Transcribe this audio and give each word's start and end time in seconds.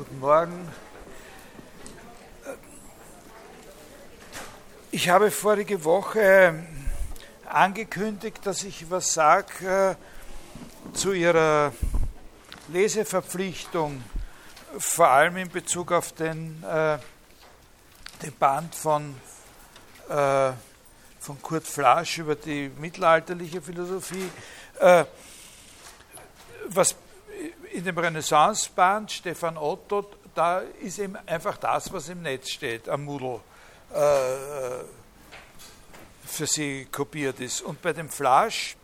Guten 0.00 0.18
Morgen. 0.18 0.68
Ich 4.90 5.10
habe 5.10 5.30
vorige 5.30 5.84
Woche 5.84 6.54
angekündigt, 7.44 8.38
dass 8.44 8.64
ich 8.64 8.90
was 8.90 9.12
sage 9.12 9.98
äh, 10.94 10.94
zu 10.96 11.12
Ihrer 11.12 11.74
Leseverpflichtung, 12.68 14.02
vor 14.78 15.08
allem 15.08 15.36
in 15.36 15.50
Bezug 15.50 15.92
auf 15.92 16.12
den, 16.12 16.64
äh, 16.64 16.96
den 18.22 18.32
Band 18.38 18.74
von, 18.74 19.14
äh, 20.08 20.52
von 21.20 21.42
Kurt 21.42 21.66
Flasch 21.66 22.16
über 22.16 22.36
die 22.36 22.70
mittelalterliche 22.78 23.60
Philosophie. 23.60 24.30
Äh, 24.78 25.04
was 26.68 26.94
in 27.80 27.86
dem 27.86 27.96
Renaissance-Band 27.96 29.10
Stefan 29.10 29.56
Otto, 29.56 30.04
da 30.34 30.58
ist 30.58 30.98
eben 30.98 31.16
einfach 31.26 31.56
das, 31.56 31.90
was 31.90 32.10
im 32.10 32.20
Netz 32.20 32.50
steht, 32.50 32.86
am 32.90 33.06
Moodle 33.06 33.40
äh, 33.90 34.84
für 36.26 36.46
sie 36.46 36.86
kopiert 36.92 37.40
ist. 37.40 37.62
Und 37.62 37.80
bei 37.80 37.94
dem 37.94 38.10
Flash 38.10 38.76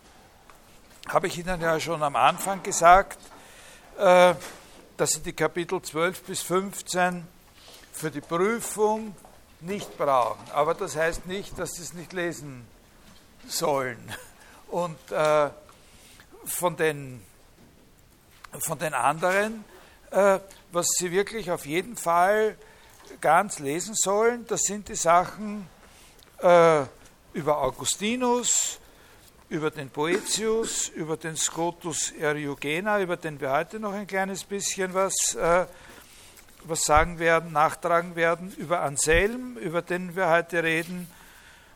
habe 1.09 1.27
ich 1.27 1.37
Ihnen 1.37 1.61
ja 1.61 1.79
schon 1.79 2.03
am 2.03 2.17
Anfang 2.17 2.63
gesagt, 2.63 3.19
äh, 3.99 4.35
dass 4.97 5.13
Sie 5.13 5.21
die 5.21 5.35
Kapitel 5.35 5.83
12 5.83 6.23
bis 6.23 6.41
15 6.41 7.29
für 7.93 8.11
die 8.11 8.23
Prüfung 8.23 9.15
nicht 9.61 9.99
brauchen. 9.99 10.41
Aber 10.55 10.73
das 10.73 10.97
heißt 10.97 11.27
nicht, 11.27 11.59
dass 11.59 11.75
Sie 11.75 11.83
es 11.83 11.93
nicht 11.93 12.15
lesen 12.15 12.67
sollen. 13.47 14.11
Und 14.69 15.13
äh, 15.13 15.51
von 16.47 16.79
den 16.79 17.21
von 18.61 18.79
den 18.79 18.95
anderen, 18.95 19.65
äh, 20.11 20.39
was 20.73 20.87
Sie 20.99 21.11
wirklich 21.11 21.51
auf 21.51 21.67
jeden 21.67 21.97
Fall 21.97 22.57
ganz 23.21 23.59
lesen 23.59 23.95
sollen, 23.95 24.47
das 24.47 24.63
sind 24.63 24.89
die 24.89 24.95
Sachen 24.95 25.69
äh, 26.39 26.83
über 27.33 27.59
Augustinus, 27.59 28.79
über 29.49 29.71
den 29.71 29.89
Boetius, 29.91 30.89
über 30.89 31.17
den 31.17 31.37
Scotus 31.37 32.11
Eriugena, 32.13 33.01
über 33.01 33.17
den 33.17 33.41
wir 33.41 33.53
heute 33.53 33.79
noch 33.79 33.93
ein 33.93 34.07
kleines 34.07 34.45
bisschen 34.45 34.93
was, 34.93 35.35
äh, 35.35 35.67
was 36.65 36.83
sagen 36.83 37.19
werden, 37.19 37.53
nachtragen 37.53 38.17
werden, 38.17 38.53
über 38.57 38.81
Anselm, 38.81 39.57
über 39.57 39.83
den 39.83 40.17
wir 40.17 40.29
heute 40.29 40.65
reden, 40.65 41.09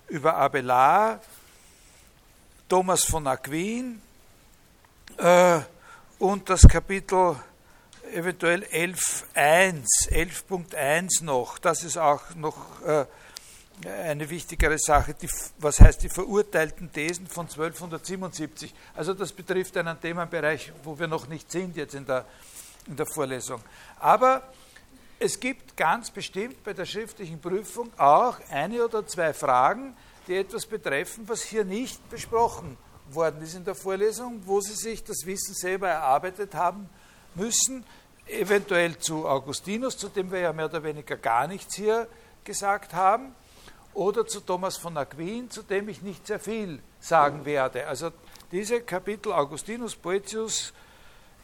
über 0.09 0.35
Abelard, 0.35 1.23
Thomas 2.69 3.05
von 3.05 3.27
Aquin, 3.27 4.03
äh, 5.19 5.61
und 6.21 6.51
das 6.51 6.69
Kapitel 6.69 7.35
eventuell 8.13 8.63
11.1, 8.65 10.11
11.1 10.11 11.25
noch, 11.25 11.59
das 11.59 11.83
ist 11.83 11.97
auch 11.97 12.35
noch 12.35 12.83
äh, 12.83 13.07
eine 13.89 14.29
wichtigere 14.29 14.79
Sache, 14.79 15.15
die, 15.15 15.29
was 15.59 15.81
heißt 15.81 16.03
die 16.03 16.11
verurteilten 16.11 16.93
Thesen 16.93 17.27
von 17.27 17.47
1277. 17.47 18.75
Also 18.95 19.15
das 19.15 19.33
betrifft 19.33 19.77
einen 19.79 19.99
Themenbereich, 19.99 20.73
wo 20.85 20.99
wir 20.99 21.09
noch 21.09 21.27
nicht 21.27 21.51
sind 21.51 21.77
jetzt 21.77 21.95
in 21.95 22.05
der, 22.05 22.27
in 22.87 22.97
der 22.97 23.07
Vorlesung. 23.07 23.63
Aber 23.99 24.43
es 25.19 25.41
gibt 25.41 25.75
ganz 25.75 26.11
bestimmt 26.11 26.63
bei 26.63 26.75
der 26.75 26.85
schriftlichen 26.85 27.41
Prüfung 27.41 27.91
auch 27.99 28.37
eine 28.51 28.85
oder 28.85 29.07
zwei 29.07 29.33
Fragen, 29.33 29.97
die 30.27 30.37
etwas 30.37 30.67
betreffen, 30.67 31.27
was 31.27 31.43
hier 31.43 31.65
nicht 31.65 32.11
besprochen 32.11 32.77
wird 32.77 32.90
worden 33.15 33.43
ist 33.43 33.55
in 33.55 33.65
der 33.65 33.75
Vorlesung, 33.75 34.43
wo 34.45 34.61
Sie 34.61 34.75
sich 34.75 35.03
das 35.05 35.25
Wissen 35.25 35.55
selber 35.55 35.89
erarbeitet 35.89 36.55
haben 36.55 36.89
müssen, 37.35 37.85
eventuell 38.27 38.99
zu 38.99 39.27
Augustinus, 39.27 39.97
zu 39.97 40.09
dem 40.09 40.31
wir 40.31 40.41
ja 40.41 40.53
mehr 40.53 40.67
oder 40.67 40.83
weniger 40.83 41.17
gar 41.17 41.47
nichts 41.47 41.75
hier 41.75 42.07
gesagt 42.45 42.95
haben, 42.95 43.35
oder 43.93 44.27
zu 44.27 44.41
Thomas 44.41 44.77
von 44.77 44.97
Aquin, 44.97 45.51
zu 45.51 45.63
dem 45.63 45.89
ich 45.89 46.03
nicht 46.03 46.27
sehr 46.27 46.39
viel 46.39 46.81
sagen 47.01 47.45
werde. 47.45 47.87
Also 47.87 48.11
diese 48.53 48.81
Kapitel 48.83 49.33
Augustinus, 49.33 49.97
Poetius, 49.97 50.73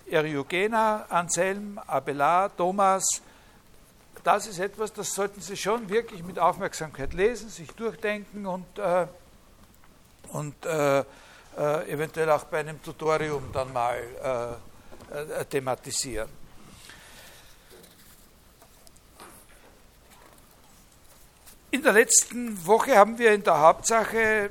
Eriugena, 0.09 1.07
Anselm, 1.09 1.79
Abelard, 1.87 2.57
Thomas, 2.57 3.05
das 4.23 4.47
ist 4.47 4.59
etwas, 4.59 4.93
das 4.93 5.15
sollten 5.15 5.41
Sie 5.41 5.57
schon 5.57 5.89
wirklich 5.89 6.23
mit 6.25 6.39
Aufmerksamkeit 6.39 7.15
lesen, 7.15 7.49
sich 7.49 7.71
durchdenken 7.73 8.47
und, 8.47 8.67
äh, 8.79 9.07
und 10.33 10.67
äh, 10.67 11.05
äh, 11.57 11.91
eventuell 11.91 12.31
auch 12.31 12.45
bei 12.45 12.61
einem 12.61 12.83
Tutorium 12.83 13.51
dann 13.53 13.73
mal 13.73 14.59
äh, 15.11 15.41
äh, 15.41 15.45
thematisieren. 15.47 16.29
In 21.71 21.83
der 21.83 21.93
letzten 21.93 22.67
Woche 22.67 22.97
haben 22.97 23.19
wir 23.19 23.33
in 23.33 23.43
der 23.43 23.59
Hauptsache 23.59 24.51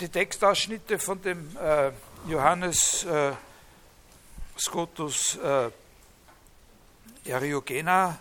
die 0.00 0.08
Textausschnitte 0.08 0.98
von 0.98 1.20
dem 1.22 1.56
äh, 1.56 1.90
Johannes 2.28 3.04
äh, 3.04 3.32
Scotus 4.58 5.38
Eriogena 7.24 8.18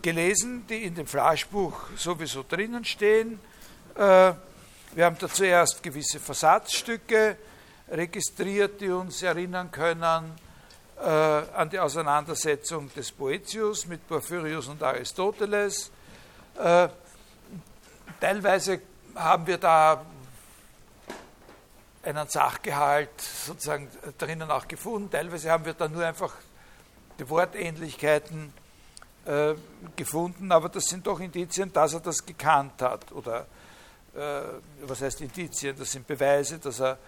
gelesen, 0.00 0.66
die 0.68 0.84
in 0.84 0.94
dem 0.94 1.06
Flashbuch 1.06 1.74
sowieso 1.96 2.44
drinnen 2.48 2.84
stehen. 2.84 3.40
Wir 4.94 5.06
haben 5.06 5.16
da 5.18 5.26
zuerst 5.26 5.82
gewisse 5.82 6.20
Versatzstücke 6.20 7.38
registriert, 7.88 8.78
die 8.78 8.90
uns 8.90 9.22
erinnern 9.22 9.70
können 9.70 10.34
äh, 11.00 11.08
an 11.08 11.70
die 11.70 11.78
Auseinandersetzung 11.78 12.92
des 12.92 13.10
Boetius 13.10 13.86
mit 13.86 14.06
Porphyrius 14.06 14.68
und 14.68 14.82
Aristoteles. 14.82 15.90
Äh, 16.62 16.88
teilweise 18.20 18.82
haben 19.14 19.46
wir 19.46 19.56
da 19.56 20.04
einen 22.02 22.28
Sachgehalt 22.28 23.18
sozusagen 23.18 23.88
drinnen 24.18 24.50
auch 24.50 24.68
gefunden, 24.68 25.10
teilweise 25.10 25.50
haben 25.50 25.64
wir 25.64 25.72
da 25.72 25.88
nur 25.88 26.04
einfach 26.04 26.34
die 27.18 27.30
Wortähnlichkeiten 27.30 28.52
äh, 29.24 29.54
gefunden, 29.96 30.52
aber 30.52 30.68
das 30.68 30.84
sind 30.84 31.06
doch 31.06 31.18
Indizien, 31.18 31.72
dass 31.72 31.94
er 31.94 32.00
das 32.00 32.26
gekannt 32.26 32.82
hat 32.82 33.10
oder 33.12 33.46
was 34.14 35.00
heißt 35.00 35.22
Indizien, 35.22 35.74
das 35.78 35.92
sind 35.92 36.06
Beweise, 36.06 36.58
dass 36.58 36.80
er 36.80 36.98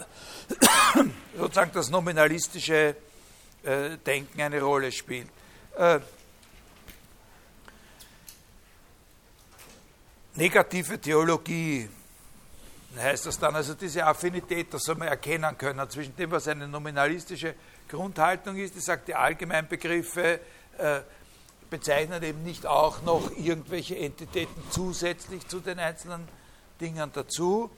sozusagen 1.38 1.72
das 1.74 1.90
nominalistische 1.90 2.96
äh, 3.64 3.98
Denken 4.06 4.42
eine 4.42 4.62
Rolle 4.62 4.92
spielt. 4.92 5.28
Äh, 5.78 6.00
negative 10.36 11.00
Theologie 11.00 11.90
heißt 12.98 13.28
das 13.28 13.38
dann, 13.40 13.56
also 13.56 13.74
diese 13.74 14.06
Affinität, 14.06 14.74
das 14.74 14.84
soll 14.84 14.96
man 14.96 15.08
erkennen 15.08 15.58
können 15.58 15.88
zwischen 15.90 16.16
dem, 16.16 16.32
was 16.32 16.48
eine 16.48 16.68
nominalistische 16.68 17.56
Grundhaltung 17.88 18.56
ist, 18.58 18.76
die 18.76 18.80
sagt, 18.80 19.08
die 19.08 19.16
Allgemeinbegriffe 19.16 20.40
äh, 20.78 21.02
bezeichnen 21.70 22.24
eben 22.24 22.44
nicht 22.44 22.66
auch 22.66 23.02
noch 23.02 23.32
irgendwelche 23.38 23.98
Entitäten 23.98 24.64
zusätzlich 24.72 25.48
zu 25.48 25.60
den 25.60 25.80
einzelnen 25.80 26.28
Dingen 26.80 27.12
dazu 27.14 27.70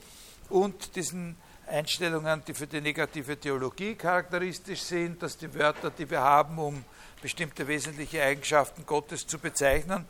und 0.48 0.96
diesen 0.96 1.36
Einstellungen, 1.70 2.42
die 2.46 2.54
für 2.54 2.66
die 2.66 2.80
negative 2.80 3.38
Theologie 3.38 3.94
charakteristisch 3.94 4.82
sind, 4.82 5.22
dass 5.22 5.38
die 5.38 5.52
Wörter, 5.54 5.90
die 5.90 6.08
wir 6.10 6.20
haben, 6.20 6.58
um 6.58 6.84
bestimmte 7.22 7.66
wesentliche 7.66 8.22
Eigenschaften 8.22 8.84
Gottes 8.84 9.26
zu 9.26 9.38
bezeichnen, 9.38 10.06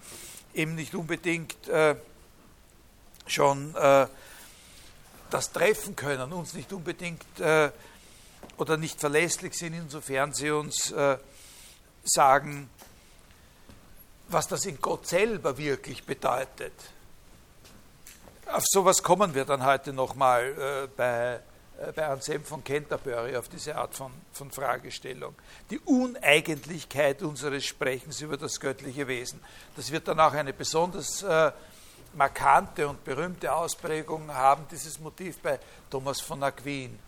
eben 0.55 0.75
nicht 0.75 0.95
unbedingt 0.95 1.69
äh, 1.69 1.97
schon 3.27 3.75
äh, 3.75 4.07
das 5.31 5.53
treffen 5.53 5.95
können, 5.95 6.33
uns 6.33 6.55
nicht 6.55 6.73
unbedingt 6.73 7.41
äh, 7.41 7.71
oder 8.57 8.77
nicht 8.77 8.99
verlässlich 8.99 9.55
sind, 9.55 9.75
insofern 9.75 10.33
sie 10.33 10.51
uns 10.51 10.91
äh, 10.91 11.19
sagen, 12.05 12.69
was 14.29 14.49
das 14.49 14.65
in 14.65 14.81
Gott 14.81 15.07
selber 15.07 15.57
wirklich 15.59 16.05
bedeutet. 16.05 16.73
Auf 18.47 18.65
sowas 18.67 19.03
kommen 19.03 19.35
wir 19.35 19.45
dann 19.45 19.65
heute 19.65 19.93
nochmal 19.93 20.45
äh, 20.45 20.89
bei 20.97 21.41
bei 21.95 22.07
Anselm 22.07 22.45
von 22.45 22.63
Canterbury 22.63 23.37
auf 23.37 23.49
diese 23.49 23.75
Art 23.75 23.95
von, 23.95 24.13
von 24.33 24.51
Fragestellung. 24.51 25.35
Die 25.71 25.79
Uneigentlichkeit 25.79 27.23
unseres 27.23 27.65
Sprechens 27.65 28.21
über 28.21 28.37
das 28.37 28.61
göttliche 28.61 29.09
Wesen. 29.09 29.41
Das 29.77 29.91
wird 29.91 30.07
dann 30.09 30.21
auch 30.21 30.33
eine 30.33 30.53
besonders 30.53 31.23
äh, 31.23 31.51
markante 32.15 32.87
und 32.87 33.03
berühmte 33.05 33.55
Ausprägung 33.55 34.33
haben, 34.33 34.67
dieses 34.71 35.01
Motiv 35.01 35.39
bei 35.39 35.59
Thomas 35.89 36.21
von 36.21 36.43
Aquin. 36.43 36.99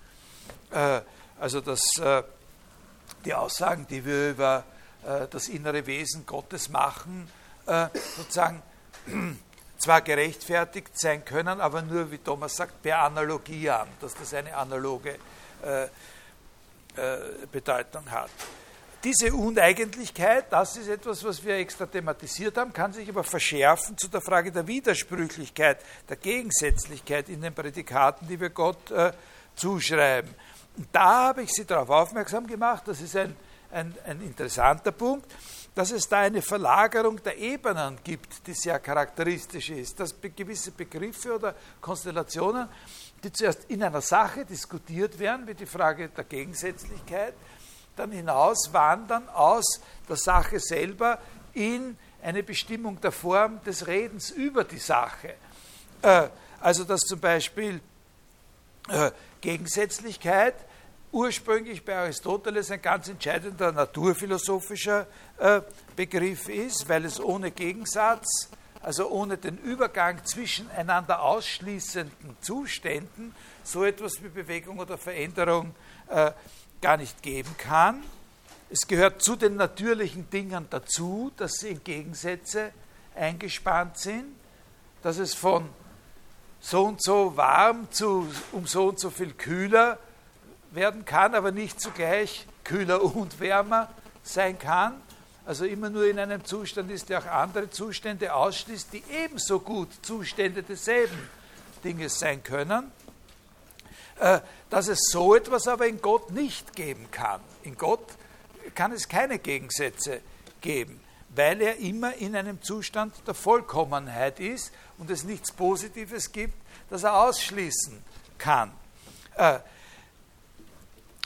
Äh, 0.71 1.01
also 1.39 1.61
dass 1.61 1.83
äh, 1.99 2.23
die 3.25 3.35
Aussagen, 3.35 3.87
die 3.89 4.05
wir 4.05 4.31
über 4.31 4.65
äh, 5.05 5.27
das 5.29 5.49
innere 5.49 5.87
Wesen 5.87 6.25
Gottes 6.25 6.69
machen, 6.69 7.29
äh, 7.67 7.89
sozusagen 8.17 8.63
zwar 9.83 10.01
gerechtfertigt 10.01 10.99
sein 10.99 11.25
können, 11.25 11.61
aber 11.61 11.83
nur, 11.83 12.11
wie 12.11 12.19
Thomas 12.19 12.55
sagt, 12.57 12.83
per 12.83 13.01
Analogie 13.01 13.69
an, 13.69 13.89
dass 14.01 14.15
das 14.15 14.33
eine 14.33 14.57
analoge 14.57 15.19
äh, 15.65 15.85
äh, 15.85 15.89
Bedeutung 17.51 18.09
hat. 18.11 18.31
Diese 19.03 19.35
Uneigentlichkeit, 19.35 20.45
das 20.51 20.77
ist 20.77 20.87
etwas, 20.87 21.25
was 21.25 21.45
wir 21.45 21.57
extra 21.57 21.87
thematisiert 21.87 22.57
haben, 22.57 22.73
kann 22.73 22.93
sich 22.93 23.09
aber 23.09 23.25
verschärfen 23.25 23.99
zu 23.99 24.07
der 24.07 24.21
Frage 24.21 24.53
der 24.53 24.65
Widersprüchlichkeit, 24.69 25.79
der 26.09 26.17
Gegensätzlichkeit 26.17 27.29
in 27.29 27.41
den 27.41 27.53
Prädikaten, 27.53 28.29
die 28.29 28.39
wir 28.39 28.51
Gott 28.51 28.93
äh, 28.93 29.13
zuschreiben. 29.57 30.33
Und 30.77 30.87
da 30.93 31.29
habe 31.29 31.43
ich 31.43 31.51
Sie 31.51 31.65
darauf 31.65 31.91
aufmerksam 31.91 32.47
gemacht, 32.47 32.85
das 32.87 33.01
ist 33.01 33.17
ein, 33.17 33.35
ein, 33.73 33.93
ein 34.07 34.23
interessanter 34.23 34.93
Punkt, 34.93 35.27
dass 35.75 35.91
es 35.91 36.09
da 36.09 36.19
eine 36.19 36.43
Verlagerung 36.43 37.23
der 37.23 37.39
Ebenen 37.39 37.99
gibt, 38.05 38.47
die 38.47 38.53
sehr 38.53 38.79
charakteristisch 38.79 39.71
ist, 39.71 39.99
dass 39.99 40.15
gewisse 40.21 40.71
Begriffe 40.73 41.35
oder 41.35 41.55
Konstellationen, 41.81 42.69
die 43.25 43.33
zuerst 43.33 43.65
in 43.69 43.83
einer 43.83 44.03
Sache 44.03 44.45
diskutiert 44.45 45.19
werden, 45.19 45.47
wie 45.47 45.55
die 45.55 45.67
Frage 45.67 46.09
der 46.11 46.25
Gegensätzlichkeit, 46.25 47.35
dann 47.97 48.11
hinaus 48.11 48.73
wandern 48.73 49.29
aus 49.31 49.81
der 50.09 50.17
Sache 50.17 50.61
selber 50.61 51.19
in 51.55 51.97
eine 52.23 52.43
Bestimmung 52.43 53.01
der 53.01 53.13
Form 53.13 53.63
des 53.65 53.87
Redens 53.87 54.31
über 54.31 54.65
die 54.65 54.79
Sache. 54.79 55.35
Äh, 56.03 56.29
also 56.61 56.85
dass 56.85 57.01
zum 57.01 57.21
Beispiel 57.21 57.81
äh, 58.89 59.11
Gegensätzlichkeit 59.41 60.55
ursprünglich 61.13 61.85
bei 61.85 61.97
Aristoteles 61.97 62.71
ein 62.71 62.81
ganz 62.81 63.09
entscheidender 63.09 63.71
naturphilosophischer 63.71 65.07
äh, 65.39 65.61
Begriff 65.95 66.49
ist, 66.49 66.89
weil 66.89 67.05
es 67.05 67.21
ohne 67.21 67.51
Gegensatz, 67.51 68.49
also 68.81 69.09
ohne 69.11 69.37
den 69.37 69.59
Übergang 69.59 70.25
zwischen 70.25 70.71
einander 70.71 71.23
ausschließenden 71.23 72.37
Zuständen, 72.41 73.35
so 73.63 73.85
etwas 73.85 74.23
wie 74.23 74.29
Bewegung 74.29 74.79
oder 74.79 74.99
Veränderung 74.99 75.75
äh, 76.09 76.33
gar 76.81 76.97
nicht 76.97 77.23
geben 77.23 77.55
kann. 77.59 78.03
Es 78.71 78.89
gehört 78.89 79.23
zu 79.23 79.37
den 79.37 79.57
natürlichen 79.57 80.31
Dingen 80.31 80.67
dazu, 80.71 81.31
dass 81.37 81.53
sie 81.61 81.69
in 81.69 81.85
Gegensätze 81.85 82.73
eingespannt 83.15 83.99
sind, 83.99 84.35
dass 85.03 85.19
es 85.19 85.35
von 85.35 85.69
so 86.61 86.87
und 86.87 87.03
so 87.03 87.37
warm 87.37 87.91
zu 87.91 88.27
um 88.53 88.67
so 88.67 88.89
und 88.89 88.99
so 88.99 89.11
viel 89.11 89.35
kühler 89.35 89.99
werden 90.75 91.05
kann, 91.05 91.35
aber 91.35 91.53
nicht 91.53 91.81
zugleich 91.81 92.47
kühler 92.65 93.03
und 93.03 93.41
wärmer 93.41 93.89
sein 94.23 94.59
kann. 94.59 95.01
Also 95.45 95.65
immer 95.65 95.91
nur 95.91 96.07
in 96.07 96.19
einem 96.19 96.45
Zustand 96.45 96.91
ist, 96.91 97.09
der 97.09 97.19
auch 97.19 97.27
andere 97.27 97.69
Zustände 97.71 98.33
ausschließt, 98.33 98.93
die 98.93 99.03
ebenso 99.11 99.59
gut 99.61 99.89
Zustände 100.03 100.63
desselben 100.63 101.29
Dinges 101.83 102.19
sein 102.19 102.43
können. 102.45 102.93
Äh, 104.21 104.41
dass 104.71 104.89
es 104.89 105.01
so 105.11 105.35
etwas 105.35 105.67
aber 105.67 105.87
in 105.87 106.01
Gott 106.01 106.31
nicht 106.31 106.77
geben 106.77 107.11
kann. 107.11 107.41
In 107.65 107.77
Gott 107.77 108.07
kann 108.75 108.93
es 108.93 109.09
keine 109.09 109.39
Gegensätze 109.39 110.21
geben, 110.61 111.01
weil 111.31 111.61
er 111.61 111.79
immer 111.79 112.15
in 112.15 112.37
einem 112.37 112.63
Zustand 112.63 113.15
der 113.27 113.35
Vollkommenheit 113.35 114.39
ist 114.39 114.73
und 114.99 115.11
es 115.11 115.25
nichts 115.25 115.51
Positives 115.51 116.31
gibt, 116.31 116.55
das 116.89 117.03
er 117.03 117.21
ausschließen 117.21 118.03
kann. 118.39 118.71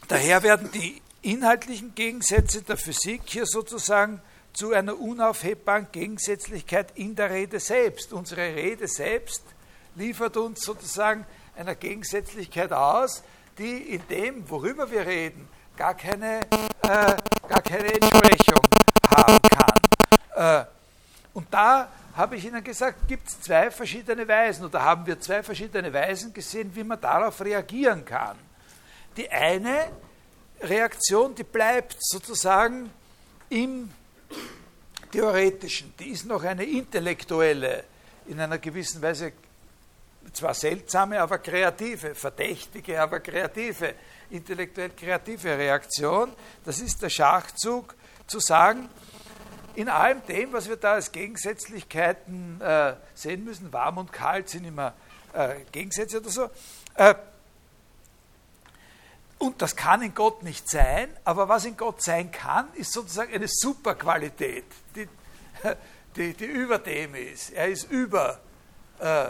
Daher 0.09 0.45
werden 0.45 0.71
die 0.71 1.03
inhaltlichen 1.23 1.95
Gegensätze 1.97 2.63
der 2.63 2.77
Physik 2.77 3.23
hier 3.25 3.45
sozusagen 3.45 4.21
zu 4.53 4.73
einer 4.73 4.99
unaufhebbaren 4.99 5.89
Gegensätzlichkeit 5.91 6.93
in 6.95 7.17
der 7.17 7.31
Rede 7.31 7.59
selbst. 7.59 8.13
Unsere 8.13 8.43
Rede 8.43 8.87
selbst 8.87 9.43
liefert 9.97 10.37
uns 10.37 10.63
sozusagen 10.63 11.27
einer 11.57 11.75
Gegensätzlichkeit 11.75 12.73
aus, 12.73 13.25
die 13.59 13.95
in 13.95 14.07
dem, 14.09 14.49
worüber 14.49 14.89
wir 14.91 15.05
reden, 15.05 15.49
gar 15.77 15.95
keine, 15.95 16.41
äh, 16.83 17.17
gar 17.49 17.63
keine 17.63 17.93
Entsprechung 17.93 18.63
haben 19.11 19.39
kann. 19.51 20.65
Äh, 20.65 20.67
und 21.35 21.53
da 21.53 21.89
habe 22.15 22.37
ich 22.37 22.45
Ihnen 22.45 22.63
gesagt, 22.63 23.09
gibt 23.09 23.27
es 23.27 23.41
zwei 23.41 23.73
verschiedene 23.73 24.27
Weisen 24.29 24.67
oder 24.67 24.83
haben 24.83 25.05
wir 25.05 25.19
zwei 25.21 25.43
verschiedene 25.43 25.93
Weisen 25.93 26.33
gesehen, 26.33 26.71
wie 26.75 26.85
man 26.85 27.01
darauf 27.01 27.41
reagieren 27.41 28.05
kann. 28.05 28.46
Die 29.17 29.31
eine 29.31 29.91
Reaktion, 30.61 31.35
die 31.35 31.45
bleibt 31.45 31.97
sozusagen 32.01 32.91
im 33.49 33.91
Theoretischen, 35.11 35.95
die 35.99 36.11
ist 36.11 36.27
noch 36.27 36.43
eine 36.43 36.65
intellektuelle, 36.65 37.85
in 38.27 38.41
einer 38.41 38.59
gewissen 38.59 39.01
Weise 39.01 39.33
zwar 40.33 40.55
seltsame, 40.55 41.21
aber 41.21 41.39
kreative, 41.39 42.15
verdächtige, 42.15 43.01
aber 43.01 43.21
kreative, 43.21 43.95
intellektuell 44.31 44.91
kreative 44.91 45.57
Reaktion. 45.57 46.33
Das 46.65 46.81
ist 46.81 47.01
der 47.03 47.11
Schachzug 47.11 47.95
zu 48.27 48.41
sagen, 48.41 48.89
in 49.77 49.89
allem 49.89 50.25
dem, 50.27 50.53
was 50.53 50.69
wir 50.69 50.77
da 50.77 50.95
als 50.95 51.13
Gegensätzlichkeiten 51.13 52.61
äh, 52.61 52.95
sehen 53.15 53.45
müssen, 53.45 53.73
warm 53.73 53.99
und 53.99 54.13
kalt 54.13 54.49
sind 54.49 54.65
immer 54.65 54.95
äh, 55.33 55.57
Gegensätze 55.71 56.19
oder 56.21 56.31
so, 56.31 56.51
äh, 56.95 57.15
und 59.39 59.61
das 59.61 59.77
kann 59.77 60.03
in 60.03 60.15
Gott 60.15 60.43
nicht 60.43 60.69
sein, 60.69 61.09
aber 61.25 61.49
was 61.49 61.65
in 61.65 61.77
Gott 61.77 62.03
sein 62.03 62.31
kann, 62.31 62.73
ist 62.75 62.93
sozusagen 62.93 63.35
eine 63.35 63.49
Superqualität, 63.49 64.65
die, 64.95 65.09
die, 66.17 66.35
die 66.35 66.45
über 66.45 66.79
dem 66.79 67.15
ist. 67.15 67.51
Er 67.51 67.69
ist 67.69 67.91
über 67.91 68.41
äh, 68.99 69.27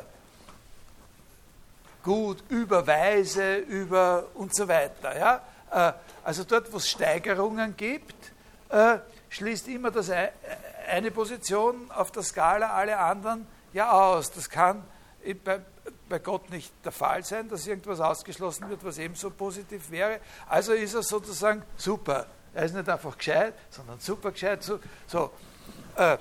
gut, 2.03 2.45
über 2.49 2.87
weise, 2.87 3.57
über 3.57 4.29
und 4.35 4.55
so 4.55 4.69
weiter. 4.69 5.19
Ja? 5.19 5.43
Äh, 5.71 5.93
also 6.23 6.45
dort, 6.45 6.73
wo 6.73 6.77
es 6.77 6.89
Steigerungen 6.89 7.77
gibt, 7.77 8.33
äh, 8.69 8.99
schließt 9.29 9.67
immer 9.69 9.91
das 9.91 10.11
eine 10.89 11.11
Position 11.11 11.91
auf 11.91 12.13
der 12.13 12.23
Skala 12.23 12.73
alle 12.73 12.97
anderen 12.97 13.47
ja 13.73 13.91
aus. 13.91 14.31
Das 14.31 14.49
kann 14.49 14.85
bei, 15.45 15.61
bei 16.09 16.19
Gott 16.19 16.51
nicht 16.51 16.73
der 16.85 16.93
Fall 16.93 17.25
sein, 17.25 17.49
dass 17.49 17.67
irgendwas 17.67 18.01
ausgeschlossen 18.01 18.69
wird, 18.69 18.85
was 18.85 18.99
ebenso 18.99 19.31
positiv 19.31 19.91
wäre. 19.91 20.21
Also 20.49 20.73
ist 20.73 20.95
er 20.95 21.03
sozusagen 21.03 21.63
super. 21.77 22.27
Er 22.55 22.65
ist 22.65 22.75
nicht 22.75 22.89
einfach 22.89 23.17
gescheit, 23.17 23.55
sondern 23.71 23.99
super 24.01 24.33
gescheit. 24.33 24.63
So, 24.63 25.31
äh, 25.97 26.17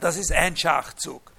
das 0.00 0.16
ist 0.16 0.32
ein 0.32 0.56
Schachzug. 0.56 1.32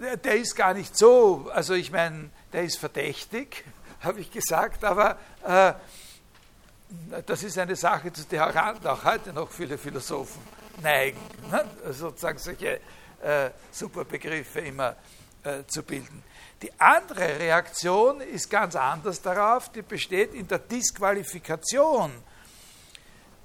Der, 0.00 0.16
der 0.16 0.36
ist 0.36 0.56
gar 0.56 0.74
nicht 0.74 0.96
so, 0.96 1.50
also 1.52 1.74
ich 1.74 1.92
meine, 1.92 2.30
der 2.52 2.64
ist 2.64 2.78
verdächtig, 2.78 3.64
habe 4.00 4.20
ich 4.20 4.30
gesagt, 4.30 4.84
aber 4.84 5.18
äh, 5.44 5.72
das 7.26 7.42
ist 7.42 7.58
eine 7.58 7.76
Sache, 7.76 8.12
zu 8.12 8.24
der 8.24 8.48
auch 8.48 9.04
heute 9.04 9.32
noch 9.32 9.50
viele 9.50 9.78
Philosophen 9.78 10.40
neigen, 10.82 11.20
ne? 11.50 11.64
sozusagen 11.92 12.38
solche 12.38 12.80
äh, 13.22 13.50
Superbegriffe 13.70 14.60
immer 14.60 14.96
äh, 15.42 15.64
zu 15.66 15.82
bilden. 15.82 16.22
Die 16.62 16.72
andere 16.78 17.38
Reaktion 17.38 18.20
ist 18.20 18.48
ganz 18.48 18.74
anders 18.76 19.20
darauf, 19.20 19.70
die 19.70 19.82
besteht 19.82 20.34
in 20.34 20.48
der 20.48 20.58
Disqualifikation 20.58 22.12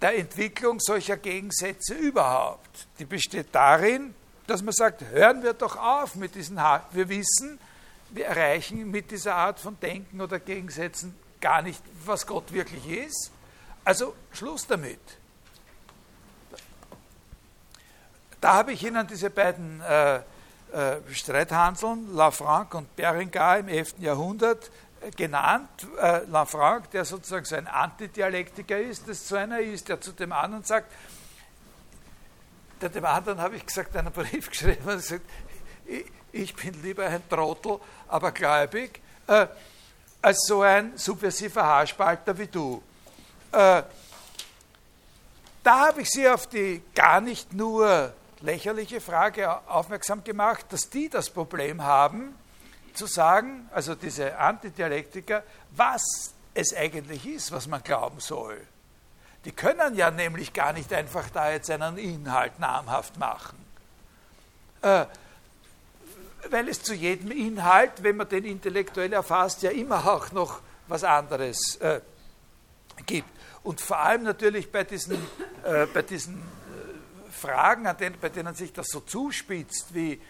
der 0.01 0.17
Entwicklung 0.17 0.79
solcher 0.79 1.17
Gegensätze 1.17 1.93
überhaupt. 1.93 2.87
Die 2.99 3.05
besteht 3.05 3.47
darin, 3.51 4.13
dass 4.47 4.61
man 4.61 4.73
sagt, 4.73 5.03
hören 5.05 5.43
wir 5.43 5.53
doch 5.53 5.75
auf 5.75 6.15
mit 6.15 6.35
diesen, 6.35 6.61
ha 6.61 6.85
wir 6.91 7.09
wissen, 7.09 7.59
wir 8.11 8.25
erreichen 8.25 8.89
mit 8.89 9.11
dieser 9.11 9.35
Art 9.35 9.59
von 9.59 9.79
Denken 9.79 10.21
oder 10.21 10.39
Gegensätzen 10.39 11.15
gar 11.41 11.61
nicht, 11.61 11.81
was 12.05 12.25
Gott 12.25 12.51
wirklich 12.51 12.87
ist. 12.87 13.31
Also 13.83 14.15
Schluss 14.31 14.65
damit. 14.65 14.99
Da 18.41 18.53
habe 18.53 18.71
ich 18.71 18.83
Ihnen 18.83 19.05
diese 19.05 19.29
beiden 19.29 19.81
äh, 19.81 20.21
äh, 20.73 20.97
Streithanseln, 21.13 22.15
Lafranc 22.15 22.73
und 22.75 22.95
Berengar 22.95 23.59
im 23.59 23.67
11. 23.67 23.95
Jahrhundert 23.99 24.69
äh, 25.01 25.11
genannt. 25.11 25.69
Äh, 26.01 26.25
Lafranc, 26.25 26.91
der 26.91 27.05
sozusagen 27.05 27.45
so 27.45 27.55
ein 27.55 27.67
Antidialektiker 27.67 28.79
ist, 28.79 29.07
das 29.07 29.27
so 29.27 29.35
einer 29.35 29.59
ist, 29.59 29.89
der 29.89 29.99
zu 30.01 30.11
dem 30.11 30.31
anderen 30.31 30.63
sagt, 30.63 30.91
der 32.81 32.89
dem 32.89 33.05
anderen 33.05 33.41
habe 33.41 33.55
ich 33.55 33.65
gesagt, 33.65 33.95
einen 33.95 34.11
Brief 34.11 34.49
geschrieben 34.49 34.83
und 34.85 34.97
gesagt, 34.97 35.25
ich, 35.85 36.05
ich 36.31 36.55
bin 36.55 36.81
lieber 36.81 37.05
ein 37.05 37.27
Trottel, 37.29 37.79
aber 38.07 38.31
gläubig. 38.31 39.01
Äh, 39.27 39.47
als 40.21 40.45
so 40.45 40.61
ein 40.61 40.97
subversiver 40.97 41.63
Haarspalter 41.63 42.37
wie 42.37 42.47
du. 42.47 42.83
Äh, 43.51 43.83
da 45.63 45.87
habe 45.87 46.01
ich 46.01 46.09
Sie 46.09 46.27
auf 46.27 46.47
die 46.47 46.81
gar 46.93 47.21
nicht 47.21 47.53
nur 47.53 48.13
lächerliche 48.41 49.01
Frage 49.01 49.67
aufmerksam 49.67 50.23
gemacht, 50.23 50.65
dass 50.69 50.89
die 50.89 51.09
das 51.09 51.29
Problem 51.29 51.83
haben, 51.83 52.35
zu 52.93 53.05
sagen, 53.05 53.69
also 53.71 53.95
diese 53.95 54.37
Antidialektiker, 54.37 55.43
was 55.71 56.33
es 56.53 56.75
eigentlich 56.75 57.25
ist, 57.25 57.51
was 57.51 57.67
man 57.67 57.83
glauben 57.83 58.19
soll. 58.19 58.59
Die 59.45 59.51
können 59.51 59.95
ja 59.95 60.11
nämlich 60.11 60.51
gar 60.53 60.73
nicht 60.73 60.91
einfach 60.91 61.29
da 61.29 61.51
jetzt 61.51 61.69
einen 61.71 61.97
Inhalt 61.97 62.59
namhaft 62.59 63.17
machen. 63.17 63.57
Äh, 64.81 65.05
weil 66.49 66.67
es 66.69 66.81
zu 66.81 66.93
jedem 66.93 67.31
Inhalt, 67.31 68.03
wenn 68.03 68.17
man 68.17 68.27
den 68.27 68.45
intellektuell 68.45 69.13
erfasst, 69.13 69.61
ja 69.61 69.71
immer 69.71 70.05
auch 70.07 70.31
noch 70.31 70.61
was 70.87 71.03
anderes 71.03 71.75
äh, 71.77 72.01
gibt. 73.05 73.29
Und 73.63 73.81
vor 73.81 73.99
allem 73.99 74.23
natürlich 74.23 74.71
bei 74.71 74.83
diesen, 74.83 75.15
äh, 75.63 75.85
bei 75.93 76.01
diesen 76.01 76.41
Fragen, 77.39 77.87
denen, 77.97 78.19
bei 78.19 78.29
denen 78.29 78.53
sich 78.55 78.73
das 78.73 78.87
so 78.87 79.01
zuspitzt, 79.01 79.93
wie 79.93 80.21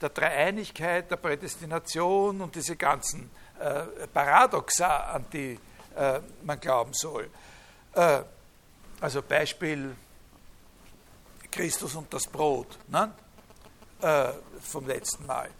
der 0.00 0.08
Dreieinigkeit, 0.08 1.10
der 1.10 1.16
Prädestination 1.16 2.40
und 2.40 2.54
diese 2.54 2.76
ganzen 2.76 3.30
äh, 3.60 4.06
Paradoxa, 4.12 5.12
an 5.12 5.26
die 5.32 5.58
äh, 5.96 6.20
man 6.42 6.58
glauben 6.58 6.92
soll. 6.92 7.30
Äh, 7.94 8.22
also 9.00 9.22
Beispiel 9.22 9.94
Christus 11.50 11.94
und 11.94 12.12
das 12.12 12.26
Brot 12.26 12.78
ne? 12.88 13.12
Äh, 14.00 14.32
vom 14.60 14.86
letzten 14.86 15.26
Mal. 15.26 15.50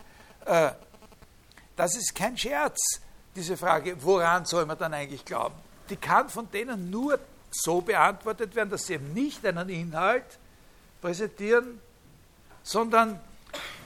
das 1.76 1.94
ist 1.94 2.14
kein 2.14 2.36
Scherz, 2.36 3.00
diese 3.36 3.56
Frage, 3.56 3.96
woran 4.02 4.44
soll 4.44 4.66
man 4.66 4.78
dann 4.78 4.94
eigentlich 4.94 5.24
glauben? 5.24 5.54
die 5.92 5.96
kann 5.96 6.28
von 6.30 6.50
denen 6.50 6.90
nur 6.90 7.18
so 7.50 7.82
beantwortet 7.82 8.54
werden, 8.54 8.70
dass 8.70 8.86
sie 8.86 8.94
eben 8.94 9.12
nicht 9.12 9.44
einen 9.44 9.68
Inhalt 9.68 10.38
präsentieren, 11.02 11.80
sondern 12.62 13.20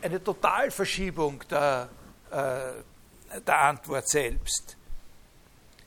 eine 0.03 0.23
Totalverschiebung 0.23 1.43
der, 1.51 1.89
äh, 2.31 3.41
der 3.41 3.59
Antwort 3.59 4.09
selbst. 4.09 4.77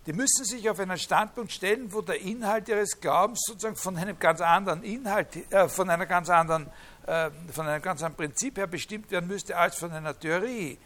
Die 0.05 0.13
müssen 0.13 0.43
sich 0.43 0.67
auf 0.69 0.79
einen 0.79 0.97
Standpunkt 0.97 1.51
stellen, 1.51 1.93
wo 1.93 2.01
der 2.01 2.19
Inhalt 2.19 2.67
ihres 2.67 2.99
Glaubens 2.99 3.41
sozusagen 3.45 3.75
von 3.75 3.95
einem 3.95 4.17
ganz 4.17 4.41
anderen 4.41 4.83
Inhalt, 4.83 5.27
äh, 5.53 5.69
von 5.69 5.89
einer 5.89 6.07
ganz 6.07 6.29
anderen, 6.29 6.67
äh, 7.05 7.29
von 7.53 7.67
einem 7.67 7.81
ganz 7.81 8.01
anderen 8.01 8.15
Prinzip 8.15 8.57
her 8.57 8.67
bestimmt 8.67 9.11
werden 9.11 9.27
müsste 9.27 9.55
als 9.55 9.77
von 9.77 9.91
einer 9.91 10.17
Theorie 10.17 10.79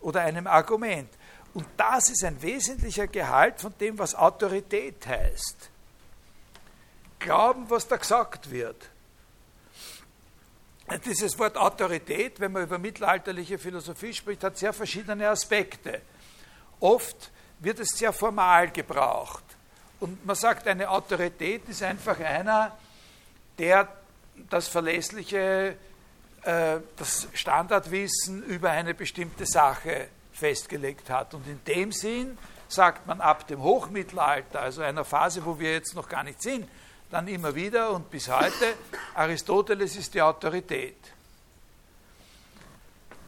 oder 0.00 0.20
einem 0.20 0.46
Argument. 0.46 1.08
Und 1.54 1.66
das 1.78 2.10
ist 2.10 2.22
ein 2.24 2.40
wesentlicher 2.42 3.06
Gehalt 3.06 3.58
von 3.60 3.72
dem, 3.80 3.98
was 3.98 4.14
Autorität 4.14 5.06
heißt. 5.06 5.70
Glauben, 7.18 7.70
was 7.70 7.88
da 7.88 7.96
gesagt 7.96 8.50
wird. 8.50 8.90
Dieses 11.04 11.36
Wort 11.38 11.56
Autorität, 11.56 12.38
wenn 12.38 12.52
man 12.52 12.62
über 12.62 12.78
mittelalterliche 12.78 13.58
Philosophie 13.58 14.12
spricht, 14.12 14.44
hat 14.44 14.56
sehr 14.56 14.72
verschiedene 14.72 15.28
Aspekte. 15.28 16.00
Oft 16.78 17.32
wird 17.58 17.80
es 17.80 17.90
sehr 17.90 18.12
formal 18.12 18.70
gebraucht. 18.70 19.42
Und 19.98 20.24
man 20.24 20.36
sagt, 20.36 20.68
eine 20.68 20.88
Autorität 20.88 21.68
ist 21.68 21.82
einfach 21.82 22.20
einer, 22.20 22.76
der 23.58 23.88
das 24.50 24.68
verlässliche, 24.68 25.76
äh, 26.42 26.76
das 26.96 27.28
Standardwissen 27.32 28.44
über 28.44 28.70
eine 28.70 28.94
bestimmte 28.94 29.46
Sache 29.46 30.08
festgelegt 30.32 31.10
hat. 31.10 31.34
Und 31.34 31.46
in 31.48 31.60
dem 31.64 31.90
Sinn 31.90 32.38
sagt 32.68 33.06
man 33.06 33.20
ab 33.20 33.46
dem 33.48 33.62
Hochmittelalter, 33.62 34.60
also 34.60 34.82
einer 34.82 35.04
Phase, 35.04 35.44
wo 35.44 35.58
wir 35.58 35.72
jetzt 35.72 35.94
noch 35.94 36.08
gar 36.08 36.22
nicht 36.22 36.42
sind, 36.42 36.68
dann 37.10 37.28
immer 37.28 37.54
wieder 37.54 37.90
und 37.90 38.10
bis 38.10 38.28
heute, 38.28 38.74
Aristoteles 39.14 39.96
ist 39.96 40.14
die 40.14 40.22
Autorität. 40.22 40.96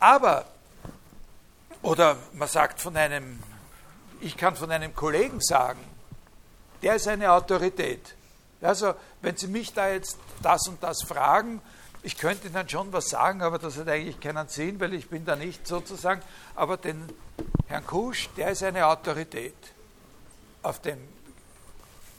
Aber, 0.01 0.45
oder 1.83 2.17
man 2.33 2.49
sagt 2.49 2.81
von 2.81 2.97
einem, 2.97 3.39
ich 4.21 4.37
kann 4.37 4.57
von 4.57 4.71
einem 4.71 4.95
Kollegen 4.95 5.41
sagen, 5.41 5.81
der 6.83 6.97
ist 6.97 7.09
eine 7.09 7.33
Autorität. 7.33 8.15
Also, 8.61 8.95
wenn 9.23 9.37
Sie 9.37 9.47
mich 9.47 9.73
da 9.73 9.89
jetzt 9.89 10.19
das 10.43 10.67
und 10.69 10.83
das 10.83 11.03
fragen, 11.03 11.61
ich 12.03 12.17
könnte 12.17 12.51
dann 12.51 12.69
schon 12.69 12.93
was 12.93 13.09
sagen, 13.09 13.43
aber 13.43 13.59
das 13.59 13.77
hat 13.77 13.89
eigentlich 13.89 14.21
keinen 14.21 14.49
Sinn, 14.49 14.79
weil 14.81 14.95
ich 14.95 15.09
bin 15.09 15.25
da 15.25 15.37
nicht 15.37 15.67
sozusagen. 15.67 16.23
Aber 16.55 16.77
den 16.77 17.05
Herrn 17.67 17.87
Kusch, 17.87 18.29
der 18.37 18.51
ist 18.51 18.63
eine 18.63 18.87
Autorität 18.87 19.55
auf 20.63 20.81
dem 20.81 20.99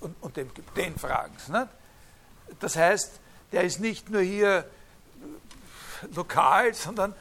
und, 0.02 0.16
und 0.22 0.38
dem, 0.38 0.50
den 0.76 0.98
fragen 0.98 1.36
Sie. 1.46 1.52
Ne? 1.52 1.68
Das 2.60 2.76
heißt, 2.76 3.20
der 3.52 3.64
ist 3.64 3.80
nicht 3.80 4.10
nur 4.10 4.22
hier 4.22 4.66
lokal, 6.14 6.74
sondern 6.74 7.14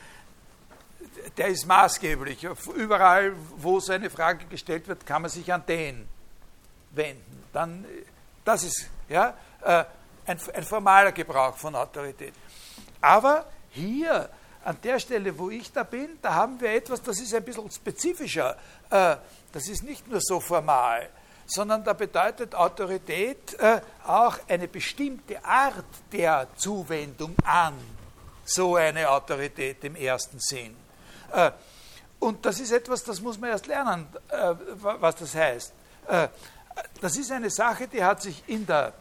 der 1.37 1.49
ist 1.49 1.67
maßgeblich. 1.67 2.45
Überall, 2.75 3.35
wo 3.57 3.81
so 3.81 3.93
eine 3.93 4.11
Frage 4.11 4.47
gestellt 4.47 4.89
wird, 4.89 5.07
kann 5.07 5.23
man 5.23 5.31
sich 5.31 5.53
an 5.53 5.65
den 5.67 6.09
wenden. 6.93 7.45
Dann, 7.53 7.85
das 8.45 8.65
ist 8.65 8.89
ja, 9.09 9.35
äh, 9.63 9.85
ein, 10.27 10.39
ein 10.55 10.65
formaler 10.65 11.13
Gebrauch 11.13 11.57
von 11.57 11.75
Autorität. 11.75 12.35
Aber 13.01 13.47
hier, 13.71 14.29
an 14.65 14.77
der 14.83 14.99
Stelle, 14.99 15.37
wo 15.39 15.51
ich 15.51 15.73
da 15.73 15.83
bin, 15.83 16.19
da 16.21 16.35
haben 16.35 16.61
wir 16.61 16.73
etwas, 16.73 17.03
das 17.03 17.21
ist 17.21 17.35
ein 17.35 17.45
bisschen 17.45 17.71
spezifischer. 17.71 18.57
Äh, 18.91 19.17
das 19.53 19.69
ist 19.69 19.83
nicht 19.83 20.07
nur 20.09 20.21
so 20.21 20.41
formal, 20.41 21.09
sondern 21.49 21.83
da 21.83 21.95
bedeutet 21.95 22.55
Autorität 22.55 23.55
äh, 23.59 23.81
auch 24.07 24.39
eine 24.49 24.69
bestimmte 24.69 25.45
Art 25.45 25.85
der 26.13 26.47
Zuwendung 26.57 27.35
an 27.43 27.75
so 28.45 28.77
eine 28.77 29.11
Autorität 29.11 29.83
im 29.83 29.97
ersten 29.97 30.39
Sinn. 30.39 30.77
Äh, 31.33 31.51
und 32.21 32.45
das 32.45 32.61
ist 32.61 32.71
etwas, 32.73 33.03
das 33.03 33.21
muss 33.21 33.39
man 33.39 33.51
erst 33.51 33.67
lernen, 33.67 34.09
was 34.75 35.15
das 35.15 35.37
heißt. 35.37 35.73
Das 37.01 37.17
ist 37.17 37.31
eine 37.31 37.49
Sache, 37.49 37.87
die 37.87 38.03
hat 38.03 38.23
sich 38.23 38.43
in 38.49 38.67
der 38.67 38.93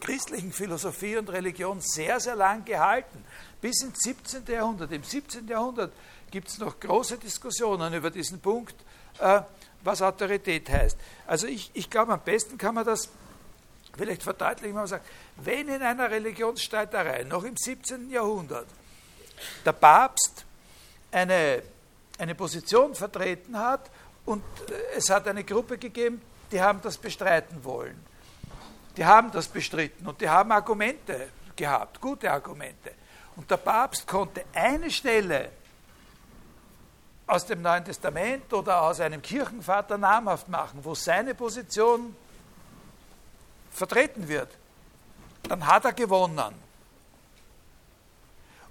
christlichen 0.00 0.52
Philosophie 0.52 1.16
und 1.16 1.30
Religion 1.30 1.80
sehr, 1.80 2.20
sehr 2.20 2.36
lang 2.36 2.64
gehalten. 2.64 3.24
Bis 3.60 3.82
ins 3.82 4.00
17. 4.00 4.44
Jahrhundert. 4.46 4.92
Im 4.92 5.02
17. 5.02 5.48
Jahrhundert 5.48 5.92
gibt 6.30 6.48
es 6.48 6.58
noch 6.58 6.78
große 6.78 7.16
Diskussionen 7.18 7.94
über 7.94 8.10
diesen 8.10 8.40
Punkt, 8.40 8.74
äh, 9.18 9.40
was 9.84 10.02
Autorität 10.02 10.68
heißt. 10.68 10.98
Also 11.26 11.46
ich, 11.46 11.70
ich 11.74 11.88
glaube, 11.90 12.12
am 12.12 12.20
besten 12.20 12.58
kann 12.58 12.74
man 12.74 12.84
das 12.84 13.08
vielleicht 13.96 14.22
verdeutlichen, 14.22 14.74
wenn 14.74 14.82
man 14.82 14.86
sagt, 14.86 15.06
wenn 15.36 15.68
in 15.68 15.82
einer 15.82 16.10
Religionsstreiterei 16.10 17.24
noch 17.24 17.44
im 17.44 17.56
17. 17.56 18.10
Jahrhundert 18.10 18.66
der 19.64 19.72
Papst 19.72 20.44
eine, 21.12 21.62
eine 22.18 22.34
Position 22.34 22.94
vertreten 22.94 23.58
hat 23.58 23.90
und 24.24 24.42
äh, 24.68 24.96
es 24.96 25.10
hat 25.10 25.28
eine 25.28 25.44
Gruppe 25.44 25.78
gegeben, 25.78 26.20
die 26.50 26.60
haben 26.60 26.80
das 26.82 26.98
bestreiten 26.98 27.62
wollen 27.64 28.04
die 28.96 29.04
haben 29.04 29.30
das 29.30 29.48
bestritten 29.48 30.06
und 30.06 30.20
die 30.20 30.28
haben 30.28 30.52
Argumente 30.52 31.28
gehabt, 31.56 32.00
gute 32.00 32.30
Argumente. 32.30 32.92
Und 33.36 33.50
der 33.50 33.56
Papst 33.56 34.06
konnte 34.06 34.44
eine 34.52 34.90
Stelle 34.90 35.50
aus 37.26 37.46
dem 37.46 37.62
Neuen 37.62 37.84
Testament 37.84 38.52
oder 38.52 38.82
aus 38.82 39.00
einem 39.00 39.22
Kirchenvater 39.22 39.96
namhaft 39.96 40.48
machen, 40.48 40.80
wo 40.82 40.94
seine 40.94 41.34
Position 41.34 42.14
vertreten 43.70 44.28
wird, 44.28 44.48
dann 45.44 45.66
hat 45.66 45.84
er 45.84 45.92
gewonnen. 45.92 46.54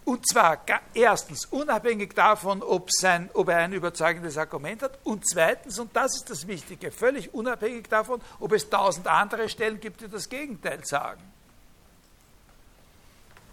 Und 0.06 0.28
zwar 0.28 0.60
erstens 0.94 1.46
unabhängig 1.46 2.14
davon, 2.14 2.62
ob, 2.62 2.92
sein, 2.92 3.30
ob 3.34 3.48
er 3.48 3.60
ein 3.60 3.74
überzeugendes 3.74 4.38
Argument 4.38 4.82
hat 4.84 5.00
und 5.06 5.26
zweitens, 5.28 5.80
und 5.80 5.96
das 5.96 6.16
ist 6.16 6.30
das 6.30 6.46
Wichtige, 6.46 6.92
völlig 6.92 7.34
unabhängig 7.34 7.88
davon, 7.88 8.22
ob 8.40 8.52
es 8.52 8.70
tausend 8.70 9.08
andere 9.08 9.48
Stellen 9.48 9.80
gibt, 9.80 10.02
die 10.02 10.10
das 10.10 10.28
Gegenteil 10.28 10.84
sagen. 10.84 11.24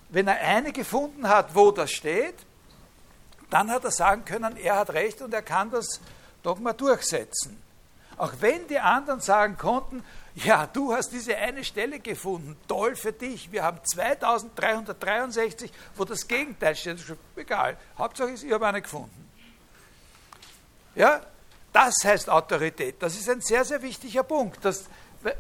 Wenn 0.09 0.26
er 0.26 0.40
eine 0.40 0.73
gefunden 0.73 1.28
hat, 1.28 1.54
wo 1.54 1.71
das 1.71 1.92
steht, 1.92 2.35
dann 3.50 3.71
hat 3.71 3.85
er 3.85 3.90
sagen 3.90 4.25
können, 4.25 4.57
er 4.57 4.76
hat 4.76 4.90
recht 4.90 5.21
und 5.23 5.35
er 5.35 5.42
kann 5.42 5.71
das 5.71 6.00
Dogma 6.42 6.73
durchsetzen. 6.73 7.61
Auch 8.16 8.33
wenn 8.40 8.66
die 8.69 8.78
anderen 8.78 9.21
sagen 9.21 9.57
konnten, 9.57 10.04
ja, 10.35 10.66
du 10.66 10.95
hast 10.95 11.11
diese 11.11 11.37
eine 11.37 11.64
Stelle 11.64 11.99
gefunden, 11.99 12.57
toll 12.69 12.95
für 12.95 13.12
dich. 13.12 13.50
Wir 13.50 13.62
haben 13.64 13.80
2363, 13.83 15.73
wo 15.97 16.04
das 16.04 16.28
Gegenteil 16.28 16.76
steht. 16.76 16.99
Egal, 17.37 17.76
Hauptsache 17.99 18.30
ist, 18.30 18.45
ich 18.45 18.52
habe 18.52 18.66
eine 18.66 18.80
gefunden. 18.83 19.28
Ja, 20.95 21.21
das 21.73 21.95
heißt 22.04 22.28
Autorität. 22.30 22.97
Das 23.00 23.16
ist 23.16 23.28
ein 23.28 23.40
sehr, 23.40 23.64
sehr 23.64 23.83
wichtiger 23.83 24.23
Punkt. 24.23 24.64
Das, 24.64 24.85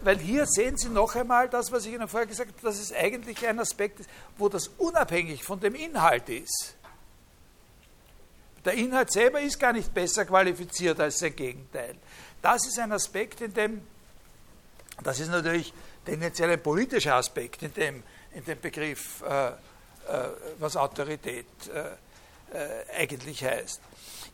weil 0.02 0.18
hier 0.18 0.46
sehen 0.46 0.76
Sie 0.76 0.88
noch 0.88 1.14
einmal 1.14 1.48
das, 1.48 1.70
was 1.72 1.86
ich 1.86 1.94
Ihnen 1.94 2.08
vorher 2.08 2.26
gesagt 2.26 2.52
habe, 2.52 2.62
dass 2.62 2.78
es 2.78 2.92
eigentlich 2.92 3.46
ein 3.46 3.58
Aspekt 3.58 4.00
ist, 4.00 4.10
wo 4.38 4.48
das 4.48 4.68
unabhängig 4.78 5.44
von 5.44 5.60
dem 5.60 5.74
Inhalt 5.74 6.28
ist. 6.28 6.76
Der 8.64 8.74
Inhalt 8.74 9.12
selber 9.12 9.40
ist 9.40 9.58
gar 9.58 9.72
nicht 9.72 9.92
besser 9.92 10.24
qualifiziert 10.24 11.00
als 11.00 11.18
sein 11.18 11.34
Gegenteil. 11.34 11.96
Das 12.42 12.66
ist 12.66 12.78
ein 12.78 12.92
Aspekt, 12.92 13.40
in 13.40 13.54
dem, 13.54 13.82
das 15.02 15.20
ist 15.20 15.30
natürlich 15.30 15.72
tendenziell 16.04 16.50
ein 16.50 16.62
politischer 16.62 17.14
Aspekt 17.14 17.62
in 17.62 17.72
dem, 17.74 18.02
in 18.34 18.44
dem 18.44 18.60
Begriff, 18.60 19.22
äh, 19.22 19.48
äh, 19.48 19.52
was 20.58 20.76
Autorität 20.76 21.46
äh, 21.72 22.56
äh 22.56 23.02
eigentlich 23.02 23.44
heißt. 23.44 23.80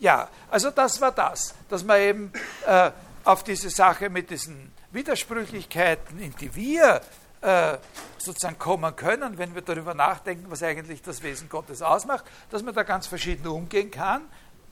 Ja, 0.00 0.28
also 0.50 0.70
das 0.70 1.00
war 1.00 1.12
das, 1.12 1.54
dass 1.68 1.84
man 1.84 2.00
eben 2.00 2.32
äh, 2.66 2.90
auf 3.24 3.44
diese 3.44 3.70
Sache 3.70 4.10
mit 4.10 4.30
diesen 4.30 4.72
Widersprüchlichkeiten, 4.92 6.18
in 6.20 6.34
die 6.36 6.54
wir 6.54 7.00
äh, 7.46 7.78
sozusagen 8.18 8.58
kommen 8.58 8.96
können, 8.96 9.38
wenn 9.38 9.54
wir 9.54 9.62
darüber 9.62 9.94
nachdenken, 9.94 10.46
was 10.50 10.64
eigentlich 10.64 11.00
das 11.00 11.22
Wesen 11.22 11.48
Gottes 11.48 11.80
ausmacht, 11.80 12.24
dass 12.50 12.62
man 12.64 12.74
da 12.74 12.82
ganz 12.82 13.06
verschieden 13.06 13.46
umgehen 13.46 13.90
kann. 13.90 14.22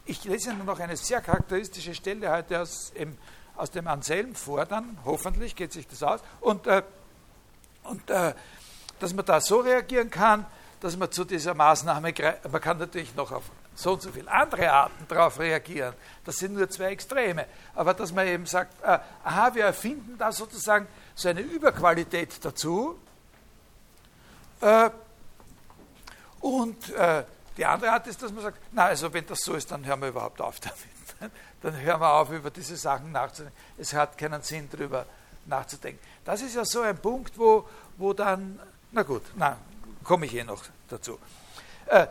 Ich 0.07 0.25
lese 0.25 0.51
Ihnen 0.51 0.65
noch 0.65 0.81
eine 0.81 0.97
sehr 0.97 1.21
charakteristische 1.21 1.95
Stelle 1.95 2.31
heute 2.33 2.61
aus, 2.61 2.91
im, 2.97 3.17
aus 3.57 3.71
dem 3.71 3.87
Anselm 3.87 4.35
vor, 4.35 4.67
dann 4.67 4.99
hoffentlich 5.05 5.55
geht 5.55 5.73
sich 5.73 5.87
das 5.87 6.03
aus. 6.03 6.21
Und, 6.41 6.67
äh, 6.67 6.83
und 7.85 8.11
äh, 8.11 8.35
dass 8.99 9.15
man 9.15 9.25
da 9.25 9.41
so 9.41 9.61
reagieren 9.61 10.11
kann, 10.11 10.45
dass 10.81 10.97
man 10.97 11.13
zu 11.13 11.25
dieser 11.25 11.55
Maßnahme, 11.55 12.13
man 12.51 12.61
kann 12.61 12.79
natürlich 12.79 13.15
noch 13.15 13.31
auf 13.31 13.45
so 13.77 13.93
und 13.93 14.03
so 14.03 14.11
viele 14.11 14.31
andere 14.31 14.71
Arten 14.71 15.07
darauf 15.09 15.39
reagieren. 15.39 15.95
Das 16.25 16.37
sind 16.37 16.55
nur 16.55 16.69
zwei 16.69 16.87
Extreme. 16.87 17.47
Aber 17.75 17.95
dass 17.95 18.13
man 18.13 18.27
eben 18.27 18.47
sagt, 18.47 18.83
äh, 18.83 18.99
aha, 19.25 19.55
wir 19.55 19.65
erfinden 19.65 20.17
da 20.19 20.31
sozusagen 20.33 20.87
so 21.15 21.29
eine 21.29 21.41
Überqualität 21.41 22.45
dazu. 22.45 22.99
Äh, 24.61 24.91
und 26.41 26.91
äh, 26.91 27.25
die 27.57 27.65
andere 27.65 27.93
Art 27.93 28.07
ist, 28.07 28.23
dass 28.23 28.33
man 28.33 28.43
sagt, 28.43 28.59
na, 28.73 28.87
also 28.87 29.13
wenn 29.13 29.27
das 29.27 29.39
so 29.41 29.55
ist, 29.55 29.71
dann 29.71 29.85
hören 29.85 30.01
wir 30.01 30.09
überhaupt 30.09 30.41
auf 30.41 30.61
damit. 30.61 30.79
Dann 31.63 31.81
hören 31.81 31.99
wir 31.99 32.13
auf, 32.13 32.31
über 32.31 32.51
diese 32.51 32.77
Sachen 32.77 33.11
nachzudenken. 33.11 33.57
Es 33.79 33.95
hat 33.95 34.19
keinen 34.19 34.43
Sinn, 34.43 34.69
darüber 34.71 35.07
nachzudenken. 35.47 35.99
Das 36.23 36.43
ist 36.43 36.55
ja 36.55 36.63
so 36.63 36.83
ein 36.83 36.99
Punkt, 36.99 37.39
wo, 37.39 37.67
wo 37.97 38.13
dann, 38.13 38.61
na 38.93 39.03
gut, 39.03 39.23
na, 39.35 39.57
komme 40.03 40.27
ich 40.27 40.35
eh 40.35 40.45
noch 40.45 40.63
dazu. 40.91 41.19
Äh, 41.87 42.07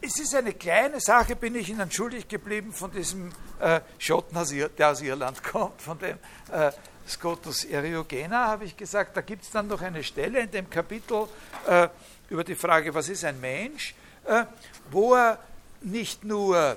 es 0.00 0.18
ist 0.18 0.34
eine 0.34 0.54
kleine 0.54 0.98
Sache, 0.98 1.36
bin 1.36 1.54
ich 1.54 1.68
Ihnen 1.68 1.92
schuldig 1.92 2.26
geblieben 2.26 2.72
von 2.72 2.90
diesem 2.90 3.30
Schotten, 3.98 4.36
der 4.76 4.90
aus 4.90 5.00
Irland 5.00 5.44
kommt, 5.52 5.80
von 5.80 5.96
dem 6.00 6.18
Scotus 7.08 7.64
Eriogena, 7.64 8.46
habe 8.46 8.64
ich 8.64 8.76
gesagt. 8.76 9.16
Da 9.16 9.20
gibt 9.20 9.42
es 9.42 9.50
dann 9.50 9.66
noch 9.68 9.80
eine 9.80 10.02
Stelle 10.02 10.40
in 10.40 10.50
dem 10.50 10.68
Kapitel 10.68 11.26
äh, 11.66 11.88
über 12.28 12.44
die 12.44 12.54
Frage, 12.54 12.94
was 12.94 13.08
ist 13.08 13.24
ein 13.24 13.40
Mensch, 13.40 13.94
äh, 14.24 14.44
wo 14.90 15.14
er 15.14 15.38
nicht 15.80 16.24
nur 16.24 16.76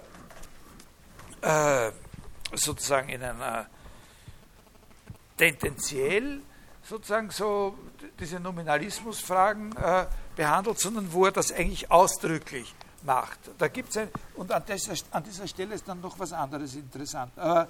äh, 1.41 1.91
sozusagen 2.53 3.09
in 3.09 3.23
einer 3.23 3.67
tendenziell 5.37 6.41
sozusagen 6.83 7.29
so 7.31 7.77
diese 8.19 8.39
Nominalismusfragen 8.39 9.75
äh, 9.75 10.05
behandelt, 10.35 10.79
sondern 10.79 11.11
wo 11.11 11.25
er 11.25 11.31
das 11.31 11.51
eigentlich 11.51 11.89
ausdrücklich 11.91 12.73
macht. 13.03 13.39
Da 13.57 13.67
gibt's 13.67 13.97
ein, 13.97 14.09
und 14.35 14.51
an 14.51 14.63
dieser, 14.67 14.93
an 15.11 15.23
dieser 15.23 15.47
Stelle 15.47 15.75
ist 15.75 15.87
dann 15.87 16.01
noch 16.01 16.17
was 16.19 16.33
anderes 16.33 16.75
interessant. 16.75 17.31
Äh, 17.37 17.65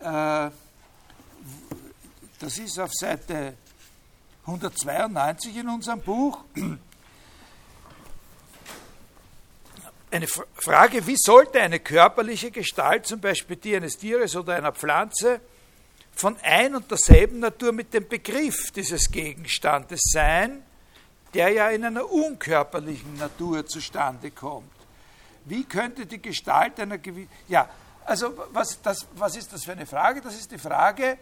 da, 0.00 0.46
äh, 0.46 0.50
das 2.38 2.58
ist 2.58 2.78
auf 2.78 2.92
Seite 2.92 3.54
192 4.46 5.56
in 5.56 5.68
unserem 5.68 6.00
Buch. 6.00 6.44
Eine 10.10 10.26
Frage, 10.26 11.06
wie 11.06 11.16
sollte 11.16 11.60
eine 11.60 11.78
körperliche 11.78 12.50
Gestalt, 12.50 13.06
zum 13.06 13.20
Beispiel 13.20 13.56
die 13.56 13.76
eines 13.76 13.96
Tieres 13.96 14.34
oder 14.34 14.56
einer 14.56 14.72
Pflanze, 14.72 15.40
von 16.12 16.36
ein 16.42 16.74
und 16.74 16.90
derselben 16.90 17.38
Natur 17.38 17.72
mit 17.72 17.94
dem 17.94 18.08
Begriff 18.08 18.72
dieses 18.72 19.10
Gegenstandes 19.10 20.00
sein, 20.12 20.62
der 21.32 21.50
ja 21.50 21.68
in 21.70 21.84
einer 21.84 22.10
unkörperlichen 22.10 23.16
Natur 23.16 23.64
zustande 23.66 24.30
kommt. 24.30 24.70
Wie 25.44 25.64
könnte 25.64 26.06
die 26.06 26.20
Gestalt 26.20 26.78
einer 26.80 26.98
gewissen. 26.98 27.30
Ja, 27.48 27.68
also 28.04 28.36
was, 28.52 28.80
das, 28.82 29.06
was 29.14 29.36
ist 29.36 29.52
das 29.52 29.64
für 29.64 29.72
eine 29.72 29.86
Frage? 29.86 30.20
Das 30.20 30.34
ist 30.34 30.50
die 30.50 30.58
Frage, 30.58 31.18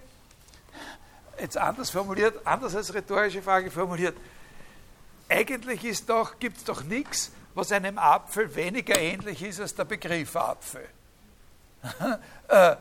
jetzt 1.41 1.57
anders 1.57 1.91
formuliert, 1.91 2.47
anders 2.47 2.75
als 2.75 2.93
rhetorische 2.93 3.43
Frage 3.43 3.71
formuliert. 3.71 4.17
Eigentlich 5.29 5.81
gibt 6.39 6.57
es 6.57 6.65
doch 6.65 6.83
nichts, 6.85 7.31
was 7.55 7.73
einem 7.73 7.99
Apfel 7.99 8.55
weniger 8.55 8.99
ähnlich 8.99 9.43
ist 9.43 9.61
als 9.61 9.75
der 9.75 9.85
Begriff 9.85 10.37
Apfel. 10.37 10.89
äh, 12.49 12.77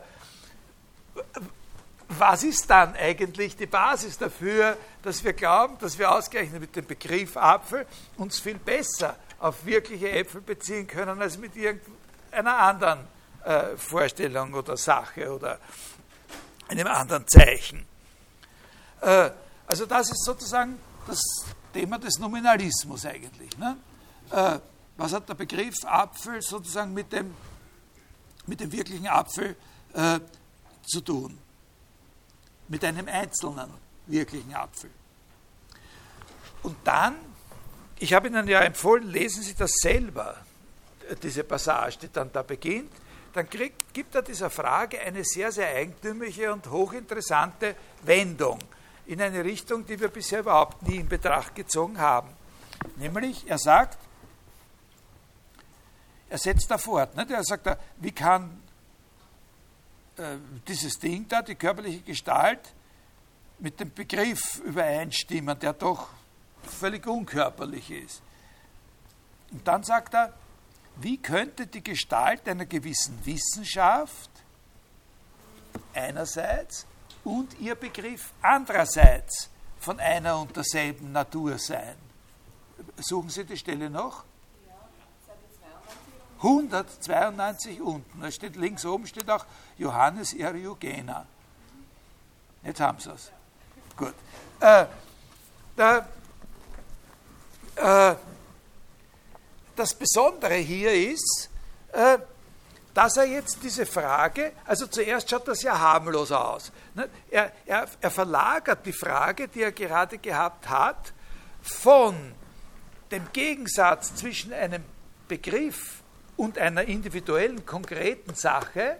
was 2.08 2.42
ist 2.42 2.68
dann 2.70 2.96
eigentlich 2.96 3.56
die 3.56 3.66
Basis 3.66 4.16
dafür, 4.16 4.76
dass 5.02 5.22
wir 5.22 5.34
glauben, 5.34 5.76
dass 5.78 5.98
wir 5.98 6.10
ausgerechnet 6.10 6.60
mit 6.60 6.74
dem 6.74 6.86
Begriff 6.86 7.36
Apfel 7.36 7.86
uns 8.16 8.40
viel 8.40 8.58
besser 8.58 9.16
auf 9.40 9.64
wirkliche 9.66 10.10
Äpfel 10.10 10.40
beziehen 10.40 10.86
können 10.86 11.20
als 11.20 11.38
mit 11.38 11.54
irgendeiner 11.54 12.58
anderen 12.58 13.00
äh, 13.44 13.76
Vorstellung 13.76 14.54
oder 14.54 14.76
Sache 14.76 15.32
oder 15.32 15.58
einem 16.68 16.86
anderen 16.86 17.26
Zeichen? 17.28 17.87
Äh, 19.00 19.30
also 19.66 19.86
das 19.86 20.10
ist 20.10 20.24
sozusagen 20.24 20.78
das 21.06 21.20
Thema 21.72 21.98
des 21.98 22.18
Nominalismus 22.18 23.04
eigentlich. 23.06 23.56
Ne? 23.58 23.76
Äh, 24.30 24.58
was 24.96 25.12
hat 25.12 25.28
der 25.28 25.34
Begriff 25.34 25.74
Apfel 25.84 26.42
sozusagen 26.42 26.92
mit 26.92 27.12
dem, 27.12 27.34
mit 28.46 28.60
dem 28.60 28.72
wirklichen 28.72 29.06
Apfel 29.06 29.56
äh, 29.94 30.20
zu 30.84 31.00
tun? 31.00 31.38
mit 32.68 32.84
einem 32.84 33.08
einzelnen 33.08 33.70
wirklichen 34.06 34.54
Apfel. 34.54 34.90
Und 36.62 36.76
dann, 36.84 37.16
ich 37.98 38.12
habe 38.12 38.28
Ihnen 38.28 38.46
ja 38.46 38.60
empfohlen, 38.60 39.08
lesen 39.08 39.42
Sie 39.42 39.54
das 39.54 39.72
selber, 39.80 40.36
diese 41.22 41.44
Passage, 41.44 41.98
die 42.02 42.12
dann 42.12 42.30
da 42.32 42.42
beginnt, 42.42 42.92
dann 43.32 43.48
kriegt, 43.48 43.94
gibt 43.94 44.14
er 44.14 44.22
dieser 44.22 44.50
Frage 44.50 45.00
eine 45.00 45.24
sehr, 45.24 45.52
sehr 45.52 45.68
eigentümliche 45.68 46.52
und 46.52 46.70
hochinteressante 46.70 47.74
Wendung 48.02 48.58
in 49.08 49.22
eine 49.22 49.42
Richtung, 49.42 49.86
die 49.86 49.98
wir 49.98 50.08
bisher 50.08 50.40
überhaupt 50.40 50.82
nie 50.82 50.96
in 50.96 51.08
Betracht 51.08 51.54
gezogen 51.54 51.98
haben. 51.98 52.28
Nämlich, 52.96 53.48
er 53.48 53.58
sagt, 53.58 53.98
er 56.28 56.38
setzt 56.38 56.70
da 56.70 56.76
fort, 56.76 57.16
nicht? 57.16 57.30
er 57.30 57.42
sagt, 57.42 57.66
da, 57.66 57.78
wie 57.96 58.12
kann 58.12 58.62
äh, 60.18 60.36
dieses 60.68 60.98
Ding 60.98 61.26
da, 61.26 61.40
die 61.40 61.54
körperliche 61.54 62.02
Gestalt, 62.02 62.74
mit 63.60 63.80
dem 63.80 63.92
Begriff 63.92 64.58
übereinstimmen, 64.58 65.58
der 65.58 65.72
doch 65.72 66.08
völlig 66.62 67.06
unkörperlich 67.06 67.90
ist. 67.90 68.22
Und 69.50 69.66
dann 69.66 69.82
sagt 69.82 70.14
er, 70.14 70.34
wie 70.96 71.16
könnte 71.16 71.66
die 71.66 71.82
Gestalt 71.82 72.46
einer 72.46 72.66
gewissen 72.66 73.18
Wissenschaft 73.24 74.30
einerseits 75.94 76.86
und 77.24 77.58
ihr 77.60 77.74
Begriff 77.74 78.32
andererseits 78.42 79.50
von 79.80 80.00
einer 80.00 80.38
und 80.40 80.54
derselben 80.56 81.12
Natur 81.12 81.58
sein? 81.58 81.96
Suchen 82.96 83.30
Sie 83.30 83.44
die 83.44 83.56
Stelle 83.56 83.90
noch? 83.90 84.24
192 86.38 87.80
unten. 87.80 88.20
Da 88.20 88.30
steht 88.30 88.56
links 88.56 88.84
oben 88.84 89.06
steht 89.06 89.28
auch 89.28 89.44
Johannes 89.76 90.34
Eriugena. 90.34 91.26
Jetzt 92.62 92.80
haben 92.80 92.98
sie 93.00 93.10
es. 93.10 93.30
Gut. 93.96 94.14
Äh, 94.60 94.86
da, 95.76 96.08
äh, 97.76 98.14
das 99.74 99.94
Besondere 99.94 100.56
hier 100.56 100.92
ist, 101.12 101.50
äh, 101.92 102.18
dass 102.98 103.16
er 103.16 103.26
jetzt 103.26 103.62
diese 103.62 103.86
Frage, 103.86 104.50
also 104.64 104.88
zuerst 104.88 105.30
schaut 105.30 105.46
das 105.46 105.62
ja 105.62 105.78
harmlos 105.78 106.32
aus. 106.32 106.72
Er, 107.30 107.52
er, 107.64 107.86
er 108.00 108.10
verlagert 108.10 108.84
die 108.84 108.92
Frage, 108.92 109.46
die 109.46 109.62
er 109.62 109.70
gerade 109.70 110.18
gehabt 110.18 110.68
hat, 110.68 111.12
von 111.62 112.34
dem 113.12 113.32
Gegensatz 113.32 114.16
zwischen 114.16 114.52
einem 114.52 114.82
Begriff 115.28 116.02
und 116.36 116.58
einer 116.58 116.82
individuellen, 116.82 117.64
konkreten 117.64 118.34
Sache 118.34 118.96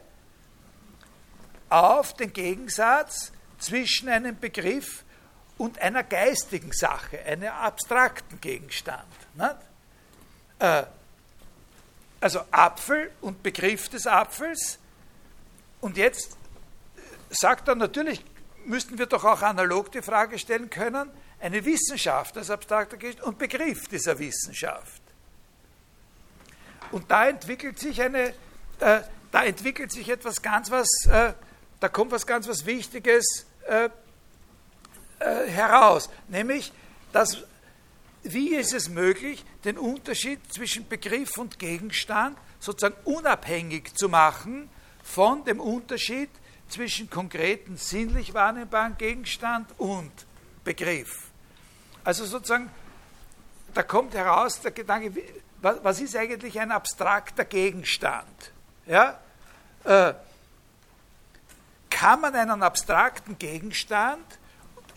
auf 1.68 2.14
den 2.14 2.32
Gegensatz 2.32 3.32
zwischen 3.58 4.08
einem 4.08 4.38
Begriff 4.38 5.02
und 5.56 5.80
einer 5.80 6.04
geistigen 6.04 6.70
Sache, 6.70 7.18
einem 7.24 7.48
abstrakten 7.48 8.40
Gegenstand. 8.40 9.02
Äh, 10.60 10.84
also 12.20 12.40
Apfel 12.50 13.10
und 13.20 13.42
Begriff 13.42 13.88
des 13.88 14.06
Apfels. 14.06 14.78
Und 15.80 15.96
jetzt 15.96 16.36
sagt 17.30 17.68
er 17.68 17.74
natürlich, 17.74 18.24
müssten 18.64 18.98
wir 18.98 19.06
doch 19.06 19.24
auch 19.24 19.42
analog 19.42 19.92
die 19.92 20.02
Frage 20.02 20.38
stellen 20.38 20.70
können, 20.70 21.10
eine 21.40 21.64
Wissenschaft 21.64 22.36
als 22.36 22.50
abstrakter 22.50 22.96
Gegenstand 22.96 23.28
und 23.28 23.38
Begriff 23.38 23.88
dieser 23.88 24.18
Wissenschaft. 24.18 25.02
und 26.90 27.10
da 27.10 27.28
entwickelt 27.28 27.78
sich 27.78 28.00
eine, 28.00 28.34
äh, 28.80 29.00
da 29.30 29.44
entwickelt 29.44 29.92
sich 29.92 30.08
etwas 30.08 30.42
ganz 30.42 30.70
was, 30.70 30.88
äh, 31.10 31.32
da 31.80 31.88
kommt 31.88 32.12
was 32.12 32.26
ganz 32.26 32.48
was 32.48 32.66
Wichtiges 32.66 33.46
äh, 33.68 33.90
äh, 35.18 35.48
heraus, 35.48 36.08
nämlich, 36.28 36.72
dass 37.12 37.44
wie 38.22 38.54
ist 38.54 38.72
es 38.72 38.88
möglich, 38.88 39.44
den 39.64 39.78
Unterschied 39.78 40.40
zwischen 40.52 40.88
Begriff 40.88 41.38
und 41.38 41.58
Gegenstand 41.58 42.36
sozusagen 42.60 42.96
unabhängig 43.04 43.94
zu 43.94 44.08
machen 44.08 44.68
von 45.02 45.44
dem 45.44 45.60
Unterschied 45.60 46.30
zwischen 46.68 47.08
konkreten 47.08 47.76
sinnlich 47.76 48.34
wahrnehmbaren 48.34 48.98
Gegenstand 48.98 49.68
und 49.78 50.12
Begriff. 50.64 51.28
Also 52.04 52.24
sozusagen, 52.24 52.70
da 53.74 53.82
kommt 53.82 54.14
heraus 54.14 54.60
der 54.60 54.72
Gedanke, 54.72 55.12
was 55.60 56.00
ist 56.00 56.14
eigentlich 56.16 56.60
ein 56.60 56.70
abstrakter 56.70 57.44
Gegenstand? 57.44 58.52
Ja? 58.86 59.18
Äh, 59.84 60.14
kann 61.90 62.20
man 62.20 62.34
einen 62.34 62.62
abstrakten 62.62 63.38
Gegenstand, 63.38 64.37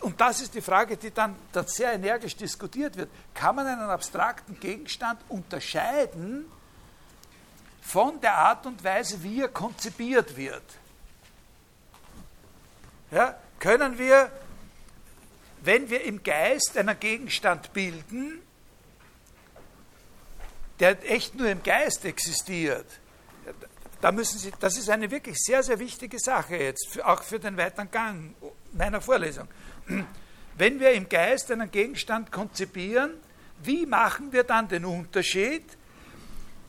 und 0.02 0.20
das 0.20 0.40
ist 0.40 0.54
die 0.54 0.60
Frage, 0.60 0.96
die 0.96 1.12
dann, 1.12 1.36
sehr 1.66 1.92
energisch 1.92 2.36
diskutiert 2.36 2.96
wird, 2.96 3.08
kann 3.34 3.54
man 3.54 3.66
einen 3.66 3.82
abstrakten 3.82 4.58
Gegenstand 4.58 5.20
unterscheiden 5.28 6.44
von 7.80 8.20
der 8.20 8.36
Art 8.36 8.66
und 8.66 8.82
Weise, 8.82 9.22
wie 9.22 9.42
er 9.42 9.48
konzipiert 9.48 10.36
wird? 10.36 10.62
Ja? 13.12 13.38
Können 13.60 13.96
wir, 13.96 14.30
wenn 15.62 15.88
wir 15.88 16.02
im 16.02 16.22
Geist 16.22 16.76
einen 16.76 16.98
Gegenstand 16.98 17.72
bilden, 17.72 18.42
der 20.80 21.08
echt 21.08 21.36
nur 21.36 21.48
im 21.48 21.62
Geist 21.62 22.04
existiert, 22.04 22.86
da 24.00 24.10
müssen 24.10 24.36
Sie, 24.40 24.52
das 24.58 24.76
ist 24.76 24.90
eine 24.90 25.08
wirklich 25.08 25.36
sehr, 25.38 25.62
sehr 25.62 25.78
wichtige 25.78 26.18
Sache 26.18 26.56
jetzt, 26.56 27.00
auch 27.04 27.22
für 27.22 27.38
den 27.38 27.56
weiteren 27.56 27.88
Gang 27.88 28.34
meiner 28.72 29.00
Vorlesung. 29.00 29.46
Wenn 30.56 30.80
wir 30.80 30.92
im 30.92 31.08
Geist 31.08 31.50
einen 31.50 31.70
Gegenstand 31.70 32.30
konzipieren, 32.30 33.14
wie 33.62 33.86
machen 33.86 34.32
wir 34.32 34.44
dann 34.44 34.68
den 34.68 34.84
Unterschied 34.84 35.64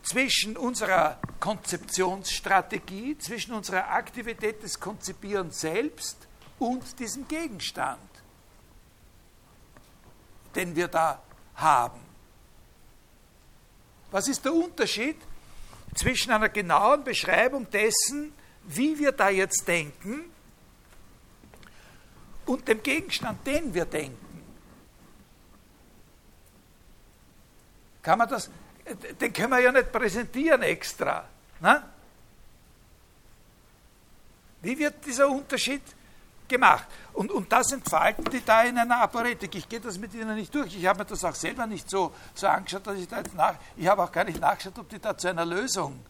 zwischen 0.04 0.58
unserer 0.58 1.19
Konzeptionsstrategie, 1.39 3.17
zwischen 3.17 3.54
unserer 3.54 3.89
Aktivität 3.89 4.62
des 4.62 4.80
Konzipierens 4.80 5.62
selbst 5.62 6.28
und 6.60 6.99
diesem 6.99 7.28
Gegenstand, 7.28 7.99
den 10.56 10.76
wir 10.76 10.88
da 10.88 11.21
haben? 11.56 11.99
Was 14.12 14.28
ist 14.28 14.45
der 14.45 14.54
Unterschied 14.54 15.17
zwischen 15.95 16.32
einer 16.32 16.49
genauen 16.49 17.04
Beschreibung 17.04 17.69
dessen, 17.71 18.34
wie 18.63 18.97
wir 18.99 19.12
da 19.12 19.30
jetzt 19.30 19.67
denken, 19.67 20.33
und 22.45 22.67
dem 22.67 22.82
Gegenstand, 22.84 23.45
den 23.45 23.73
wir 23.73 23.86
denken. 23.86 24.43
Kann 28.01 28.19
man 28.19 28.27
das, 28.27 28.49
den 29.19 29.32
können 29.32 29.51
wir 29.51 29.60
ja 29.60 29.71
nicht 29.71 29.91
präsentieren 29.91 30.62
extra. 30.62 31.25
Ne? 31.62 31.84
Wie 34.62 34.77
wird 34.77 35.06
dieser 35.06 35.29
Unterschied 35.29 35.82
gemacht? 36.47 36.88
Und, 37.13 37.32
und 37.32 37.51
das 37.51 37.71
entfalten 37.71 38.25
die 38.25 38.43
da 38.43 38.63
in 38.63 38.77
einer 38.77 39.01
Apparetik. 39.01 39.56
Ich 39.56 39.69
gehe 39.69 39.79
das 39.79 39.97
mit 39.97 40.13
Ihnen 40.13 40.36
nicht 40.36 40.53
durch. 40.53 40.75
Ich 40.75 40.86
habe 40.86 40.99
mir 40.99 41.06
das 41.06 41.23
auch 41.23 41.36
selber 41.36 41.65
nicht 41.65 41.89
so, 41.89 42.13
so 42.34 42.47
angeschaut, 42.47 42.88
dass 42.88 42.97
ich 42.97 43.08
da 43.08 43.17
jetzt 43.17 43.36
nach. 43.36 43.56
Ich 43.77 43.88
habe 43.88 44.03
auch 44.03 44.12
gar 44.12 44.23
nicht 44.23 44.39
nachgeschaut, 44.39 44.79
ob 44.79 44.89
die 44.89 44.99
da 44.99 45.17
zu 45.17 45.29
einer 45.29 45.45
Lösung 45.45 46.03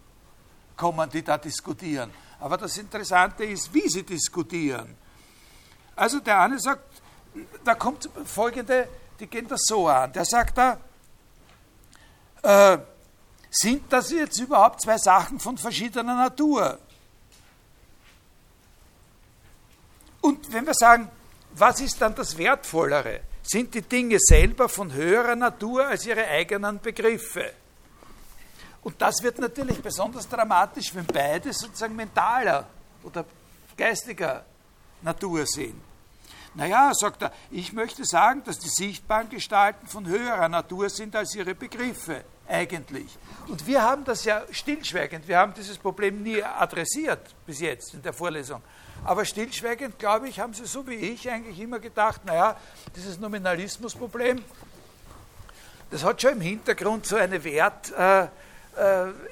kommen, 0.75 1.09
die 1.09 1.23
da 1.23 1.37
diskutieren. 1.37 2.11
Aber 2.39 2.57
das 2.57 2.77
Interessante 2.77 3.43
ist, 3.43 3.73
wie 3.73 3.87
sie 3.87 4.03
diskutieren. 4.03 4.95
Also 5.95 6.19
der 6.19 6.39
eine 6.39 6.59
sagt, 6.59 7.01
da 7.63 7.75
kommt 7.75 8.09
folgende, 8.25 8.87
die 9.19 9.27
gehen 9.27 9.47
das 9.47 9.61
so 9.65 9.87
an. 9.87 10.11
Der 10.13 10.25
sagt 10.25 10.57
da, 10.57 10.77
äh, 12.41 12.77
sind 13.49 13.91
das 13.91 14.11
jetzt 14.11 14.39
überhaupt 14.39 14.81
zwei 14.81 14.97
Sachen 14.97 15.39
von 15.39 15.57
verschiedener 15.57 16.15
Natur? 16.15 16.79
Und 20.21 20.51
wenn 20.51 20.65
wir 20.65 20.73
sagen, 20.73 21.09
was 21.53 21.81
ist 21.81 22.01
dann 22.01 22.15
das 22.15 22.37
Wertvollere? 22.37 23.21
Sind 23.43 23.73
die 23.73 23.81
Dinge 23.81 24.17
selber 24.19 24.69
von 24.69 24.91
höherer 24.91 25.35
Natur 25.35 25.85
als 25.85 26.05
ihre 26.05 26.25
eigenen 26.25 26.79
Begriffe? 26.79 27.51
Und 28.81 29.01
das 29.01 29.21
wird 29.21 29.37
natürlich 29.39 29.81
besonders 29.81 30.27
dramatisch, 30.27 30.93
wenn 30.95 31.05
beide 31.05 31.53
sozusagen 31.53 31.95
mentaler 31.95 32.65
oder 33.03 33.25
geistiger 33.77 34.45
Natur 35.03 35.45
sind. 35.45 35.79
Naja, 36.55 36.91
sagt 36.93 37.23
er, 37.23 37.31
ich 37.49 37.73
möchte 37.73 38.05
sagen, 38.05 38.43
dass 38.43 38.59
die 38.59 38.69
sichtbaren 38.69 39.29
Gestalten 39.29 39.87
von 39.87 40.05
höherer 40.05 40.49
Natur 40.49 40.89
sind 40.89 41.15
als 41.15 41.33
ihre 41.35 41.55
Begriffe 41.55 42.23
eigentlich. 42.47 43.17
Und 43.47 43.65
wir 43.65 43.81
haben 43.81 44.05
das 44.05 44.23
ja 44.25 44.43
stillschweigend, 44.51 45.27
wir 45.27 45.37
haben 45.37 45.53
dieses 45.55 45.77
Problem 45.77 46.21
nie 46.21 46.43
adressiert 46.43 47.33
bis 47.45 47.59
jetzt 47.59 47.93
in 47.95 48.01
der 48.03 48.13
Vorlesung. 48.13 48.61
Aber 49.03 49.25
stillschweigend, 49.25 49.97
glaube 49.97 50.29
ich, 50.29 50.39
haben 50.39 50.53
sie 50.53 50.65
so 50.65 50.87
wie 50.87 50.95
ich 50.95 51.29
eigentlich 51.29 51.59
immer 51.59 51.79
gedacht, 51.79 52.23
naja, 52.25 52.55
dieses 52.95 53.19
Nominalismusproblem, 53.19 54.41
das 55.89 56.03
hat 56.03 56.21
schon 56.21 56.33
im 56.33 56.41
Hintergrund 56.41 57.05
so 57.05 57.15
eine 57.15 57.43
Wert, 57.43 57.91
äh, 57.97 58.23
äh, 58.23 58.27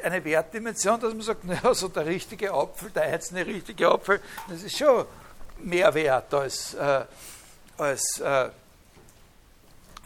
eine 0.03 0.23
Wertdimension, 0.23 0.99
dass 0.99 1.13
man 1.13 1.21
sagt, 1.21 1.43
naja, 1.45 1.73
so 1.73 1.87
der 1.87 2.05
richtige 2.05 2.51
Apfel, 2.51 2.89
der 2.89 3.03
einzelne 3.03 3.45
richtige 3.45 3.89
Apfel, 3.89 4.19
das 4.49 4.63
ist 4.63 4.77
schon 4.77 5.05
mehr 5.63 5.93
wert 5.93 6.33
als, 6.33 6.73
äh, 6.73 7.05
als 7.77 8.19
äh, 8.19 8.49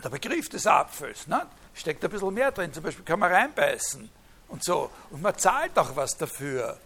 der 0.04 0.10
Begriff 0.10 0.50
des 0.50 0.68
Apfels. 0.68 1.28
Ne? 1.28 1.46
Steckt 1.74 2.04
ein 2.04 2.10
bisschen 2.10 2.34
mehr 2.34 2.52
drin, 2.52 2.72
zum 2.72 2.84
Beispiel 2.84 3.04
kann 3.04 3.20
man 3.20 3.32
reinbeißen 3.32 4.10
und 4.50 4.64
so. 4.64 4.90
Und 5.12 5.22
man 5.22 5.38
zahlt 5.38 5.78
auch 5.78 5.96
was 5.96 6.18
dafür. 6.18 6.78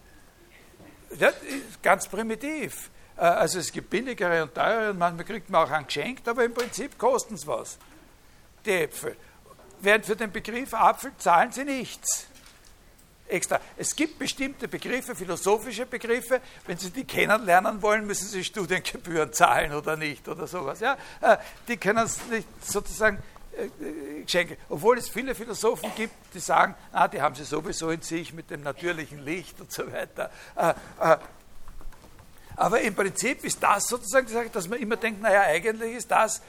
Ja, 1.18 1.32
ganz 1.82 2.08
primitiv. 2.08 2.90
Äh, 3.18 3.22
also 3.22 3.60
es 3.60 3.72
gibt 3.72 3.90
billigere 3.90 4.44
und 4.44 4.54
teurere 4.54 4.92
und 4.92 4.98
manchmal 4.98 5.26
kriegt 5.26 5.50
man 5.50 5.68
auch 5.68 5.72
einen 5.72 5.86
geschenkt, 5.86 6.28
aber 6.28 6.46
im 6.46 6.54
Prinzip 6.54 6.98
kosten 6.98 7.36
es 7.36 7.46
was. 7.46 7.78
Die 8.66 8.72
Äpfel. 8.72 9.16
Während 9.82 10.06
für 10.06 10.16
den 10.16 10.32
Begriff 10.32 10.74
Apfel 10.74 11.12
zahlen 11.18 11.52
sie 11.52 11.64
nichts. 11.64 12.29
Extra. 13.30 13.60
Es 13.78 13.96
gibt 13.96 14.20
bestimmte 14.20 14.68
Begriffe, 14.68 15.16
philosophische 15.16 15.86
Begriffe, 15.86 16.42
wenn 16.66 16.78
Sie 16.78 16.90
die 16.90 17.06
kennenlernen 17.06 17.82
wollen, 17.82 18.06
müssen 18.06 18.28
Sie 18.28 18.44
Studiengebühren 18.44 19.32
zahlen 19.34 19.74
oder 19.74 19.96
nicht 19.96 20.28
oder 20.28 20.48
sowas. 20.48 20.80
Ja? 20.80 20.98
Äh, 21.22 21.38
die 21.68 21.78
können 21.78 22.06
es 22.06 22.18
nicht 22.28 22.48
sozusagen 22.66 23.20
Geschenke. 24.24 24.58
Obwohl 24.70 24.98
es 24.98 25.10
viele 25.10 25.36
Philosophen 25.36 25.92
gibt, 25.96 26.14
die 26.34 26.40
sagen, 26.40 26.76
ah, 26.92 27.08
die 27.08 27.22
haben 27.22 27.36
sie 27.36 27.44
sowieso 27.44 27.90
in 27.90 28.02
sich 28.02 28.34
mit 28.34 28.50
dem 28.50 28.64
natürlichen 28.64 29.24
Licht 29.24 29.60
und 29.60 29.72
so 29.72 29.92
weiter. 29.92 30.32
Äh, 30.56 30.74
äh, 31.00 31.18
aber 32.56 32.82
im 32.82 32.94
Prinzip 32.94 33.44
ist 33.44 33.62
das 33.62 33.88
sozusagen 33.88 34.28
die 34.28 34.34
Sache, 34.34 34.50
dass 34.50 34.68
man 34.68 34.80
immer 34.80 34.98
denkt, 34.98 35.22
naja, 35.22 35.42
eigentlich 35.42 35.96
ist 35.96 36.12
das 36.12 36.42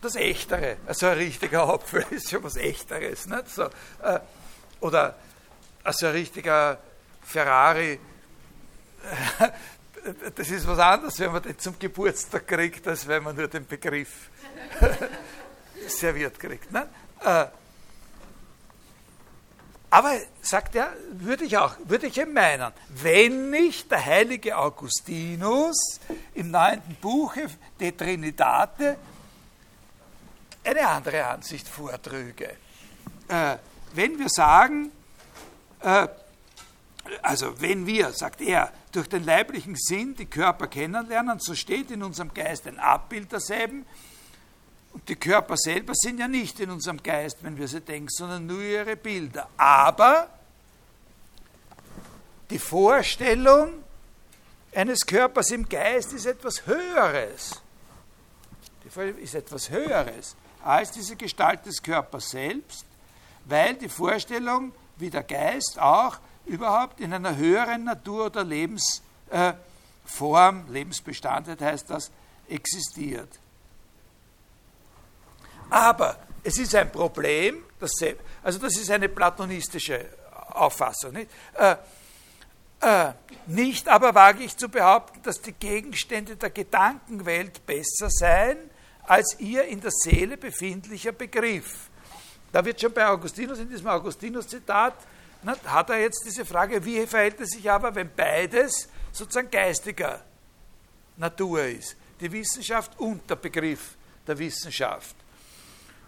das 0.00 0.16
Echtere. 0.16 0.78
Also 0.86 1.06
ein 1.06 1.18
richtiger 1.18 1.68
Apfel 1.68 2.04
ist 2.10 2.30
schon 2.30 2.42
was 2.42 2.56
Echteres. 2.56 3.26
Nicht? 3.26 3.50
So, 3.50 3.64
äh, 4.02 4.20
oder 4.80 5.14
also 5.82 6.06
ein 6.06 6.12
richtiger 6.12 6.78
Ferrari, 7.22 7.98
das 10.34 10.50
ist 10.50 10.66
was 10.66 10.78
anderes, 10.78 11.18
wenn 11.18 11.32
man 11.32 11.42
den 11.42 11.58
zum 11.58 11.78
Geburtstag 11.78 12.46
kriegt, 12.46 12.86
als 12.86 13.06
wenn 13.06 13.22
man 13.22 13.36
nur 13.36 13.48
den 13.48 13.66
Begriff 13.66 14.30
serviert 15.88 16.38
kriegt. 16.38 16.70
Ne? 16.72 16.88
Äh, 17.24 17.46
aber, 19.92 20.20
sagt 20.40 20.76
er, 20.76 20.92
würde 21.10 21.44
ich 21.44 21.58
auch, 21.58 21.74
würde 21.84 22.06
ich 22.06 22.18
eben 22.18 22.32
meinen, 22.32 22.72
wenn 22.90 23.50
nicht 23.50 23.90
der 23.90 24.04
heilige 24.04 24.56
Augustinus 24.56 25.98
im 26.34 26.52
neunten 26.52 26.94
Buche 26.94 27.46
De 27.80 27.90
Trinitate 27.90 28.96
eine 30.62 30.86
andere 30.86 31.26
Ansicht 31.26 31.66
vortrüge. 31.66 32.50
Äh, 33.26 33.56
wenn 33.94 34.18
wir 34.18 34.28
sagen, 34.28 34.92
äh, 35.82 36.08
also 37.22 37.60
wenn 37.60 37.86
wir, 37.86 38.12
sagt 38.12 38.40
er, 38.40 38.72
durch 38.92 39.08
den 39.08 39.24
leiblichen 39.24 39.74
Sinn 39.76 40.14
die 40.16 40.26
Körper 40.26 40.66
kennenlernen, 40.66 41.38
so 41.40 41.54
steht 41.54 41.90
in 41.90 42.02
unserem 42.02 42.32
Geist 42.34 42.66
ein 42.66 42.78
Abbild 42.78 43.32
derselben, 43.32 43.86
und 44.92 45.08
die 45.08 45.16
Körper 45.16 45.56
selber 45.56 45.92
sind 45.94 46.18
ja 46.18 46.26
nicht 46.26 46.58
in 46.58 46.70
unserem 46.70 47.00
Geist, 47.00 47.38
wenn 47.42 47.56
wir 47.56 47.68
sie 47.68 47.80
denken, 47.80 48.08
sondern 48.08 48.46
nur 48.46 48.60
ihre 48.60 48.96
Bilder. 48.96 49.48
Aber 49.56 50.28
die 52.50 52.58
Vorstellung 52.58 53.84
eines 54.74 55.06
Körpers 55.06 55.52
im 55.52 55.68
Geist 55.68 56.12
ist 56.12 56.26
etwas 56.26 56.66
Höheres. 56.66 57.62
Die 58.84 58.90
Vorstellung 58.90 59.22
ist 59.22 59.34
etwas 59.34 59.70
Höheres 59.70 60.36
als 60.64 60.90
diese 60.90 61.16
Gestalt 61.16 61.64
des 61.64 61.82
Körpers 61.82 62.30
selbst, 62.30 62.84
weil 63.44 63.74
die 63.74 63.88
Vorstellung 63.88 64.72
wie 65.00 65.10
der 65.10 65.22
Geist 65.22 65.78
auch 65.78 66.18
überhaupt 66.46 67.00
in 67.00 67.12
einer 67.12 67.36
höheren 67.36 67.84
Natur 67.84 68.26
oder 68.26 68.44
Lebensform, 68.44 69.08
äh, 69.30 70.72
Lebensbestandheit 70.72 71.60
heißt 71.60 71.90
das, 71.90 72.10
existiert. 72.48 73.38
Aber 75.68 76.16
es 76.42 76.58
ist 76.58 76.74
ein 76.74 76.90
Problem, 76.90 77.62
das, 77.78 77.92
also 78.42 78.58
das 78.58 78.76
ist 78.76 78.90
eine 78.90 79.08
platonistische 79.08 80.06
Auffassung. 80.48 81.12
Nicht? 81.12 81.30
Äh, 81.54 81.76
äh, 82.80 83.12
nicht 83.46 83.88
aber 83.88 84.14
wage 84.14 84.42
ich 84.42 84.56
zu 84.56 84.68
behaupten, 84.68 85.22
dass 85.22 85.40
die 85.42 85.52
Gegenstände 85.52 86.36
der 86.36 86.50
Gedankenwelt 86.50 87.66
besser 87.66 88.08
seien 88.08 88.58
als 89.02 89.38
ihr 89.38 89.64
in 89.64 89.80
der 89.80 89.90
Seele 89.90 90.36
befindlicher 90.36 91.12
Begriff. 91.12 91.89
Da 92.52 92.64
wird 92.64 92.80
schon 92.80 92.92
bei 92.92 93.06
Augustinus, 93.06 93.58
in 93.58 93.68
diesem 93.68 93.86
Augustinus-Zitat, 93.86 94.94
hat 95.64 95.90
er 95.90 96.00
jetzt 96.00 96.24
diese 96.24 96.44
Frage, 96.44 96.84
wie 96.84 97.06
verhält 97.06 97.40
es 97.40 97.50
sich 97.50 97.70
aber, 97.70 97.94
wenn 97.94 98.10
beides 98.14 98.88
sozusagen 99.12 99.50
geistiger 99.50 100.20
Natur 101.16 101.64
ist, 101.64 101.96
die 102.20 102.30
Wissenschaft 102.30 102.98
und 102.98 103.28
der 103.28 103.36
Begriff 103.36 103.96
der 104.26 104.38
Wissenschaft. 104.38 105.14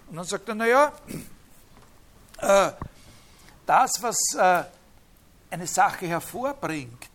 Und 0.09 0.17
dann 0.17 0.25
sagt 0.25 0.49
er, 0.49 0.55
naja, 0.55 0.93
äh, 2.39 2.73
das, 3.65 3.91
was 4.01 4.17
äh, 4.35 4.65
eine 5.51 5.67
Sache 5.67 6.07
hervorbringt, 6.07 7.09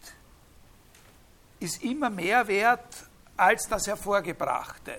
ist 1.60 1.84
immer 1.84 2.10
mehr 2.10 2.48
wert 2.48 2.96
als 3.36 3.68
das 3.68 3.88
Hervorgebrachte. 3.88 4.98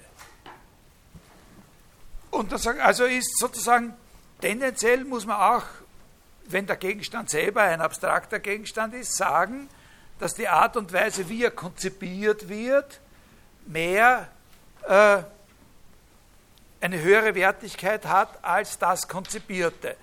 Und 2.31 2.53
das, 2.53 2.67
also 2.67 3.05
ist 3.05 3.39
sozusagen 3.39 3.95
tendenziell 4.41 5.05
muss 5.05 5.27
man 5.27 5.37
auch, 5.37 5.65
wenn 6.47 6.67
der 6.67 6.77
Gegenstand 6.77 7.31
selber 7.31 7.63
ein 7.63 7.81
abstrakter 7.81 8.39
Gegenstand 8.39 8.95
ist, 8.95 9.17
sagen, 9.17 9.69
dass 10.19 10.35
die 10.35 10.49
Art 10.49 10.77
und 10.77 10.93
Weise, 10.93 11.29
wie 11.29 11.45
er 11.45 11.51
konzipiert 11.51 12.49
wird, 12.49 13.01
mehr 13.67 14.29
äh, 14.89 15.19
eine 16.81 17.03
höhere 17.03 17.35
Wertigkeit 17.35 18.07
hat 18.07 18.43
als 18.43 18.79
das 18.79 19.09
Konzipierte. 19.09 19.97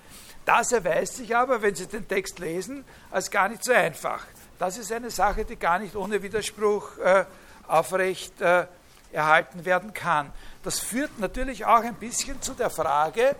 Das 0.44 0.70
erweist 0.70 1.16
sich 1.16 1.34
aber, 1.34 1.60
wenn 1.62 1.74
Sie 1.74 1.86
den 1.86 2.06
Text 2.06 2.38
lesen, 2.38 2.84
als 3.10 3.30
gar 3.30 3.48
nicht 3.48 3.64
so 3.64 3.72
einfach. 3.72 4.24
Das 4.58 4.78
ist 4.78 4.92
eine 4.92 5.10
Sache, 5.10 5.44
die 5.44 5.56
gar 5.56 5.78
nicht 5.78 5.96
ohne 5.96 6.22
Widerspruch 6.22 6.98
äh, 6.98 7.24
aufrecht 7.66 8.40
äh, 8.40 8.66
erhalten 9.12 9.64
werden 9.64 9.92
kann. 9.92 10.32
Das 10.62 10.78
führt 10.78 11.18
natürlich 11.18 11.64
auch 11.66 11.82
ein 11.82 11.94
bisschen 11.94 12.40
zu 12.42 12.54
der 12.54 12.70
Frage, 12.70 13.34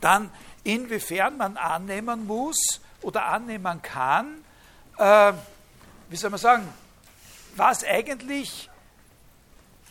dann 0.00 0.30
inwiefern 0.64 1.36
man 1.36 1.56
annehmen 1.56 2.26
muss 2.26 2.80
oder 3.02 3.26
annehmen 3.26 3.80
kann, 3.82 4.44
äh, 4.98 5.32
wie 6.08 6.16
soll 6.16 6.30
man 6.30 6.40
sagen, 6.40 6.68
was 7.56 7.84
eigentlich 7.84 8.68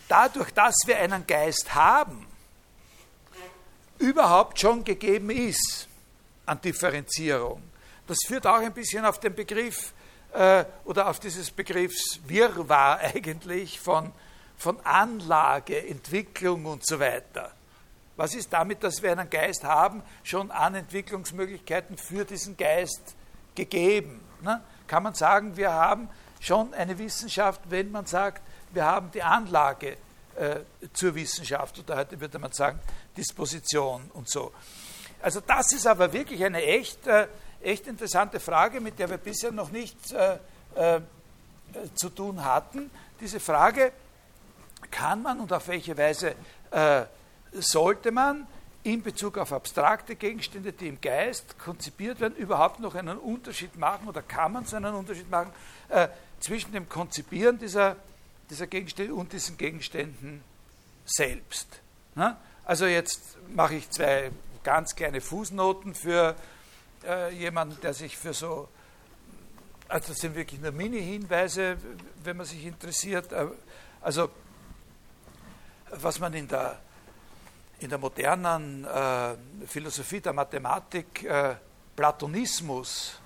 dadurch, 0.07 0.51
dass 0.51 0.75
wir 0.85 0.97
einen 0.99 1.25
Geist 1.25 1.73
haben, 1.73 2.27
überhaupt 3.99 4.59
schon 4.59 4.83
gegeben 4.83 5.29
ist 5.29 5.87
an 6.45 6.59
Differenzierung. 6.61 7.61
Das 8.07 8.17
führt 8.25 8.47
auch 8.47 8.59
ein 8.59 8.73
bisschen 8.73 9.05
auf 9.05 9.19
den 9.19 9.35
Begriff 9.35 9.93
äh, 10.33 10.65
oder 10.85 11.09
auf 11.09 11.19
dieses 11.19 11.51
Begriffs 11.51 12.19
Wirrwarr 12.25 12.99
eigentlich 13.15 13.79
von, 13.79 14.11
von 14.57 14.79
Anlage, 14.85 15.87
Entwicklung 15.87 16.65
und 16.65 16.85
so 16.85 16.99
weiter. 16.99 17.51
Was 18.19 18.35
ist 18.35 18.51
damit, 18.51 18.83
dass 18.83 19.01
wir 19.01 19.13
einen 19.13 19.29
Geist 19.29 19.63
haben, 19.63 20.03
schon 20.23 20.51
an 20.51 20.75
Entwicklungsmöglichkeiten 20.75 21.97
für 21.97 22.25
diesen 22.25 22.57
Geist 22.57 23.15
gegeben? 23.55 24.19
Ne? 24.41 24.61
Kann 24.87 25.03
man 25.03 25.13
sagen, 25.13 25.55
wir 25.55 25.71
haben 25.71 26.09
schon 26.41 26.73
eine 26.73 26.99
Wissenschaft, 26.99 27.61
wenn 27.69 27.89
man 27.91 28.05
sagt, 28.07 28.41
wir 28.73 28.83
haben 28.83 29.09
die 29.11 29.23
Anlage 29.23 29.95
äh, 30.35 30.57
zur 30.91 31.15
Wissenschaft 31.15 31.79
oder 31.79 31.95
heute 31.95 32.19
würde 32.19 32.39
man 32.39 32.51
sagen, 32.51 32.81
Disposition 33.15 34.11
und 34.13 34.29
so. 34.29 34.51
Also 35.21 35.39
das 35.39 35.71
ist 35.71 35.87
aber 35.87 36.11
wirklich 36.11 36.43
eine 36.43 36.61
echt, 36.61 37.07
äh, 37.07 37.25
echt 37.61 37.87
interessante 37.87 38.41
Frage, 38.41 38.81
mit 38.81 38.99
der 38.99 39.09
wir 39.09 39.17
bisher 39.17 39.53
noch 39.53 39.71
nicht 39.71 40.11
äh, 40.11 40.39
äh, 40.75 40.99
zu 41.95 42.09
tun 42.09 42.43
hatten. 42.43 42.91
Diese 43.21 43.39
Frage, 43.39 43.93
kann 44.91 45.21
man 45.21 45.39
und 45.39 45.53
auf 45.53 45.69
welche 45.69 45.97
Weise 45.97 46.35
äh, 46.71 47.05
sollte 47.53 48.11
man 48.11 48.47
in 48.83 49.01
Bezug 49.03 49.37
auf 49.37 49.51
abstrakte 49.51 50.15
Gegenstände, 50.15 50.71
die 50.71 50.87
im 50.87 51.01
Geist 51.01 51.59
konzipiert 51.59 52.19
werden, 52.19 52.35
überhaupt 52.35 52.79
noch 52.79 52.95
einen 52.95 53.17
Unterschied 53.17 53.75
machen 53.77 54.07
oder 54.07 54.21
kann 54.21 54.53
man 54.53 54.65
so 54.65 54.77
einen 54.77 54.93
Unterschied 54.93 55.29
machen 55.29 55.51
äh, 55.89 56.07
zwischen 56.39 56.71
dem 56.71 56.87
Konzipieren 56.87 57.59
dieser, 57.59 57.97
dieser 58.49 58.67
Gegenstände 58.67 59.13
und 59.13 59.33
diesen 59.33 59.57
Gegenständen 59.57 60.41
selbst? 61.05 61.81
Ne? 62.15 62.37
Also 62.63 62.85
jetzt 62.85 63.37
mache 63.53 63.75
ich 63.75 63.89
zwei 63.89 64.31
ganz 64.63 64.95
kleine 64.95 65.21
Fußnoten 65.21 65.93
für 65.93 66.35
äh, 67.05 67.33
jemanden, 67.33 67.79
der 67.81 67.93
sich 67.93 68.17
für 68.17 68.33
so, 68.33 68.69
also 69.87 70.09
das 70.09 70.17
sind 70.17 70.35
wirklich 70.35 70.61
nur 70.61 70.71
Mini-Hinweise, 70.71 71.77
wenn 72.23 72.37
man 72.37 72.45
sich 72.45 72.65
interessiert. 72.65 73.31
Äh, 73.33 73.47
also 74.01 74.29
was 75.91 76.19
man 76.19 76.33
in 76.33 76.47
der, 76.47 76.79
in 77.79 77.89
der 77.89 77.97
modernen 77.97 78.85
äh, 78.85 79.35
Philosophie 79.65 80.19
der 80.19 80.33
Mathematik 80.33 81.23
äh, 81.23 81.55
Platonismus 81.95 83.19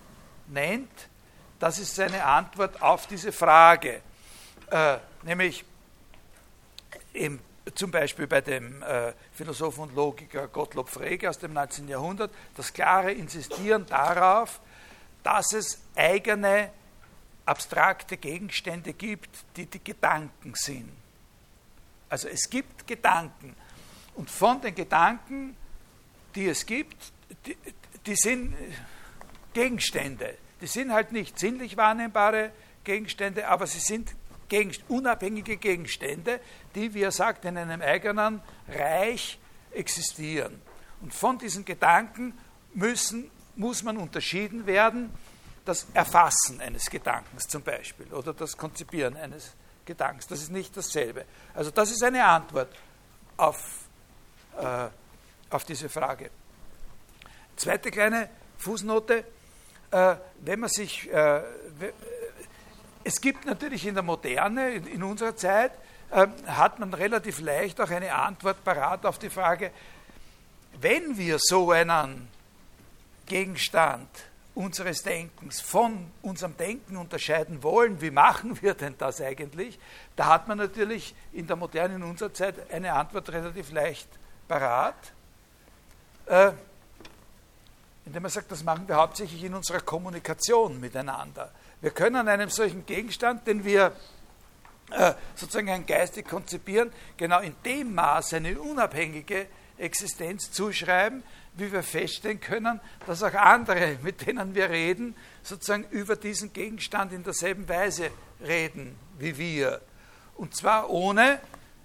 nennt, 0.48 1.10
das 1.60 1.80
ist 1.80 1.96
seine 1.96 2.24
Antwort 2.24 2.82
auf 2.82 3.08
diese 3.08 3.32
Frage. 3.32 4.02
Äh, 4.70 4.98
nämlich 5.24 5.64
im 7.14 7.40
zum 7.76 7.92
Beispiel 7.92 8.28
bei 8.28 8.42
dem 8.42 8.84
äh, 8.84 9.14
Philosophen 9.32 9.84
und 9.84 9.96
Logiker 9.96 10.48
Gottlob 10.48 10.90
Frege 10.90 11.30
aus 11.30 11.40
dem 11.40 11.54
19. 11.54 11.88
Jahrhundert, 11.88 12.32
das 12.58 12.74
klare 12.74 13.14
Insistieren 13.14 13.86
darauf, 13.86 14.60
dass 15.24 15.54
es 15.54 15.80
eigene 15.96 16.72
abstrakte 17.46 18.18
Gegenstände 18.18 18.94
gibt, 18.94 19.30
die 19.56 19.66
die 19.66 19.82
Gedanken 19.82 20.54
sind. 20.56 20.92
Also 22.10 22.28
es 22.28 22.50
gibt 22.50 22.86
Gedanken 22.86 23.56
und 24.16 24.30
von 24.30 24.62
den 24.62 24.76
Gedanken, 24.76 25.56
die 26.36 26.48
es 26.48 26.66
gibt, 26.66 27.12
die, 27.46 27.58
die 28.06 28.16
sind 28.16 28.56
Gegenstände. 29.54 30.36
Die 30.62 30.68
sind 30.68 30.92
halt 30.92 31.12
nicht 31.12 31.40
sinnlich 31.40 31.78
wahrnehmbare 31.78 32.52
Gegenstände, 32.84 33.48
aber 33.48 33.68
sie 33.68 33.80
sind 33.80 34.16
Gegenst 34.50 34.84
unabhängige 34.88 35.58
Gegenstände, 35.58 36.40
die, 36.76 36.94
wie 36.94 37.02
er 37.02 37.12
sagt, 37.12 37.46
in 37.46 37.58
einem 37.58 37.82
eigenen 37.82 38.42
Reich 38.68 39.40
existieren. 39.72 40.62
Und 41.02 41.14
von 41.14 41.38
diesen 41.38 41.66
Gedanken 41.66 42.38
müssen, 42.74 43.32
muss 43.56 43.84
man 43.84 43.98
unterschieden 43.98 44.66
werden, 44.66 45.12
das 45.66 45.88
Erfassen 45.94 46.60
eines 46.62 46.90
Gedankens 46.90 47.48
zum 47.48 47.64
Beispiel 47.64 48.08
oder 48.14 48.34
das 48.34 48.58
Konzipieren 48.58 49.16
eines 49.16 49.54
Gedankens. 49.86 50.28
Das 50.28 50.42
ist 50.42 50.52
nicht 50.52 50.76
dasselbe. 50.76 51.26
Also 51.54 51.72
das 51.72 51.92
ist 51.92 52.04
eine 52.04 52.24
Antwort 52.26 52.70
auf, 53.38 53.83
äh, 54.58 55.54
auf 55.54 55.64
diese 55.66 55.90
Frage. 55.90 56.30
Zweite 57.56 57.92
kleine 57.92 58.30
Fußnote. 58.58 59.24
Äh, 59.92 60.16
wenn 60.42 60.60
man 60.60 60.70
sich, 60.70 61.12
äh, 61.12 61.42
es 63.04 63.22
gibt 63.22 63.46
natürlich 63.46 63.86
in 63.86 63.94
der 63.94 64.04
Moderne, 64.04 64.76
in 64.76 65.04
unserer 65.04 65.36
Zeit, 65.36 65.72
hat 66.46 66.78
man 66.78 66.94
relativ 66.94 67.40
leicht 67.40 67.82
auch 67.82 67.90
eine 67.90 68.14
Antwort 68.14 68.64
parat 68.64 69.04
auf 69.04 69.18
die 69.18 69.32
Frage, 69.32 69.72
wenn 70.80 71.18
wir 71.18 71.38
so 71.40 71.72
einen 71.72 72.28
Gegenstand 73.26 74.08
unseres 74.56 75.02
Denkens 75.02 75.62
von 75.62 76.12
unserem 76.22 76.56
Denken 76.58 76.98
unterscheiden 76.98 77.64
wollen, 77.64 78.02
wie 78.02 78.12
machen 78.12 78.62
wir 78.62 78.74
denn 78.76 78.96
das 78.98 79.22
eigentlich? 79.22 79.80
Da 80.16 80.28
hat 80.28 80.48
man 80.48 80.58
natürlich 80.58 81.16
in 81.32 81.48
der 81.48 81.56
Moderne, 81.56 81.96
in 81.96 82.04
unserer 82.04 82.34
Zeit, 82.34 82.72
eine 82.72 82.94
Antwort 82.94 83.30
relativ 83.32 83.72
leicht 83.72 84.08
parat, 84.48 84.96
äh, 86.26 86.52
indem 88.06 88.24
man 88.24 88.32
sagt, 88.32 88.52
das 88.52 88.64
machen 88.64 88.88
wir 88.88 88.96
hauptsächlich 88.96 89.44
in 89.44 89.54
unserer 89.54 89.80
Kommunikation 89.80 90.80
miteinander. 90.80 91.52
Wir 91.82 91.92
können 91.92 92.28
einem 92.28 92.50
solchen 92.50 92.86
Gegenstand, 92.86 93.48
den 93.48 93.64
wir 93.64 93.94
äh, 94.92 95.14
sozusagen 95.36 95.86
geistig 95.86 96.28
konzipieren, 96.28 96.92
genau 97.18 97.40
in 97.40 97.56
dem 97.66 97.94
Maß 97.94 98.34
eine 98.34 98.60
unabhängige 98.60 99.48
Existenz 99.78 100.52
zuschreiben, 100.52 101.24
wie 101.56 101.72
wir 101.72 101.84
feststellen 101.84 102.40
können, 102.40 102.80
dass 103.06 103.24
auch 103.24 103.34
andere, 103.34 103.98
mit 104.02 104.26
denen 104.26 104.56
wir 104.56 104.70
reden, 104.70 105.16
sozusagen 105.42 105.86
über 105.90 106.16
diesen 106.16 106.54
Gegenstand 106.54 107.12
in 107.12 107.24
derselben 107.24 107.68
Weise 107.68 108.12
reden 108.42 108.96
wie 109.18 109.38
wir. 109.38 109.82
Und 110.36 110.56
zwar 110.56 110.90
ohne, 110.90 111.40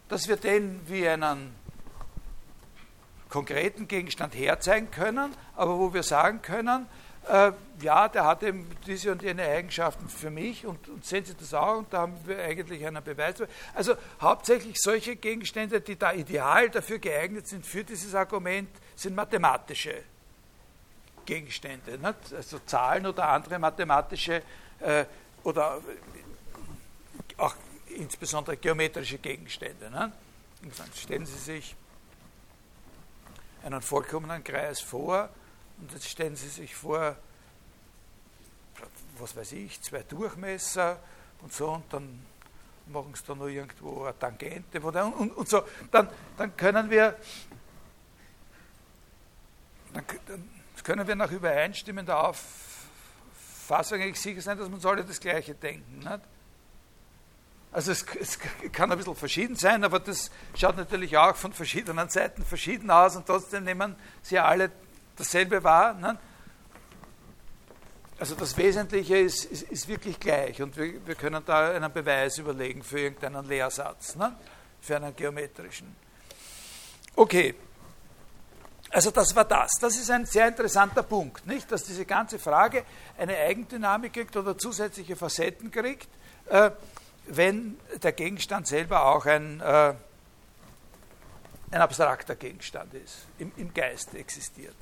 dass 0.09 0.29
wir 0.29 0.37
den 0.37 0.81
wie 0.87 1.07
einen 1.09 1.55
konkreten 3.29 3.89
Gegenstand 3.89 4.35
herzeigen 4.35 4.91
können, 4.91 5.35
aber 5.57 5.79
wo 5.79 5.93
wir 5.93 6.03
sagen 6.03 6.43
können, 6.43 6.87
äh, 7.29 7.53
ja, 7.83 8.09
der 8.09 8.25
hat 8.25 8.43
eben 8.43 8.67
diese 8.87 9.13
und 9.13 9.23
jene 9.23 9.43
Eigenschaften 9.43 10.09
für 10.09 10.31
mich 10.31 10.65
und, 10.65 10.89
und, 10.89 11.05
sehen 11.05 11.25
Sie 11.25 11.35
das 11.35 11.53
auch 11.53 11.79
und 11.79 11.93
da 11.93 11.99
haben 11.99 12.17
wir 12.25 12.43
eigentlich 12.43 12.87
einen 12.87 13.05
Beweis. 13.05 13.35
Also 13.75 13.95
hauptsächlich 14.21 14.77
solche 14.79 15.17
Gegenstände, 15.17 15.81
die 15.81 15.97
da 15.97 16.13
ideal 16.13 16.71
dafür 16.71 16.99
geeignet 16.99 17.47
sind 17.47 17.67
für 17.67 17.85
dieses 17.85 18.15
Argument, 18.15 18.71
sind 18.97 19.15
mathematische 19.15 20.03
Gegenstände, 21.27 21.99
nicht? 21.99 22.35
also 22.35 22.59
Zahlen 22.61 23.07
oder 23.07 23.29
andere 23.29 23.59
mathematische 23.59 24.43
äh, 24.81 25.05
oder 25.45 25.83
auch 27.37 27.55
insbesondere 27.95 28.57
geometrische 28.57 29.19
Gegenstände. 29.19 29.91
Dann 29.91 30.13
stellen 30.95 31.27
Sie 31.27 31.39
sich 31.39 31.77
einen 33.65 33.83
vollkommenen 33.83 34.43
Kreis 34.45 34.81
vor 34.81 35.29
und 35.81 35.93
jetzt 35.93 36.09
stellen 36.09 36.37
Sie 36.37 36.49
sich 36.49 36.75
vor, 36.75 37.17
was 39.19 39.37
weiß 39.37 39.53
ich, 39.53 39.81
zwei 39.83 40.03
Durchmesser 40.03 40.99
und 41.43 41.53
so 41.53 41.73
und 41.73 41.93
dann 41.93 42.25
machen 42.87 43.15
Sie 43.15 43.23
da 43.27 43.35
noch 43.35 43.49
irgendwo 43.49 44.05
eine 44.05 44.19
Tangente 44.19 44.81
und, 44.81 44.97
und, 44.97 45.37
und 45.37 45.49
so. 45.49 45.63
Dann, 45.91 46.09
dann 46.37 46.57
können 46.57 46.91
wir 46.91 47.17
dann, 49.93 50.05
können 50.85 51.07
wir 51.07 51.17
nach 51.17 51.31
übereinstimmender 51.31 52.29
Auffassung 52.29 54.01
eigentlich 54.01 54.21
sicher 54.21 54.41
sein, 54.41 54.59
dass 54.59 54.69
uns 54.69 54.87
alle 54.87 55.05
das 55.05 55.21
Gleiche 55.21 55.55
denken. 55.55 55.99
Nicht? 55.99 56.21
Also 57.71 57.93
es, 57.93 58.05
es, 58.19 58.39
kann 58.73 58.91
ein 58.91 58.99
bisschen 58.99 59.15
verschieden 59.15 59.57
sein, 59.57 59.85
aber 59.85 60.01
das 60.01 60.31
schaut 60.55 60.77
natürlich 60.77 61.17
auch 61.17 61.37
von 61.37 61.53
verschiedenen 61.53 62.09
Seiten 62.09 62.45
verschieden 62.45 62.91
aus 62.91 63.15
und 63.17 63.27
trotzdem 63.27 63.65
nehmen 63.65 63.95
sie 64.23 64.39
alle 64.39 64.71
dasselbe 65.17 65.63
wahr. 65.63 65.95
Ne? 65.95 66.19
Also 68.19 68.35
das 68.35 68.57
Wesentliche 68.57 69.19
ist, 69.19 69.45
ist, 69.45 69.63
ist 69.65 69.89
wirklich 69.89 70.19
gleich 70.19 70.63
und 70.63 70.77
wir, 70.77 71.07
wir, 71.07 71.15
können 71.15 71.43
da 71.45 71.71
einen 71.73 71.93
Beweis 71.93 72.39
überlegen 72.39 72.83
für 72.83 73.01
irgendeinen 73.01 73.47
Lehrsatz, 73.47 74.17
ne? 74.17 74.35
für 74.81 74.97
einen 74.97 75.15
geometrischen. 75.15 75.95
Okay, 77.15 77.55
also 78.91 79.11
das 79.11 79.37
war 79.37 79.45
das. 79.45 79.73
Das 79.81 79.97
ist 79.97 80.11
ein 80.11 80.25
sehr 80.25 80.49
interessanter 80.49 81.03
Punkt, 81.03 81.47
nicht? 81.47 81.71
dass 81.71 81.85
diese 81.85 82.07
ganze 82.07 82.39
Frage 82.39 82.85
eine 83.19 83.37
Eigendynamik 83.37 84.15
kriegt 84.15 84.37
oder 84.37 84.57
zusätzliche 84.57 85.15
Facetten 85.15 85.71
kriegt, 85.71 86.09
äh, 86.47 86.71
wenn 87.29 87.79
der 88.03 88.13
Gegenstand 88.13 88.67
selber 88.67 89.07
auch 89.07 89.27
ein, 89.27 89.61
äh, 89.61 89.95
ein 91.71 91.81
abstrakter 91.81 92.37
Gegenstand 92.37 92.95
ist, 92.95 93.27
im, 93.39 93.53
im 93.57 93.73
Geist 93.75 94.15
existiert 94.15 94.75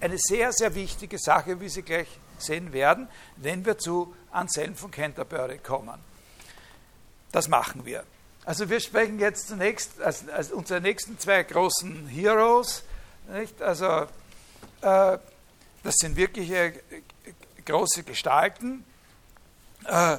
eine 0.00 0.18
sehr, 0.18 0.52
sehr 0.52 0.74
wichtige 0.74 1.18
Sache, 1.18 1.60
wie 1.60 1.68
Sie 1.68 1.82
gleich 1.82 2.08
sehen 2.38 2.72
werden, 2.72 3.08
wenn 3.36 3.64
wir 3.64 3.78
zu 3.78 4.14
Anselm 4.30 4.74
von 4.74 4.90
Canterbury 4.90 5.58
kommen. 5.58 5.98
Das 7.32 7.48
machen 7.48 7.84
wir. 7.84 8.04
Also 8.44 8.70
wir 8.70 8.80
sprechen 8.80 9.18
jetzt 9.18 9.48
zunächst 9.48 10.00
als, 10.00 10.28
als 10.28 10.52
unsere 10.52 10.80
nächsten 10.80 11.18
zwei 11.18 11.42
großen 11.42 12.06
Heroes. 12.06 12.84
Nicht? 13.30 13.60
Also 13.60 14.06
äh, 14.80 15.18
das 15.82 15.94
sind 15.96 16.16
wirkliche 16.16 16.72
große 17.64 18.04
Gestalten. 18.04 18.84
Äh, 19.84 20.18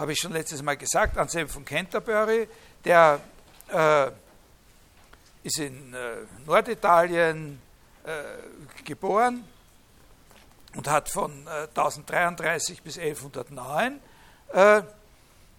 Habe 0.00 0.14
ich 0.14 0.18
schon 0.18 0.32
letztes 0.32 0.62
Mal 0.62 0.78
gesagt, 0.78 1.18
Anselm 1.18 1.46
von 1.46 1.62
Canterbury, 1.62 2.48
der 2.86 3.20
äh, 3.68 4.10
ist 5.42 5.58
in 5.58 5.92
äh, 5.92 6.16
Norditalien 6.46 7.60
äh, 8.04 8.82
geboren 8.82 9.44
und 10.74 10.88
hat 10.88 11.10
von 11.10 11.46
äh, 11.46 11.68
1033 11.68 12.82
bis 12.82 12.96
1109 12.96 14.00
äh, 14.54 14.82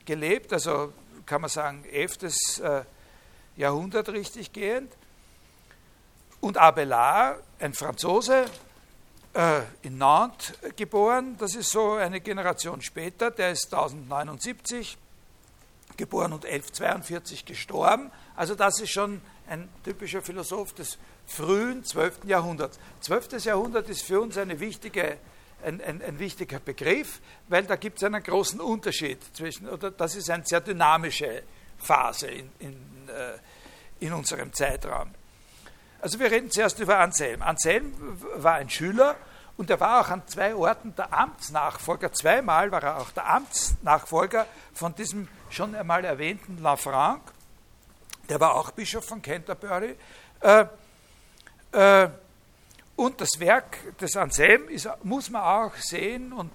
gelebt, 0.06 0.52
also 0.54 0.92
kann 1.28 1.42
man 1.42 1.50
sagen 1.52 1.86
11. 1.86 2.64
Äh, 2.64 2.82
Jahrhundert 3.58 4.10
richtig 4.10 4.54
gehend. 4.54 4.92
Und 6.40 6.58
Abelard, 6.58 7.44
ein 7.60 7.76
Franzose, 7.76 8.46
äh, 9.34 9.62
in 9.82 9.98
Nantes 9.98 10.54
geboren, 10.76 11.36
das 11.38 11.56
ist 11.56 11.70
so 11.70 11.94
eine 11.94 12.22
Generation 12.22 12.82
später, 12.82 13.32
der 13.32 13.52
ist 13.52 13.74
1079 13.74 14.98
geboren 15.98 16.34
und 16.34 16.46
1142 16.46 17.46
gestorben. 17.46 18.12
Also 18.36 18.56
das 18.56 18.80
ist 18.80 18.92
schon 18.92 19.22
ein 19.48 19.70
typischer 19.84 20.22
Philosoph 20.22 20.74
des 20.74 20.98
frühen 21.26 21.84
12. 21.84 22.26
Jahrhunderts. 22.26 22.80
12. 23.02 23.46
Jahrhundert 23.46 23.90
ist 23.90 24.04
für 24.04 24.22
uns 24.22 24.38
eine 24.38 24.60
wichtige, 24.60 25.18
ein, 25.64 25.82
ein, 25.82 26.02
ein 26.02 26.20
wichtiger 26.20 26.60
Begriff, 26.60 27.20
weil 27.48 27.64
da 27.64 27.76
gibt 27.76 27.98
es 27.98 28.04
einen 28.04 28.24
großen 28.24 28.60
Unterschied 28.60 29.20
zwischen, 29.36 29.70
oder 29.70 29.92
das 29.92 30.16
ist 30.16 30.30
eine 30.30 30.46
sehr 30.46 30.62
dynamische 30.62 31.44
Phase 31.78 32.28
in, 32.28 32.50
in, 32.60 32.74
äh, 33.10 34.06
in 34.06 34.14
unserem 34.14 34.52
Zeitraum. 34.54 35.12
Also 36.02 36.20
wir 36.20 36.32
reden 36.32 36.50
zuerst 36.50 36.80
über 36.80 36.98
Anselm. 36.98 37.44
Anselm 37.44 37.94
war 38.38 38.56
ein 38.56 38.72
Schüler 38.72 39.16
und 39.56 39.70
er 39.70 39.80
war 39.80 40.02
auch 40.02 40.10
an 40.10 40.24
zwei 40.28 40.56
Orten 40.56 40.96
der 40.96 41.14
Amtsnachfolger. 41.14 42.12
Zweimal 42.12 42.72
war 42.72 42.82
er 42.82 42.98
auch 42.98 43.12
der 43.12 43.30
Amtsnachfolger 43.30 44.48
von 44.74 44.96
diesem 44.96 45.28
schon 45.52 45.76
einmal 45.76 46.04
erwähnten 46.04 46.58
Lanfranc. 46.58 47.22
Der 48.30 48.40
war 48.40 48.56
auch 48.56 48.72
Bischof 48.72 49.06
von 49.06 49.22
Canterbury. 49.22 49.96
Äh, 50.40 50.66
äh, 51.72 52.10
und 52.96 53.22
das 53.22 53.40
Werk 53.40 53.98
des 54.00 54.16
Anselm 54.18 54.70
ist, 54.70 54.90
muss 55.04 55.30
man 55.30 55.44
auch 55.44 55.76
sehen 55.76 56.34
und 56.34 56.52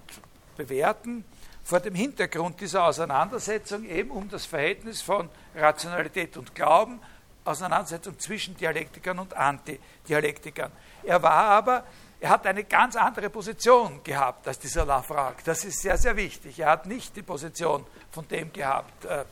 bewerten 0.57 1.23
vor 1.63 1.79
dem 1.79 1.95
Hintergrund 1.95 2.59
dieser 2.59 2.83
Auseinandersetzung 2.83 3.85
eben 3.85 4.11
um 4.11 4.27
das 4.27 4.45
Verhältnis 4.45 5.01
von 5.01 5.29
Rationalität 5.55 6.35
und 6.35 6.53
Glauben, 6.53 6.99
Auseinandersetzung 7.47 8.19
zwischen 8.19 8.55
Dialektikern 8.57 9.19
und 9.19 9.33
Antidialektikern. 9.33 10.71
Er 11.03 11.21
war 11.21 11.45
aber, 11.45 11.83
er 12.19 12.29
hat 12.29 12.45
eine 12.45 12.63
ganz 12.63 12.95
andere 12.95 13.29
Position 13.29 14.03
gehabt 14.03 14.47
als 14.47 14.59
dieser 14.59 14.85
Lafranc. 14.85 15.43
Das 15.43 15.63
ist 15.63 15.81
sehr, 15.81 15.97
sehr 15.97 16.15
wichtig. 16.15 16.59
Er 16.59 16.71
hat 16.71 16.85
nicht 16.85 17.15
die 17.15 17.21
Position 17.21 17.85
von 18.11 18.27
dem 18.27 18.51
gehabt, 18.51 19.05
äh, 19.05 19.25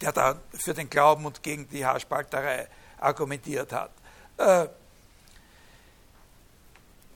der 0.00 0.12
da 0.12 0.36
für 0.52 0.74
den 0.74 0.88
Glauben 0.88 1.26
und 1.26 1.42
gegen 1.42 1.68
die 1.68 1.84
Haarspalterei 1.84 2.68
argumentiert 2.98 3.72
hat. 3.72 3.90
Äh, 4.36 4.68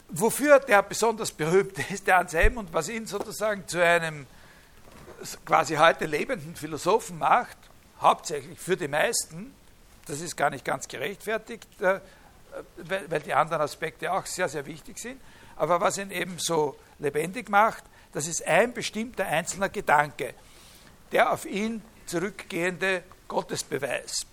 wofür 0.08 0.60
der 0.60 0.82
besonders 0.82 1.32
berühmt 1.32 1.78
ist, 1.90 2.06
der 2.06 2.18
Anselm, 2.18 2.58
und 2.58 2.72
was 2.72 2.88
ihn 2.88 3.06
sozusagen 3.06 3.66
zu 3.66 3.82
einem 3.82 4.26
quasi 5.44 5.76
heute 5.76 6.06
lebenden 6.06 6.56
Philosophen 6.56 7.18
macht, 7.18 7.56
hauptsächlich 8.00 8.58
für 8.58 8.76
die 8.76 8.88
meisten, 8.88 9.54
das 10.06 10.20
ist 10.20 10.36
gar 10.36 10.50
nicht 10.50 10.64
ganz 10.64 10.88
gerechtfertigt, 10.88 11.68
äh, 11.80 12.00
weil, 12.76 13.20
die 13.20 13.32
anderen 13.32 13.62
Aspekte 13.62 14.12
auch 14.12 14.26
sehr, 14.26 14.48
sehr 14.48 14.66
wichtig 14.66 14.98
sind, 14.98 15.20
aber 15.56 15.80
was 15.80 15.98
ihn 15.98 16.10
eben 16.10 16.38
so 16.38 16.76
lebendig 16.98 17.48
macht, 17.48 17.84
das 18.12 18.26
ist 18.26 18.46
ein 18.46 18.74
bestimmter 18.74 19.26
einzelner 19.26 19.68
Gedanke, 19.68 20.34
der 21.12 21.32
auf 21.32 21.46
ihn 21.46 21.82
zurückgehende 22.06 23.04
Gottesbeweis. 23.28 24.26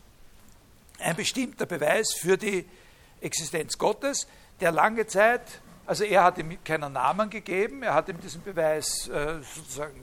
Ein 0.99 1.15
bestimmter 1.15 1.65
Beweis 1.65 2.13
für 2.13 2.38
die 2.38 2.67
Existenz 3.21 3.77
Gottes, 3.77 4.27
der 4.60 4.71
lange 4.71 5.08
Zeit, 5.08 5.62
also 5.86 6.03
er 6.03 6.23
hat 6.23 6.38
ihm 6.38 6.62
keinen 6.63 6.93
Namen 6.93 7.29
gegeben, 7.29 7.84
er 7.84 7.93
hat 7.93 8.10
ihm 8.10 8.19
diesen 8.19 8.43
Beweis 8.43 9.08
äh, 9.08 9.39
sozusagen 9.55 10.01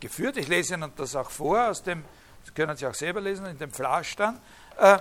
geführt. 0.00 0.36
Ich 0.36 0.48
lese 0.48 0.74
Ihnen 0.74 0.92
das 0.96 1.14
auch 1.16 1.30
vor, 1.30 1.68
aus 1.68 1.82
dem, 1.82 2.04
das 2.44 2.54
können 2.54 2.76
Sie 2.76 2.86
auch 2.86 2.94
selber 2.94 3.20
lesen, 3.20 3.46
in 3.46 3.58
dem 3.58 3.70
Flasch 3.70 4.16
dann. 4.16 4.40
Äh, 4.78 4.98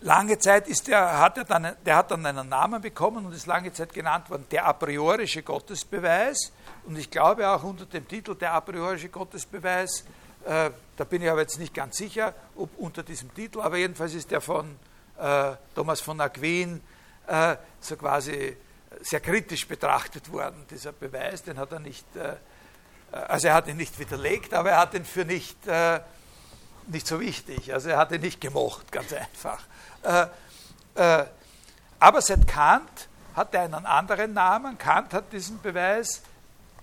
lange 0.00 0.38
Zeit 0.38 0.68
ist 0.68 0.88
der, 0.88 1.18
hat 1.18 1.38
er 1.38 1.44
dann, 1.44 1.76
der 1.84 1.96
hat 1.96 2.10
dann 2.10 2.24
einen 2.26 2.48
Namen 2.48 2.82
bekommen 2.82 3.26
und 3.26 3.32
ist 3.32 3.46
lange 3.46 3.72
Zeit 3.72 3.92
genannt 3.92 4.30
worden, 4.30 4.46
der 4.50 4.66
a 4.66 4.72
priorische 4.72 5.42
Gottesbeweis. 5.42 6.52
Und 6.84 6.98
ich 6.98 7.10
glaube 7.10 7.48
auch 7.48 7.62
unter 7.62 7.86
dem 7.86 8.06
Titel 8.06 8.34
der 8.34 8.52
a 8.54 8.60
priorische 8.60 9.08
Gottesbeweis 9.08 10.04
äh, 10.44 10.70
da 10.96 11.04
bin 11.04 11.22
ich 11.22 11.30
aber 11.30 11.40
jetzt 11.40 11.58
nicht 11.58 11.72
ganz 11.72 11.96
sicher, 11.96 12.34
ob 12.56 12.70
unter 12.78 13.02
diesem 13.02 13.32
Titel, 13.32 13.60
aber 13.60 13.76
jedenfalls 13.76 14.14
ist 14.14 14.30
der 14.30 14.40
von 14.40 14.76
äh, 15.18 15.52
Thomas 15.74 16.00
von 16.00 16.20
Aquin 16.20 16.80
äh, 17.28 17.56
so 17.80 17.96
quasi 17.96 18.56
sehr 19.02 19.20
kritisch 19.20 19.66
betrachtet 19.68 20.30
worden, 20.32 20.66
dieser 20.68 20.92
Beweis. 20.92 21.44
Den 21.44 21.58
hat 21.58 21.72
er 21.72 21.78
nicht, 21.78 22.04
äh, 22.16 22.34
also 23.12 23.48
er 23.48 23.54
hat 23.54 23.68
ihn 23.68 23.76
nicht 23.76 23.98
widerlegt, 23.98 24.52
aber 24.52 24.70
er 24.70 24.78
hat 24.78 24.94
ihn 24.94 25.04
für 25.04 25.24
nicht, 25.24 25.64
äh, 25.66 26.00
nicht 26.86 27.06
so 27.06 27.20
wichtig. 27.20 27.72
Also 27.72 27.90
er 27.90 27.98
hat 27.98 28.12
ihn 28.12 28.20
nicht 28.20 28.40
gemocht, 28.40 28.90
ganz 28.92 29.12
einfach. 29.12 29.60
Äh, 30.02 31.24
aber 31.98 32.20
seit 32.20 32.46
Kant 32.48 33.08
hat 33.34 33.54
er 33.54 33.62
einen 33.62 33.86
anderen 33.86 34.34
Namen. 34.34 34.78
Kant 34.78 35.14
hat 35.14 35.32
diesen 35.32 35.60
Beweis 35.60 36.22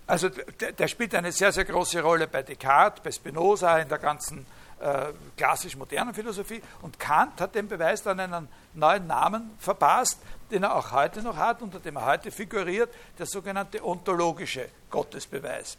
also 0.10 0.28
der, 0.30 0.72
der, 0.72 0.88
spielt 0.88 1.14
eine 1.14 1.32
sehr, 1.32 1.52
sehr 1.52 1.66
große 1.66 2.02
Rolle 2.02 2.28
bei 2.28 2.41
Descartes, 2.41 3.04
bei 3.04 3.12
Spinoza, 3.12 3.78
in 3.78 3.88
der 3.88 4.00
ganzen 4.00 4.43
äh, 4.80 5.14
klassisch-modernen 5.38 6.16
Philosophie. 6.16 6.64
Und 6.82 7.00
Kant 7.00 7.39
hat 7.39 7.54
dem 7.54 7.68
Beweis 7.68 8.02
dann 8.02 8.20
einen 8.20 8.47
neuen 8.74 9.06
Namen 9.06 9.52
verpasst, 9.60 10.18
den 10.50 10.64
er 10.64 10.76
auch 10.76 10.91
heute 10.93 11.22
noch 11.22 11.38
hat, 11.38 11.62
unter 11.62 11.80
dem 11.80 11.95
er 11.95 12.08
heute 12.08 12.32
figuriert, 12.32 12.91
der 13.20 13.28
sogenannte 13.28 13.86
ontologische 13.86 14.70
Gottesbeweis. 14.89 15.78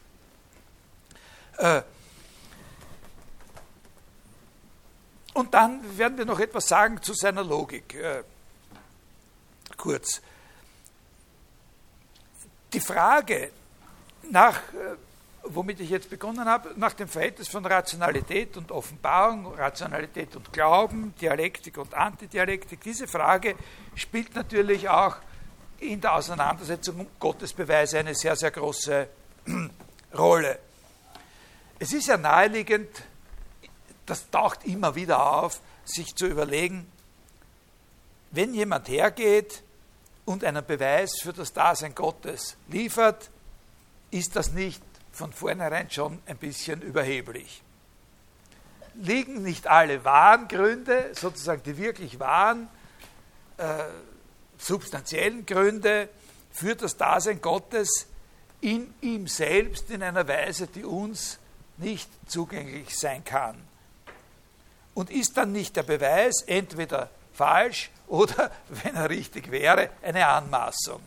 Äh, 1.59 1.83
und 5.35 5.55
dann 5.55 5.99
werden 5.99 6.19
wir 6.19 6.25
noch 6.25 6.41
etwas 6.41 6.69
sagen 6.69 7.03
zu 7.03 7.15
seiner 7.15 7.45
Logik. 7.45 7.95
Äh, 7.95 8.23
kurz. 9.77 10.21
Die 12.73 12.81
Frage 12.81 13.53
nach 14.31 14.57
äh, 14.73 14.97
womit 15.43 15.81
ich 15.81 15.91
jetzt 15.91 16.11
begonnen 16.11 16.47
habe, 16.47 16.73
nach 16.77 16.93
dem 16.93 17.09
Verhältnis 17.09 17.49
von 17.49 17.65
Rationalität 17.65 18.57
und 18.57 18.71
Offenbarung, 18.71 19.55
Rationalität 19.55 20.37
und 20.37 20.53
Glauben, 20.53 21.15
Dialektik 21.21 21.79
und 21.79 21.95
Antidialektik, 21.95 22.81
diese 22.81 23.07
Frage 23.07 23.55
spielt 23.95 24.35
natürlich 24.35 24.89
auch 24.89 25.17
in 25.79 26.01
der 26.01 26.15
Auseinandersetzung 26.15 27.01
um 27.01 27.07
Gottesbeweise 27.19 27.99
eine 27.99 28.15
sehr, 28.15 28.37
sehr 28.37 28.51
große 28.51 29.09
Rolle. 30.17 30.59
Es 31.79 31.93
ist 31.93 32.09
ja 32.09 32.19
naheliegend, 32.19 33.03
das 34.11 34.29
taucht 34.31 34.65
immer 34.65 34.97
wieder 34.97 35.25
auf, 35.25 35.61
sich 35.85 36.15
zu 36.17 36.27
überlegen, 36.27 36.91
wenn 38.33 38.55
jemand 38.55 38.89
hergeht 38.89 39.63
und 40.25 40.45
einen 40.45 40.65
Beweis 40.65 41.21
für 41.21 41.33
das 41.33 41.53
Dasein 41.53 41.95
Gottes 41.95 42.57
liefert, 42.69 43.31
ist 44.11 44.35
das 44.35 44.53
nicht 44.53 44.83
von 45.13 45.33
vornherein 45.33 45.91
schon 45.91 46.21
ein 46.27 46.37
bisschen 46.37 46.83
überheblich. 46.83 47.63
Liegen 48.95 49.43
nicht 49.43 49.69
alle 49.69 50.05
wahren 50.05 50.49
Gründe, 50.49 51.13
sozusagen 51.15 51.63
die 51.63 51.79
wirklich 51.79 52.19
wahren, 52.19 52.69
äh, 53.57 53.85
substanziellen 54.59 55.47
Gründe 55.47 56.09
für 56.51 56.75
das 56.75 56.97
Dasein 56.97 57.41
Gottes 57.41 58.07
in 58.61 58.93
ihm 59.01 59.27
selbst 59.27 59.91
in 59.91 60.03
einer 60.03 60.27
Weise, 60.27 60.67
die 60.67 60.85
uns 60.85 61.39
nicht 61.79 62.09
zugänglich 62.29 62.97
sein 62.99 63.25
kann? 63.25 63.70
Und 65.01 65.09
ist 65.09 65.35
dann 65.39 65.51
nicht 65.51 65.77
der 65.77 65.83
Beweis 65.83 66.43
entweder 66.47 67.09
falsch 67.33 67.91
oder, 68.07 68.51
wenn 68.69 68.95
er 68.95 69.09
richtig 69.09 69.51
wäre, 69.51 69.89
eine 70.03 70.27
Anmaßung? 70.27 71.01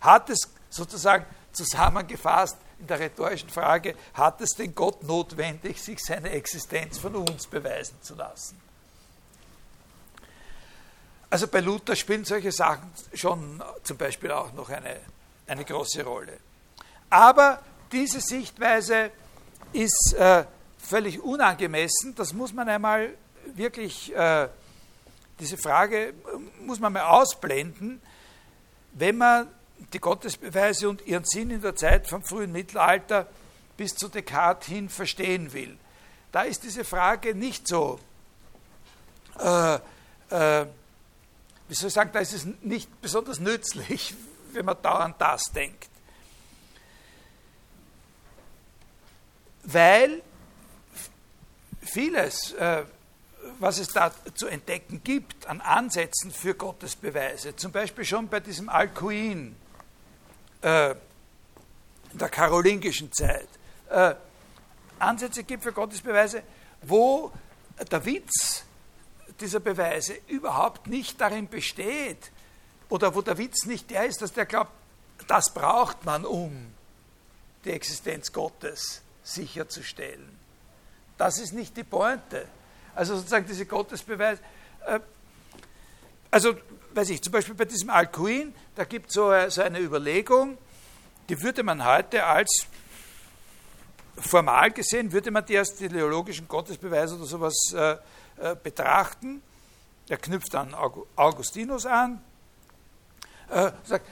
Hat 0.00 0.28
es 0.28 0.50
sozusagen 0.68 1.24
zusammengefasst 1.52 2.56
in 2.80 2.88
der 2.88 2.98
rhetorischen 2.98 3.48
Frage, 3.48 3.94
hat 4.12 4.40
es 4.40 4.50
den 4.56 4.74
Gott 4.74 5.04
notwendig, 5.04 5.80
sich 5.80 6.02
seine 6.02 6.30
Existenz 6.30 6.98
von 6.98 7.14
uns 7.14 7.46
beweisen 7.46 7.96
zu 8.02 8.16
lassen? 8.16 8.60
Also 11.30 11.46
bei 11.46 11.60
Luther 11.60 11.94
spielen 11.94 12.24
solche 12.24 12.50
Sachen 12.50 12.90
schon 13.14 13.62
zum 13.84 13.96
Beispiel 13.96 14.32
auch 14.32 14.52
noch 14.52 14.68
eine, 14.68 14.98
eine 15.46 15.64
große 15.64 16.02
Rolle. 16.02 16.40
Aber 17.08 17.62
diese 17.92 18.20
Sichtweise 18.20 19.12
ist 19.72 20.12
äh, 20.18 20.44
völlig 20.86 21.20
unangemessen, 21.22 22.14
das 22.14 22.32
muss 22.32 22.52
man 22.52 22.68
einmal 22.68 23.14
wirklich, 23.54 24.14
äh, 24.14 24.48
diese 25.40 25.56
Frage 25.56 26.14
muss 26.60 26.80
man 26.80 26.92
mal 26.92 27.02
ausblenden, 27.02 28.00
wenn 28.92 29.18
man 29.18 29.48
die 29.92 29.98
Gottesbeweise 29.98 30.88
und 30.88 31.06
ihren 31.06 31.24
Sinn 31.24 31.50
in 31.50 31.60
der 31.60 31.76
Zeit 31.76 32.08
vom 32.08 32.24
frühen 32.24 32.52
Mittelalter 32.52 33.26
bis 33.76 33.94
zu 33.94 34.08
Descartes 34.08 34.68
hin 34.68 34.88
verstehen 34.88 35.52
will. 35.52 35.76
Da 36.32 36.42
ist 36.42 36.62
diese 36.62 36.84
Frage 36.84 37.34
nicht 37.34 37.68
so, 37.68 38.00
äh, 39.38 39.74
äh, 39.74 40.66
wie 41.68 41.74
soll 41.74 41.88
ich 41.88 41.94
sagen, 41.94 42.10
da 42.12 42.20
ist 42.20 42.32
es 42.32 42.46
nicht 42.62 43.00
besonders 43.02 43.38
nützlich, 43.38 44.14
wenn 44.52 44.64
man 44.64 44.80
dauernd 44.80 45.16
das 45.18 45.42
denkt. 45.52 45.88
Weil 49.64 50.22
vieles, 51.86 52.52
äh, 52.52 52.84
was 53.58 53.78
es 53.78 53.88
da 53.88 54.12
zu 54.34 54.46
entdecken 54.46 55.02
gibt 55.04 55.46
an 55.46 55.60
Ansätzen 55.60 56.30
für 56.30 56.54
Gottesbeweise, 56.54 57.56
zum 57.56 57.72
Beispiel 57.72 58.04
schon 58.04 58.28
bei 58.28 58.40
diesem 58.40 58.68
Alcuin, 58.68 59.56
äh, 60.62 60.94
der 62.12 62.28
karolingischen 62.28 63.12
Zeit 63.12 63.48
äh, 63.90 64.14
Ansätze 64.98 65.44
gibt 65.44 65.62
für 65.62 65.72
Gottesbeweise, 65.72 66.42
wo 66.82 67.30
der 67.90 68.04
Witz 68.04 68.64
dieser 69.40 69.60
Beweise 69.60 70.18
überhaupt 70.28 70.86
nicht 70.86 71.20
darin 71.20 71.48
besteht 71.48 72.30
oder 72.88 73.14
wo 73.14 73.20
der 73.20 73.36
Witz 73.38 73.66
nicht 73.66 73.90
der 73.90 74.06
ist, 74.06 74.22
dass 74.22 74.32
der 74.32 74.46
glaubt, 74.46 74.72
das 75.26 75.52
braucht 75.52 76.04
man, 76.04 76.24
um 76.24 76.72
die 77.64 77.72
Existenz 77.72 78.32
Gottes 78.32 79.02
sicherzustellen. 79.22 80.35
Das 81.18 81.38
ist 81.38 81.52
nicht 81.52 81.76
die 81.76 81.84
Pointe. 81.84 82.46
Also 82.94 83.16
sozusagen 83.16 83.46
diese 83.46 83.66
Gottesbeweise. 83.66 84.40
Äh, 84.86 85.00
also, 86.30 86.54
weiß 86.94 87.10
ich, 87.10 87.22
zum 87.22 87.32
Beispiel 87.32 87.54
bei 87.54 87.64
diesem 87.64 87.90
Alcuin, 87.90 88.54
da 88.74 88.84
gibt 88.84 89.08
es 89.08 89.14
so, 89.14 89.32
so 89.48 89.62
eine 89.62 89.80
Überlegung, 89.80 90.58
die 91.28 91.40
würde 91.40 91.62
man 91.62 91.84
heute 91.84 92.24
als 92.24 92.66
formal 94.18 94.70
gesehen, 94.70 95.12
würde 95.12 95.30
man 95.30 95.44
die 95.44 95.58
als 95.58 95.74
teleologischen 95.74 96.48
Gottesbeweis 96.48 97.12
oder 97.12 97.24
sowas 97.24 97.54
äh, 97.74 97.96
äh, 98.38 98.56
betrachten. 98.62 99.42
Er 100.08 100.18
knüpft 100.18 100.54
an 100.54 100.74
Augustinus 101.16 101.84
an, 101.86 102.22
äh, 103.50 103.72
sagt, 103.84 104.06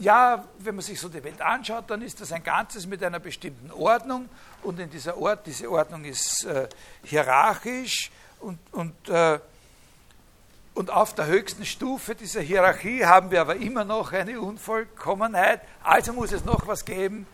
ja, 0.00 0.44
wenn 0.58 0.74
man 0.74 0.82
sich 0.82 0.98
so 0.98 1.08
die 1.08 1.22
Welt 1.22 1.40
anschaut, 1.42 1.84
dann 1.88 2.00
ist 2.00 2.20
das 2.20 2.32
ein 2.32 2.42
Ganzes 2.42 2.86
mit 2.86 3.04
einer 3.04 3.20
bestimmten 3.20 3.70
Ordnung 3.70 4.28
und 4.62 4.80
in 4.80 4.88
dieser 4.88 5.18
Ort, 5.18 5.46
diese 5.46 5.70
Ordnung 5.70 6.04
ist 6.04 6.44
äh, 6.44 6.68
hierarchisch 7.04 8.10
und, 8.40 8.58
und 8.72 9.08
äh, 9.08 9.38
und 10.72 10.90
auf 10.90 11.14
der 11.14 11.26
höchsten 11.26 11.66
Stufe 11.66 12.14
dieser 12.14 12.40
Hierarchie 12.40 13.04
haben 13.04 13.30
wir 13.30 13.40
aber 13.40 13.56
immer 13.56 13.84
noch 13.84 14.12
eine 14.12 14.40
Unvollkommenheit. 14.40 15.60
Also 15.82 16.12
muss 16.12 16.32
es 16.32 16.44
noch 16.44 16.66
was 16.68 16.84
geben. 16.84 17.26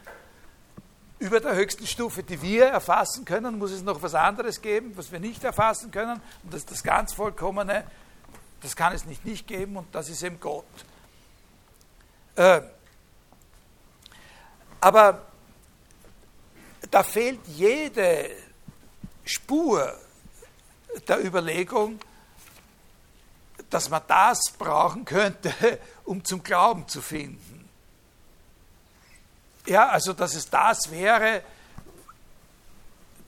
Über 1.19 1.39
der 1.39 1.55
höchsten 1.55 1.87
Stufe, 1.87 2.23
die 2.23 2.41
wir 2.41 2.65
erfassen 2.65 3.25
können, 3.25 3.59
muss 3.59 3.71
es 3.71 3.83
noch 3.83 4.03
was 4.03 4.15
anderes 4.15 4.63
geben, 4.63 4.93
was 4.97 5.13
wir 5.13 5.21
nicht 5.21 5.45
erfassen 5.45 5.91
können. 5.91 6.21
Und 6.43 6.53
das 6.53 6.61
ist 6.61 6.71
das 6.71 6.83
ganz 6.83 7.13
Vollkommene. 7.13 7.85
Das 8.63 8.75
kann 8.75 8.95
es 8.95 9.05
nicht 9.05 9.25
nicht 9.25 9.47
geben 9.47 9.77
und 9.77 9.95
das 9.95 10.09
ist 10.09 10.23
eben 10.23 10.41
Gott. 10.41 10.65
Äh, 12.37 12.61
aber 14.81 15.23
da 16.91 17.03
fehlt 17.03 17.41
jede 17.49 18.31
Spur 19.25 19.93
der 21.09 21.25
Überlegung, 21.25 21.99
dass 23.71 23.91
man 23.91 24.03
das 24.07 24.39
brauchen 24.59 25.05
könnte, 25.05 25.53
um 26.05 26.25
zum 26.25 26.43
Glauben 26.43 26.87
zu 26.89 27.01
finden. 27.03 27.69
Ja, 29.67 29.89
also 29.89 30.13
dass 30.13 30.35
es 30.35 30.49
das 30.49 30.91
wäre, 30.91 31.43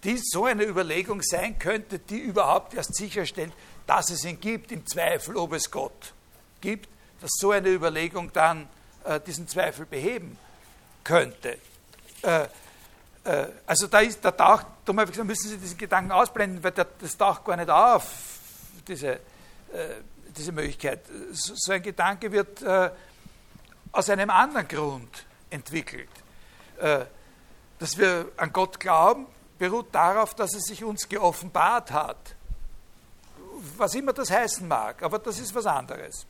die 0.04 0.18
so 0.22 0.44
eine 0.44 0.64
Überlegung 0.64 1.22
sein 1.22 1.59
könnte, 1.59 1.98
die 1.98 2.18
überhaupt 2.18 2.74
erst 2.74 2.94
sicherstellt, 2.94 3.52
dass 3.86 4.11
es 4.11 4.24
ihn 4.24 4.38
gibt, 4.38 4.70
im 4.70 4.86
Zweifel, 4.86 5.36
ob 5.36 5.54
es 5.54 5.70
Gott 5.70 6.14
gibt, 6.61 6.88
dass 7.20 7.30
so 7.38 7.50
eine 7.50 7.70
Überlegung 7.70 8.32
dann 8.32 8.68
äh, 9.05 9.20
diesen 9.20 9.49
Zweifel 9.49 9.86
beheben 9.86 10.38
könnte. 11.05 11.59
Äh, 12.22 12.46
äh, 13.24 13.46
also 13.66 13.86
da 13.86 14.01
ist, 14.01 14.24
da 14.24 14.30
taucht, 14.30 14.66
da 14.84 14.92
müssen 14.92 15.49
Sie 15.49 15.59
diesen 15.59 15.78
Gedanken 15.78 16.12
ausblenden, 16.12 16.62
weil 16.62 16.72
der, 16.72 16.86
das 17.01 17.16
taucht 17.16 17.44
gar 17.44 17.57
nicht 17.57 17.70
auf, 17.70 18.05
diese, 18.86 19.12
äh, 19.12 19.18
diese 20.36 20.53
Möglichkeit. 20.53 21.01
So 21.32 21.72
ein 21.72 21.82
Gedanke 21.82 22.32
wird 22.32 22.62
äh, 22.62 22.90
aus 23.92 24.11
einem 24.11 24.30
anderen 24.30 24.66
Grund 24.68 25.26
entwickelt. 25.51 26.11
Äh, 26.78 27.05
dass 27.78 27.96
wir 27.96 28.32
an 28.36 28.53
Gott 28.53 28.80
glauben, 28.80 29.26
beruht 29.59 29.94
darauf, 29.94 30.34
dass 30.34 30.55
er 30.55 30.61
sich 30.61 30.82
uns 30.82 31.09
geoffenbart 31.09 31.90
hat. 31.90 32.34
Was 33.76 33.94
immer 33.94 34.12
das 34.12 34.30
heißen 34.30 34.66
mag, 34.66 35.03
aber 35.03 35.18
das 35.18 35.38
ist 35.38 35.55
was 35.55 35.66
anderes. 35.66 36.26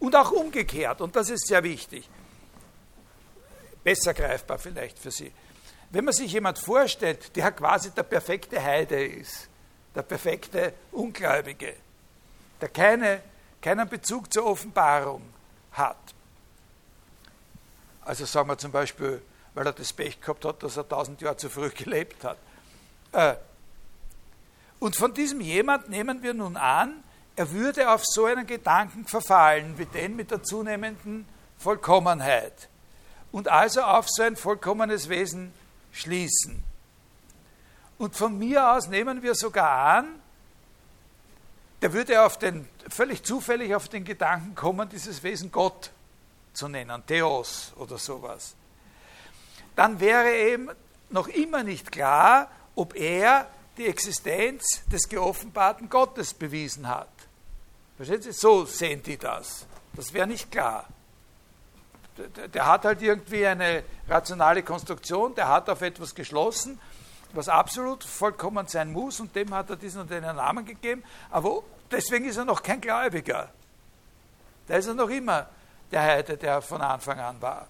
Und 0.00 0.14
auch 0.14 0.30
umgekehrt, 0.30 1.00
und 1.00 1.14
das 1.16 1.30
ist 1.30 1.46
sehr 1.48 1.62
wichtig, 1.62 2.08
besser 3.82 4.14
greifbar 4.14 4.58
vielleicht 4.58 4.98
für 4.98 5.10
Sie. 5.10 5.32
Wenn 5.90 6.04
man 6.04 6.14
sich 6.14 6.32
jemand 6.32 6.58
vorstellt, 6.58 7.34
der 7.34 7.50
quasi 7.52 7.90
der 7.90 8.02
perfekte 8.02 8.62
Heide 8.62 9.04
ist, 9.04 9.48
der 9.94 10.02
perfekte 10.02 10.74
Ungläubige, 10.92 11.74
der 12.60 12.68
keine, 12.68 13.22
keinen 13.60 13.88
Bezug 13.88 14.32
zur 14.32 14.44
Offenbarung 14.46 15.22
hat. 15.72 15.96
Also 18.02 18.24
sagen 18.24 18.48
wir 18.48 18.58
zum 18.58 18.70
Beispiel, 18.70 19.22
weil 19.54 19.66
er 19.66 19.72
das 19.72 19.92
Pech 19.92 20.20
gehabt 20.20 20.44
hat, 20.44 20.62
dass 20.62 20.76
er 20.76 20.88
tausend 20.88 21.20
Jahre 21.20 21.36
zu 21.36 21.48
früh 21.50 21.70
gelebt 21.76 22.22
hat. 22.24 22.38
Äh, 23.12 23.34
Und 24.78 24.94
von 24.94 25.12
diesem 25.12 25.40
jemand 25.40 25.88
nehmen 25.88 26.22
wir 26.22 26.34
nun 26.34 26.56
an, 26.56 27.02
er 27.38 27.52
würde 27.52 27.88
auf 27.92 28.04
so 28.04 28.24
einen 28.24 28.48
Gedanken 28.48 29.06
verfallen, 29.06 29.78
wie 29.78 29.86
den 29.86 30.16
mit 30.16 30.32
der 30.32 30.42
zunehmenden 30.42 31.24
Vollkommenheit. 31.56 32.68
Und 33.30 33.46
also 33.46 33.80
auf 33.82 34.06
so 34.08 34.24
ein 34.24 34.34
vollkommenes 34.34 35.08
Wesen 35.08 35.52
schließen. 35.92 36.64
Und 37.96 38.16
von 38.16 38.36
mir 38.36 38.72
aus 38.72 38.88
nehmen 38.88 39.22
wir 39.22 39.36
sogar 39.36 39.70
an, 39.70 40.20
der 41.80 41.92
würde 41.92 42.22
auf 42.22 42.38
den, 42.38 42.68
völlig 42.88 43.22
zufällig 43.22 43.72
auf 43.72 43.88
den 43.88 44.04
Gedanken 44.04 44.56
kommen, 44.56 44.88
dieses 44.88 45.22
Wesen 45.22 45.52
Gott 45.52 45.92
zu 46.54 46.66
nennen, 46.66 47.04
Theos 47.06 47.72
oder 47.76 47.98
sowas. 47.98 48.56
Dann 49.76 50.00
wäre 50.00 50.32
eben 50.34 50.70
noch 51.10 51.28
immer 51.28 51.62
nicht 51.62 51.92
klar, 51.92 52.50
ob 52.74 52.96
er 52.96 53.48
die 53.76 53.86
Existenz 53.86 54.82
des 54.90 55.08
geoffenbarten 55.08 55.88
Gottes 55.88 56.34
bewiesen 56.34 56.88
hat. 56.88 57.06
Verstehen 57.98 58.22
Sie? 58.22 58.32
So 58.32 58.64
sehen 58.64 59.02
die 59.02 59.18
das. 59.18 59.66
Das 59.92 60.14
wäre 60.14 60.26
nicht 60.26 60.50
klar. 60.50 60.86
Der, 62.54 62.66
hat 62.66 62.84
halt 62.84 63.02
irgendwie 63.02 63.46
eine 63.46 63.84
rationale 64.08 64.62
Konstruktion, 64.62 65.34
der 65.34 65.48
hat 65.48 65.68
auf 65.68 65.82
etwas 65.82 66.14
geschlossen, 66.14 66.80
was 67.32 67.48
absolut 67.48 68.02
vollkommen 68.02 68.66
sein 68.66 68.92
muss 68.92 69.20
und 69.20 69.36
dem 69.36 69.52
hat 69.52 69.70
er 69.70 69.76
diesen 69.76 70.00
und 70.00 70.10
den 70.10 70.22
Namen 70.22 70.64
gegeben, 70.64 71.04
aber 71.30 71.62
deswegen 71.90 72.24
ist 72.24 72.36
er 72.36 72.44
noch 72.44 72.62
kein 72.62 72.80
Gläubiger. 72.80 73.50
Da 74.66 74.76
ist 74.76 74.86
er 74.88 74.94
noch 74.94 75.10
immer 75.10 75.48
der 75.92 76.02
Heide, 76.02 76.36
der 76.36 76.60
von 76.60 76.80
Anfang 76.80 77.20
an 77.20 77.40
war 77.40 77.68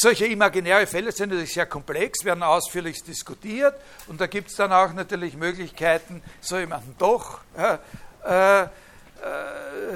solche 0.00 0.26
imaginäre 0.26 0.86
Fälle 0.86 1.12
sind 1.12 1.30
natürlich 1.30 1.52
sehr 1.52 1.66
komplex, 1.66 2.24
werden 2.24 2.42
ausführlich 2.42 3.02
diskutiert 3.02 3.74
und 4.06 4.20
da 4.20 4.26
gibt 4.26 4.50
es 4.50 4.56
dann 4.56 4.72
auch 4.72 4.92
natürlich 4.92 5.36
Möglichkeiten, 5.36 6.22
so 6.40 6.58
jemanden 6.58 6.94
doch 6.98 7.40
äh, 7.56 8.62
äh, 8.62 8.68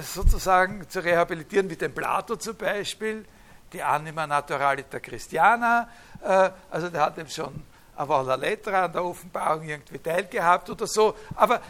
sozusagen 0.03 0.89
zu 0.89 1.01
rehabilitieren, 1.01 1.69
wie 1.69 1.77
den 1.77 1.95
Plato 1.95 2.37
zum 2.37 2.57
Beispiel, 2.57 3.25
die 3.73 3.83
Anima 3.83 4.27
Naturalita 4.27 5.01
Christiana, 5.01 5.89
äh, 6.23 6.51
also 6.71 6.89
der 6.89 7.03
hat 7.03 7.19
eben 7.19 7.29
schon 7.29 7.63
aber 7.97 8.23
la 8.23 8.35
letra 8.35 8.87
an 8.87 8.93
der 8.93 9.05
Offenbarung 9.05 9.69
irgendwie 9.69 9.99
teilgehabt 9.99 10.71
oder 10.71 10.87
so, 10.87 11.15
aber 11.35 11.61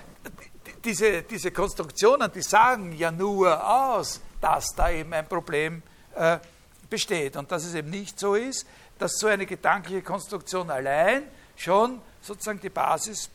diese, 0.85 1.23
diese 1.23 1.51
Konstruktionen, 1.51 2.31
die 2.33 2.43
sagen 2.43 2.93
ja 2.93 3.11
nur 3.11 3.69
aus, 3.69 4.21
dass 4.41 4.67
da 4.77 4.91
eben 4.91 5.13
ein 5.13 5.29
Problem 5.29 5.83
äh, 6.15 6.39
besteht 6.91 7.37
und 7.37 7.51
dass 7.51 7.65
es 7.65 7.75
eben 7.75 7.91
nicht 7.91 8.19
so 8.19 8.35
ist, 8.35 8.67
dass 8.99 9.13
so 9.19 9.29
eine 9.29 9.47
gedankliche 9.47 10.03
Konstruktion 10.03 10.71
allein 10.71 11.23
schon 11.57 12.01
sozusagen 12.21 12.61
die 12.61 12.69
Basis 12.69 13.31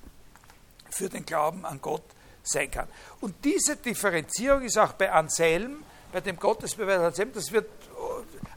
für 0.89 1.09
den 1.09 1.25
Glauben 1.25 1.65
an 1.65 1.81
Gott 1.81 2.03
sein 2.43 2.69
kann. 2.69 2.87
Und 3.21 3.43
diese 3.43 3.75
Differenzierung 3.77 4.61
ist 4.61 4.77
auch 4.77 4.93
bei 4.93 5.11
Anselm, 5.11 5.83
bei 6.11 6.21
dem 6.21 6.37
Gottesbeweis 6.37 6.99
Anselm, 6.99 7.31
das 7.33 7.51
wird, 7.51 7.69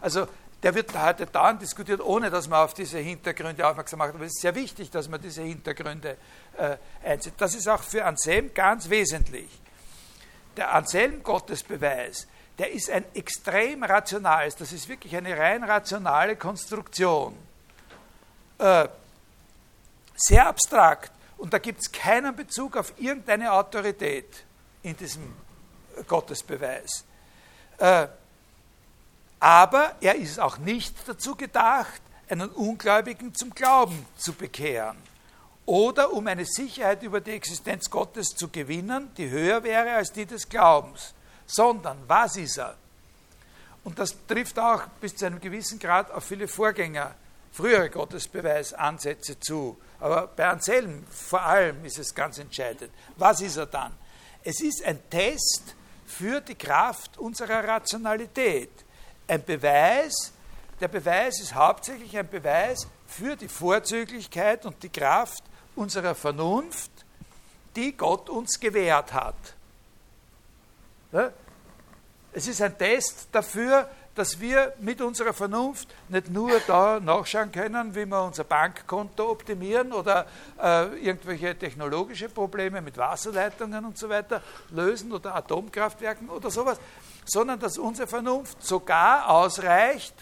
also 0.00 0.26
der 0.62 0.74
wird 0.74 0.92
heute 0.96 1.26
dauernd 1.26 1.62
diskutiert, 1.62 2.00
ohne 2.00 2.30
dass 2.30 2.48
man 2.48 2.64
auf 2.64 2.74
diese 2.74 2.98
Hintergründe 2.98 3.66
aufmerksam 3.66 4.00
macht. 4.00 4.14
Aber 4.14 4.24
es 4.24 4.34
ist 4.34 4.40
sehr 4.40 4.54
wichtig, 4.54 4.90
dass 4.90 5.08
man 5.08 5.20
diese 5.20 5.42
Hintergründe 5.42 6.16
äh, 6.56 6.76
einzieht. 7.04 7.34
Das 7.38 7.54
ist 7.54 7.68
auch 7.68 7.82
für 7.82 8.04
Anselm 8.04 8.52
ganz 8.54 8.90
wesentlich. 8.90 9.48
Der 10.56 10.74
Anselm-Gottesbeweis 10.74 12.26
der 12.58 12.72
ist 12.72 12.90
ein 12.90 13.04
extrem 13.14 13.84
rationales, 13.84 14.56
das 14.56 14.72
ist 14.72 14.88
wirklich 14.88 15.14
eine 15.16 15.36
rein 15.36 15.62
rationale 15.62 16.36
Konstruktion. 16.36 17.36
Äh, 18.58 18.88
sehr 20.16 20.48
abstrakt 20.48 21.12
und 21.36 21.52
da 21.52 21.58
gibt 21.58 21.80
es 21.80 21.92
keinen 21.92 22.34
Bezug 22.34 22.76
auf 22.76 22.92
irgendeine 22.98 23.52
Autorität 23.52 24.44
in 24.82 24.96
diesem 24.96 25.36
Gottesbeweis. 26.08 27.04
Äh, 27.78 28.08
aber 29.38 29.94
er 30.00 30.16
ist 30.16 30.40
auch 30.40 30.58
nicht 30.58 30.96
dazu 31.06 31.36
gedacht, 31.36 32.02
einen 32.28 32.48
Ungläubigen 32.50 33.32
zum 33.34 33.54
Glauben 33.54 34.04
zu 34.16 34.32
bekehren 34.32 34.96
oder 35.64 36.12
um 36.12 36.26
eine 36.26 36.44
Sicherheit 36.44 37.04
über 37.04 37.20
die 37.20 37.30
Existenz 37.30 37.88
Gottes 37.88 38.30
zu 38.30 38.48
gewinnen, 38.48 39.12
die 39.16 39.30
höher 39.30 39.62
wäre 39.62 39.92
als 39.92 40.12
die 40.12 40.26
des 40.26 40.48
Glaubens 40.48 41.14
sondern 41.48 41.98
was 42.06 42.36
ist 42.36 42.58
er? 42.58 42.76
Und 43.82 43.98
das 43.98 44.14
trifft 44.26 44.58
auch 44.58 44.86
bis 45.00 45.16
zu 45.16 45.26
einem 45.26 45.40
gewissen 45.40 45.78
Grad 45.78 46.10
auf 46.10 46.24
viele 46.24 46.46
Vorgänger, 46.46 47.14
frühere 47.52 47.88
Gottesbeweisansätze 47.88 49.40
zu. 49.40 49.78
Aber 49.98 50.26
bei 50.28 50.46
Anselm 50.46 51.04
vor 51.10 51.42
allem 51.42 51.84
ist 51.84 51.98
es 51.98 52.14
ganz 52.14 52.38
entscheidend. 52.38 52.90
Was 53.16 53.40
ist 53.40 53.56
er 53.56 53.66
dann? 53.66 53.92
Es 54.44 54.60
ist 54.60 54.84
ein 54.84 55.00
Test 55.08 55.74
für 56.06 56.40
die 56.40 56.54
Kraft 56.54 57.18
unserer 57.18 57.66
Rationalität. 57.66 58.70
Ein 59.26 59.42
Beweis, 59.44 60.32
der 60.80 60.88
Beweis 60.88 61.40
ist 61.40 61.54
hauptsächlich 61.54 62.16
ein 62.16 62.28
Beweis 62.28 62.86
für 63.06 63.36
die 63.36 63.48
Vorzüglichkeit 63.48 64.66
und 64.66 64.82
die 64.82 64.90
Kraft 64.90 65.42
unserer 65.74 66.14
Vernunft, 66.14 66.90
die 67.74 67.96
Gott 67.96 68.28
uns 68.28 68.60
gewährt 68.60 69.12
hat. 69.12 69.54
Es 72.32 72.46
ist 72.46 72.60
ein 72.60 72.76
Test 72.76 73.28
dafür, 73.32 73.88
dass 74.14 74.40
wir 74.40 74.74
mit 74.80 75.00
unserer 75.00 75.32
Vernunft 75.32 75.88
nicht 76.08 76.28
nur 76.28 76.50
da 76.66 76.98
nachschauen 76.98 77.52
können, 77.52 77.94
wie 77.94 78.04
wir 78.04 78.20
unser 78.20 78.42
Bankkonto 78.42 79.30
optimieren 79.30 79.92
oder 79.92 80.26
äh, 80.60 80.86
irgendwelche 80.98 81.56
technologische 81.56 82.28
Probleme 82.28 82.82
mit 82.82 82.98
Wasserleitungen 82.98 83.84
und 83.84 83.96
so 83.96 84.08
weiter 84.08 84.42
lösen 84.70 85.12
oder 85.12 85.36
Atomkraftwerken 85.36 86.28
oder 86.30 86.50
sowas, 86.50 86.80
sondern 87.24 87.60
dass 87.60 87.78
unsere 87.78 88.08
Vernunft 88.08 88.60
sogar 88.60 89.30
ausreicht, 89.30 90.14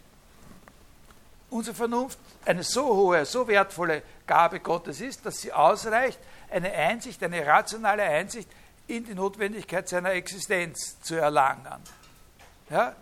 unsere 1.48 1.74
Vernunft 1.74 2.18
eine 2.44 2.64
so 2.64 2.84
hohe, 2.84 3.24
so 3.24 3.48
wertvolle 3.48 4.02
Gabe 4.26 4.60
Gottes 4.60 5.00
ist, 5.00 5.24
dass 5.24 5.40
sie 5.40 5.54
ausreicht, 5.54 6.18
eine 6.50 6.70
Einsicht, 6.70 7.22
eine 7.22 7.46
rationale 7.46 8.02
Einsicht 8.02 8.48
in 8.88 9.04
die 9.04 9.14
Notwendigkeit 9.14 9.88
seiner 9.88 10.12
Existenz 10.12 11.00
zu 11.00 11.16
erlangen. 11.16 11.82
Ja? 12.70 12.94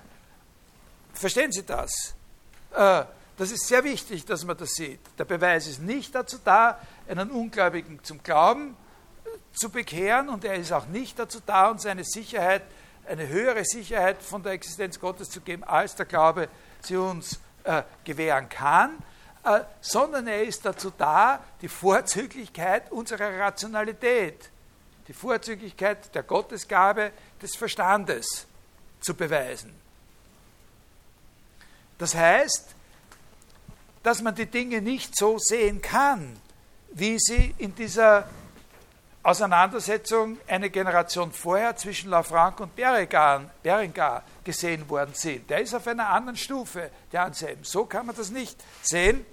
Verstehen 1.12 1.52
Sie 1.52 1.64
das? 1.64 2.14
Äh, 2.74 3.04
das 3.36 3.50
ist 3.50 3.66
sehr 3.66 3.82
wichtig, 3.84 4.24
dass 4.24 4.44
man 4.44 4.56
das 4.56 4.74
sieht. 4.74 5.00
Der 5.18 5.24
Beweis 5.24 5.66
ist 5.66 5.80
nicht 5.80 6.14
dazu 6.14 6.38
da, 6.44 6.78
einen 7.08 7.30
Ungläubigen 7.30 8.02
zum 8.02 8.22
Glauben 8.22 8.76
äh, 9.24 9.28
zu 9.52 9.70
bekehren 9.70 10.28
und 10.28 10.44
er 10.44 10.54
ist 10.54 10.72
auch 10.72 10.86
nicht 10.86 11.18
dazu 11.18 11.40
da, 11.44 11.68
uns 11.68 11.86
eine 11.86 12.04
Sicherheit, 12.04 12.62
eine 13.06 13.28
höhere 13.28 13.64
Sicherheit 13.64 14.22
von 14.22 14.42
der 14.42 14.52
Existenz 14.52 14.98
Gottes 14.98 15.30
zu 15.30 15.40
geben, 15.40 15.64
als 15.64 15.94
der 15.96 16.06
Glaube 16.06 16.48
sie 16.80 16.96
uns 16.96 17.40
äh, 17.64 17.82
gewähren 18.04 18.48
kann, 18.48 18.98
äh, 19.44 19.60
sondern 19.80 20.26
er 20.26 20.44
ist 20.44 20.64
dazu 20.64 20.92
da, 20.96 21.40
die 21.60 21.68
Vorzüglichkeit 21.68 22.90
unserer 22.92 23.38
Rationalität 23.38 24.50
die 25.08 25.12
Vorzüglichkeit 25.12 26.14
der 26.14 26.22
Gottesgabe 26.22 27.12
des 27.40 27.56
Verstandes 27.56 28.46
zu 29.00 29.14
beweisen. 29.14 29.74
Das 31.98 32.14
heißt, 32.14 32.74
dass 34.02 34.22
man 34.22 34.34
die 34.34 34.46
Dinge 34.46 34.82
nicht 34.82 35.16
so 35.16 35.38
sehen 35.38 35.80
kann, 35.80 36.36
wie 36.92 37.18
sie 37.18 37.54
in 37.58 37.74
dieser 37.74 38.28
Auseinandersetzung 39.22 40.38
eine 40.46 40.68
Generation 40.68 41.32
vorher 41.32 41.74
zwischen 41.76 42.10
Lafranc 42.10 42.60
und 42.60 42.76
Berengar, 42.76 44.22
gesehen 44.44 44.88
worden 44.90 45.14
sind. 45.14 45.48
Der 45.48 45.60
ist 45.60 45.74
auf 45.74 45.86
einer 45.86 46.10
anderen 46.10 46.36
Stufe, 46.36 46.90
der 47.10 47.22
Anselm. 47.22 47.64
So 47.64 47.86
kann 47.86 48.04
man 48.04 48.14
das 48.14 48.30
nicht 48.30 48.62
sehen, 48.82 49.24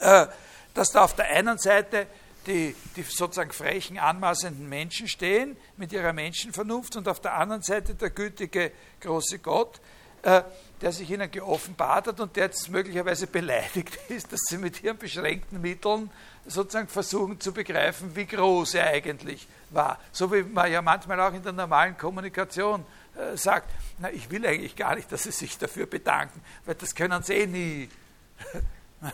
äh, 0.00 0.26
dass 0.74 0.90
da 0.90 1.04
auf 1.04 1.14
der 1.14 1.26
einen 1.26 1.58
Seite 1.58 2.08
die, 2.48 2.74
die 2.96 3.02
sozusagen 3.02 3.52
frechen, 3.52 3.98
anmaßenden 3.98 4.68
Menschen 4.68 5.06
stehen 5.06 5.56
mit 5.76 5.92
ihrer 5.92 6.12
Menschenvernunft 6.12 6.96
und 6.96 7.06
auf 7.06 7.20
der 7.20 7.34
anderen 7.34 7.62
Seite 7.62 7.94
der 7.94 8.10
gütige, 8.10 8.72
große 9.00 9.38
Gott, 9.38 9.80
äh, 10.22 10.42
der 10.80 10.92
sich 10.92 11.10
ihnen 11.10 11.30
geoffenbart 11.30 12.08
hat 12.08 12.20
und 12.20 12.34
der 12.36 12.46
jetzt 12.46 12.70
möglicherweise 12.70 13.26
beleidigt 13.26 13.98
ist, 14.08 14.32
dass 14.32 14.40
sie 14.48 14.56
mit 14.56 14.82
ihren 14.82 14.96
beschränkten 14.96 15.60
Mitteln 15.60 16.10
sozusagen 16.46 16.88
versuchen 16.88 17.38
zu 17.38 17.52
begreifen, 17.52 18.16
wie 18.16 18.24
groß 18.26 18.74
er 18.74 18.86
eigentlich 18.86 19.46
war. 19.70 19.98
So 20.10 20.32
wie 20.32 20.42
man 20.42 20.72
ja 20.72 20.80
manchmal 20.80 21.20
auch 21.20 21.34
in 21.34 21.42
der 21.42 21.52
normalen 21.52 21.98
Kommunikation 21.98 22.84
äh, 23.14 23.36
sagt, 23.36 23.68
na, 23.98 24.10
ich 24.10 24.30
will 24.30 24.46
eigentlich 24.46 24.74
gar 24.74 24.96
nicht, 24.96 25.12
dass 25.12 25.24
sie 25.24 25.32
sich 25.32 25.58
dafür 25.58 25.86
bedanken, 25.86 26.40
weil 26.64 26.76
das 26.76 26.94
können 26.94 27.22
sie 27.22 27.34
eh 27.34 27.46
nie. 27.46 27.90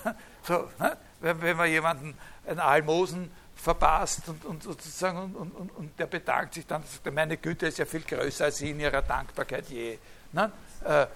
so, 0.47 0.71
ne? 0.79 0.97
wenn, 1.21 1.43
wenn 1.43 1.57
man 1.57 1.69
jemanden 1.69 2.17
ein 2.47 2.59
Almosen 2.59 3.31
verpasst 3.55 4.29
und, 4.29 4.45
und 4.45 4.63
sozusagen 4.63 5.35
und, 5.35 5.53
und, 5.55 5.71
und, 5.71 5.99
der 5.99 6.07
bedankt 6.07 6.55
sich 6.55 6.67
dann, 6.67 6.83
sagt, 6.83 7.15
meine 7.15 7.37
Güte 7.37 7.67
ist 7.67 7.79
ja 7.79 7.87
viel 7.87 8.03
größer 8.03 8.47
als 8.47 8.59
Sie 8.59 8.71
in 8.71 8.81
Ihrer 8.81 9.03
Dankbarkeit 9.03 9.69
je. 9.69 9.99
Ne? 10.33 10.53
Äh, 10.85 11.07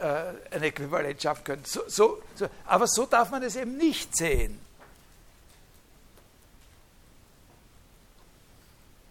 äh, 0.00 0.32
ein 0.50 0.62
Äquivalent 0.62 1.22
schaffen 1.22 1.44
können. 1.44 1.64
So, 1.64 1.82
so, 1.86 2.22
so. 2.34 2.48
Aber 2.66 2.86
so 2.86 3.06
darf 3.06 3.30
man 3.30 3.42
es 3.42 3.56
eben 3.56 3.76
nicht 3.76 4.16
sehen. 4.16 4.58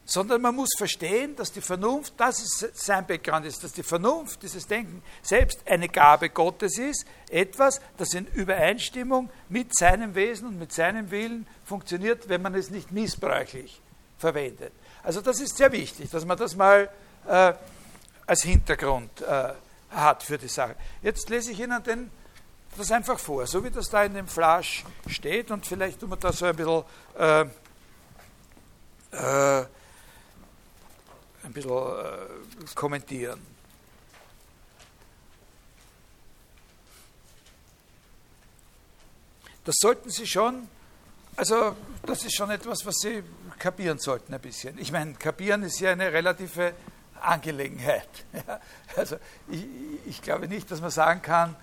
Sondern 0.09 0.41
man 0.41 0.55
muss 0.55 0.71
verstehen, 0.75 1.35
dass 1.35 1.51
die 1.51 1.61
Vernunft, 1.61 2.13
das 2.17 2.39
ist 2.41 2.83
sein 2.83 3.05
Background 3.05 3.45
ist, 3.45 3.63
dass 3.63 3.73
die 3.73 3.83
Vernunft, 3.83 4.41
dieses 4.41 4.65
Denken 4.65 5.03
selbst 5.21 5.61
eine 5.67 5.87
Gabe 5.87 6.29
Gottes 6.29 6.79
ist, 6.79 7.05
etwas, 7.29 7.79
das 7.97 8.15
in 8.15 8.25
Übereinstimmung 8.25 9.29
mit 9.49 9.77
seinem 9.77 10.15
Wesen 10.15 10.47
und 10.47 10.57
mit 10.57 10.73
seinem 10.73 11.11
Willen 11.11 11.45
funktioniert, 11.63 12.27
wenn 12.27 12.41
man 12.41 12.55
es 12.55 12.71
nicht 12.71 12.91
missbräuchlich 12.91 13.79
verwendet. 14.17 14.73
Also 15.03 15.21
das 15.21 15.39
ist 15.39 15.55
sehr 15.57 15.71
wichtig, 15.71 16.09
dass 16.09 16.25
man 16.25 16.37
das 16.37 16.55
mal 16.55 16.89
äh, 17.27 17.53
als 18.25 18.41
Hintergrund 18.41 19.21
äh, 19.21 19.53
hat 19.91 20.23
für 20.23 20.39
die 20.39 20.47
Sache. 20.47 20.75
Jetzt 21.03 21.29
lese 21.29 21.51
ich 21.51 21.59
Ihnen 21.59 21.83
den, 21.83 22.09
das 22.75 22.91
einfach 22.91 23.19
vor, 23.19 23.45
so 23.45 23.63
wie 23.63 23.69
das 23.69 23.91
da 23.91 24.03
in 24.03 24.15
dem 24.15 24.27
Flash 24.27 24.83
steht 25.05 25.51
und 25.51 25.67
vielleicht 25.67 25.99
tun 25.99 26.09
wir 26.09 26.17
da 26.17 26.33
so 26.33 26.45
ein 26.45 26.55
bisschen 26.55 26.83
äh, 27.15 27.45
äh 29.11 29.65
ein 31.43 31.53
bisschen 31.53 31.71
äh, 31.71 32.75
kommentieren. 32.75 33.39
Das 39.65 39.75
sollten 39.79 40.09
Sie 40.09 40.25
schon, 40.25 40.67
also 41.35 41.75
das 42.03 42.25
ist 42.25 42.35
schon 42.35 42.49
etwas, 42.49 42.85
was 42.85 42.95
Sie 43.01 43.23
kapieren 43.59 43.99
sollten 43.99 44.33
ein 44.33 44.39
bisschen. 44.39 44.79
Ich 44.79 44.91
meine, 44.91 45.13
kapieren 45.13 45.63
ist 45.63 45.79
ja 45.79 45.91
eine 45.91 46.11
relative 46.11 46.73
Angelegenheit. 47.21 48.09
Ja, 48.47 48.59
also 48.95 49.17
ich, 49.47 49.65
ich, 50.07 50.21
glaube 50.21 50.47
nicht, 50.47 50.71
dass 50.71 50.81
man 50.81 50.89
sagen 50.89 51.21
kann, 51.21 51.55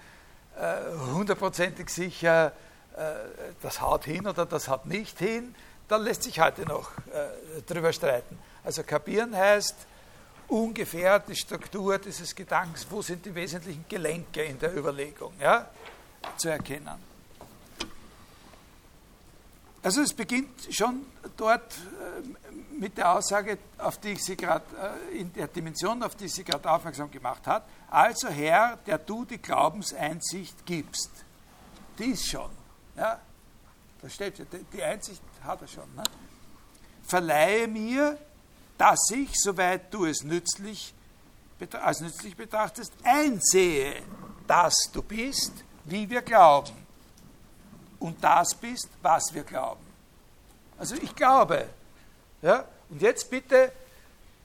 äh, 0.57 0.77
hundertprozentig 1.13 1.89
sicher, 1.89 2.53
äh, 2.97 3.15
das 3.63 3.81
haut 3.81 4.05
hin 4.05 4.27
oder 4.27 4.47
das 4.47 4.69
haut 4.69 4.87
nicht 4.87 5.19
hin. 5.19 5.55
Da 5.89 5.97
lässt 5.97 6.23
sich 6.23 6.41
heute 6.41 6.63
noch 6.63 6.91
äh, 7.13 7.63
drüber 7.67 7.93
streiten. 7.93 8.39
Also 8.67 8.83
kapieren 8.83 9.33
heißt 9.35 9.77
ungefähr 10.49 11.21
die 11.21 11.37
Struktur 11.37 11.99
dieses 11.99 12.35
Gedankens, 12.35 12.85
wo 12.91 13.01
sind 13.01 13.25
die 13.25 13.33
wesentlichen 13.33 13.85
Gelenke 13.89 14.43
in 14.43 14.59
der 14.59 14.77
Überlegung, 14.77 15.35
ja, 15.39 15.71
zu 16.37 16.49
erkennen. 16.49 16.99
Also 19.85 20.01
es 20.01 20.13
beginnt 20.13 20.67
schon 20.75 21.07
dort 21.37 21.75
äh, 21.75 22.77
mit 22.77 22.99
der 22.99 23.13
Aussage, 23.13 23.57
auf 23.79 23.99
die 23.99 24.15
ich 24.15 24.25
Sie 24.25 24.37
gerade, 24.37 24.65
äh, 25.13 25.21
in 25.21 25.33
der 25.33 25.47
Dimension, 25.47 26.03
auf 26.03 26.17
die 26.17 26.25
ich 26.25 26.35
Sie 26.35 26.43
gerade 26.43 26.69
aufmerksam 26.69 27.09
gemacht 27.09 27.47
habe. 27.47 27.65
Also 27.89 28.29
Herr, 28.29 28.79
der 28.85 28.99
du 28.99 29.25
die 29.25 29.39
Glaubenseinsicht 29.39 30.67
gibst. 30.67 31.13
Die 32.01 32.07
ist 32.07 32.29
schon. 32.29 32.51
Ja? 32.97 33.21
Da 34.03 34.09
steht 34.09 34.41
ja, 34.41 34.45
die 34.73 34.83
Einsicht 34.83 35.23
hat 35.45 35.63
er 35.63 35.69
schon. 35.69 35.95
Ne? 35.95 36.03
Verleihe 37.05 37.69
mir 37.69 38.19
dass 38.79 39.11
ich, 39.11 39.31
soweit 39.35 39.93
du 39.93 40.07
es 40.07 40.23
nützlich, 40.23 40.95
als 41.73 42.01
nützlich 42.01 42.37
betrachtest, 42.37 42.93
einsehe, 43.03 44.03
dass 44.47 44.75
du 44.93 45.03
bist, 45.03 45.53
wie 45.85 46.09
wir 46.09 46.23
glauben. 46.23 46.87
Und 47.99 48.23
das 48.23 48.55
bist, 48.55 48.89
was 49.03 49.33
wir 49.33 49.43
glauben. 49.43 49.85
Also 50.79 50.95
ich 50.97 51.15
glaube. 51.15 51.69
Ja? 52.43 52.67
Und 52.91 53.01
jetzt 53.01 53.31
bitte 53.31 53.73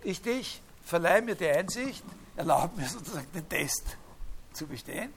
ich 0.04 0.22
dich, 0.22 0.62
verleih 0.86 1.22
mir 1.22 1.36
die 1.36 1.48
Einsicht, 1.48 2.04
erlaube 2.36 2.80
mir 2.80 2.88
sozusagen 2.90 3.28
den 3.34 3.48
Test 3.48 3.98
zu 4.54 4.66
bestehen. 4.68 5.14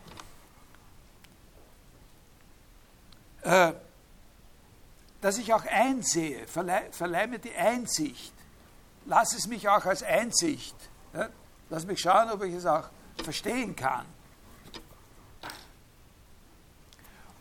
Äh, 3.43 3.73
dass 5.21 5.39
ich 5.39 5.55
auch 5.55 5.65
einsehe, 5.65 6.47
verleih, 6.47 6.91
verleih 6.91 7.27
mir 7.27 7.39
die 7.39 7.55
Einsicht, 7.55 8.34
lass 9.07 9.35
es 9.35 9.47
mich 9.47 9.69
auch 9.69 9.85
als 9.85 10.03
Einsicht. 10.03 10.77
Ja? 11.13 11.29
Lass 11.71 11.87
mich 11.87 12.01
schauen, 12.01 12.31
ob 12.31 12.43
ich 12.43 12.55
es 12.55 12.67
auch 12.67 12.89
verstehen 13.23 13.75
kann. 13.75 14.07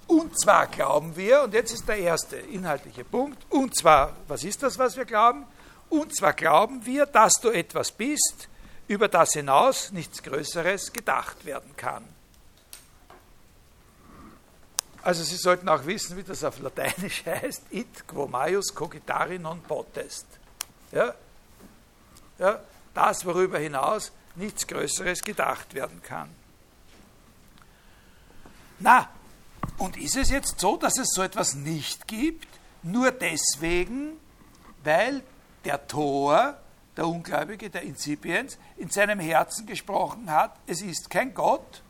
Und 0.07 0.39
zwar 0.39 0.67
glauben 0.67 1.15
wir, 1.15 1.43
und 1.43 1.53
jetzt 1.53 1.71
ist 1.71 1.87
der 1.87 1.97
erste 1.97 2.35
inhaltliche 2.35 3.03
Punkt, 3.03 3.45
und 3.49 3.75
zwar, 3.75 4.15
was 4.27 4.43
ist 4.43 4.61
das, 4.61 4.77
was 4.77 4.95
wir 4.97 5.05
glauben? 5.05 5.45
Und 5.89 6.15
zwar 6.15 6.33
glauben 6.33 6.85
wir, 6.85 7.05
dass 7.05 7.33
du 7.39 7.49
etwas 7.49 7.91
bist, 7.91 8.49
über 8.87 9.07
das 9.07 9.33
hinaus 9.33 9.91
nichts 9.91 10.21
Größeres 10.21 10.91
gedacht 10.91 11.45
werden 11.45 11.75
kann. 11.77 12.03
Also 15.01 15.23
Sie 15.23 15.35
sollten 15.35 15.67
auch 15.67 15.85
wissen, 15.85 16.15
wie 16.15 16.23
das 16.23 16.43
auf 16.43 16.59
Lateinisch 16.59 17.23
heißt, 17.25 17.63
it 17.71 18.07
quo 18.07 18.27
maius 18.27 18.73
cogitari 18.73 19.37
non 19.37 19.61
potest. 19.61 20.25
Ja? 20.91 21.13
Ja, 22.43 22.59
das, 22.93 23.25
worüber 23.25 23.57
hinaus 23.57 24.11
nichts 24.35 24.67
Größeres 24.67 25.23
gedacht 25.23 25.73
werden 25.73 26.01
kann. 26.03 26.29
Na, 28.79 29.09
und 29.77 29.95
ist 29.95 30.17
es 30.17 30.29
jetzt 30.29 30.59
so, 30.59 30.75
dass 30.75 30.97
es 30.97 31.07
so 31.13 31.21
etwas 31.21 31.55
nicht 31.55 32.07
gibt, 32.07 32.47
nur 32.81 33.11
deswegen, 33.11 34.17
weil 34.83 35.23
der 35.63 35.87
Tor, 35.87 36.57
der 36.97 37.07
Ungläubige, 37.07 37.69
der 37.69 37.83
Inzipiens, 37.83 38.57
in 38.75 38.89
seinem 38.89 39.19
Herzen 39.19 39.65
gesprochen 39.65 40.29
hat, 40.29 40.53
es 40.67 40.81
ist 40.81 41.09
kein 41.09 41.33
Gott? 41.33 41.81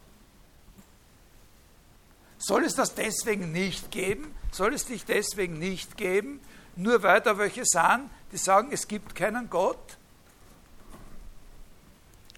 Soll 2.38 2.64
es 2.64 2.76
das 2.76 2.94
deswegen 2.94 3.52
nicht 3.52 3.90
geben? 3.90 4.36
Soll 4.52 4.76
es 4.76 4.86
dich 4.86 5.04
deswegen 5.06 5.58
nicht 5.58 5.98
geben, 5.98 6.42
nur 6.76 7.02
weil 7.02 7.22
da 7.22 7.40
welche 7.40 7.66
sind, 7.66 8.12
die 8.32 8.38
sagen, 8.38 8.70
es 8.72 8.88
gibt 8.88 9.16
keinen 9.16 9.50
Gott? 9.50 9.98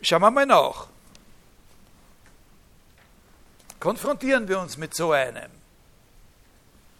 Schauen 0.06 0.22
wir 0.22 0.30
mal 0.30 0.46
nach. 0.46 0.86
Konfrontieren 3.80 4.48
wir 4.48 4.60
uns 4.60 4.78
mit 4.78 4.96
so 4.96 5.12
einem, 5.12 5.50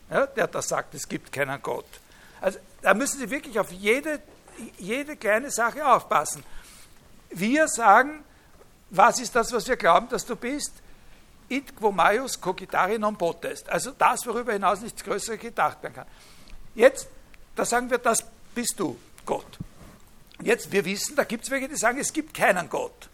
ja, 0.10 0.26
der 0.26 0.48
da 0.48 0.60
sagt, 0.60 0.96
es 0.96 1.08
gibt 1.08 1.32
keinen 1.32 1.62
Gott. 1.62 1.86
Also 2.42 2.58
da 2.82 2.96
müssen 2.96 3.20
Sie 3.20 3.30
wirklich 3.30 3.60
auf 3.60 3.72
jede, 3.72 4.22
jede 4.80 5.16
kleine 5.18 5.52
Sache 5.52 5.86
aufpassen. 5.86 6.44
Wir 7.30 7.68
sagen, 7.68 8.24
was 8.90 9.20
ist 9.20 9.36
das, 9.36 9.54
was 9.54 9.68
wir 9.68 9.78
glauben, 9.78 10.10
dass 10.10 10.26
du 10.26 10.36
bist? 10.36 10.74
It 11.48 11.76
quo 11.76 11.92
maius 11.92 12.42
cogitari 12.42 12.98
non 12.98 13.16
potest. 13.16 13.70
Also 13.70 13.92
das, 13.92 14.26
worüber 14.26 14.54
hinaus 14.54 14.82
nichts 14.82 15.04
Größeres 15.04 15.40
gedacht 15.40 15.84
werden 15.84 15.94
kann. 15.94 16.08
Jetzt, 16.74 17.08
da 17.56 17.66
sagen 17.66 17.88
wir, 17.88 18.00
das 18.00 18.26
bist 18.56 18.80
du, 18.80 18.98
Gott. 19.28 19.60
Jetzt, 20.42 20.72
wir 20.72 20.84
wissen, 20.86 21.16
da 21.16 21.24
gibt 21.24 21.46
es 21.46 21.52
welche, 21.52 21.70
die 21.70 21.78
sagen, 21.78 21.98
es 21.98 22.12
gibt 22.12 22.34
keinen 22.34 22.70
Gott. 22.70 23.10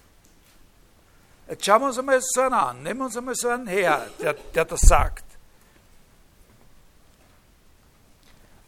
Jetzt 1.47 1.65
schauen 1.65 1.81
wir 1.81 1.87
uns 1.87 1.99
einmal 1.99 2.19
so 2.21 2.41
einen 2.41 2.53
an. 2.53 2.83
Nehmen 2.83 3.01
wir 3.01 3.05
uns 3.05 3.17
einmal 3.17 3.35
so 3.35 3.49
einen 3.49 3.67
her, 3.67 4.07
der, 4.19 4.33
der 4.33 4.65
das 4.65 4.81
sagt. 4.81 5.25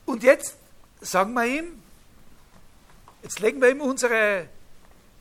Und 0.06 0.22
jetzt 0.24 0.56
sagen 1.01 1.34
wir 1.34 1.45
ihm, 1.45 1.82
jetzt 3.22 3.39
legen 3.39 3.62
wir 3.62 3.70
ihm 3.70 3.82
unsere 3.82 4.47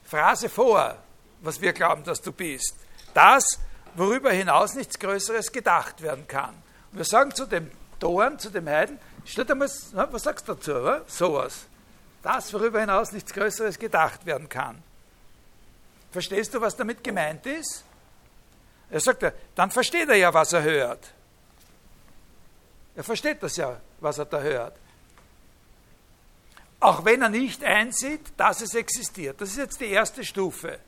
Phrase 0.04 0.48
vor, 0.48 0.96
was 1.40 1.60
wir 1.60 1.72
glauben, 1.72 2.04
dass 2.04 2.20
du 2.20 2.32
bist. 2.32 2.74
Das, 3.14 3.44
worüber 3.94 4.32
hinaus 4.32 4.74
nichts 4.74 4.98
Größeres 4.98 5.52
gedacht 5.52 6.02
werden 6.02 6.26
kann. 6.26 6.54
Und 6.90 6.98
wir 6.98 7.04
sagen 7.04 7.34
zu 7.34 7.46
dem 7.46 7.70
Toren, 8.00 8.38
zu 8.38 8.50
dem 8.50 8.68
Heiden, 8.68 8.98
stell 9.24 9.44
dir 9.44 9.54
mal, 9.54 9.70
was 9.92 10.22
sagst 10.22 10.48
du 10.48 10.54
dazu? 10.54 10.72
Oder? 10.72 11.04
Sowas. 11.06 11.66
Das, 12.22 12.52
worüber 12.52 12.80
hinaus 12.80 13.12
nichts 13.12 13.32
Größeres 13.32 13.78
gedacht 13.78 14.24
werden 14.26 14.48
kann. 14.48 14.82
Verstehst 16.10 16.54
du, 16.54 16.60
was 16.60 16.76
damit 16.76 17.02
gemeint 17.02 17.44
ist? 17.46 17.84
Er 18.90 19.00
sagt, 19.00 19.24
dann 19.54 19.70
versteht 19.70 20.08
er 20.08 20.16
ja, 20.16 20.32
was 20.32 20.52
er 20.52 20.62
hört. 20.62 21.12
Er 22.94 23.02
versteht 23.02 23.42
das 23.42 23.56
ja, 23.56 23.80
was 24.00 24.18
er 24.18 24.26
da 24.26 24.40
hört. 24.40 24.76
Auch 26.78 27.04
wenn 27.04 27.22
er 27.22 27.28
nicht 27.28 27.64
einsieht, 27.64 28.32
dass 28.36 28.60
es 28.60 28.74
existiert. 28.74 29.40
Das 29.40 29.50
ist 29.50 29.56
jetzt 29.56 29.80
die 29.80 29.90
erste 29.90 30.24
Stufe. 30.24 30.78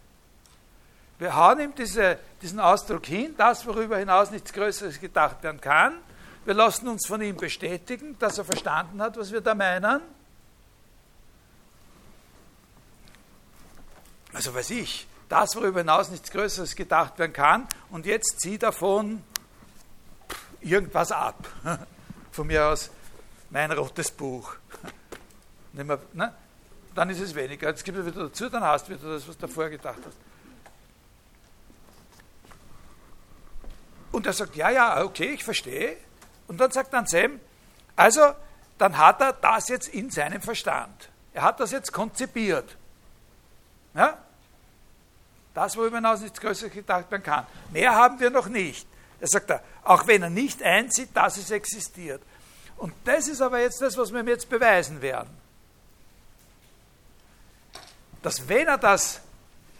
Wir 1.18 1.34
hauen 1.34 1.60
ihm 1.60 1.74
diese, 1.74 2.18
diesen 2.42 2.60
Ausdruck 2.60 3.06
hin, 3.06 3.34
das, 3.38 3.66
worüber 3.66 3.96
hinaus 3.96 4.30
nichts 4.30 4.52
Größeres 4.52 5.00
gedacht 5.00 5.42
werden 5.42 5.60
kann. 5.60 5.98
Wir 6.44 6.54
lassen 6.54 6.88
uns 6.88 7.06
von 7.06 7.22
ihm 7.22 7.36
bestätigen, 7.36 8.18
dass 8.18 8.36
er 8.36 8.44
verstanden 8.44 9.00
hat, 9.00 9.16
was 9.16 9.32
wir 9.32 9.40
da 9.40 9.54
meinen. 9.54 10.02
Also 14.34 14.54
weiß 14.54 14.70
ich, 14.70 15.06
das, 15.28 15.56
worüber 15.56 15.80
hinaus 15.80 16.10
nichts 16.10 16.30
Größeres 16.30 16.76
gedacht 16.76 17.18
werden 17.18 17.32
kann, 17.32 17.66
und 17.90 18.06
jetzt 18.06 18.40
zieh 18.40 18.58
davon 18.58 19.22
irgendwas 20.60 21.12
ab. 21.12 21.48
Von 22.32 22.46
mir 22.48 22.66
aus 22.66 22.90
mein 23.50 23.70
rotes 23.72 24.10
Buch. 24.10 24.56
Wir, 25.72 25.98
ne? 26.12 26.34
Dann 26.94 27.10
ist 27.10 27.20
es 27.20 27.34
weniger. 27.34 27.68
Jetzt 27.68 27.84
gibt 27.84 27.98
es 27.98 28.06
wieder 28.06 28.28
dazu, 28.28 28.48
dann 28.48 28.62
hast 28.62 28.88
du 28.88 28.94
wieder 28.94 29.14
das, 29.14 29.26
was 29.26 29.36
du 29.36 29.46
davor 29.46 29.68
gedacht 29.68 29.98
hast. 30.06 30.16
Und 34.12 34.26
er 34.26 34.32
sagt, 34.32 34.54
ja, 34.54 34.70
ja, 34.70 35.02
okay, 35.02 35.30
ich 35.30 35.42
verstehe. 35.42 35.96
Und 36.46 36.60
dann 36.60 36.70
sagt 36.70 36.92
dann 36.92 37.06
Sam, 37.06 37.40
also, 37.96 38.34
dann 38.78 38.96
hat 38.96 39.20
er 39.20 39.32
das 39.32 39.68
jetzt 39.68 39.88
in 39.88 40.10
seinem 40.10 40.40
Verstand. 40.40 41.10
Er 41.32 41.42
hat 41.42 41.58
das 41.58 41.72
jetzt 41.72 41.92
konzipiert. 41.92 42.76
Ja? 43.94 44.18
Das, 45.54 45.76
worüber 45.76 45.96
hinaus 45.96 46.20
nichts 46.20 46.40
Größeres 46.40 46.72
gedacht 46.72 47.10
werden 47.10 47.22
kann. 47.22 47.46
Mehr 47.70 47.94
haben 47.94 48.18
wir 48.18 48.30
noch 48.30 48.48
nicht. 48.48 48.86
Er 49.20 49.28
sagt 49.28 49.50
da, 49.50 49.62
auch 49.84 50.06
wenn 50.06 50.22
er 50.22 50.30
nicht 50.30 50.62
einsieht, 50.62 51.10
dass 51.14 51.36
es 51.36 51.50
existiert. 51.50 52.20
Und 52.76 52.92
das 53.04 53.28
ist 53.28 53.40
aber 53.40 53.60
jetzt 53.60 53.80
das, 53.80 53.96
was 53.96 54.12
wir 54.12 54.20
ihm 54.20 54.28
jetzt 54.28 54.48
beweisen 54.48 55.00
werden. 55.00 55.30
Dass 58.20 58.48
wenn 58.48 58.66
er 58.66 58.78
das 58.78 59.20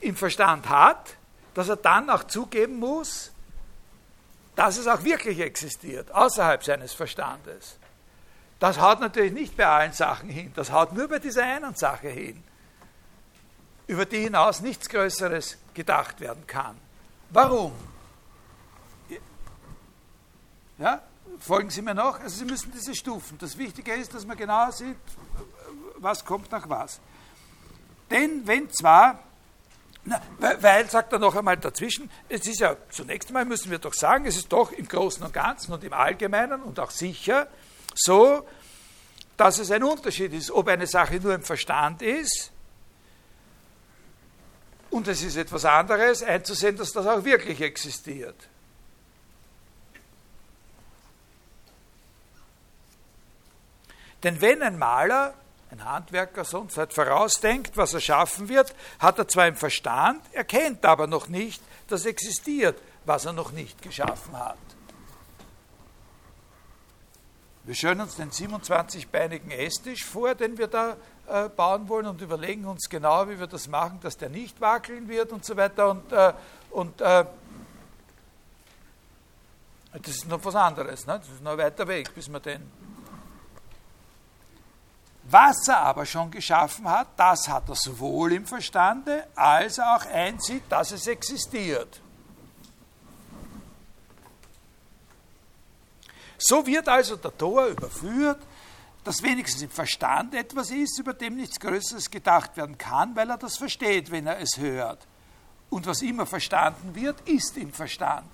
im 0.01 0.15
Verstand 0.15 0.69
hat, 0.69 1.17
dass 1.55 1.69
er 1.69 1.77
dann 1.77 2.09
auch 2.11 2.25
zugeben 2.25 2.79
muss, 2.79 3.33
dass 4.55 4.77
es 4.77 4.87
auch 4.87 5.03
wirklich 5.03 5.41
existiert, 5.41 6.13
außerhalb 6.13 6.63
seines 6.63 6.93
Verstandes. 6.93 7.77
Das 8.61 8.81
haut 8.81 9.01
natürlich 9.01 9.33
nicht 9.33 9.57
bei 9.57 9.67
allen 9.67 9.93
Sachen 9.93 10.29
hin, 10.29 10.53
das 10.55 10.71
haut 10.71 10.93
nur 10.93 11.09
bei 11.09 11.19
dieser 11.19 11.43
einen 11.43 11.75
Sache 11.75 12.09
hin, 12.09 12.43
über 13.87 14.07
die 14.07 14.21
hinaus 14.21 14.61
nichts 14.61 14.89
Größeres 14.89 15.59
gedacht 15.75 16.21
werden 16.21 16.47
kann. 16.47 16.77
Warum? 17.31 17.73
Ja, 20.79 21.03
folgen 21.39 21.71
Sie 21.71 21.83
mir 21.83 21.95
noch? 21.95 22.21
Also 22.21 22.39
Sie 22.39 22.45
müssen 22.45 22.73
diese 22.73 22.95
Stufen. 22.95 23.39
Das 23.39 23.57
Wichtige 23.57 23.93
ist, 23.93 24.13
dass 24.15 24.27
man 24.27 24.37
genau 24.37 24.71
sieht, 24.71 24.97
was 25.99 26.25
kommt 26.25 26.51
nach 26.51 26.69
was. 26.69 27.01
Denn 28.11 28.47
wenn 28.47 28.71
zwar 28.71 29.21
na, 30.07 30.21
weil, 30.61 30.91
sagt 30.91 31.15
er 31.15 31.19
noch 31.19 31.35
einmal 31.35 31.57
dazwischen, 31.57 32.11
es 32.29 32.47
ist 32.47 32.61
ja, 32.61 32.77
zunächst 32.91 33.29
einmal 33.29 33.47
müssen 33.47 33.71
wir 33.71 33.79
doch 33.79 33.95
sagen, 33.95 34.27
es 34.27 34.37
ist 34.37 34.53
doch 34.53 34.71
im 34.73 34.87
Großen 34.87 35.25
und 35.25 35.33
Ganzen 35.33 35.73
und 35.73 35.83
im 35.83 35.95
Allgemeinen 35.95 36.63
und 36.63 36.79
auch 36.79 36.91
sicher 36.91 37.49
so, 37.95 38.47
dass 39.39 39.59
es 39.59 39.71
ein 39.71 39.83
Unterschied 39.83 40.35
ist, 40.35 40.51
ob 40.51 40.69
eine 40.69 40.87
Sache 40.87 41.19
nur 41.21 41.35
im 41.35 41.43
Verstand 41.43 42.03
ist 42.03 42.53
und 44.95 45.09
es 45.09 45.25
ist 45.25 45.37
etwas 45.37 45.65
anderes, 45.65 46.23
einzusehen, 46.23 46.77
dass 46.77 46.93
das 46.93 47.05
auch 47.05 47.25
wirklich 47.25 47.61
existiert. 47.61 48.37
Denn 54.23 54.41
wenn 54.41 54.63
ein 54.63 54.79
Maler 54.79 55.35
ein 55.73 55.85
Handwerker 55.85 56.45
sonst 56.45 56.79
halt 56.79 56.93
vorausdenkt, 56.93 57.77
was 57.77 57.93
er 57.93 58.01
schaffen 58.01 58.49
wird, 58.49 58.73
hat 59.01 59.19
er 59.19 59.27
zwar 59.27 59.49
im 59.49 59.57
Verstand, 59.57 60.23
erkennt 60.33 60.85
aber 60.85 61.09
noch 61.09 61.27
nicht, 61.27 61.61
dass 61.89 62.07
existiert, 62.07 62.81
was 63.05 63.25
er 63.25 63.33
noch 63.33 63.51
nicht 63.51 63.83
geschaffen 63.83 64.39
hat. 64.39 64.57
Wir 67.65 67.75
stellen 67.75 68.01
uns 68.01 68.15
den 68.15 68.31
27-beinigen 68.31 69.51
Esstisch 69.51 70.05
vor, 70.05 70.37
den 70.37 70.57
wir 70.57 70.69
da 70.69 70.97
äh, 71.29 71.49
bauen 71.49 71.89
wollen 71.89 72.07
und 72.07 72.21
überlegen 72.21 72.65
uns 72.65 72.89
genau, 72.89 73.29
wie 73.29 73.39
wir 73.39 73.47
das 73.47 73.69
machen, 73.69 73.99
dass 74.03 74.17
der 74.17 74.29
nicht 74.29 74.61
wackeln 74.61 75.09
wird 75.09 75.33
und 75.33 75.45
so 75.45 75.57
weiter. 75.57 75.91
Und, 75.91 76.13
äh, 76.13 76.33
und 76.71 77.01
äh, 77.01 77.25
das 79.93 80.09
ist 80.09 80.29
noch 80.29 80.45
was 80.45 80.55
anderes, 80.55 81.07
ne? 81.07 81.19
das 81.19 81.29
ist 81.29 81.43
noch 81.43 81.53
ein 81.53 81.59
weiter 81.59 81.87
Weg, 81.87 82.15
bis 82.15 82.29
wir 82.29 82.41
den 82.41 82.71
was 85.27 85.69
er 85.69 85.81
aber 85.81 86.05
schon 86.05 86.31
geschaffen 86.31 86.89
hat, 86.89 87.09
das 87.17 87.49
hat 87.49 87.69
er 87.69 87.77
sowohl 87.77 88.33
im 88.33 88.47
Verstande, 88.47 89.27
als 89.35 89.79
auch 89.79 90.05
einsieht, 90.07 90.65
dass 90.69 90.93
es 90.93 91.07
existiert. 91.07 92.01
So 96.37 96.67
wird 96.67 96.89
also 96.89 97.17
der 97.17 97.37
Tor 97.37 97.67
überführt, 97.67 98.41
dass 99.05 99.23
wenigstens 99.23 99.63
im 99.63 99.71
Verstand 99.71 100.35
etwas 100.35 100.71
ist, 100.71 100.99
über 100.99 101.13
dem 101.13 101.37
nichts 101.37 101.61
Größeres 101.61 102.11
gedacht 102.11 102.57
werden 102.57 102.79
kann, 102.79 103.15
weil 103.15 103.29
er 103.31 103.37
das 103.37 103.59
versteht, 103.59 104.11
wenn 104.11 104.27
er 104.27 104.41
es 104.41 104.59
hört. 104.59 105.07
Und 105.69 105.87
was 105.87 106.03
immer 106.03 106.27
verstanden 106.27 106.95
wird, 106.95 107.21
ist 107.29 107.57
im 107.59 107.73
Verstand. 107.73 108.29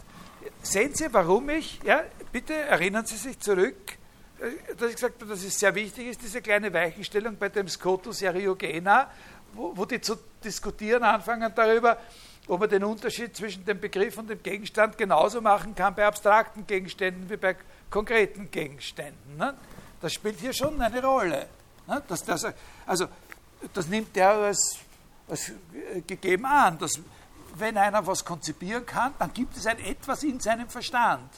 Sehen 0.62 0.94
Sie, 0.94 1.12
warum 1.12 1.50
ich, 1.50 1.80
ja, 1.82 2.02
bitte 2.32 2.54
erinnern 2.54 3.04
Sie 3.04 3.16
sich 3.16 3.38
zurück, 3.40 3.98
äh, 4.40 4.74
dass 4.76 4.90
ich 4.90 4.94
gesagt 4.96 5.20
habe, 5.20 5.30
dass 5.30 5.42
es 5.42 5.58
sehr 5.58 5.74
wichtig 5.74 6.06
ist, 6.06 6.22
diese 6.22 6.40
kleine 6.40 6.72
Weichenstellung 6.72 7.36
bei 7.36 7.48
dem 7.48 7.68
Scotus 7.68 8.22
Eriogena, 8.22 9.10
wo, 9.52 9.76
wo 9.76 9.84
die 9.84 10.00
zu 10.00 10.16
diskutieren 10.44 11.02
anfangen 11.02 11.52
darüber, 11.54 11.98
ob 12.46 12.60
man 12.60 12.68
den 12.68 12.84
Unterschied 12.84 13.36
zwischen 13.36 13.64
dem 13.64 13.80
Begriff 13.80 14.18
und 14.18 14.30
dem 14.30 14.42
Gegenstand 14.42 14.96
genauso 14.96 15.40
machen 15.40 15.74
kann 15.74 15.94
bei 15.94 16.06
abstrakten 16.06 16.66
Gegenständen 16.66 17.28
wie 17.28 17.36
bei 17.36 17.56
konkreten 17.90 18.50
Gegenständen. 18.50 19.36
Ne? 19.36 19.54
Das 20.00 20.12
spielt 20.12 20.40
hier 20.40 20.52
schon 20.52 20.80
eine 20.80 21.02
Rolle. 21.02 21.48
Ne? 21.86 22.02
Das, 22.08 22.24
das, 22.24 22.46
also, 22.86 23.06
das 23.74 23.86
nimmt 23.86 24.14
der 24.16 24.30
als, 24.30 24.78
als 25.28 25.52
gegeben 26.06 26.46
an, 26.46 26.78
dass 26.78 26.98
wenn 27.54 27.76
einer 27.76 28.06
was 28.06 28.24
konzipieren 28.24 28.86
kann, 28.86 29.14
dann 29.18 29.32
gibt 29.32 29.56
es 29.56 29.66
ein 29.66 29.78
Etwas 29.78 30.22
in 30.22 30.40
seinem 30.40 30.68
Verstand, 30.68 31.30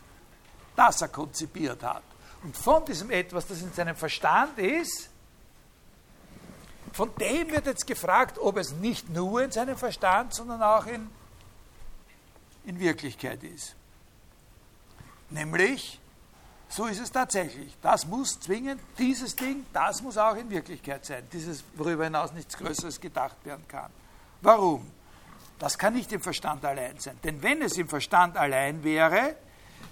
das 0.77 1.01
er 1.03 1.09
konzipiert 1.09 1.83
hat. 1.83 2.03
Und 2.43 2.57
von 2.57 2.85
diesem 2.85 3.11
etwas, 3.11 3.47
das 3.47 3.63
in 3.63 3.73
seinem 3.73 3.97
Verstand 3.97 4.59
ist, 4.59 5.09
von 6.93 7.11
dem 7.17 7.51
wird 7.51 7.67
jetzt 7.67 7.87
gefragt, 7.87 8.39
ob 8.39 8.59
es 8.59 8.73
nicht 8.73 9.09
nur 9.09 9.43
in 9.43 9.51
seinem 9.51 9.77
Verstand, 9.77 10.35
sondern 10.35 10.63
auch 10.63 10.87
in, 10.87 11.09
in 12.65 12.79
Wirklichkeit 12.79 13.43
ist. 13.43 13.75
Nämlich, 15.31 15.99
so 16.73 16.87
ist 16.87 17.01
es 17.01 17.13
tatsächlich. 17.13 17.77
Das 17.83 18.07
muss 18.07 18.41
zwingend, 18.41 18.81
dieses 18.99 19.37
Ding, 19.37 19.67
das 19.73 20.01
muss 20.03 20.17
auch 20.17 20.37
in 20.37 20.49
Wirklichkeit 20.49 21.05
sein. 21.05 21.23
Dieses, 21.31 21.63
worüber 21.75 22.05
hinaus 22.05 22.33
nichts 22.33 22.57
Größeres 22.57 22.99
gedacht 22.99 23.37
werden 23.45 23.67
kann. 23.69 23.91
Warum? 24.41 24.91
Das 25.59 25.77
kann 25.77 25.93
nicht 25.93 26.11
im 26.13 26.23
Verstand 26.23 26.65
allein 26.65 26.99
sein. 26.99 27.19
Denn 27.23 27.43
wenn 27.43 27.61
es 27.61 27.77
im 27.77 27.89
Verstand 27.89 28.37
allein 28.37 28.83
wäre, 28.83 29.37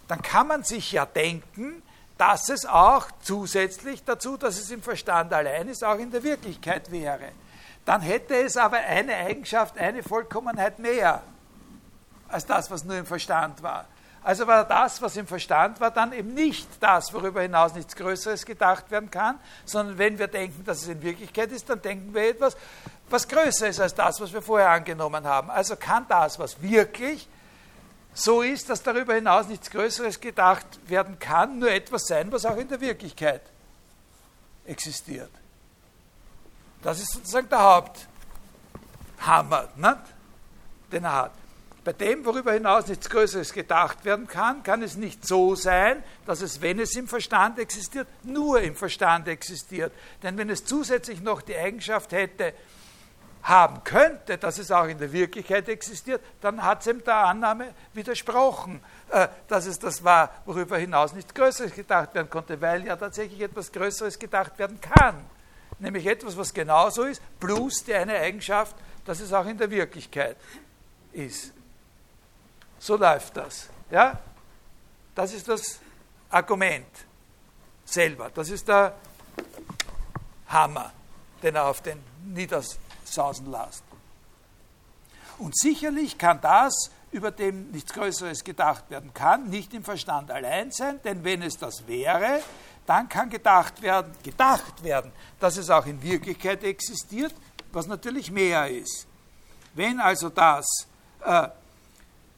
dann 0.08 0.22
kann 0.22 0.48
man 0.48 0.64
sich 0.64 0.92
ja 0.92 1.04
denken, 1.04 1.82
dass 2.16 2.48
es 2.48 2.64
auch 2.66 3.06
zusätzlich 3.22 4.02
dazu, 4.04 4.36
dass 4.36 4.58
es 4.58 4.70
im 4.70 4.82
Verstand 4.82 5.32
allein 5.32 5.68
ist, 5.68 5.84
auch 5.84 5.98
in 5.98 6.10
der 6.10 6.22
Wirklichkeit 6.22 6.90
wäre. 6.90 7.32
Dann 7.84 8.00
hätte 8.00 8.34
es 8.34 8.56
aber 8.56 8.78
eine 8.78 9.14
Eigenschaft, 9.14 9.78
eine 9.78 10.02
Vollkommenheit 10.02 10.78
mehr 10.78 11.22
als 12.28 12.46
das, 12.46 12.70
was 12.70 12.84
nur 12.84 12.96
im 12.96 13.06
Verstand 13.06 13.62
war. 13.62 13.86
Also 14.22 14.46
war 14.46 14.64
das, 14.64 15.00
was 15.00 15.16
im 15.16 15.26
Verstand 15.26 15.80
war, 15.80 15.90
dann 15.90 16.12
eben 16.12 16.34
nicht 16.34 16.68
das, 16.80 17.12
worüber 17.14 17.40
hinaus 17.40 17.74
nichts 17.74 17.96
Größeres 17.96 18.44
gedacht 18.44 18.90
werden 18.90 19.10
kann, 19.10 19.38
sondern 19.64 19.96
wenn 19.96 20.18
wir 20.18 20.26
denken, 20.26 20.62
dass 20.64 20.82
es 20.82 20.88
in 20.88 21.00
Wirklichkeit 21.00 21.50
ist, 21.52 21.70
dann 21.70 21.80
denken 21.80 22.12
wir 22.12 22.28
etwas, 22.28 22.54
was 23.08 23.26
größer 23.26 23.68
ist 23.68 23.80
als 23.80 23.94
das, 23.94 24.20
was 24.20 24.32
wir 24.32 24.42
vorher 24.42 24.68
angenommen 24.68 25.24
haben. 25.24 25.50
Also 25.50 25.74
kann 25.74 26.04
das, 26.08 26.38
was 26.38 26.60
wirklich 26.60 27.28
so 28.12 28.42
ist, 28.42 28.68
dass 28.68 28.82
darüber 28.82 29.14
hinaus 29.14 29.48
nichts 29.48 29.70
Größeres 29.70 30.20
gedacht 30.20 30.66
werden 30.86 31.18
kann, 31.18 31.58
nur 31.58 31.70
etwas 31.70 32.06
sein, 32.06 32.30
was 32.30 32.44
auch 32.44 32.56
in 32.56 32.68
der 32.68 32.80
Wirklichkeit 32.80 33.40
existiert. 34.66 35.30
Das 36.82 36.98
ist 36.98 37.12
sozusagen 37.12 37.48
der 37.48 37.62
Haupthammer, 39.18 39.68
nicht? 39.76 39.98
den 40.92 41.04
er 41.04 41.12
hat. 41.12 41.32
Bei 41.82 41.94
dem, 41.94 42.26
worüber 42.26 42.52
hinaus 42.52 42.88
nichts 42.88 43.08
Größeres 43.08 43.54
gedacht 43.54 44.04
werden 44.04 44.26
kann, 44.26 44.62
kann 44.62 44.82
es 44.82 44.96
nicht 44.96 45.26
so 45.26 45.54
sein, 45.54 46.02
dass 46.26 46.42
es, 46.42 46.60
wenn 46.60 46.78
es 46.78 46.94
im 46.94 47.08
Verstand 47.08 47.58
existiert, 47.58 48.06
nur 48.22 48.60
im 48.60 48.76
Verstand 48.76 49.28
existiert. 49.28 49.92
Denn 50.22 50.36
wenn 50.36 50.50
es 50.50 50.64
zusätzlich 50.66 51.22
noch 51.22 51.40
die 51.40 51.56
Eigenschaft 51.56 52.12
hätte, 52.12 52.52
haben 53.42 53.82
könnte, 53.84 54.36
dass 54.36 54.58
es 54.58 54.70
auch 54.70 54.84
in 54.84 54.98
der 54.98 55.12
Wirklichkeit 55.12 55.68
existiert, 55.70 56.20
dann 56.42 56.62
hat 56.62 56.82
es 56.82 56.88
ihm 56.88 57.02
der 57.02 57.16
Annahme 57.16 57.72
widersprochen, 57.94 58.80
äh, 59.08 59.28
dass 59.48 59.64
es 59.64 59.78
das 59.78 60.04
war, 60.04 60.30
worüber 60.44 60.76
hinaus 60.76 61.14
nichts 61.14 61.32
Größeres 61.32 61.74
gedacht 61.74 62.14
werden 62.14 62.28
konnte, 62.28 62.60
weil 62.60 62.84
ja 62.84 62.96
tatsächlich 62.96 63.40
etwas 63.40 63.72
Größeres 63.72 64.18
gedacht 64.18 64.58
werden 64.58 64.78
kann. 64.80 65.16
Nämlich 65.78 66.06
etwas, 66.06 66.36
was 66.36 66.52
genauso 66.52 67.04
ist, 67.04 67.22
plus 67.40 67.84
die 67.84 67.94
eine 67.94 68.18
Eigenschaft, 68.18 68.76
dass 69.06 69.20
es 69.20 69.32
auch 69.32 69.46
in 69.46 69.56
der 69.56 69.70
Wirklichkeit 69.70 70.36
ist. 71.14 71.54
So 72.80 72.96
läuft 72.96 73.36
das. 73.36 73.68
Ja? 73.90 74.18
Das 75.14 75.32
ist 75.32 75.46
das 75.46 75.78
Argument 76.30 76.86
selber. 77.84 78.30
Das 78.34 78.48
ist 78.48 78.66
der 78.66 78.94
Hammer, 80.48 80.90
den 81.42 81.54
er 81.54 81.66
auf 81.66 81.82
den 81.82 82.02
nieders 82.24 82.78
sausen 83.04 83.50
lässt. 83.50 83.84
Und 85.38 85.56
sicherlich 85.58 86.16
kann 86.16 86.40
das, 86.40 86.90
über 87.12 87.30
dem 87.30 87.70
nichts 87.70 87.92
Größeres 87.92 88.44
gedacht 88.44 88.90
werden 88.90 89.12
kann, 89.12 89.48
nicht 89.50 89.74
im 89.74 89.84
Verstand 89.84 90.30
allein 90.30 90.70
sein, 90.70 91.00
denn 91.02 91.22
wenn 91.24 91.42
es 91.42 91.56
das 91.56 91.86
wäre, 91.86 92.40
dann 92.86 93.08
kann 93.08 93.30
gedacht 93.30 93.82
werden, 93.82 94.12
gedacht 94.22 94.82
werden, 94.82 95.12
dass 95.38 95.56
es 95.56 95.70
auch 95.70 95.86
in 95.86 96.02
Wirklichkeit 96.02 96.64
existiert, 96.64 97.34
was 97.72 97.86
natürlich 97.86 98.30
mehr 98.30 98.68
ist. 98.70 99.06
Wenn 99.74 100.00
also 100.00 100.28
das, 100.28 100.66
äh, 101.24 101.48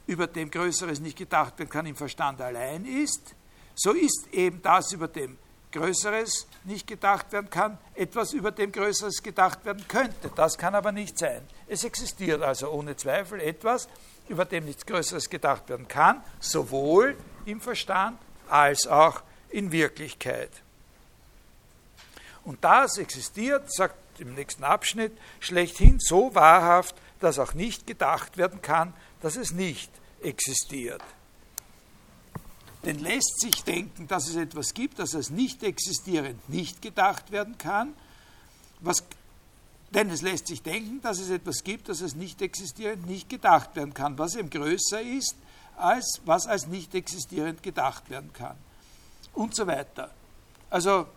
über 0.07 0.27
dem 0.27 0.51
Größeres 0.51 0.99
nicht 0.99 1.17
gedacht 1.17 1.57
werden 1.59 1.69
kann, 1.69 1.85
im 1.85 1.95
Verstand 1.95 2.41
allein 2.41 2.85
ist, 2.85 3.35
so 3.75 3.91
ist 3.91 4.27
eben 4.31 4.61
das, 4.61 4.91
über 4.91 5.07
dem 5.07 5.37
Größeres 5.71 6.47
nicht 6.65 6.87
gedacht 6.87 7.31
werden 7.31 7.49
kann, 7.49 7.77
etwas, 7.95 8.33
über 8.33 8.51
dem 8.51 8.71
Größeres 8.71 9.23
gedacht 9.23 9.65
werden 9.65 9.85
könnte. 9.87 10.31
Das 10.35 10.57
kann 10.57 10.75
aber 10.75 10.91
nicht 10.91 11.17
sein. 11.17 11.41
Es 11.67 11.83
existiert 11.83 12.41
also 12.41 12.69
ohne 12.69 12.95
Zweifel 12.95 13.41
etwas, 13.41 13.89
über 14.29 14.45
dem 14.45 14.65
nichts 14.65 14.85
Größeres 14.85 15.29
gedacht 15.29 15.67
werden 15.69 15.87
kann, 15.87 16.23
sowohl 16.39 17.17
im 17.45 17.59
Verstand 17.59 18.19
als 18.47 18.87
auch 18.87 19.21
in 19.49 19.71
Wirklichkeit. 19.71 20.51
Und 22.45 22.63
das 22.63 22.97
existiert, 22.97 23.73
sagt 23.73 23.95
im 24.19 24.35
nächsten 24.35 24.63
Abschnitt, 24.63 25.17
schlechthin 25.39 25.99
so 25.99 26.35
wahrhaft, 26.35 26.95
dass 27.19 27.39
auch 27.39 27.53
nicht 27.53 27.87
gedacht 27.87 28.37
werden 28.37 28.61
kann, 28.61 28.93
dass 29.23 29.37
es 29.37 29.53
nicht 29.53 29.89
existiert. 30.21 31.01
Denn 32.83 32.99
lässt 32.99 33.39
sich 33.39 33.63
denken, 33.63 34.05
dass 34.05 34.27
es 34.27 34.35
etwas 34.35 34.73
gibt, 34.73 34.99
das 34.99 35.15
als 35.15 35.29
nicht 35.29 35.63
existierend 35.63 36.49
nicht 36.49 36.81
gedacht 36.81 37.31
werden 37.31 37.57
kann, 37.57 37.93
was, 38.81 39.01
denn 39.91 40.09
es 40.09 40.21
lässt 40.21 40.47
sich 40.47 40.61
denken, 40.61 41.01
dass 41.01 41.19
es 41.19 41.29
etwas 41.29 41.63
gibt, 41.63 41.87
das 41.87 42.01
als 42.01 42.15
nicht 42.15 42.41
existierend 42.41 43.07
nicht 43.07 43.29
gedacht 43.29 43.73
werden 43.77 43.93
kann, 43.93 44.17
was 44.17 44.35
eben 44.35 44.49
größer 44.49 45.01
ist, 45.01 45.37
als 45.77 46.19
was 46.25 46.45
als 46.45 46.67
nicht 46.67 46.93
existierend 46.93 47.63
gedacht 47.63 48.09
werden 48.09 48.33
kann. 48.33 48.57
Und 49.31 49.55
so 49.55 49.65
weiter. 49.65 50.11
Also, 50.69 51.07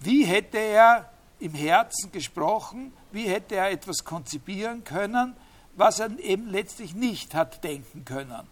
wie 0.00 0.24
hätte 0.24 0.58
er 0.58 1.12
im 1.38 1.54
Herzen 1.54 2.10
gesprochen, 2.10 2.92
wie 3.12 3.28
hätte 3.28 3.56
er 3.56 3.70
etwas 3.70 4.04
konzipieren 4.04 4.84
können, 4.84 5.36
was 5.74 5.98
er 5.98 6.10
eben 6.18 6.48
letztlich 6.48 6.94
nicht 6.94 7.34
hat 7.34 7.62
denken 7.64 8.04
können. 8.04 8.46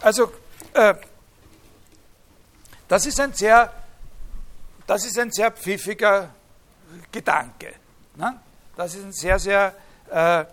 Also, 0.00 0.32
äh, 0.74 0.94
das 2.88 3.06
ist 3.06 3.20
ein 3.20 3.32
sehr, 3.32 3.72
das 4.86 5.04
ist 5.04 5.18
ein 5.18 5.30
sehr 5.30 5.50
pfiffiger 5.50 6.30
Gedanke. 7.12 7.74
Ne? 8.16 8.40
Das 8.76 8.94
ist 8.94 9.04
ein 9.04 9.12
sehr, 9.12 9.38
sehr, 9.38 9.74
äh, 10.10 10.44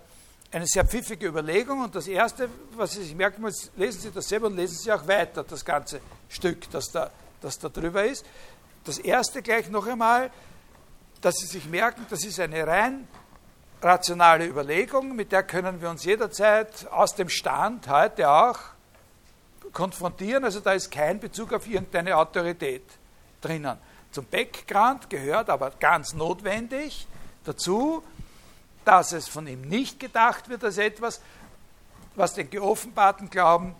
eine 0.52 0.68
sehr 0.68 0.86
pfiffige 0.86 1.28
Überlegung. 1.28 1.82
Und 1.82 1.96
das 1.96 2.08
Erste, 2.08 2.50
was 2.76 2.94
Sie 2.94 3.04
sich 3.04 3.16
merken 3.16 3.42
müssen, 3.42 3.70
lesen 3.78 4.02
Sie 4.02 4.12
das 4.12 4.28
selber 4.28 4.48
und 4.48 4.56
lesen 4.56 4.78
Sie 4.78 4.92
auch 4.92 5.08
weiter, 5.08 5.44
das 5.44 5.64
ganze 5.64 6.02
Stück, 6.30 6.70
das 6.72 6.92
da, 6.92 7.10
das 7.42 7.58
da 7.60 7.70
drüber 7.70 8.04
ist. 8.04 8.26
Das 8.84 8.98
Erste 8.98 9.42
gleich 9.42 9.70
noch 9.70 9.88
einmal, 9.88 10.32
dass 11.22 11.36
Sie 11.38 11.48
sich 11.48 11.66
merken, 11.66 12.06
das 12.10 12.26
ist 12.26 12.40
eine 12.40 12.68
rein 12.68 13.08
rationale 13.86 14.48
Überlegung, 14.48 15.16
mit 15.16 15.32
der 15.32 15.44
können 15.44 15.80
wir 15.80 15.90
uns 15.90 16.04
jederzeit 16.04 16.88
aus 16.92 17.14
dem 17.14 17.30
Stand 17.30 17.88
heute 17.88 18.28
auch 18.30 18.58
konfrontieren. 19.74 20.44
Also 20.44 20.60
da 20.60 20.74
ist 20.74 20.90
kein 20.90 21.20
Bezug 21.20 21.54
auf 21.54 21.68
irgendeine 21.68 22.18
Autorität 22.18 22.84
drinnen. 23.42 23.78
Zum 24.12 24.26
Background 24.26 25.10
gehört 25.10 25.50
aber 25.50 25.72
ganz 25.80 26.14
notwendig 26.14 27.08
dazu, 27.44 28.04
dass 28.86 29.12
es 29.12 29.28
von 29.28 29.46
ihm 29.46 29.62
nicht 29.62 30.00
gedacht 30.00 30.50
wird 30.50 30.64
als 30.64 30.78
etwas, 30.78 31.22
was 32.16 32.34
den 32.34 32.50
geoffenbarten 32.50 33.30
Glauben 33.30 33.76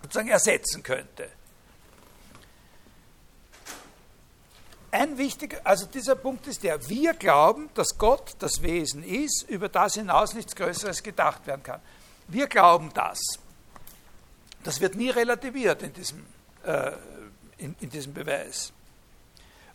sozusagen 0.00 0.28
ersetzen 0.28 0.82
könnte. 0.82 1.28
Ein 4.92 5.16
wichtiger, 5.16 5.58
also 5.64 5.86
dieser 5.86 6.14
Punkt 6.14 6.46
ist 6.46 6.62
der, 6.62 6.86
wir 6.90 7.14
glauben, 7.14 7.70
dass 7.72 7.96
Gott 7.96 8.36
das 8.40 8.60
Wesen 8.60 9.02
ist, 9.02 9.46
über 9.48 9.70
das 9.70 9.94
hinaus 9.94 10.34
nichts 10.34 10.54
Größeres 10.54 11.02
gedacht 11.02 11.46
werden 11.46 11.62
kann. 11.62 11.80
Wir 12.28 12.46
glauben 12.46 12.90
das. 12.92 13.18
Das 14.64 14.82
wird 14.82 14.94
nie 14.94 15.08
relativiert 15.08 15.82
in 15.82 15.94
diesem, 15.94 16.26
äh, 16.64 16.92
in, 17.56 17.74
in 17.80 17.88
diesem 17.88 18.12
Beweis. 18.12 18.74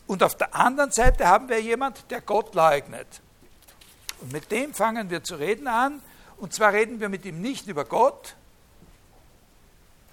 Und 0.06 0.22
auf 0.22 0.36
der 0.36 0.54
anderen 0.54 0.92
Seite 0.92 1.26
haben 1.26 1.48
wir 1.48 1.60
jemand, 1.60 2.08
der 2.12 2.20
Gott 2.20 2.54
leugnet. 2.54 3.20
Und 4.20 4.32
mit 4.32 4.52
dem 4.52 4.72
fangen 4.72 5.10
wir 5.10 5.24
zu 5.24 5.34
reden 5.34 5.66
an. 5.66 6.00
Und 6.36 6.54
zwar 6.54 6.72
reden 6.72 7.00
wir 7.00 7.08
mit 7.08 7.24
ihm 7.24 7.40
nicht 7.40 7.66
über 7.66 7.84
Gott. 7.84 8.36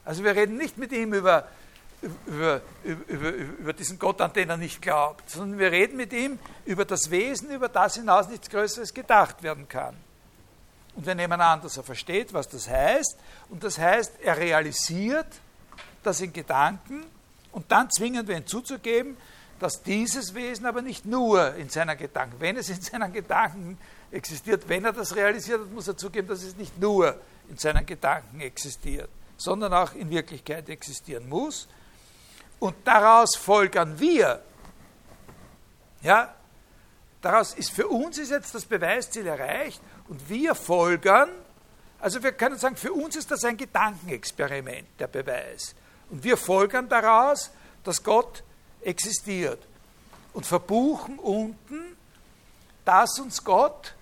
Also 0.03 0.23
wir 0.23 0.35
reden 0.35 0.57
nicht 0.57 0.79
mit 0.79 0.91
ihm 0.91 1.13
über 1.13 1.47
über, 2.25 2.61
über, 2.83 3.31
über 3.31 3.73
diesen 3.73 3.99
Gott, 3.99 4.21
an 4.21 4.33
den 4.33 4.49
er 4.49 4.57
nicht 4.57 4.81
glaubt, 4.81 5.29
sondern 5.29 5.59
wir 5.59 5.71
reden 5.71 5.97
mit 5.97 6.13
ihm 6.13 6.39
über 6.65 6.85
das 6.85 7.09
Wesen, 7.09 7.51
über 7.51 7.69
das 7.69 7.95
hinaus 7.95 8.27
nichts 8.27 8.49
Größeres 8.49 8.93
gedacht 8.93 9.43
werden 9.43 9.67
kann. 9.67 9.95
Und 10.95 11.05
wir 11.05 11.15
nehmen 11.15 11.39
an, 11.41 11.61
dass 11.61 11.77
er 11.77 11.83
versteht, 11.83 12.33
was 12.33 12.47
das 12.47 12.69
heißt. 12.69 13.17
Und 13.49 13.63
das 13.63 13.77
heißt, 13.77 14.13
er 14.21 14.37
realisiert 14.37 15.27
das 16.03 16.21
in 16.21 16.31
Gedanken. 16.31 17.05
Und 17.51 17.71
dann 17.71 17.89
zwingen 17.89 18.27
wir 18.27 18.37
ihn 18.37 18.47
zuzugeben, 18.47 19.17
dass 19.59 19.81
dieses 19.83 20.33
Wesen 20.33 20.65
aber 20.65 20.81
nicht 20.81 21.05
nur 21.05 21.55
in 21.55 21.69
seiner 21.69 21.95
Gedanken, 21.95 22.35
wenn 22.39 22.57
es 22.57 22.69
in 22.69 22.81
seinen 22.81 23.11
Gedanken 23.13 23.77
existiert, 24.11 24.67
wenn 24.67 24.85
er 24.85 24.93
das 24.93 25.15
realisiert 25.15 25.61
hat, 25.61 25.71
muss 25.71 25.87
er 25.87 25.97
zugeben, 25.97 26.27
dass 26.27 26.43
es 26.43 26.55
nicht 26.55 26.79
nur 26.79 27.15
in 27.49 27.57
seinen 27.57 27.85
Gedanken 27.85 28.41
existiert, 28.41 29.09
sondern 29.37 29.73
auch 29.73 29.93
in 29.93 30.09
Wirklichkeit 30.09 30.69
existieren 30.69 31.29
muss. 31.29 31.67
Und 32.59 32.75
daraus 32.85 33.35
folgern 33.35 33.99
wir. 33.99 34.41
Ja, 36.01 36.33
daraus 37.21 37.53
ist 37.53 37.71
für 37.71 37.87
uns 37.87 38.17
ist 38.17 38.31
jetzt 38.31 38.53
das 38.53 38.65
Beweisziel 38.65 39.27
erreicht 39.27 39.81
und 40.07 40.29
wir 40.29 40.55
folgern, 40.55 41.29
also 41.99 42.21
wir 42.21 42.31
können 42.31 42.57
sagen, 42.57 42.75
für 42.75 42.93
uns 42.93 43.15
ist 43.15 43.31
das 43.31 43.43
ein 43.43 43.57
Gedankenexperiment, 43.57 44.87
der 44.99 45.07
Beweis. 45.07 45.75
Und 46.09 46.23
wir 46.23 46.37
folgern 46.37 46.87
daraus, 46.87 47.51
dass 47.83 48.03
Gott 48.03 48.43
existiert 48.81 49.65
und 50.33 50.45
verbuchen 50.45 51.17
unten, 51.17 51.97
dass 52.83 53.19
uns 53.19 53.43
Gott 53.43 53.95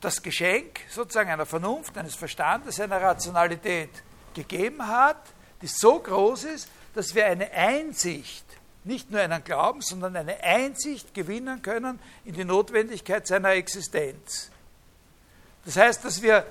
das 0.00 0.22
Geschenk 0.22 0.80
sozusagen 0.90 1.30
einer 1.30 1.46
Vernunft, 1.46 1.96
eines 1.98 2.14
Verstandes, 2.14 2.78
einer 2.78 3.00
Rationalität 3.00 3.90
gegeben 4.34 4.86
hat, 4.86 5.16
die 5.62 5.66
so 5.66 5.98
groß 5.98 6.44
ist, 6.44 6.68
dass 6.94 7.14
wir 7.14 7.26
eine 7.26 7.50
Einsicht, 7.52 8.44
nicht 8.84 9.10
nur 9.10 9.20
einen 9.20 9.42
Glauben, 9.42 9.80
sondern 9.80 10.16
eine 10.16 10.42
Einsicht 10.42 11.14
gewinnen 11.14 11.62
können 11.62 11.98
in 12.24 12.34
die 12.34 12.44
Notwendigkeit 12.44 13.26
seiner 13.26 13.50
Existenz. 13.50 14.50
Das 15.64 15.76
heißt, 15.76 16.04
dass 16.04 16.20
wir 16.22 16.46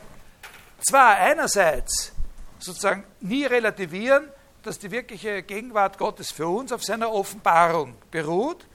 zwar 0.80 1.16
einerseits 1.16 2.12
sozusagen 2.60 3.04
nie 3.20 3.46
relativieren, 3.46 4.28
dass 4.64 4.80
die 4.80 4.92
wirkliche 4.92 5.44
Gegenwart 5.44 5.98
Gottes 5.98 6.32
für 6.32 6.48
uns 6.48 6.72
auf 6.72 6.84
seiner 6.84 7.12
Offenbarung 7.12 7.96
beruht, 8.12 8.66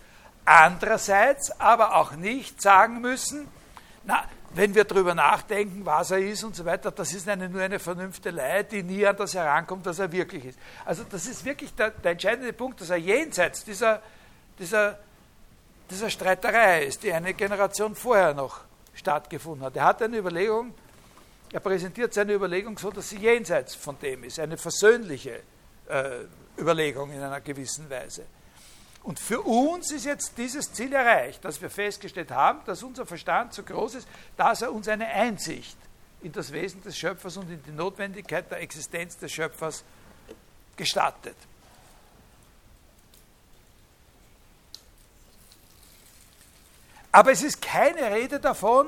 andererseits 0.45 1.51
aber 1.61 1.97
auch 1.97 2.13
nicht 2.13 2.63
sagen 2.63 3.01
müssen, 3.01 3.49
na, 4.05 4.25
wenn 4.55 4.75
wir 4.75 4.85
darüber 4.85 5.15
nachdenken, 5.15 5.85
was 5.85 6.11
er 6.11 6.19
ist 6.19 6.43
und 6.43 6.57
so 6.57 6.65
weiter, 6.65 6.91
das 6.91 7.13
ist 7.13 7.29
eine, 7.29 7.49
nur 7.49 7.61
eine 7.61 7.79
Vernünftelei, 7.79 8.63
die 8.63 8.83
nie 8.83 9.07
an 9.07 9.17
das 9.17 9.35
herankommt, 9.35 9.85
dass 9.87 9.99
er 9.99 10.11
wirklich 10.11 10.45
ist. 10.47 10.59
Also 10.85 11.05
das 11.05 11.27
ist 11.27 11.45
wirklich 11.45 11.75
der, 11.75 11.91
der 11.91 12.13
entscheidende 12.13 12.53
Punkt, 12.53 12.81
dass 12.81 12.91
er 12.91 12.97
jenseits 12.97 13.65
dieser, 13.65 14.01
dieser, 14.59 14.99
dieser 15.91 16.11
Streiterei 16.11 16.85
ist, 16.85 17.03
die 17.03 17.13
eine 17.13 17.35
Generation 17.35 17.95
vorher 17.95 18.35
noch 18.35 18.61
stattgefunden 18.95 19.67
hat. 19.67 19.77
Er 19.77 19.85
hat 19.85 20.03
eine 20.03 20.17
Überlegung, 20.17 20.75
er 21.53 21.61
präsentiert 21.61 22.15
seine 22.15 22.33
Überlegung 22.33 22.77
so, 22.79 22.91
dass 22.91 23.11
sie 23.11 23.19
jenseits 23.19 23.75
von 23.75 23.99
dem 24.01 24.25
ist, 24.25 24.41
eine 24.41 24.57
versöhnliche 24.57 25.43
äh, 25.89 26.25
Überlegung 26.59 27.11
in 27.13 27.21
einer 27.21 27.41
gewissen 27.41 27.89
Weise. 27.89 28.25
Und 29.03 29.19
für 29.19 29.41
uns 29.41 29.91
ist 29.91 30.05
jetzt 30.05 30.37
dieses 30.37 30.73
Ziel 30.73 30.93
erreicht, 30.93 31.45
dass 31.45 31.63
wir 31.63 31.71
festgestellt 31.71 32.31
haben, 32.31 32.61
dass 32.67 32.83
unser 32.83 33.07
Verstand 33.07 33.55
so 33.55 33.63
groß 33.63 33.95
ist, 33.95 34.09
dass 34.37 34.63
er 34.63 34.73
uns 34.73 34.89
eine 34.89 35.07
Einsicht 35.07 35.77
in 36.21 36.33
das 36.33 36.53
Wesen 36.53 36.83
des 36.83 36.99
Schöpfers 36.99 37.37
und 37.37 37.51
in 37.51 37.63
die 37.63 37.71
Notwendigkeit 37.71 38.51
der 38.51 38.61
Existenz 38.61 39.17
des 39.17 39.33
Schöpfers 39.33 39.85
gestattet. 40.77 41.37
Aber 47.13 47.33
es 47.33 47.43
ist 47.43 47.63
keine 47.63 48.11
Rede 48.11 48.39
davon, 48.39 48.87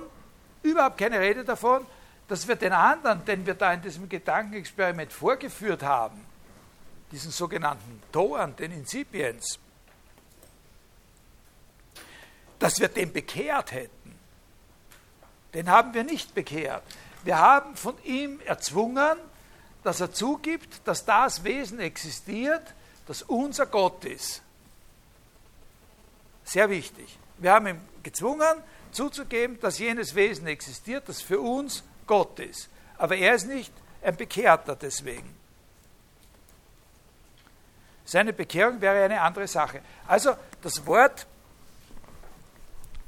überhaupt 0.62 0.98
keine 0.98 1.18
Rede 1.18 1.44
davon, 1.44 1.86
dass 2.28 2.46
wir 2.46 2.56
den 2.56 2.72
anderen, 2.72 3.24
den 3.24 3.44
wir 3.46 3.54
da 3.54 3.72
in 3.72 3.82
diesem 3.82 4.08
Gedankenexperiment 4.08 5.12
vorgeführt 5.12 5.82
haben, 5.82 6.24
diesen 7.10 7.30
sogenannten 7.30 8.02
Toren, 8.12 8.54
den 8.54 8.70
Insipiens, 8.72 9.58
dass 12.60 12.78
wir 12.78 12.88
den 12.88 13.12
bekehrt 13.12 13.72
hätten. 13.72 14.14
Den 15.54 15.68
haben 15.68 15.94
wir 15.94 16.04
nicht 16.04 16.34
bekehrt. 16.34 16.84
Wir 17.24 17.38
haben 17.38 17.74
von 17.76 17.96
ihm 18.04 18.40
erzwungen, 18.46 19.18
dass 19.82 20.00
er 20.00 20.12
zugibt, 20.12 20.86
dass 20.86 21.04
das 21.04 21.42
Wesen 21.42 21.80
existiert, 21.80 22.74
das 23.06 23.22
unser 23.22 23.66
Gott 23.66 24.04
ist. 24.04 24.42
Sehr 26.44 26.70
wichtig. 26.70 27.18
Wir 27.38 27.52
haben 27.52 27.66
ihn 27.66 27.80
gezwungen, 28.02 28.62
zuzugeben, 28.92 29.58
dass 29.60 29.78
jenes 29.78 30.14
Wesen 30.14 30.46
existiert, 30.46 31.08
das 31.08 31.22
für 31.22 31.40
uns 31.40 31.82
Gott 32.06 32.38
ist. 32.38 32.68
Aber 32.98 33.16
er 33.16 33.34
ist 33.34 33.46
nicht 33.46 33.72
ein 34.02 34.16
Bekehrter 34.16 34.76
deswegen. 34.76 35.34
Seine 38.04 38.32
Bekehrung 38.32 38.80
wäre 38.80 39.04
eine 39.04 39.20
andere 39.20 39.46
Sache. 39.46 39.80
Also 40.06 40.34
das 40.62 40.84
Wort, 40.86 41.26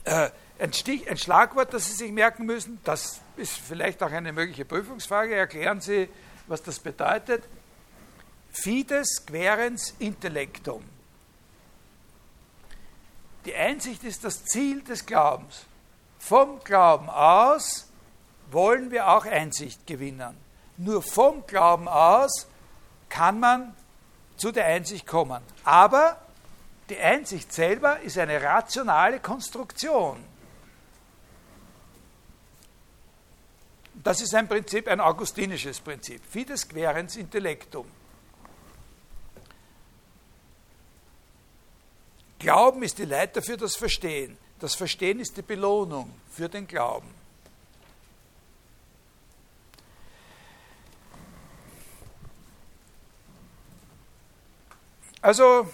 äh, 0.04 0.30
ein, 0.58 0.70
ein 1.08 1.16
Schlagwort, 1.16 1.74
das 1.74 1.86
Sie 1.86 1.92
sich 1.92 2.12
merken 2.12 2.46
müssen, 2.46 2.80
das 2.84 3.20
ist 3.36 3.52
vielleicht 3.52 4.02
auch 4.02 4.10
eine 4.10 4.32
mögliche 4.32 4.64
Prüfungsfrage. 4.64 5.34
Erklären 5.34 5.80
Sie, 5.80 6.08
was 6.46 6.62
das 6.62 6.78
bedeutet. 6.78 7.44
Fides 8.52 9.24
querens 9.26 9.94
intellectum. 9.98 10.84
Die 13.44 13.54
Einsicht 13.54 14.04
ist 14.04 14.24
das 14.24 14.44
Ziel 14.44 14.82
des 14.82 15.04
Glaubens. 15.04 15.64
Vom 16.18 16.60
Glauben 16.62 17.10
aus 17.10 17.88
wollen 18.52 18.90
wir 18.92 19.08
auch 19.08 19.24
Einsicht 19.24 19.86
gewinnen. 19.86 20.36
Nur 20.76 21.02
vom 21.02 21.44
Glauben 21.46 21.88
aus 21.88 22.46
kann 23.08 23.40
man 23.40 23.74
zu 24.36 24.52
der 24.52 24.66
Einsicht 24.66 25.06
kommen. 25.06 25.42
Aber 25.64 26.18
die 26.88 26.98
Einsicht 26.98 27.52
selber 27.52 28.00
ist 28.00 28.18
eine 28.18 28.42
rationale 28.42 29.20
Konstruktion. 29.20 30.22
Das 33.94 34.20
ist 34.20 34.34
ein 34.34 34.48
Prinzip, 34.48 34.88
ein 34.88 35.00
augustinisches 35.00 35.80
Prinzip. 35.80 36.20
Fides 36.28 36.68
querens 36.68 37.16
intellectum. 37.16 37.86
Glauben 42.38 42.82
ist 42.82 42.98
die 42.98 43.04
Leiter 43.04 43.40
für 43.40 43.56
das 43.56 43.76
Verstehen. 43.76 44.36
Das 44.58 44.74
Verstehen 44.74 45.20
ist 45.20 45.36
die 45.36 45.42
Belohnung 45.42 46.12
für 46.30 46.48
den 46.48 46.66
Glauben. 46.66 47.08
Also, 55.20 55.72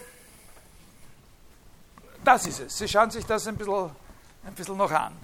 das 2.29 2.47
ist 2.47 2.61
es. 2.61 2.77
Sie 2.77 2.87
schauen 2.87 3.11
sich 3.11 3.25
das 3.25 3.47
ein 3.47 3.57
bisschen, 3.57 3.91
ein 4.45 4.55
bisschen 4.55 4.77
noch 4.77 4.91
an. 4.91 5.17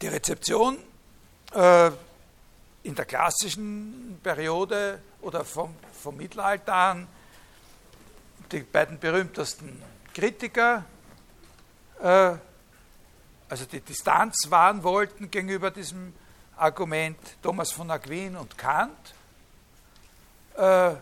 Die 0.00 0.06
Rezeption 0.06 0.78
äh, 1.52 1.90
in 2.84 2.94
der 2.94 3.04
klassischen 3.06 4.20
Periode 4.22 5.00
oder 5.22 5.44
vom, 5.44 5.74
vom 5.92 6.16
Mittelalter 6.16 6.72
an 6.72 7.08
die 8.52 8.60
beiden 8.60 9.00
berühmtesten 9.00 9.82
Kritiker, 10.14 10.84
äh, 12.00 12.34
also 13.48 13.64
die 13.72 13.80
Distanz 13.80 14.36
wahren 14.50 14.84
wollten 14.84 15.32
gegenüber 15.32 15.72
diesem 15.72 16.14
Argument, 16.56 17.18
Thomas 17.42 17.72
von 17.72 17.90
Aquin 17.90 18.36
und 18.36 18.56
Kant. 18.56 19.14
Äh, 20.56 20.94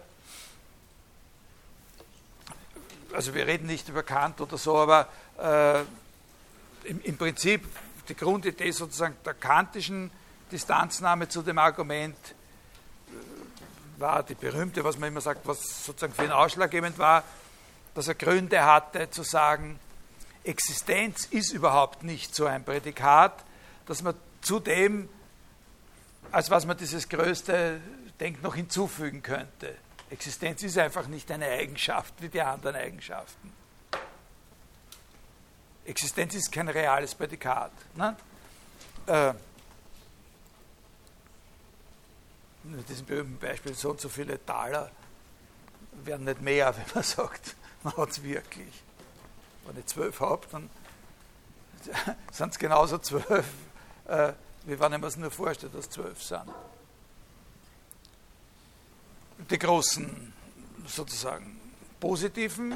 also 3.13 3.35
wir 3.35 3.47
reden 3.47 3.67
nicht 3.67 3.89
über 3.89 4.03
Kant 4.03 4.41
oder 4.41 4.59
so, 4.59 4.77
aber 4.77 5.09
äh, 5.39 5.81
im, 6.89 7.01
im, 7.03 7.17
Prinzip 7.17 7.67
die 8.09 8.15
Grundidee 8.15 8.71
sozusagen 8.71 9.17
der 9.25 9.35
kantischen 9.35 10.11
Distanznahme 10.51 11.29
zu 11.29 11.43
dem 11.43 11.59
Argument 11.59 12.17
war 13.99 14.23
die 14.23 14.35
berühmte, 14.35 14.85
was 14.85 14.99
man 14.99 15.09
immer 15.09 15.21
sagt, 15.21 15.47
was 15.47 15.85
sozusagen 15.85 16.15
für 16.15 16.25
ihn 16.25 16.31
ausschlaggebend 16.31 16.99
war, 16.99 17.25
dass 17.95 18.09
er 18.09 18.15
Gründe 18.15 18.65
hatte 18.65 19.11
zu 19.11 19.23
sagen, 19.23 19.79
Existenz 20.45 21.27
ist 21.27 21.53
überhaupt 21.53 22.05
nicht 22.05 22.35
so 22.35 22.47
ein 22.47 22.65
Prädikat, 22.65 23.45
dass 23.87 24.03
man 24.03 24.15
zudem, 24.41 25.09
als 26.31 26.51
was 26.51 26.65
man 26.65 26.77
dieses 26.77 27.09
größte 27.09 27.81
Denk 28.21 28.43
noch 28.43 28.55
hinzufügen 28.55 29.23
könnte. 29.23 29.75
Existenz 30.11 30.63
ist 30.63 30.79
einfach 30.79 31.07
nicht 31.07 31.31
eine 31.31 31.47
Eigenschaft 31.47 32.15
wie 32.19 32.29
die 32.29 32.41
anderen 32.41 32.77
Eigenschaften. 32.77 33.53
Existenz 35.85 36.35
ist 36.35 36.53
kein 36.53 36.69
reales 36.69 37.15
Prädikat. 37.15 37.73
Ne? 37.95 38.17
Äh, 39.07 39.33
mit 42.65 42.89
diesem 42.89 43.07
berühmten 43.07 43.39
Beispiel, 43.39 43.75
so 43.75 43.91
und 43.91 44.01
so 44.01 44.09
viele 44.09 44.45
Taler 44.45 44.91
werden 46.05 46.25
nicht 46.25 46.41
mehr, 46.41 46.75
wenn 46.77 46.85
man 46.95 47.05
sagt, 47.05 47.55
man 47.83 47.97
hat 47.97 48.11
es 48.11 48.23
wirklich. 48.23 48.83
Wenn 49.65 49.79
ich 49.79 49.87
zwölf 49.87 50.21
habe, 50.21 50.47
dann 50.51 50.71
sind 52.33 52.53
es 52.53 52.59
genauso 52.59 52.99
zwölf, 52.99 53.47
äh, 54.07 54.33
wie 54.65 54.79
wenn 54.79 54.93
ich 54.93 54.99
mir 54.99 55.07
es 55.07 55.17
nur 55.17 55.31
vorstelle, 55.31 55.73
dass 55.73 55.91
zwölf 55.91 56.23
sind. 56.23 56.51
Die 59.51 59.59
großen, 59.59 60.33
sozusagen, 60.87 61.59
positiven, 62.01 62.73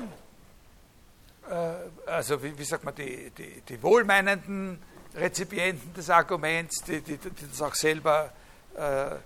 äh, 1.49 2.09
also 2.09 2.43
wie, 2.43 2.57
wie, 2.57 2.65
sagt 2.65 2.85
man, 2.85 2.95
die, 2.95 3.31
die, 3.31 3.63
die 3.63 3.83
wohlmeinenden 3.83 4.79
Rezipienten 5.15 5.93
des 5.95 6.09
Arguments, 6.09 6.83
die, 6.85 7.01
die, 7.01 7.19
das 7.19 7.61
auch 7.61 7.75
selber 7.75 8.33
äh, 8.75 9.17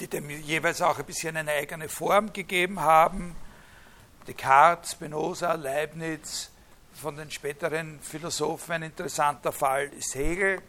die 0.00 0.06
dem 0.06 0.30
jeweils 0.30 0.80
auch 0.80 0.98
ein 0.98 1.04
bisschen 1.04 1.36
eine 1.36 1.52
eigene 1.52 1.88
Form 1.88 2.32
gegeben 2.32 2.80
haben. 2.80 3.34
Descartes, 4.26 4.92
Spinoza, 4.92 5.54
Leibniz, 5.54 6.50
von 6.94 7.16
den 7.16 7.30
späteren 7.30 8.00
Philosophen 8.00 8.74
ein 8.74 8.82
interessanter 8.84 9.52
Fall 9.52 9.88
ist 9.98 10.14
Hegel, 10.14 10.60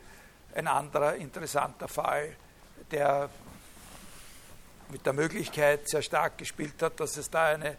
ein 0.56 0.68
anderer 0.68 1.16
interessanter 1.16 1.88
Fall, 1.88 2.36
der 2.92 3.30
mit 4.90 5.06
der 5.06 5.14
Möglichkeit 5.14 5.88
sehr 5.88 6.02
stark 6.02 6.38
gespielt 6.38 6.82
hat, 6.82 7.00
dass 7.00 7.18
es 7.18 7.30
da 7.30 7.46
eine, 7.46 7.70
äh, 7.70 7.76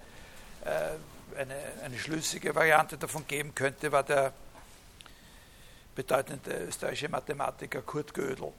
eine, 1.37 1.55
eine 1.85 1.99
schlüssige 1.99 2.55
Variante 2.55 2.97
davon 2.97 3.27
geben 3.27 3.55
könnte, 3.55 3.93
war 3.93 4.03
der 4.03 4.33
bedeutende 5.95 6.67
österreichische 6.67 7.09
Mathematiker 7.09 7.83
Kurt 7.83 8.15
Gödel 8.15 8.53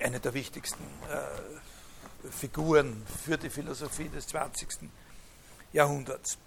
eine 0.00 0.20
der 0.20 0.34
wichtigsten 0.34 0.82
äh, 1.10 2.30
Figuren 2.30 3.06
für 3.24 3.36
die 3.36 3.50
Philosophie 3.50 4.08
des 4.08 4.26
20. 4.28 4.90
Jahrhunderts. 5.72 6.38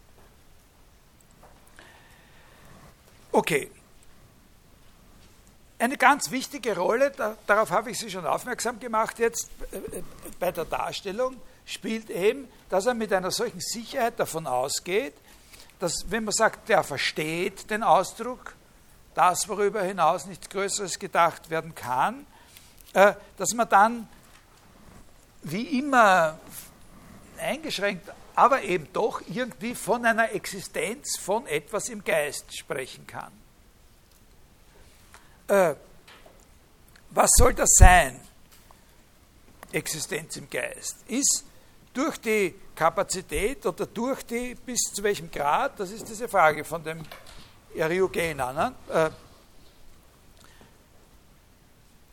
Okay. 3.32 3.72
Eine 5.84 5.98
ganz 5.98 6.32
wichtige 6.32 6.78
Rolle, 6.78 7.12
da, 7.12 7.36
darauf 7.46 7.70
habe 7.70 7.92
ich 7.92 8.00
Sie 8.00 8.10
schon 8.10 8.26
aufmerksam 8.26 8.80
gemacht 8.80 9.20
jetzt 9.20 9.50
äh, 9.74 9.98
äh, 9.98 10.04
bei 10.40 10.50
der 10.50 10.64
Darstellung, 10.64 11.36
spielt 11.66 12.10
eben, 12.10 12.48
dass 12.70 12.86
er 12.86 12.94
mit 12.94 13.12
einer 13.12 13.32
solchen 13.32 13.60
Sicherheit 13.60 14.18
davon 14.18 14.48
ausgeht, 14.48 15.14
dass 15.80 16.06
wenn 16.08 16.24
man 16.24 16.32
sagt, 16.32 16.70
der 16.70 16.86
versteht 16.86 17.70
den 17.70 17.84
Ausdruck, 17.84 18.56
das, 19.14 19.50
worüber 19.50 19.84
hinaus 19.84 20.26
nichts 20.26 20.48
Größeres 20.48 21.00
gedacht 21.00 21.50
werden 21.50 21.76
kann, 21.76 22.26
äh, 22.94 23.16
dass 23.36 23.54
man 23.54 23.68
dann 23.68 24.08
wie 25.42 25.80
immer 25.80 26.40
eingeschränkt, 27.38 28.10
aber 28.36 28.62
eben 28.62 28.88
doch 28.94 29.22
irgendwie 29.28 29.76
von 29.76 30.06
einer 30.06 30.32
Existenz 30.32 31.20
von 31.20 31.46
etwas 31.46 31.90
im 31.90 32.06
Geist 32.06 32.58
sprechen 32.58 33.06
kann. 33.06 33.34
Äh, 35.48 35.76
was 37.10 37.30
soll 37.38 37.54
das 37.54 37.70
sein? 37.78 38.20
Existenz 39.72 40.38
im 40.38 40.50
Geist 40.50 40.98
ist 41.08 41.44
durch 41.94 42.18
die 42.18 42.56
Kapazität 42.76 43.66
oder 43.66 43.86
durch 43.86 44.24
die, 44.24 44.56
bis 44.56 44.80
zu 44.94 45.04
welchem 45.04 45.30
Grad, 45.30 45.80
das 45.80 45.92
ist 45.92 46.08
diese 46.08 46.28
Frage 46.28 46.64
von 46.64 46.84
dem 46.84 47.04
Eriugena, 47.76 48.54
ne? 48.54 48.74
Äh, 48.90 49.10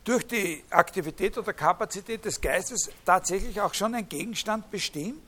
durch 0.04 0.26
die 0.26 0.64
Aktivität 0.70 1.36
oder 1.38 1.52
Kapazität 1.52 2.24
des 2.24 2.40
Geistes 2.40 2.90
tatsächlich 3.04 3.60
auch 3.60 3.74
schon 3.74 3.94
ein 3.94 4.08
Gegenstand 4.08 4.70
bestimmt? 4.70 5.22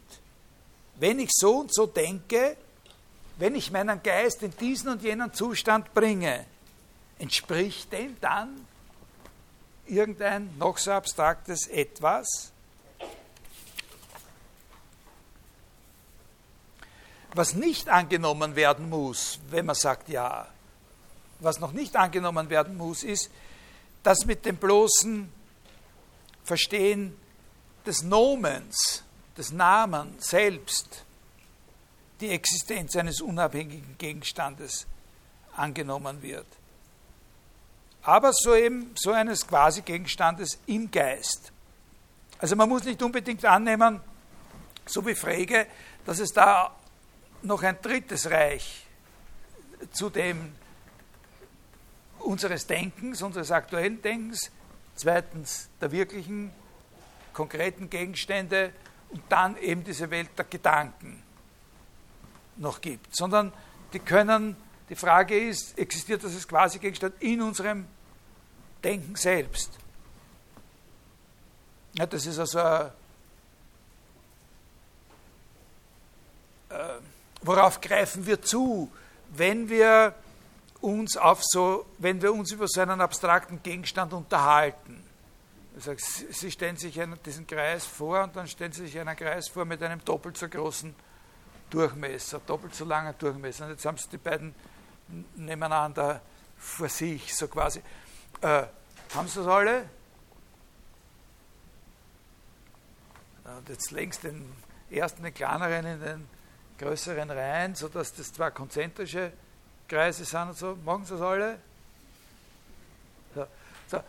Wenn 0.96 1.20
ich 1.20 1.30
so 1.32 1.60
und 1.60 1.74
so 1.74 1.86
denke, 1.86 2.56
wenn 3.36 3.54
ich 3.54 3.70
meinen 3.70 4.02
Geist 4.02 4.42
in 4.42 4.56
diesen 4.56 4.88
und 4.88 5.02
jenen 5.02 5.32
Zustand 5.32 5.92
bringe, 5.94 6.46
entspricht 7.18 7.92
dem 7.92 8.20
dann 8.20 8.66
irgendein 9.86 10.56
noch 10.58 10.78
so 10.78 10.92
abstraktes 10.92 11.66
Etwas? 11.66 12.52
Was 17.34 17.54
nicht 17.54 17.88
angenommen 17.88 18.56
werden 18.56 18.90
muss, 18.90 19.38
wenn 19.50 19.66
man 19.66 19.74
sagt 19.74 20.08
ja, 20.08 20.48
was 21.40 21.60
noch 21.60 21.72
nicht 21.72 21.96
angenommen 21.96 22.50
werden 22.50 22.76
muss, 22.76 23.02
ist, 23.02 23.30
dass 24.02 24.26
mit 24.26 24.44
dem 24.44 24.56
bloßen 24.56 25.32
Verstehen 26.44 27.16
des 27.86 28.02
Nomens, 28.02 29.02
des 29.36 29.52
Namens 29.52 30.28
selbst, 30.28 31.04
die 32.20 32.30
Existenz 32.30 32.94
eines 32.96 33.20
unabhängigen 33.20 33.96
Gegenstandes 33.98 34.86
angenommen 35.56 36.22
wird. 36.22 36.46
Aber 38.02 38.32
so 38.32 38.54
eben 38.54 38.92
so 38.96 39.12
eines 39.12 39.46
quasi 39.46 39.82
Gegenstandes 39.82 40.58
im 40.66 40.90
Geist. 40.90 41.52
Also 42.38 42.56
man 42.56 42.68
muss 42.68 42.84
nicht 42.84 43.02
unbedingt 43.02 43.44
annehmen, 43.44 44.00
so 44.86 45.06
wie 45.06 45.14
Frege, 45.14 45.66
dass 46.04 46.18
es 46.18 46.32
da 46.32 46.74
noch 47.42 47.62
ein 47.62 47.78
drittes 47.80 48.30
Reich 48.30 48.86
zu 49.92 50.10
dem 50.10 50.52
unseres 52.18 52.66
Denkens, 52.66 53.22
unseres 53.22 53.50
aktuellen 53.50 54.00
Denkens, 54.02 54.50
zweitens 54.94 55.68
der 55.80 55.92
wirklichen, 55.92 56.52
konkreten 57.32 57.88
Gegenstände 57.88 58.72
und 59.10 59.22
dann 59.28 59.56
eben 59.56 59.84
diese 59.84 60.10
Welt 60.10 60.30
der 60.36 60.44
Gedanken 60.44 61.22
noch 62.56 62.80
gibt, 62.80 63.14
sondern 63.14 63.52
die 63.92 63.98
können, 63.98 64.56
die 64.88 64.94
Frage 64.96 65.38
ist, 65.48 65.78
existiert 65.78 66.22
das 66.24 66.34
als 66.34 66.46
Quasi-Gegenstand 66.46 67.14
in 67.20 67.40
unserem 67.42 67.86
Denken 68.82 69.16
selbst? 69.16 69.78
Ja, 71.94 72.06
das 72.06 72.26
ist 72.26 72.38
also, 72.38 72.58
äh, 72.58 72.90
worauf 77.42 77.80
greifen 77.80 78.26
wir 78.26 78.40
zu, 78.40 78.90
wenn 79.30 79.68
wir 79.68 80.14
uns 80.80 81.16
auf 81.16 81.40
so, 81.42 81.86
wenn 81.98 82.20
wir 82.20 82.32
uns 82.32 82.52
über 82.52 82.66
so 82.66 82.80
einen 82.80 83.00
abstrakten 83.00 83.62
Gegenstand 83.62 84.12
unterhalten. 84.12 85.02
Also 85.74 85.94
Sie 86.30 86.50
stellen 86.50 86.76
sich 86.76 87.00
einen, 87.00 87.22
diesen 87.22 87.46
Kreis 87.46 87.86
vor 87.86 88.24
und 88.24 88.36
dann 88.36 88.46
stellen 88.46 88.72
Sie 88.72 88.86
sich 88.86 88.98
einen 88.98 89.16
Kreis 89.16 89.48
vor 89.48 89.64
mit 89.64 89.82
einem 89.82 90.04
doppelt 90.04 90.36
so 90.36 90.48
großen 90.48 90.94
Durchmesser, 91.70 92.40
doppelt 92.46 92.74
so 92.74 92.84
langen 92.84 93.14
Durchmesser. 93.18 93.64
Und 93.64 93.70
jetzt 93.70 93.86
haben 93.86 93.96
Sie 93.96 94.08
die 94.10 94.18
beiden 94.18 94.54
nebeneinander 95.36 96.20
vor 96.58 96.88
sich, 96.88 97.34
so 97.34 97.48
quasi. 97.48 97.82
Äh, 98.40 98.64
haben 99.14 99.28
Sie 99.28 99.38
das 99.38 99.46
alle? 99.46 99.84
Und 103.44 103.68
jetzt 103.68 103.90
längst 103.90 104.22
den 104.22 104.52
ersten, 104.90 105.22
den 105.22 105.34
kleineren 105.34 105.84
in 105.86 106.00
den 106.00 106.28
größeren 106.78 107.30
Reihen, 107.30 107.74
sodass 107.74 108.14
das 108.14 108.32
zwei 108.32 108.50
konzentrische 108.50 109.32
Kreise 109.88 110.24
sind 110.24 110.48
und 110.48 110.56
so. 110.56 110.78
Machen 110.84 111.04
Sie 111.04 111.12
das 111.12 111.20
alle? 111.20 111.58
So. 113.34 113.46
So. 113.88 114.00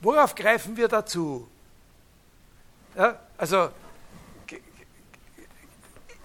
Worauf 0.00 0.34
greifen 0.34 0.76
wir 0.76 0.88
dazu? 0.88 1.48
Ja, 2.94 3.18
also 3.36 3.70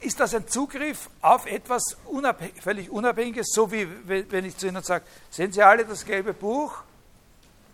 ist 0.02 0.20
das 0.20 0.34
ein 0.34 0.48
Zugriff 0.48 1.10
auf 1.22 1.46
etwas 1.46 1.98
unabhäng 2.06 2.54
völlig 2.60 2.90
Unabhängiges, 2.90 3.48
so 3.54 3.72
wie 3.72 3.88
wenn 4.06 4.46
ich 4.46 4.58
zu 4.58 4.68
Ihnen 4.68 4.84
sage, 4.84 5.06
sehen 5.30 5.52
Sie 5.52 5.62
alle 5.62 5.86
das 5.86 6.06
gelbe 6.06 6.34
Buch? 6.34 6.84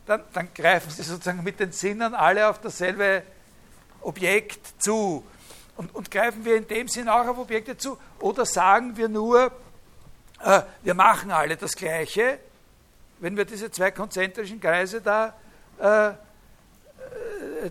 Dann, 0.05 0.23
dann 0.34 0.49
greifen 0.53 0.89
Sie 0.89 1.03
sozusagen 1.03 1.43
mit 1.43 1.59
den 1.59 1.71
Sinnen 1.71 2.13
alle 2.13 2.49
auf 2.49 2.59
dasselbe 2.59 3.23
Objekt 4.01 4.82
zu. 4.82 5.23
Und, 5.78 5.93
und 5.95 6.11
greifen 6.11 6.43
wir 6.43 6.55
in 6.55 6.67
dem 6.67 6.88
Sinn 6.88 7.07
auch 7.07 7.28
auf 7.28 7.38
Objekte 7.38 7.78
zu? 7.78 7.97
Oder 8.19 8.45
sagen 8.45 8.97
wir 8.97 9.09
nur, 9.09 9.51
äh, 10.43 10.61
wir 10.84 10.93
machen 10.93 11.32
alle 11.32 11.55
das 11.55 11.75
Gleiche, 11.75 12.39
wenn 13.19 13.38
wir 13.38 13.45
diese 13.45 13.71
zwei 13.71 13.91
konzentrischen 13.91 14.59
Kreise 14.59 15.01
da, 15.01 15.34
äh, 15.80 16.07
äh, 16.07 16.13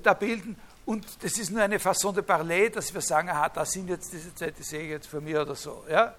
da 0.02 0.14
bilden? 0.14 0.56
Und 0.86 1.04
das 1.22 1.36
ist 1.36 1.50
nur 1.50 1.62
eine 1.62 1.80
Façon 1.80 2.14
de 2.14 2.22
parler, 2.22 2.70
dass 2.70 2.94
wir 2.94 3.00
sagen, 3.00 3.28
aha, 3.28 3.48
da 3.48 3.64
sind 3.64 3.88
jetzt 3.88 4.12
diese 4.12 4.32
zwei, 4.32 4.52
die 4.52 4.62
sehe 4.62 4.82
ich 4.82 4.90
jetzt 4.90 5.08
von 5.08 5.22
mir 5.22 5.42
oder 5.42 5.56
so. 5.56 5.84
Ja? 5.90 6.14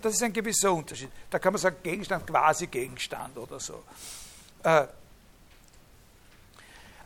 Das 0.00 0.14
ist 0.14 0.22
ein 0.22 0.32
gewisser 0.32 0.72
Unterschied. 0.72 1.10
Da 1.28 1.38
kann 1.38 1.52
man 1.52 1.60
sagen, 1.60 1.76
Gegenstand, 1.82 2.26
quasi 2.26 2.66
Gegenstand 2.66 3.36
oder 3.36 3.60
so. 3.60 3.84
Äh, 4.62 4.86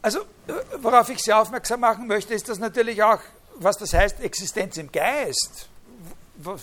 also, 0.00 0.20
äh, 0.20 0.52
worauf 0.80 1.08
ich 1.08 1.18
Sie 1.18 1.32
aufmerksam 1.32 1.80
machen 1.80 2.06
möchte, 2.06 2.32
ist 2.32 2.48
das 2.48 2.60
natürlich 2.60 3.02
auch, 3.02 3.20
was 3.56 3.76
das 3.76 3.92
heißt, 3.92 4.20
Existenz 4.20 4.76
im 4.76 4.92
Geist. 4.92 5.68
Wir, 6.36 6.56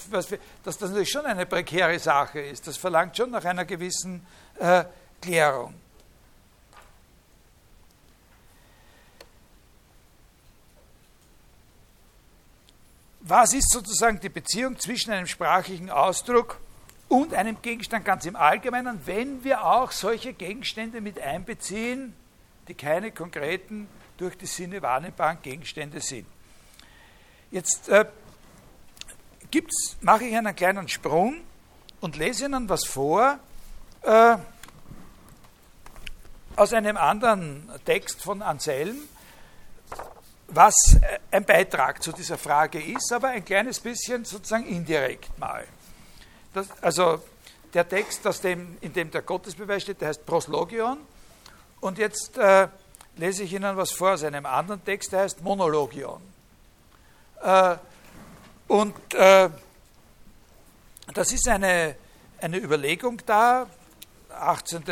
dass 0.64 0.78
das 0.78 0.90
natürlich 0.90 1.12
schon 1.12 1.26
eine 1.26 1.46
prekäre 1.46 2.00
Sache 2.00 2.40
ist. 2.40 2.66
Das 2.66 2.78
verlangt 2.78 3.18
schon 3.18 3.32
nach 3.32 3.44
einer 3.44 3.66
gewissen 3.66 4.26
äh, 4.60 4.86
Klärung. 5.22 5.74
Was 13.28 13.54
ist 13.54 13.72
sozusagen 13.72 14.20
die 14.20 14.30
Beziehung 14.30 14.78
zwischen 14.80 15.12
einem 15.12 15.26
sprachlichen 15.26 15.90
Ausdruck 15.90 16.60
und 17.08 17.34
einem 17.34 17.60
Gegenstand 17.62 18.06
ganz 18.06 18.26
im 18.26 18.36
Allgemeinen, 18.36 19.02
wenn 19.06 19.44
wir 19.44 19.66
auch 19.66 19.92
solche 19.92 20.34
Gegenstände 20.34 21.02
mit 21.02 21.20
einbeziehen, 21.20 22.14
die 22.68 22.76
keine 22.76 23.12
konkreten, 23.12 23.88
durch 24.18 24.38
die 24.38 24.46
Sinne 24.46 24.82
wahrnehmbaren 24.82 25.42
Gegenstände 25.42 26.02
sind. 26.02 26.28
Jetzt 27.52 27.90
äh, 27.90 28.06
mache 30.02 30.26
ich 30.26 30.36
einen 30.36 30.56
kleinen 30.56 30.88
Sprung 30.88 31.42
und 32.02 32.18
lese 32.18 32.46
Ihnen 32.46 32.70
was 32.70 32.86
vor 32.86 33.40
äh, 34.04 34.38
aus 36.56 36.74
einem 36.74 36.96
anderen 36.96 37.70
Text 37.86 38.22
von 38.22 38.42
Anselm, 38.42 38.98
was 40.48 40.76
ein 41.32 41.44
Beitrag 41.46 42.02
zu 42.02 42.12
dieser 42.12 42.38
Frage 42.38 42.82
ist, 42.82 43.12
aber 43.12 43.30
ein 43.30 43.44
kleines 43.44 43.80
bisschen 43.80 44.26
sozusagen 44.26 44.66
indirekt 44.66 45.38
mal. 45.40 45.66
Das, 46.54 46.68
also 46.82 47.22
der 47.74 47.88
Text, 47.88 48.26
aus 48.26 48.40
dem, 48.42 48.78
in 48.82 48.94
dem 48.94 49.12
der 49.12 49.22
Gottesbeweis 49.22 49.84
steht, 49.84 50.02
der 50.02 50.10
heißt 50.10 50.26
Proslogion. 50.26 51.00
Und 51.82 51.98
jetzt 51.98 52.38
äh, 52.38 52.68
lese 53.18 53.44
ich 53.44 53.54
Ihnen 53.54 53.76
was 53.76 53.92
vor 53.92 54.14
aus 54.14 54.24
einem 54.24 54.46
anderen 54.46 54.84
Text, 54.84 55.12
der 55.12 55.22
heißt 55.22 55.42
Monologion. 55.42 56.22
Äh, 57.42 57.76
und 58.68 59.14
äh, 59.14 59.50
das 61.14 61.32
ist 61.32 61.48
eine, 61.48 61.96
eine 62.40 62.58
Überlegung 62.58 63.22
da, 63.26 63.68
18. 64.30 64.84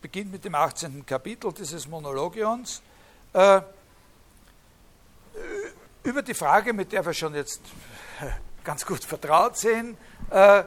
beginnt 0.00 0.32
mit 0.32 0.44
dem 0.44 0.54
18. 0.54 1.04
Kapitel 1.06 1.52
dieses 1.52 1.86
Monologions. 1.86 2.82
Äh, 3.32 3.60
über 6.02 6.22
die 6.22 6.34
Frage, 6.34 6.72
mit 6.72 6.92
der 6.92 7.04
wir 7.04 7.12
schon 7.12 7.34
jetzt 7.34 7.60
ganz 8.64 8.84
gut 8.84 9.04
vertraut 9.04 9.56
sind, 9.56 9.96
äh, 10.30 10.64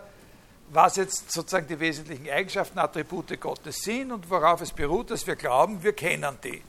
was 0.71 0.95
jetzt 0.95 1.31
sozusagen 1.31 1.67
die 1.67 1.79
wesentlichen 1.79 2.29
Eigenschaften, 2.29 2.79
Attribute 2.79 3.39
Gottes 3.39 3.81
sind 3.81 4.11
und 4.11 4.29
worauf 4.29 4.61
es 4.61 4.71
beruht, 4.71 5.11
dass 5.11 5.25
wir 5.27 5.35
glauben, 5.35 5.83
wir 5.83 5.93
kennen 5.93 6.37
die. 6.43 6.63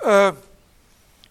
Äh, 0.00 0.32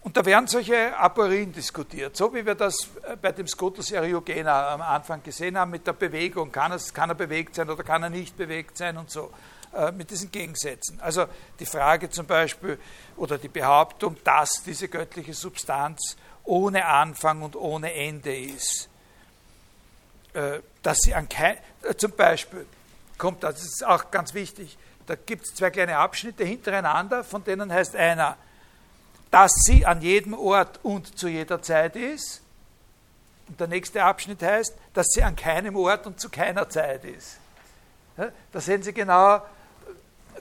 und 0.02 0.16
da 0.16 0.26
werden 0.26 0.48
solche 0.48 0.96
Aporien 0.98 1.52
diskutiert, 1.52 2.16
so 2.16 2.34
wie 2.34 2.46
wir 2.46 2.56
das 2.56 2.76
äh, 3.04 3.16
bei 3.22 3.32
dem 3.32 3.48
Scotus 3.48 3.92
Eriogena 3.92 4.74
am 4.74 4.82
Anfang 4.82 5.22
gesehen 5.22 5.58
haben 5.58 5.72
mit 5.72 5.86
der 5.86 5.94
Bewegung. 5.94 6.52
Kann, 6.52 6.72
es, 6.72 6.94
kann 6.94 7.10
er 7.10 7.16
bewegt 7.16 7.56
sein 7.56 7.70
oder 7.70 7.84
kann 7.84 8.04
er 8.04 8.10
nicht 8.10 8.36
bewegt 8.38 8.78
sein 8.78 8.98
und 8.98 9.12
so. 9.12 9.32
Äh, 9.72 9.92
mit 9.92 10.10
diesen 10.10 10.32
Gegensätzen. 10.32 11.00
Also 11.00 11.28
die 11.60 11.66
Frage 11.66 12.10
zum 12.10 12.26
Beispiel 12.26 12.80
oder 13.18 13.38
die 13.38 13.50
Behauptung, 13.50 14.18
dass 14.24 14.64
diese 14.66 14.88
göttliche 14.88 15.36
Substanz 15.36 16.18
ohne 16.44 16.86
Anfang 16.86 17.44
und 17.44 17.56
ohne 17.56 17.94
Ende 17.94 18.36
ist. 18.36 18.90
Äh, 20.34 20.62
dass 20.82 20.98
sie 21.02 21.14
an 21.14 21.30
kein, 21.30 21.58
äh, 21.84 21.94
zum 21.96 22.14
Beispiel 22.14 22.66
kommt, 23.20 23.44
das 23.44 23.62
ist 23.62 23.86
auch 23.86 24.10
ganz 24.10 24.34
wichtig, 24.34 24.76
da 25.06 25.14
gibt 25.14 25.46
es 25.46 25.54
zwei 25.54 25.70
kleine 25.70 25.98
Abschnitte 25.98 26.44
hintereinander, 26.44 27.24
von 27.24 27.44
denen 27.44 27.72
heißt 27.72 27.96
einer, 27.96 28.38
dass 29.30 29.52
sie 29.66 29.86
an 29.86 30.02
jedem 30.02 30.34
Ort 30.34 30.80
und 30.82 31.20
zu 31.20 31.28
jeder 31.28 31.62
Zeit 31.62 31.96
ist. 31.96 32.42
Und 33.48 33.60
der 33.60 33.68
nächste 33.68 34.04
Abschnitt 34.04 34.42
heißt, 34.42 34.74
dass 34.96 35.08
sie 35.12 35.22
an 35.22 35.36
keinem 35.36 35.76
Ort 35.76 36.08
und 36.08 36.20
zu 36.20 36.30
keiner 36.30 36.70
Zeit 36.70 37.06
ist. 37.06 37.38
Da 38.52 38.60
sehen 38.60 38.84
Sie 38.84 38.94
genau, 38.94 39.42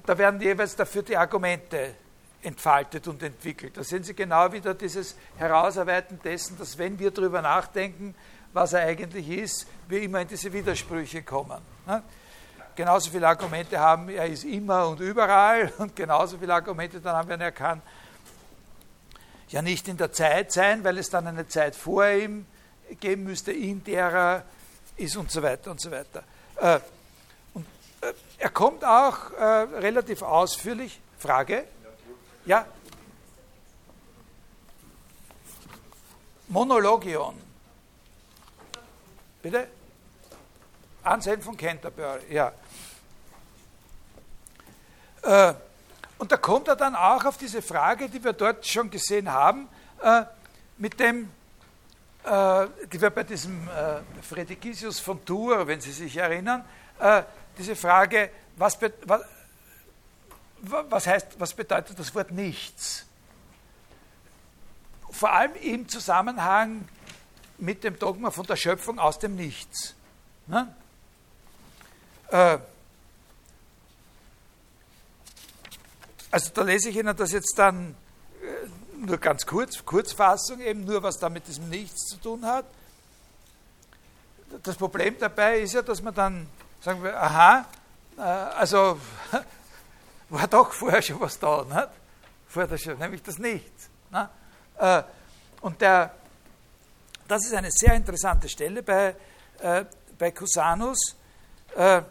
da 0.08 0.16
werden 0.16 0.40
jeweils 0.40 0.74
dafür 0.74 1.02
die 1.02 1.18
Argumente 1.18 1.94
entfaltet 2.40 3.06
und 3.08 3.22
entwickelt. 3.22 3.76
Da 3.76 3.84
sehen 3.84 4.02
Sie 4.02 4.14
genau 4.14 4.50
wieder 4.50 4.72
dieses 4.72 5.14
Herausarbeiten 5.36 6.18
dessen, 6.24 6.56
dass 6.56 6.78
wenn 6.78 6.98
wir 6.98 7.10
darüber 7.10 7.42
nachdenken, 7.42 8.14
was 8.54 8.72
er 8.72 8.86
eigentlich 8.86 9.28
ist, 9.28 9.66
wir 9.86 10.00
immer 10.00 10.22
in 10.22 10.28
diese 10.28 10.50
Widersprüche 10.50 11.22
kommen. 11.22 11.60
Ne? 11.86 12.02
Genauso 12.74 13.10
viele 13.10 13.28
Argumente 13.28 13.78
haben, 13.78 14.08
er 14.08 14.24
ist 14.24 14.44
immer 14.44 14.88
und 14.88 15.00
überall 15.00 15.70
und 15.78 15.94
genauso 15.94 16.38
viele 16.38 16.54
Argumente 16.54 17.00
dann 17.02 17.14
haben 17.14 17.28
wir, 17.28 17.38
er 17.38 17.52
kann 17.52 17.82
ja 19.48 19.60
nicht 19.60 19.88
in 19.88 19.98
der 19.98 20.12
Zeit 20.12 20.52
sein, 20.52 20.84
weil 20.84 20.96
es 20.96 21.10
dann 21.10 21.26
eine 21.26 21.48
Zeit 21.48 21.76
vor 21.76 22.08
ihm 22.08 22.46
geben 22.98 23.24
müsste, 23.24 23.52
in 23.52 23.84
der 23.84 24.10
er 24.10 24.44
ist 24.96 25.18
und 25.18 25.30
so 25.30 25.42
weiter 25.42 25.70
und 25.70 25.82
so 25.82 25.90
weiter. 25.90 26.22
Äh, 26.56 26.80
er 28.38 28.50
kommt 28.50 28.84
auch 28.84 29.32
äh, 29.32 29.44
relativ 29.44 30.22
ausführlich, 30.22 31.00
Frage, 31.18 31.64
ja? 32.46 32.64
Monologion. 36.46 37.34
Bitte? 39.42 39.68
Anselm 41.02 41.42
von 41.42 41.56
Canterbury, 41.56 42.22
ja. 42.30 42.52
Äh, 45.22 45.54
und 46.18 46.32
da 46.32 46.36
kommt 46.36 46.68
er 46.68 46.76
dann 46.76 46.94
auch 46.94 47.24
auf 47.24 47.36
diese 47.36 47.60
Frage, 47.60 48.08
die 48.08 48.22
wir 48.22 48.32
dort 48.32 48.66
schon 48.66 48.90
gesehen 48.90 49.32
haben, 49.32 49.68
äh, 50.02 50.24
mit 50.78 50.98
dem, 51.00 51.30
äh, 52.24 52.66
die 52.92 53.00
wir 53.00 53.10
bei 53.10 53.24
diesem 53.24 53.68
äh, 53.68 54.00
Fredikisius 54.22 55.00
von 55.00 55.24
Tours, 55.24 55.66
wenn 55.66 55.80
Sie 55.80 55.92
sich 55.92 56.16
erinnern, 56.16 56.64
äh, 57.00 57.22
diese 57.58 57.76
Frage, 57.76 58.30
was, 58.56 58.78
was, 58.80 59.22
was, 60.62 61.06
heißt, 61.06 61.38
was 61.38 61.52
bedeutet 61.52 61.98
das 61.98 62.14
Wort 62.14 62.30
nichts? 62.30 63.04
Vor 65.10 65.32
allem 65.32 65.54
im 65.56 65.88
Zusammenhang 65.88 66.88
mit 67.58 67.82
dem 67.84 67.98
Dogma 67.98 68.30
von 68.30 68.46
der 68.46 68.56
Schöpfung 68.56 68.98
aus 68.98 69.18
dem 69.18 69.34
Nichts. 69.34 69.94
Ne? 70.46 70.74
Äh, 72.28 72.58
also 76.30 76.50
da 76.54 76.62
lese 76.62 76.90
ich 76.90 76.96
Ihnen 76.96 77.16
das 77.16 77.32
jetzt 77.32 77.58
dann 77.58 77.96
äh, 78.42 79.06
nur 79.06 79.18
ganz 79.18 79.46
kurz, 79.46 79.84
Kurzfassung, 79.84 80.60
eben 80.60 80.84
nur 80.84 81.02
was 81.02 81.18
da 81.18 81.28
mit 81.28 81.46
diesem 81.48 81.68
Nichts 81.68 82.06
zu 82.06 82.16
tun 82.18 82.44
hat. 82.44 82.66
Das 84.62 84.76
Problem 84.76 85.16
dabei 85.18 85.60
ist 85.60 85.74
ja, 85.74 85.82
dass 85.82 86.00
man 86.00 86.14
dann 86.14 86.48
sagen 86.80 87.02
wir, 87.02 87.20
aha, 87.20 87.66
äh, 88.16 88.20
also 88.20 89.00
war 90.28 90.46
doch 90.46 90.72
vorher 90.72 91.02
schon 91.02 91.20
was 91.20 91.38
da, 91.38 91.64
nicht? 91.64 91.88
Vorher 92.48 92.78
schon, 92.78 92.98
nämlich 92.98 93.22
das 93.22 93.38
Nichts. 93.38 93.90
Ne? 94.10 94.28
Äh, 94.78 95.02
und 95.60 95.80
der, 95.80 96.14
das 97.26 97.44
ist 97.44 97.54
eine 97.54 97.70
sehr 97.70 97.94
interessante 97.94 98.48
Stelle 98.48 98.82
bei, 98.82 99.14
äh, 99.60 99.84
bei 100.18 100.30
Cusanus. 100.30 101.16
Äh, 101.76 102.02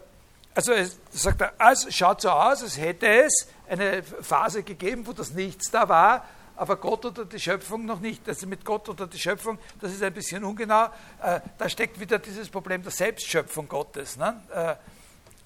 also 0.54 0.72
sagt 1.10 1.40
er, 1.40 1.52
also 1.58 1.90
schaut 1.90 2.20
so 2.20 2.30
aus, 2.30 2.62
als 2.62 2.78
hätte 2.78 3.06
es 3.06 3.48
eine 3.68 4.02
Phase 4.02 4.62
gegeben, 4.62 5.06
wo 5.06 5.12
das 5.12 5.30
Nichts 5.30 5.70
da 5.70 5.88
war, 5.88 6.24
aber 6.58 6.76
Gott 6.76 7.04
oder 7.04 7.24
die 7.24 7.38
Schöpfung 7.38 7.86
noch 7.86 8.00
nicht. 8.00 8.28
Also 8.28 8.46
mit 8.46 8.64
Gott 8.64 8.88
oder 8.88 9.06
die 9.06 9.18
Schöpfung, 9.18 9.58
das 9.80 9.92
ist 9.92 10.02
ein 10.02 10.12
bisschen 10.12 10.42
ungenau. 10.42 10.86
Äh, 11.22 11.40
da 11.56 11.68
steckt 11.68 12.00
wieder 12.00 12.18
dieses 12.18 12.48
Problem 12.48 12.82
der 12.82 12.90
Selbstschöpfung 12.90 13.68
Gottes 13.68 14.16
ne? 14.16 14.42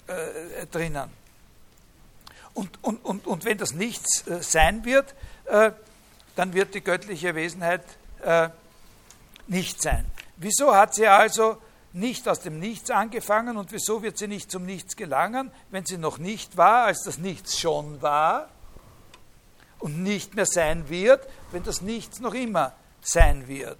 äh, 0.07 0.61
äh, 0.61 0.65
drinnen. 0.67 1.09
Und, 2.55 2.83
und, 2.83 3.05
und, 3.05 3.27
und 3.27 3.45
wenn 3.45 3.57
das 3.57 3.73
Nichts 3.73 4.27
äh, 4.27 4.41
sein 4.41 4.85
wird, 4.85 5.13
äh, 5.45 5.71
dann 6.35 6.53
wird 6.53 6.73
die 6.73 6.81
göttliche 6.81 7.35
Wesenheit 7.35 7.83
nicht 9.47 9.81
sein. 9.81 10.05
Wieso 10.37 10.73
hat 10.73 10.95
sie 10.95 11.07
also 11.07 11.57
nicht 11.91 12.25
aus 12.29 12.39
dem 12.39 12.57
Nichts 12.57 12.89
angefangen 12.89 13.57
und 13.57 13.73
wieso 13.73 14.01
wird 14.01 14.17
sie 14.17 14.29
nicht 14.29 14.49
zum 14.49 14.65
Nichts 14.65 14.95
gelangen, 14.95 15.51
wenn 15.71 15.85
sie 15.85 15.97
noch 15.97 16.19
nicht 16.19 16.55
war, 16.55 16.85
als 16.85 17.03
das 17.03 17.17
Nichts 17.17 17.59
schon 17.59 18.01
war 18.01 18.47
und 19.83 20.01
nicht 20.01 20.33
mehr 20.33 20.45
sein 20.45 20.87
wird, 20.87 21.27
wenn 21.51 21.61
das 21.63 21.81
Nichts 21.81 22.21
noch 22.21 22.33
immer 22.33 22.71
sein 23.01 23.49
wird. 23.49 23.77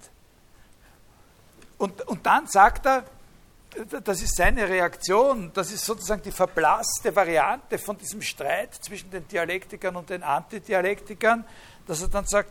Und, 1.78 2.02
und 2.02 2.26
dann 2.26 2.46
sagt 2.46 2.84
er, 2.84 3.04
das 4.04 4.20
ist 4.20 4.36
seine 4.36 4.68
Reaktion, 4.68 5.50
das 5.54 5.72
ist 5.72 5.82
sozusagen 5.82 6.20
die 6.22 6.30
verblasste 6.30 7.16
Variante 7.16 7.78
von 7.78 7.96
diesem 7.96 8.20
Streit 8.20 8.74
zwischen 8.74 9.10
den 9.10 9.26
Dialektikern 9.26 9.96
und 9.96 10.10
den 10.10 10.22
Antidialektikern, 10.22 11.42
dass 11.86 12.02
er 12.02 12.08
dann 12.08 12.26
sagt, 12.26 12.50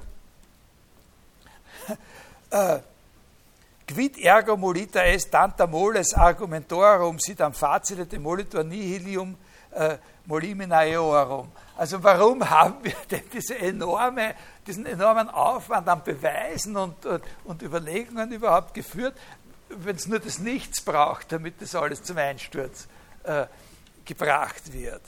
äh, 2.49 2.80
quid 3.88 4.17
ergo 4.17 4.57
molita 4.57 5.03
est 5.05 5.30
tanta 5.30 5.67
moles 5.67 6.15
argumentorum 6.15 7.19
sit 7.19 7.39
am 7.39 7.53
facile 7.53 8.07
de 8.07 8.17
molitor 8.17 8.63
nihilium 8.63 9.38
äh, 9.71 9.97
molimina 10.25 10.84
eorum. 10.85 11.51
Also 11.75 12.03
warum 12.03 12.47
haben 12.49 12.83
wir 12.83 12.95
denn 13.09 13.23
diese 13.31 13.57
enorme, 13.57 14.35
diesen 14.65 14.85
enormen 14.85 15.29
Aufwand 15.29 15.87
an 15.87 16.03
Beweisen 16.03 16.75
und, 16.77 17.05
und, 17.05 17.23
und 17.45 17.61
Überlegungen 17.61 18.31
überhaupt 18.31 18.73
geführt, 18.73 19.15
wenn 19.69 19.95
es 19.95 20.07
nur 20.07 20.19
das 20.19 20.39
Nichts 20.39 20.81
braucht, 20.81 21.31
damit 21.31 21.61
das 21.61 21.75
alles 21.75 22.03
zum 22.03 22.17
Einsturz 22.17 22.87
äh, 23.23 23.45
gebracht 24.05 24.71
wird. 24.71 25.01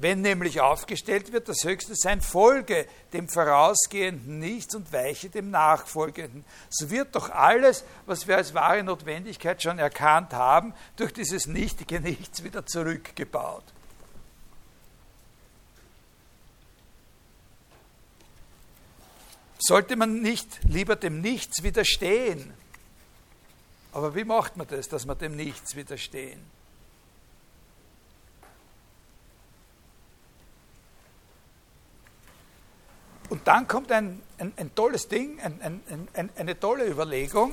Wenn 0.00 0.20
nämlich 0.20 0.60
aufgestellt 0.60 1.32
wird, 1.32 1.48
das 1.48 1.64
Höchste 1.64 1.96
sein 1.96 2.20
Folge 2.20 2.86
dem 3.12 3.28
vorausgehenden 3.28 4.38
Nichts 4.38 4.76
und 4.76 4.92
weiche 4.92 5.28
dem 5.28 5.50
nachfolgenden, 5.50 6.44
so 6.70 6.88
wird 6.90 7.16
doch 7.16 7.30
alles, 7.30 7.84
was 8.06 8.28
wir 8.28 8.36
als 8.36 8.54
wahre 8.54 8.84
Notwendigkeit 8.84 9.60
schon 9.60 9.80
erkannt 9.80 10.34
haben, 10.34 10.72
durch 10.94 11.12
dieses 11.12 11.48
nichtige 11.48 12.00
Nichts 12.00 12.44
wieder 12.44 12.64
zurückgebaut. 12.64 13.64
Sollte 19.58 19.96
man 19.96 20.22
nicht 20.22 20.60
lieber 20.64 20.96
dem 20.96 21.20
Nichts 21.20 21.62
widerstehen? 21.62 22.52
Aber 23.92 24.14
wie 24.14 24.24
macht 24.24 24.56
man 24.56 24.66
das, 24.68 24.88
dass 24.88 25.04
man 25.04 25.18
dem 25.18 25.34
Nichts 25.34 25.74
widerstehen? 25.74 26.40
Und 33.28 33.46
dann 33.46 33.66
kommt 33.68 33.92
ein, 33.92 34.22
ein, 34.38 34.52
ein 34.56 34.74
tolles 34.74 35.08
Ding, 35.08 35.38
ein, 35.40 35.82
eine 36.36 36.58
tolle 36.58 36.86
Überlegung, 36.86 37.52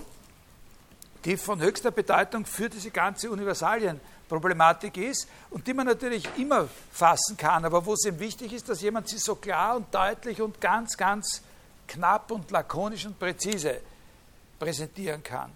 die 1.26 1.38
von 1.38 1.60
höchster 1.60 1.92
Bedeutung 1.92 2.46
für 2.46 2.70
diese 2.70 2.92
ganze 2.92 3.30
Universalienproblematik 3.32 4.96
ist 4.96 5.28
und 5.50 5.68
die 5.68 5.74
man 5.74 5.88
natürlich 5.88 6.30
immer 6.38 6.70
fassen 6.92 7.36
kann, 7.36 7.66
aber 7.66 7.86
wo 7.86 7.94
es 7.94 8.06
eben 8.06 8.20
wichtig 8.20 8.54
ist, 8.54 8.70
dass 8.70 8.82
jemand 8.82 9.10
sie 9.10 9.18
so 9.18 9.36
klar 9.36 9.76
und 9.76 9.94
deutlich 9.94 10.42
und 10.42 10.62
ganz, 10.62 10.96
ganz 10.96 11.42
knapp 11.88 12.32
und 12.32 12.52
lakonisch 12.52 13.06
und 13.06 13.20
präzise 13.20 13.82
präsentieren 14.60 15.24
kann. 15.24 15.52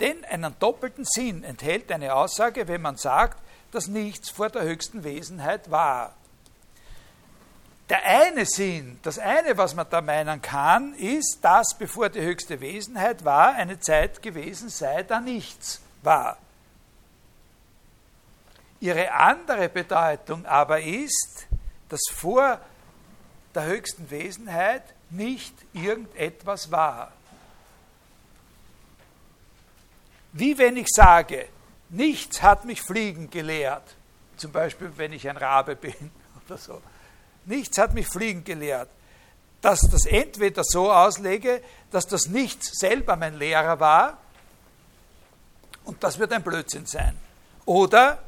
Denn 0.00 0.24
einen 0.24 0.54
doppelten 0.58 1.04
Sinn 1.04 1.42
enthält 1.42 1.90
eine 1.90 2.14
Aussage, 2.14 2.68
wenn 2.68 2.82
man 2.82 2.96
sagt, 2.96 3.38
dass 3.72 3.86
nichts 3.86 4.30
vor 4.30 4.50
der 4.50 4.62
höchsten 4.62 5.04
Wesenheit 5.04 5.70
war. 5.70 6.14
Der 7.88 8.04
eine 8.04 8.44
Sinn, 8.46 8.98
das 9.02 9.18
eine, 9.18 9.56
was 9.56 9.74
man 9.74 9.86
da 9.88 10.00
meinen 10.00 10.42
kann, 10.42 10.94
ist, 10.94 11.38
dass 11.42 11.76
bevor 11.78 12.08
die 12.08 12.20
höchste 12.20 12.60
Wesenheit 12.60 13.24
war, 13.24 13.54
eine 13.54 13.78
Zeit 13.78 14.22
gewesen 14.22 14.68
sei, 14.68 15.04
da 15.04 15.20
nichts 15.20 15.80
war. 16.02 16.36
Ihre 18.80 19.12
andere 19.12 19.68
Bedeutung 19.68 20.44
aber 20.46 20.80
ist, 20.80 21.46
dass 21.88 22.02
vor 22.12 22.60
der 23.54 23.64
höchsten 23.64 24.10
Wesenheit 24.10 24.82
nicht 25.10 25.54
irgendetwas 25.72 26.70
war. 26.70 27.12
Wie 30.32 30.58
wenn 30.58 30.76
ich 30.76 30.88
sage, 30.88 31.48
nichts 31.88 32.42
hat 32.42 32.64
mich 32.64 32.82
fliegen 32.82 33.30
gelehrt, 33.30 33.94
zum 34.36 34.52
Beispiel 34.52 34.92
wenn 34.96 35.12
ich 35.12 35.28
ein 35.28 35.36
Rabe 35.36 35.76
bin 35.76 36.10
oder 36.46 36.58
so 36.58 36.82
Nichts 37.46 37.78
hat 37.78 37.94
mich 37.94 38.08
fliegen 38.08 38.44
gelehrt. 38.44 38.90
Dass 39.62 39.80
das 39.80 40.04
entweder 40.06 40.62
so 40.64 40.92
auslege, 40.92 41.62
dass 41.90 42.06
das 42.06 42.26
Nichts 42.26 42.78
selber 42.78 43.16
mein 43.16 43.38
Lehrer 43.38 43.80
war, 43.80 44.18
und 45.84 46.02
das 46.02 46.18
wird 46.18 46.32
ein 46.32 46.42
Blödsinn 46.42 46.84
sein. 46.84 47.16
Oder 47.64 48.18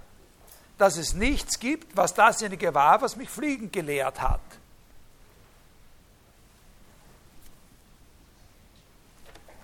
dass 0.78 0.96
es 0.96 1.14
nichts 1.14 1.58
gibt, 1.58 1.96
was 1.96 2.14
dasjenige 2.14 2.72
war, 2.72 3.02
was 3.02 3.16
mich 3.16 3.28
fliegen 3.28 3.72
gelehrt 3.72 4.20
hat. 4.20 4.40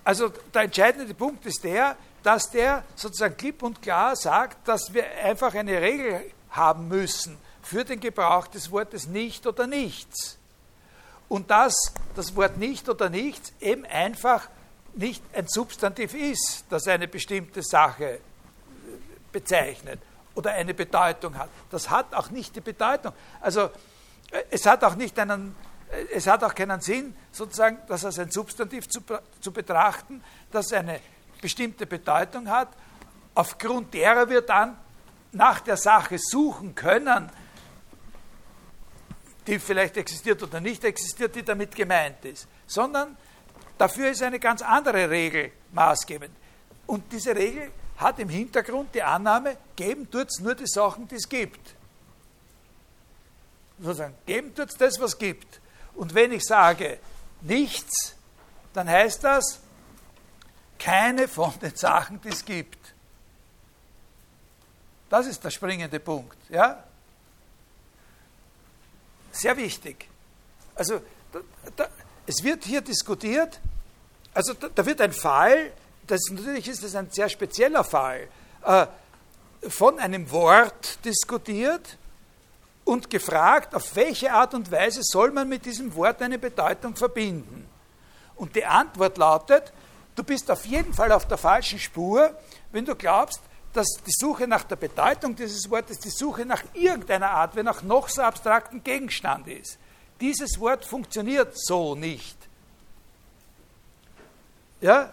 Also 0.05 0.29
der 0.53 0.61
entscheidende 0.61 1.13
Punkt 1.13 1.45
ist 1.45 1.63
der, 1.63 1.97
dass 2.23 2.49
der 2.51 2.83
sozusagen 2.95 3.35
klipp 3.35 3.61
und 3.63 3.81
klar 3.81 4.15
sagt, 4.15 4.67
dass 4.67 4.93
wir 4.93 5.03
einfach 5.23 5.53
eine 5.53 5.81
Regel 5.81 6.31
haben 6.51 6.87
müssen, 6.87 7.37
für 7.61 7.83
den 7.83 7.99
Gebrauch 7.99 8.47
des 8.47 8.71
Wortes 8.71 9.07
nicht 9.07 9.45
oder 9.47 9.67
nichts. 9.67 10.37
Und 11.27 11.49
dass 11.49 11.73
das 12.15 12.35
Wort 12.35 12.57
nicht 12.57 12.87
oder 12.87 13.09
nichts 13.09 13.51
eben 13.59 13.85
einfach 13.85 14.47
nicht 14.93 15.23
ein 15.33 15.47
Substantiv 15.47 16.13
ist, 16.13 16.65
das 16.69 16.87
eine 16.87 17.07
bestimmte 17.07 17.63
Sache 17.63 18.19
bezeichnet 19.31 19.99
oder 20.35 20.51
eine 20.51 20.73
Bedeutung 20.73 21.37
hat. 21.37 21.49
Das 21.71 21.89
hat 21.89 22.13
auch 22.13 22.29
nicht 22.29 22.55
die 22.55 22.61
Bedeutung. 22.61 23.11
Also 23.41 23.69
es 24.49 24.65
hat 24.65 24.83
auch 24.83 24.95
nicht 24.95 25.17
einen, 25.19 25.55
es 26.11 26.27
hat 26.27 26.43
auch 26.43 26.53
keinen 26.53 26.81
Sinn, 26.81 27.15
sozusagen, 27.31 27.79
das 27.87 28.05
als 28.05 28.19
ein 28.19 28.31
Substantiv 28.31 28.87
zu, 28.89 29.01
zu 29.39 29.51
betrachten, 29.51 30.23
das 30.51 30.71
eine 30.73 30.99
bestimmte 31.41 31.85
Bedeutung 31.85 32.49
hat, 32.49 32.69
aufgrund 33.33 33.93
derer 33.93 34.29
wir 34.29 34.41
dann 34.41 34.77
nach 35.31 35.59
der 35.59 35.77
Sache 35.77 36.17
suchen 36.17 36.73
können, 36.73 37.29
die 39.45 39.59
vielleicht 39.59 39.97
existiert 39.97 40.41
oder 40.41 40.59
nicht 40.59 40.83
existiert, 40.83 41.35
die 41.35 41.43
damit 41.43 41.75
gemeint 41.75 42.23
ist, 42.25 42.47
sondern 42.65 43.15
dafür 43.77 44.09
ist 44.09 44.23
eine 44.23 44.39
ganz 44.39 44.61
andere 44.61 45.09
Regel 45.09 45.51
maßgebend. 45.71 46.31
Und 46.87 47.11
diese 47.11 47.35
Regel 47.35 47.71
hat 47.97 48.19
im 48.19 48.29
Hintergrund 48.29 48.93
die 48.95 49.03
Annahme, 49.03 49.57
geben 49.75 50.09
tut 50.09 50.27
es 50.29 50.39
nur 50.39 50.55
die 50.55 50.67
Sachen, 50.67 51.07
die 51.07 51.15
es 51.15 51.27
gibt. 51.29 51.75
Sozusagen, 53.79 54.15
geben 54.25 54.55
tut 54.55 54.69
es 54.69 54.77
das, 54.77 54.99
was 54.99 55.17
gibt. 55.17 55.61
Und 55.95 56.13
wenn 56.13 56.31
ich 56.31 56.43
sage 56.43 56.99
nichts, 57.41 58.15
dann 58.73 58.89
heißt 58.89 59.23
das 59.23 59.59
keine 60.77 61.27
von 61.27 61.57
den 61.59 61.75
Sachen, 61.75 62.21
die 62.21 62.29
es 62.29 62.43
gibt. 62.43 62.93
Das 65.09 65.27
ist 65.27 65.43
der 65.43 65.51
springende 65.51 65.99
Punkt. 65.99 66.37
Ja? 66.49 66.83
Sehr 69.31 69.55
wichtig. 69.57 70.09
Also, 70.75 71.01
da, 71.31 71.39
da, 71.75 71.87
es 72.25 72.43
wird 72.43 72.65
hier 72.65 72.81
diskutiert, 72.81 73.59
also 74.33 74.53
da, 74.53 74.67
da, 74.73 74.85
wird 74.85 74.99
ein 75.01 75.13
Fall, 75.13 75.71
das, 76.07 76.21
natürlich 76.31 76.67
ist 76.67 76.83
das 76.83 76.95
ein 76.95 77.09
sehr 77.11 77.29
spezieller 77.29 77.83
Fall, 77.83 78.27
äh, 78.63 78.87
von 79.69 79.99
einem 79.99 80.29
Wort 80.31 81.03
diskutiert 81.05 81.97
und 82.85 83.09
gefragt, 83.09 83.75
auf 83.75 83.95
welche 83.95 84.31
Art 84.31 84.53
und 84.53 84.71
Weise 84.71 85.01
soll 85.03 85.31
man 85.31 85.49
mit 85.49 85.65
diesem 85.65 85.93
Wort 85.95 86.21
eine 86.21 86.37
Bedeutung 86.37 86.95
verbinden. 86.95 87.67
Und 88.35 88.55
die 88.55 88.65
Antwort 88.65 89.17
lautet, 89.17 89.73
du 90.15 90.23
bist 90.23 90.49
auf 90.51 90.65
jeden 90.65 90.93
Fall 90.93 91.11
auf 91.11 91.27
der 91.27 91.37
falschen 91.37 91.79
Spur, 91.79 92.37
wenn 92.71 92.85
du 92.85 92.95
glaubst, 92.95 93.41
dass 93.73 93.87
die 94.05 94.11
Suche 94.11 94.47
nach 94.47 94.63
der 94.63 94.77
Bedeutung 94.77 95.35
dieses 95.35 95.69
Wortes 95.69 95.99
die 95.99 96.09
Suche 96.09 96.45
nach 96.45 96.63
irgendeiner 96.73 97.31
Art, 97.31 97.55
wenn 97.55 97.67
auch 97.67 97.81
noch 97.81 98.07
so 98.07 98.21
abstrakten 98.21 98.83
Gegenstand 98.83 99.47
ist. 99.47 99.77
Dieses 100.21 100.59
Wort 100.59 100.85
funktioniert 100.85 101.53
so 101.57 101.95
nicht. 101.95 102.37
Ja? 104.79 105.11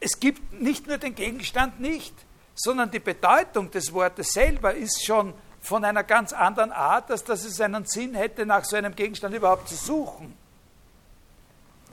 Es 0.00 0.18
gibt 0.20 0.52
nicht 0.52 0.86
nur 0.86 0.96
den 0.96 1.14
Gegenstand 1.14 1.80
nicht, 1.80 2.14
sondern 2.58 2.90
die 2.90 2.98
Bedeutung 2.98 3.70
des 3.70 3.92
Wortes 3.92 4.32
selber 4.32 4.74
ist 4.74 5.04
schon 5.04 5.32
von 5.60 5.84
einer 5.84 6.02
ganz 6.02 6.32
anderen 6.32 6.72
Art, 6.72 7.08
als 7.10 7.22
dass 7.22 7.44
es 7.44 7.60
einen 7.60 7.86
Sinn 7.86 8.14
hätte, 8.14 8.44
nach 8.44 8.64
so 8.64 8.76
einem 8.76 8.94
Gegenstand 8.94 9.34
überhaupt 9.34 9.68
zu 9.68 9.76
suchen. 9.76 10.36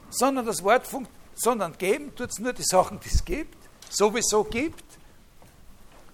Sondern 0.09 0.45
das 0.45 0.63
Wort 0.63 0.87
sondern 1.35 1.77
geben 1.77 2.15
tut 2.15 2.31
es 2.31 2.39
nur 2.39 2.53
die 2.53 2.63
Sachen, 2.63 2.99
die 2.99 3.09
es 3.09 3.23
gibt, 3.23 3.57
sowieso 3.89 4.43
gibt. 4.43 4.83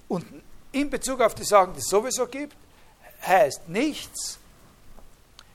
Und 0.10 0.26
in 0.74 0.90
Bezug 0.90 1.22
auf 1.22 1.34
die 1.34 1.46
Sachen, 1.46 1.74
die 1.74 1.80
es 1.80 1.88
sowieso 1.88 2.28
gibt, 2.28 2.56
heißt 3.26 3.70
nichts, 3.70 4.38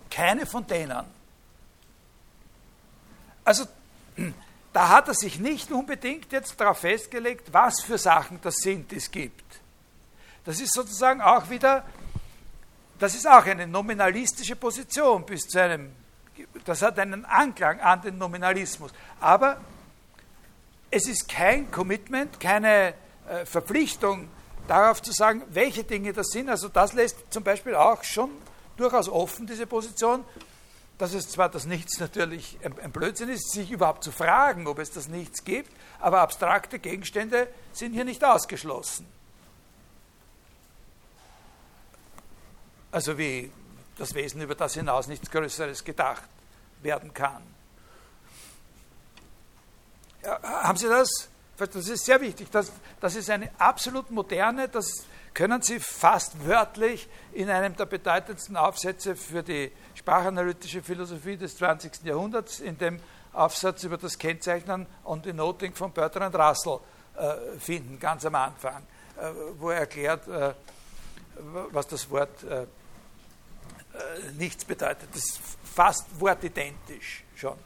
keine 0.09 0.47
von 0.47 0.66
denen. 0.66 1.05
Also 3.44 3.66
da 4.77 4.90
hat 4.90 5.09
er 5.09 5.15
sich 5.15 5.39
nicht 5.39 5.73
unbedingt 5.73 6.31
jetzt 6.32 6.61
darauf 6.61 6.81
festgelegt, 6.81 7.51
was 7.51 7.81
für 7.81 7.97
Sachen 7.97 8.39
das 8.43 8.57
sind, 8.57 8.90
die 8.90 8.97
es 8.97 9.11
gibt. 9.11 9.43
Das 10.44 10.61
ist 10.61 10.74
sozusagen 10.74 11.23
auch 11.23 11.48
wieder, 11.48 11.82
das 12.98 13.15
ist 13.15 13.27
auch 13.27 13.47
eine 13.47 13.66
nominalistische 13.66 14.55
Position 14.55 15.24
bis 15.24 15.48
zu 15.48 15.62
einem, 15.62 15.93
das 16.66 16.82
hat 16.82 16.98
einen 16.98 17.24
Anklang 17.24 17.81
an 17.81 18.03
den 18.03 18.19
Nominalismus. 18.19 18.90
Aber 19.19 19.62
es 20.90 21.09
ist 21.09 21.27
kein 21.27 21.70
Commitment, 21.70 22.39
keine 22.39 22.93
äh, 23.31 23.47
Verpflichtung 23.47 24.28
darauf 24.69 25.01
zu 25.01 25.12
sagen, 25.12 25.43
welche 25.48 25.85
Dinge 25.85 26.12
das 26.12 26.27
sind. 26.27 26.51
Also 26.51 26.69
das 26.69 26.93
lässt 26.93 27.32
zum 27.32 27.43
Beispiel 27.43 27.74
auch 27.74 28.05
schon 28.05 28.31
durchaus 28.77 29.09
offen, 29.09 29.47
diese 29.47 29.66
Position, 29.66 30.23
dass 30.98 31.12
es 31.12 31.28
zwar 31.28 31.48
das 31.48 31.66
Nichts 31.66 32.01
natürlich 32.01 32.59
ein 32.64 32.90
Blödsinn 32.90 33.28
ist, 33.28 33.51
sich 33.51 33.70
überhaupt 33.70 34.02
zu 34.02 34.12
fragen, 34.12 34.66
ob 34.66 34.78
es 34.78 34.90
das 34.90 35.09
Nichts 35.09 35.44
gibt, 35.44 35.70
aber 35.98 36.20
abstrakte 36.20 36.78
Gegenstände 36.78 37.48
sind 37.73 37.93
hier 37.93 38.05
nicht 38.05 38.24
ausgeschlossen. 38.24 39.06
Also 42.90 43.18
wie 43.18 43.51
das 43.98 44.14
Wesen, 44.14 44.40
über 44.40 44.55
das 44.55 44.74
hinaus 44.74 45.06
nichts 45.06 45.31
Größeres 45.31 45.85
gedacht 45.85 46.28
werden 46.82 47.12
kann. 47.12 47.43
Ja, 50.23 50.43
haben 50.43 50.78
Sie 50.78 50.89
das? 50.89 51.28
Das 51.59 51.74
ist 51.74 52.05
sehr 52.05 52.20
wichtig. 52.20 52.51
Das, 52.51 52.70
das 53.01 53.14
ist 53.14 53.31
eine 53.31 53.51
absolut 53.59 54.10
moderne, 54.10 54.68
das 54.68 55.06
können 55.36 55.60
Sie 55.60 55.80
fast 55.80 56.46
wörtlich 56.46 57.06
in 57.34 57.50
einem 57.50 57.76
der 57.76 57.84
bedeutendsten 57.84 58.56
Aufsätze 58.56 59.14
für 59.14 59.42
die 59.42 59.70
sprachanalytische 59.94 60.82
Philosophie 60.82 61.36
des 61.36 61.58
20. 61.58 62.04
Jahrhunderts, 62.04 62.60
in 62.60 62.78
dem 62.78 62.98
Aufsatz 63.34 63.84
über 63.84 63.98
das 63.98 64.16
Kennzeichnen 64.16 64.86
und 65.04 65.26
Denoting 65.26 65.74
von 65.74 65.92
Bertrand 65.92 66.34
Russell 66.34 66.78
äh, 67.16 67.58
finden, 67.58 68.00
ganz 68.00 68.24
am 68.24 68.34
Anfang, 68.34 68.82
äh, 69.18 69.30
wo 69.58 69.68
er 69.68 69.80
erklärt, 69.80 70.26
äh, 70.26 70.54
was 71.70 71.86
das 71.86 72.08
Wort 72.08 72.30
nichts 74.38 74.64
bedeutet. 74.64 75.10
Das 75.12 75.22
ist 75.22 75.40
fast 75.74 76.18
wortidentisch 76.18 77.24
schon. 77.34 77.58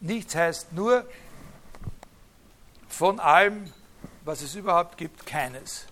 Nichts 0.00 0.36
heißt 0.36 0.72
nur 0.72 1.04
von 2.88 3.18
allem, 3.18 3.72
was 4.24 4.42
es 4.42 4.54
überhaupt 4.54 4.98
gibt, 4.98 5.26
keines. 5.26 5.86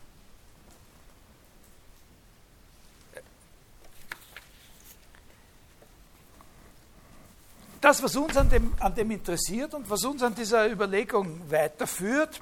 Das, 7.85 8.03
was 8.03 8.17
uns 8.17 8.35
an 8.39 8.49
dem, 8.49 8.73
an 8.81 8.95
dem 8.95 9.11
interessiert 9.11 9.75
und 9.75 9.91
was 9.91 10.03
uns 10.05 10.23
an 10.23 10.35
dieser 10.35 10.71
Überlegung 10.71 11.39
weiterführt, 11.51 12.41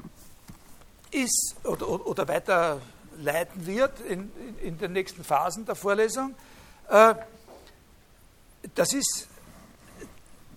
ist 1.10 1.56
oder, 1.64 2.06
oder 2.06 2.28
weiterleiten 2.28 3.66
wird 3.66 4.00
in, 4.02 4.30
in, 4.36 4.58
in, 4.60 4.78
den 4.78 4.92
nächsten 4.92 5.24
Phasen 5.24 5.66
der 5.66 5.74
Vorlesung, 5.74 6.36
äh, 6.88 7.14
das 8.76 8.92
ist 8.92 9.26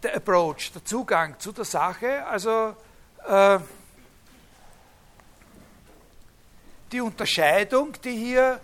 der 0.03 0.17
Approach, 0.17 0.71
der 0.71 0.85
Zugang 0.85 1.39
zu 1.39 1.51
der 1.51 1.65
Sache, 1.65 2.23
also 2.27 2.75
äh, 3.27 3.57
die 6.91 7.01
Unterscheidung, 7.01 7.93
die 8.03 8.15
hier, 8.15 8.61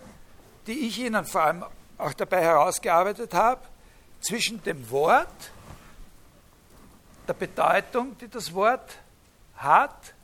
die 0.68 0.86
ich 0.86 1.00
Ihnen 1.00 1.24
vor 1.24 1.42
allem 1.42 1.64
auch 1.98 2.14
dabei 2.14 2.42
herausgearbeitet 2.42 3.34
habe, 3.34 3.62
zwischen 4.20 4.62
dem 4.62 4.88
Wort, 4.88 5.51
der 7.26 7.34
Bedeutung, 7.34 8.16
die 8.18 8.28
das 8.28 8.52
Wort 8.52 8.98
hat, 9.56 10.14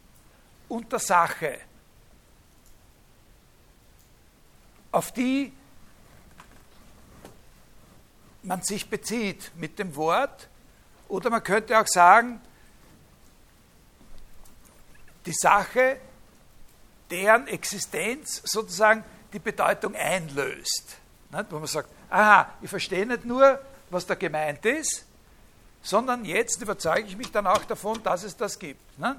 und 0.68 0.92
der 0.92 0.98
Sache, 0.98 1.58
auf 4.92 5.12
die 5.12 5.52
man 8.42 8.62
sich 8.62 8.88
bezieht 8.88 9.52
mit 9.56 9.78
dem 9.78 9.94
Wort. 9.96 10.48
Oder 11.08 11.30
man 11.30 11.42
könnte 11.42 11.78
auch 11.78 11.86
sagen, 11.86 12.40
die 15.26 15.32
Sache, 15.32 15.98
deren 17.10 17.46
Existenz 17.48 18.42
sozusagen 18.44 19.04
die 19.32 19.38
Bedeutung 19.38 19.94
einlöst. 19.94 20.96
Wo 21.50 21.58
man 21.58 21.66
sagt, 21.66 21.90
aha, 22.10 22.52
ich 22.62 22.70
verstehe 22.70 23.06
nicht 23.06 23.24
nur, 23.24 23.60
was 23.90 24.06
da 24.06 24.14
gemeint 24.14 24.64
ist, 24.64 25.04
sondern 25.82 26.24
jetzt 26.24 26.60
überzeuge 26.60 27.06
ich 27.06 27.16
mich 27.16 27.30
dann 27.30 27.46
auch 27.46 27.64
davon, 27.64 28.02
dass 28.02 28.24
es 28.24 28.36
das 28.36 28.58
gibt. 28.58 28.98
Ne? 28.98 29.16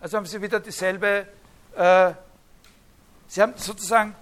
Also 0.00 0.16
haben 0.16 0.26
Sie 0.26 0.40
wieder 0.40 0.60
dieselbe, 0.60 1.26
äh, 1.74 2.12
Sie 3.28 3.42
haben 3.42 3.54
sozusagen, 3.56 4.14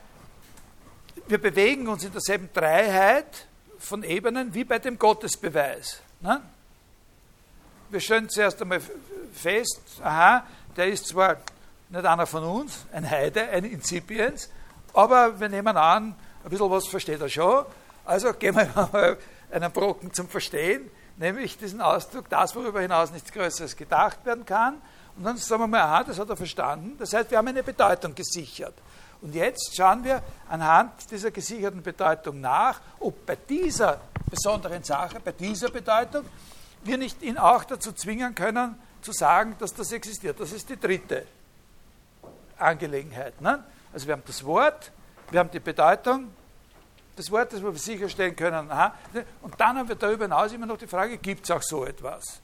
wir 1.27 1.39
bewegen 1.39 1.89
uns 1.89 2.05
in 2.05 2.13
derselben 2.13 2.49
Dreiheit 2.53 3.47
von 3.79 4.03
Ebenen 4.03 4.53
wie 4.55 4.65
bei 4.65 4.79
dem 4.79 4.99
Gottesbeweis. 4.99 6.01
Ne? 6.21 6.41
Wir 7.91 8.01
stellen 8.01 8.29
zuerst 8.29 8.61
einmal 8.63 8.81
fest, 9.33 9.81
aha, 10.03 10.47
der 10.77 10.89
ist 10.89 11.07
zwar 11.07 11.37
nicht 11.89 12.05
einer 12.05 12.27
von 12.27 12.45
uns, 12.45 12.87
ein 12.93 13.09
Heide, 13.09 13.49
ein 13.51 13.65
Inzipiens, 13.65 14.49
aber 14.93 15.39
wir 15.39 15.49
nehmen 15.49 15.77
an, 15.77 16.15
ein 16.45 16.51
bisschen 16.51 16.71
was 16.71 16.89
versteht 16.89 17.21
er 17.21 17.29
schon, 17.29 17.65
also 18.05 18.33
geben 18.33 18.59
wir 18.59 18.89
mal 18.93 19.19
einen 19.51 19.73
Brocken 19.73 20.13
zum 20.13 20.29
Verstehen 20.29 20.91
nämlich 21.17 21.59
diesen 21.59 21.81
Ausdruck, 21.81 22.29
das, 22.29 22.55
worüber 22.55 22.81
hinaus 22.81 23.13
nichts 23.13 23.33
Größeres 23.33 23.77
gedacht 23.77 24.25
werden 24.25 24.45
kann. 24.45 24.81
Und 25.17 25.25
dann 25.25 25.37
sagen 25.37 25.63
wir 25.63 25.67
mal, 25.67 25.83
aha, 25.83 26.05
das 26.05 26.19
hat 26.19 26.29
er 26.29 26.37
verstanden. 26.37 26.97
Das 26.99 27.13
heißt, 27.13 27.31
wir 27.31 27.39
haben 27.39 27.49
eine 27.49 27.63
Bedeutung 27.63 28.15
gesichert. 28.15 28.75
Und 29.21 29.35
jetzt 29.35 29.75
schauen 29.75 30.05
wir 30.05 30.23
anhand 30.49 31.11
dieser 31.11 31.31
gesicherten 31.31 31.83
Bedeutung 31.83 32.41
nach, 32.41 32.81
ob 33.01 33.25
bei 33.25 33.37
dieser 33.37 34.01
besonderen 34.29 34.83
Sache, 34.83 35.21
bei 35.21 35.33
dieser 35.33 35.71
Bedeutung, 35.71 36.25
wir 36.83 36.99
nicht 36.99 37.23
ihn 37.23 37.39
auch 37.39 37.65
dazu 37.65 37.93
zwingen 37.93 38.35
können, 38.35 38.75
zu 39.01 39.13
sagen, 39.13 39.57
dass 39.59 39.73
das 39.73 39.93
existiert. 39.93 40.39
Das 40.41 40.53
ist 40.53 40.69
die 40.69 40.79
dritte 40.79 41.27
Angelegenheit. 42.59 43.41
Ne? 43.41 43.65
Also 43.93 44.07
wir 44.07 44.13
haben 44.15 44.23
das 44.27 44.45
Wort, 44.45 44.91
wir 45.31 45.41
haben 45.41 45.51
die 45.51 45.61
Bedeutung, 45.61 46.31
des 47.17 47.31
Wortes, 47.31 47.63
wo 47.63 47.73
wir 47.73 47.79
sicherstellen 47.79 48.35
können, 48.35 48.71
aha, 48.71 48.95
und 49.43 49.55
dann 49.59 49.79
haben 49.79 49.89
wir 49.89 49.97
darüber 49.97 50.25
hinaus 50.25 50.53
immer 50.53 50.67
noch 50.67 50.79
die 50.79 50.87
Frage, 50.87 51.19
gibt 51.19 51.45
es 51.45 51.51
auch 51.51 51.63
so 51.63 51.85
etwas? 51.85 52.41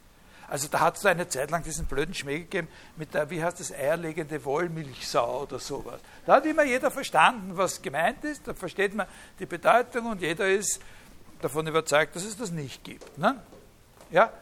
Also 0.50 0.66
da 0.66 0.80
hat 0.80 0.96
es 0.96 1.06
eine 1.06 1.28
Zeit 1.28 1.52
lang 1.52 1.62
diesen 1.62 1.86
blöden 1.86 2.12
Schmäh 2.12 2.40
gegeben 2.40 2.66
mit 2.96 3.14
der, 3.14 3.30
wie 3.30 3.42
heißt 3.42 3.60
das, 3.60 3.72
eierlegende 3.72 4.44
Wollmilchsau 4.44 5.42
oder 5.42 5.60
sowas. 5.60 6.00
Da 6.26 6.34
hat 6.34 6.46
immer 6.46 6.64
jeder 6.64 6.90
verstanden, 6.90 7.56
was 7.56 7.80
gemeint 7.80 8.24
ist, 8.24 8.48
da 8.48 8.54
versteht 8.54 8.92
man 8.92 9.06
die 9.38 9.46
Bedeutung 9.46 10.06
und 10.06 10.20
jeder 10.20 10.48
ist 10.48 10.80
davon 11.40 11.68
überzeugt, 11.68 12.16
dass 12.16 12.24
es 12.24 12.36
das 12.36 12.50
nicht 12.50 12.82
gibt. 12.82 13.16
Ne? 13.16 13.40
Ja? 14.10 14.32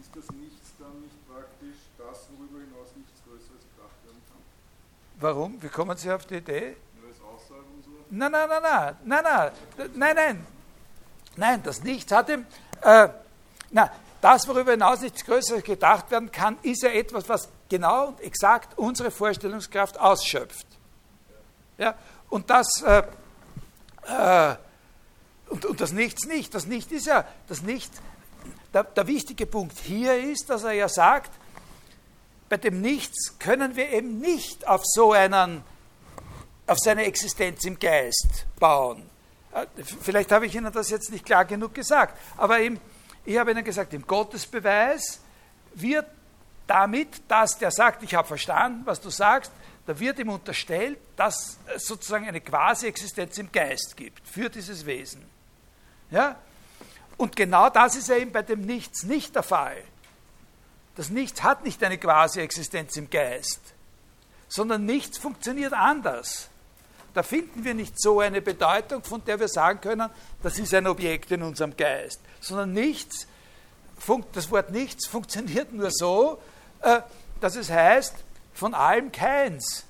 Ist 0.00 0.16
das 0.16 0.34
Nichts 0.36 0.70
dann 0.78 0.98
nicht 1.02 1.28
praktisch 1.28 1.76
das, 1.98 2.28
worüber 2.30 2.64
hinaus 2.64 2.88
nichts 2.96 3.20
Größeres 3.26 3.60
gedacht 3.76 4.04
werden 4.04 4.22
kann? 4.30 4.40
Warum? 5.20 5.62
Wie 5.62 5.68
kommen 5.68 5.98
Sie 5.98 6.10
auf 6.10 6.24
die 6.24 6.36
Idee? 6.36 6.76
Nein, 8.14 8.30
nein, 8.30 8.46
nein, 8.46 8.62
nein, 8.62 8.94
nein, 9.04 9.24
nein, 9.24 9.90
nein, 9.94 10.16
nein. 10.16 10.46
Nein, 11.34 11.62
das 11.62 11.82
Nichts 11.82 12.12
hat 12.12 12.28
ihm, 12.28 12.44
äh, 12.82 13.08
na, 13.70 13.90
das, 14.20 14.46
worüber 14.46 14.72
hinaus 14.72 15.00
nichts 15.00 15.24
Größeres 15.24 15.64
gedacht 15.64 16.10
werden 16.10 16.30
kann, 16.30 16.58
ist 16.60 16.82
ja 16.82 16.90
etwas, 16.90 17.26
was 17.30 17.48
genau 17.70 18.08
und 18.08 18.20
exakt 18.20 18.76
unsere 18.76 19.10
Vorstellungskraft 19.10 19.98
ausschöpft. 19.98 20.66
Ja? 21.78 21.94
Und 22.28 22.50
das, 22.50 22.82
äh, 22.82 23.02
äh, 24.06 24.56
und, 25.48 25.64
und, 25.64 25.80
das 25.80 25.92
Nichts 25.92 26.26
nicht. 26.26 26.54
Das 26.54 26.66
Nichts 26.66 26.92
ist 26.92 27.06
ja, 27.06 27.24
das 27.48 27.62
Nichts, 27.62 27.98
der, 28.74 28.84
der 28.84 29.06
wichtige 29.06 29.46
Punkt 29.46 29.78
hier 29.78 30.22
ist, 30.22 30.50
dass 30.50 30.64
er 30.64 30.72
ja 30.72 30.90
sagt, 30.90 31.30
bei 32.50 32.58
dem 32.58 32.82
Nichts 32.82 33.38
können 33.38 33.74
wir 33.74 33.88
eben 33.88 34.18
nicht 34.18 34.68
auf 34.68 34.82
so 34.84 35.12
einen, 35.12 35.64
auf 36.66 36.78
seine 36.78 37.04
Existenz 37.04 37.64
im 37.64 37.78
Geist 37.78 38.46
bauen. 38.58 39.08
Äh, 39.52 39.66
vielleicht 39.84 40.32
habe 40.32 40.46
ich 40.46 40.54
Ihnen 40.54 40.72
das 40.72 40.90
jetzt 40.90 41.10
nicht 41.10 41.24
klar 41.24 41.44
genug 41.44 41.74
gesagt, 41.74 42.18
aber 42.36 42.60
im, 42.60 42.80
ich 43.24 43.36
habe 43.38 43.50
Ihnen 43.50 43.64
gesagt, 43.64 43.92
im 43.94 44.06
Gottesbeweis 44.06 45.20
wird 45.74 46.06
damit, 46.66 47.22
dass 47.28 47.58
der 47.58 47.70
sagt, 47.70 48.02
ich 48.02 48.14
habe 48.14 48.26
verstanden, 48.26 48.82
was 48.84 49.00
du 49.00 49.10
sagst, 49.10 49.52
da 49.86 49.98
wird 49.98 50.18
ihm 50.18 50.28
unterstellt, 50.28 50.98
dass 51.16 51.58
es 51.74 51.86
sozusagen 51.86 52.28
eine 52.28 52.40
Quasi-Existenz 52.40 53.36
im 53.38 53.50
Geist 53.50 53.96
gibt 53.96 54.26
für 54.28 54.48
dieses 54.48 54.86
Wesen. 54.86 55.24
Ja? 56.10 56.36
Und 57.16 57.34
genau 57.34 57.68
das 57.68 57.96
ist 57.96 58.08
eben 58.08 58.30
bei 58.30 58.42
dem 58.42 58.60
Nichts 58.62 59.02
nicht 59.02 59.34
der 59.34 59.42
Fall. 59.42 59.82
Das 60.94 61.08
Nichts 61.08 61.42
hat 61.42 61.64
nicht 61.64 61.82
eine 61.82 61.98
Quasi-Existenz 61.98 62.96
im 62.96 63.10
Geist, 63.10 63.60
sondern 64.48 64.84
Nichts 64.84 65.18
funktioniert 65.18 65.72
anders. 65.72 66.48
Da 67.14 67.22
finden 67.22 67.64
wir 67.64 67.74
nicht 67.74 68.00
so 68.00 68.20
eine 68.20 68.40
Bedeutung, 68.40 69.02
von 69.02 69.24
der 69.24 69.38
wir 69.38 69.48
sagen 69.48 69.80
können, 69.80 70.08
das 70.42 70.58
ist 70.58 70.72
ein 70.72 70.86
Objekt 70.86 71.30
in 71.30 71.42
unserem 71.42 71.76
Geist, 71.76 72.20
sondern 72.40 72.72
nichts, 72.72 73.26
das 74.32 74.50
Wort 74.50 74.70
nichts 74.70 75.06
funktioniert 75.06 75.72
nur 75.72 75.90
so, 75.90 76.40
äh, 76.80 77.00
dass 77.40 77.56
es 77.56 77.70
heißt, 77.70 78.14
von 78.54 78.74
allem 78.74 79.12
keins. 79.12 79.84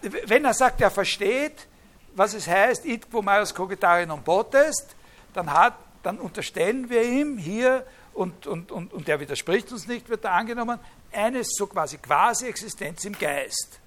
Wenn 0.00 0.44
er 0.44 0.54
sagt, 0.54 0.80
er 0.80 0.90
versteht, 0.90 1.66
was 2.14 2.34
es 2.34 2.46
heißt, 2.46 2.84
id 2.84 3.10
quo 3.10 3.22
maius 3.22 3.54
cogitare 3.54 4.06
non 4.06 4.22
potest, 4.22 4.96
dann, 5.32 5.52
hat, 5.52 5.74
dann 6.02 6.18
unterstellen 6.18 6.90
wir 6.90 7.02
ihm 7.02 7.38
hier, 7.38 7.86
und, 8.14 8.46
und, 8.46 8.70
und, 8.70 8.92
und 8.92 9.08
der 9.08 9.20
widerspricht 9.20 9.72
uns 9.72 9.86
nicht, 9.86 10.08
wird 10.08 10.24
da 10.24 10.32
angenommen, 10.32 10.78
eine 11.12 11.42
so 11.44 11.66
quasi 11.66 11.98
quasi 11.98 12.46
Existenz 12.46 13.04
im 13.04 13.18
Geist. 13.18 13.80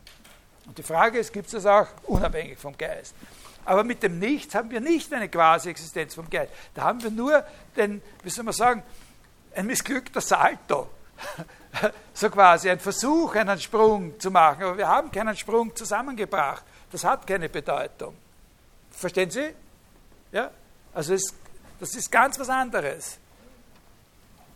Und 0.66 0.78
die 0.78 0.84
Frage 0.84 1.20
ist, 1.20 1.32
gibt 1.32 1.48
es 1.48 1.52
das 1.52 1.66
auch 1.66 1.88
unabhängig 2.04 2.58
vom 2.58 2.78
Geist? 2.78 3.16
Aber 3.66 3.84
mit 3.84 4.04
dem 4.04 4.20
Nichts 4.20 4.54
haben 4.54 4.70
wir 4.70 4.80
nicht 4.80 5.12
eine 5.14 5.28
Quasi-Existenz 5.28 6.14
vom 6.14 6.30
Geist. 6.30 6.52
Da 6.74 6.84
haben 6.84 7.02
wir 7.02 7.10
nur 7.10 7.44
den, 7.76 8.02
wie 8.24 8.30
soll 8.30 8.44
man 8.46 8.54
sagen, 8.54 8.84
ein 9.56 9.66
missglückter 9.66 10.22
Salto. 10.22 10.90
so 12.14 12.30
quasi 12.30 12.70
ein 12.70 12.80
Versuch, 12.80 13.36
einen 13.36 13.60
Sprung 13.60 14.20
zu 14.20 14.30
machen. 14.32 14.64
Aber 14.64 14.78
wir 14.78 14.88
haben 14.88 15.12
keinen 15.12 15.36
Sprung 15.36 15.76
zusammengebracht. 15.76 16.64
Das 16.92 17.04
hat 17.04 17.26
keine 17.26 17.50
Bedeutung. 17.50 18.16
Verstehen 18.92 19.32
Sie? 19.32 19.54
Ja? 20.32 20.52
Also 20.94 21.14
es, 21.14 21.34
das 21.80 21.96
ist 21.96 22.12
ganz 22.12 22.40
was 22.40 22.50
anderes. 22.50 23.18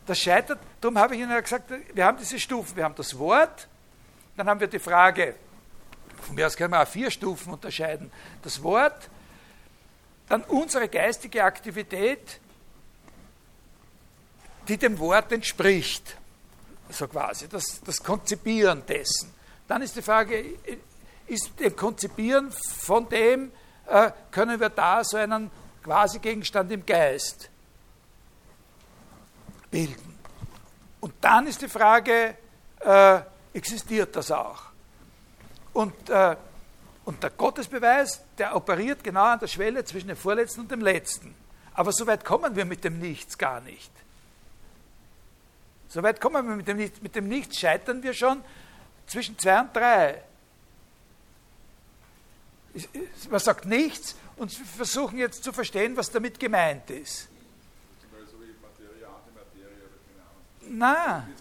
Das 0.05 0.19
scheitert, 0.19 0.59
darum 0.81 0.97
habe 0.97 1.15
ich 1.15 1.21
Ihnen 1.21 1.31
ja 1.31 1.39
gesagt, 1.39 1.71
wir 1.93 2.05
haben 2.05 2.17
diese 2.17 2.39
Stufen. 2.39 2.75
Wir 2.75 2.83
haben 2.83 2.95
das 2.95 3.17
Wort, 3.17 3.67
dann 4.37 4.47
haben 4.47 4.59
wir 4.59 4.67
die 4.67 4.79
Frage, 4.79 5.35
von 6.21 6.35
mir 6.35 6.47
aus 6.47 6.55
können 6.55 6.73
wir 6.73 6.81
auch 6.81 6.87
vier 6.87 7.11
Stufen 7.11 7.53
unterscheiden. 7.53 8.11
Das 8.41 8.61
Wort, 8.63 9.09
dann 10.27 10.43
unsere 10.43 10.87
geistige 10.87 11.43
Aktivität, 11.43 12.39
die 14.67 14.77
dem 14.77 14.99
Wort 14.99 15.31
entspricht, 15.31 16.15
so 16.89 17.07
quasi, 17.07 17.47
das, 17.47 17.81
das 17.83 18.03
Konzipieren 18.03 18.85
dessen. 18.85 19.33
Dann 19.67 19.81
ist 19.81 19.95
die 19.95 20.01
Frage, 20.01 20.43
ist 21.27 21.59
dem 21.59 21.75
Konzipieren 21.75 22.51
von 22.51 23.07
dem, 23.09 23.51
äh, 23.87 24.11
können 24.31 24.59
wir 24.59 24.69
da 24.69 25.03
so 25.03 25.17
einen 25.17 25.49
quasi 25.83 26.19
Gegenstand 26.19 26.71
im 26.71 26.85
Geist 26.85 27.49
bilden. 29.71 30.19
Und 30.99 31.13
dann 31.21 31.47
ist 31.47 31.61
die 31.61 31.69
Frage, 31.69 32.35
äh, 32.79 33.19
existiert 33.53 34.15
das 34.15 34.31
auch? 34.31 34.68
Und, 35.79 36.09
äh, 36.09 36.35
und 37.05 37.23
der 37.23 37.29
Gottesbeweis, 37.29 38.19
der 38.37 38.53
operiert 38.53 39.01
genau 39.01 39.23
an 39.23 39.39
der 39.39 39.47
Schwelle 39.47 39.85
zwischen 39.85 40.09
dem 40.09 40.17
Vorletzten 40.17 40.59
und 40.59 40.71
dem 40.71 40.81
Letzten. 40.81 41.33
Aber 41.73 41.93
so 41.93 42.05
weit 42.05 42.25
kommen 42.25 42.53
wir 42.57 42.65
mit 42.65 42.83
dem 42.83 42.99
Nichts 42.99 43.37
gar 43.37 43.61
nicht. 43.61 43.89
So 45.87 46.03
weit 46.03 46.19
kommen 46.19 46.45
wir 46.45 46.57
mit 46.57 46.67
dem 46.67 46.75
Nichts. 46.75 47.01
Mit 47.01 47.15
dem 47.15 47.29
Nichts 47.29 47.57
scheitern 47.57 48.03
wir 48.03 48.13
schon 48.13 48.43
zwischen 49.07 49.39
zwei 49.39 49.61
und 49.61 49.73
drei. 49.73 50.21
Man 53.29 53.39
sagt 53.39 53.65
nichts 53.65 54.17
und 54.35 54.51
wir 54.59 54.65
versuchen 54.65 55.17
jetzt 55.17 55.45
zu 55.45 55.53
verstehen, 55.53 55.95
was 55.95 56.11
damit 56.11 56.37
gemeint 56.41 56.89
ist. 56.89 57.29
Nein. 60.67 61.35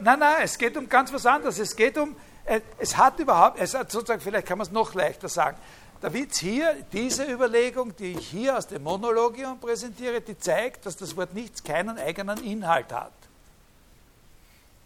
Nein, 0.00 0.18
nein, 0.18 0.36
es 0.42 0.58
geht 0.58 0.76
um 0.76 0.88
ganz 0.88 1.12
was 1.12 1.24
anderes. 1.26 1.58
Es 1.58 1.74
geht 1.74 1.96
um, 1.96 2.16
äh, 2.44 2.60
es 2.78 2.96
hat 2.96 3.18
überhaupt, 3.18 3.58
es 3.58 3.74
hat 3.74 3.90
sozusagen, 3.90 4.20
vielleicht 4.20 4.46
kann 4.46 4.58
man 4.58 4.66
es 4.66 4.72
noch 4.72 4.94
leichter 4.94 5.28
sagen. 5.28 5.56
Der 6.02 6.12
Witz 6.12 6.38
hier, 6.38 6.76
diese 6.92 7.24
Überlegung, 7.24 7.96
die 7.96 8.12
ich 8.12 8.28
hier 8.28 8.56
aus 8.58 8.66
dem 8.66 8.82
Monologium 8.82 9.58
präsentiere, 9.58 10.20
die 10.20 10.38
zeigt, 10.38 10.84
dass 10.84 10.96
das 10.96 11.16
Wort 11.16 11.32
nichts 11.32 11.64
keinen 11.64 11.98
eigenen 11.98 12.42
Inhalt 12.44 12.92
hat. 12.92 13.12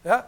Ja? 0.05 0.27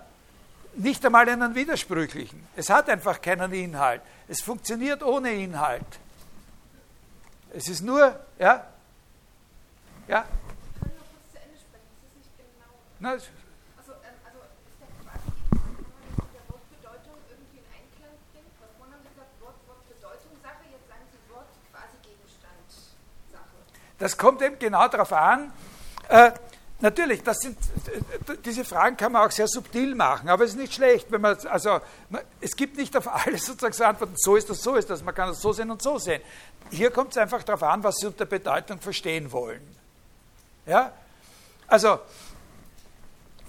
Nicht 0.75 1.05
einmal 1.05 1.29
einen 1.29 1.55
widersprüchlichen. 1.55 2.47
Es 2.57 2.69
hat 2.69 2.89
einfach 2.89 3.21
keinen 3.21 3.53
Inhalt. 3.53 4.03
Es 4.27 4.41
funktioniert 4.41 5.03
ohne 5.03 5.33
Inhalt. 5.33 5.87
Es 7.55 7.69
ist 7.69 7.83
nur, 7.83 8.19
ja? 8.39 8.67
Ja? 10.09 10.25
Na, 12.99 13.17
Das 24.03 24.17
kommt 24.17 24.43
eben 24.43 24.59
genau 24.59 24.89
darauf 24.89 25.13
an. 25.13 25.53
Äh, 26.09 26.33
natürlich, 26.81 27.23
das 27.23 27.39
sind, 27.39 27.57
äh, 27.87 28.37
diese 28.45 28.65
Fragen 28.65 28.97
kann 28.97 29.13
man 29.13 29.25
auch 29.25 29.31
sehr 29.31 29.47
subtil 29.47 29.95
machen, 29.95 30.29
aber 30.29 30.43
es 30.43 30.51
ist 30.51 30.57
nicht 30.57 30.75
schlecht, 30.75 31.13
wenn 31.13 31.21
man, 31.21 31.37
also 31.47 31.81
es 32.41 32.57
gibt 32.57 32.77
nicht 32.77 32.97
auf 32.97 33.07
alles 33.07 33.47
sozusagen 33.47 33.73
so 33.73 33.85
Antworten, 33.85 34.15
so 34.17 34.35
ist 34.35 34.51
das, 34.51 34.61
so 34.61 34.75
ist 34.75 34.91
das, 34.91 35.05
man 35.05 35.15
kann 35.15 35.29
das 35.29 35.41
so 35.41 35.53
sehen 35.53 35.71
und 35.71 35.81
so 35.81 35.99
sehen. 35.99 36.21
Hier 36.73 36.91
kommt 36.91 37.13
es 37.13 37.17
einfach 37.17 37.45
darauf 37.45 37.63
an, 37.63 37.85
was 37.85 37.95
Sie 37.99 38.09
unter 38.09 38.25
Bedeutung 38.25 38.81
verstehen 38.81 39.31
wollen. 39.31 39.63
Ja? 40.67 40.91
Also, 41.69 42.01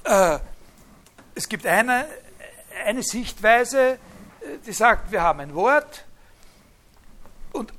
äh, 0.04 0.38
es 1.34 1.50
gibt 1.50 1.66
eine, 1.66 2.06
eine 2.86 3.02
Sichtweise, 3.02 3.94
äh, 3.94 3.98
die 4.68 4.74
sagt, 4.74 5.12
wir 5.12 5.24
haben 5.24 5.40
ein 5.40 5.56
Wort 5.56 6.06
und 7.54 7.74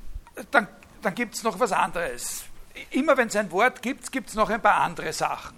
dann, 0.50 0.66
dann 1.02 1.14
gibt 1.14 1.36
es 1.36 1.44
noch 1.44 1.60
was 1.60 1.70
anderes 1.70 2.46
immer 2.90 3.16
wenn 3.16 3.28
es 3.28 3.36
ein 3.36 3.50
Wort 3.50 3.82
gibt, 3.82 4.10
gibt 4.10 4.28
es 4.28 4.34
noch 4.34 4.50
ein 4.50 4.60
paar 4.60 4.76
andere 4.76 5.12
Sachen. 5.12 5.56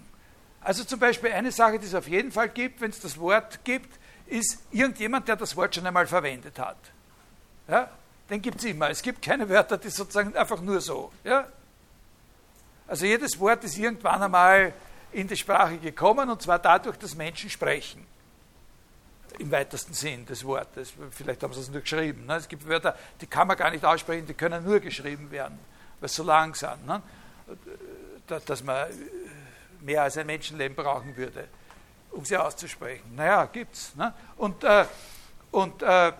Also 0.60 0.84
zum 0.84 0.98
Beispiel 0.98 1.32
eine 1.32 1.52
Sache, 1.52 1.78
die 1.78 1.86
es 1.86 1.94
auf 1.94 2.08
jeden 2.08 2.32
Fall 2.32 2.48
gibt, 2.48 2.80
wenn 2.80 2.90
es 2.90 3.00
das 3.00 3.18
Wort 3.18 3.64
gibt, 3.64 3.98
ist 4.26 4.58
irgendjemand, 4.72 5.28
der 5.28 5.36
das 5.36 5.56
Wort 5.56 5.74
schon 5.74 5.86
einmal 5.86 6.06
verwendet 6.06 6.58
hat. 6.58 6.78
Ja? 7.68 7.88
Den 8.28 8.42
gibt 8.42 8.58
es 8.58 8.64
immer. 8.64 8.90
Es 8.90 9.00
gibt 9.00 9.22
keine 9.22 9.48
Wörter, 9.48 9.78
die 9.78 9.88
sozusagen 9.88 10.34
einfach 10.36 10.60
nur 10.60 10.80
so. 10.80 11.12
Ja? 11.22 11.46
Also 12.88 13.06
jedes 13.06 13.38
Wort 13.38 13.62
ist 13.64 13.78
irgendwann 13.78 14.22
einmal 14.22 14.72
in 15.12 15.28
die 15.28 15.36
Sprache 15.36 15.78
gekommen 15.78 16.28
und 16.28 16.42
zwar 16.42 16.58
dadurch, 16.58 16.96
dass 16.96 17.14
Menschen 17.14 17.48
sprechen. 17.48 18.04
Im 19.38 19.50
weitesten 19.50 19.92
Sinn 19.92 20.26
des 20.26 20.44
Wortes. 20.44 20.94
Vielleicht 21.10 21.42
haben 21.42 21.52
sie 21.52 21.60
es 21.60 21.70
nur 21.70 21.82
geschrieben. 21.82 22.26
Ne? 22.26 22.36
Es 22.36 22.48
gibt 22.48 22.66
Wörter, 22.66 22.96
die 23.20 23.26
kann 23.26 23.46
man 23.46 23.56
gar 23.56 23.70
nicht 23.70 23.84
aussprechen, 23.84 24.26
die 24.26 24.34
können 24.34 24.64
nur 24.64 24.80
geschrieben 24.80 25.30
werden 25.30 25.58
weil 26.00 26.08
so 26.08 26.22
langsam, 26.22 26.84
ne? 26.84 27.02
dass 28.26 28.62
man 28.62 28.88
mehr 29.80 30.02
als 30.02 30.16
ein 30.18 30.26
Menschenleben 30.26 30.74
brauchen 30.76 31.16
würde, 31.16 31.48
um 32.10 32.24
sie 32.24 32.36
auszusprechen. 32.36 33.14
Naja, 33.14 33.44
gibt's. 33.46 33.94
Ne? 33.94 34.12
Und, 34.36 34.64
äh, 34.64 34.84
und 35.50 35.82
äh, 35.82 36.12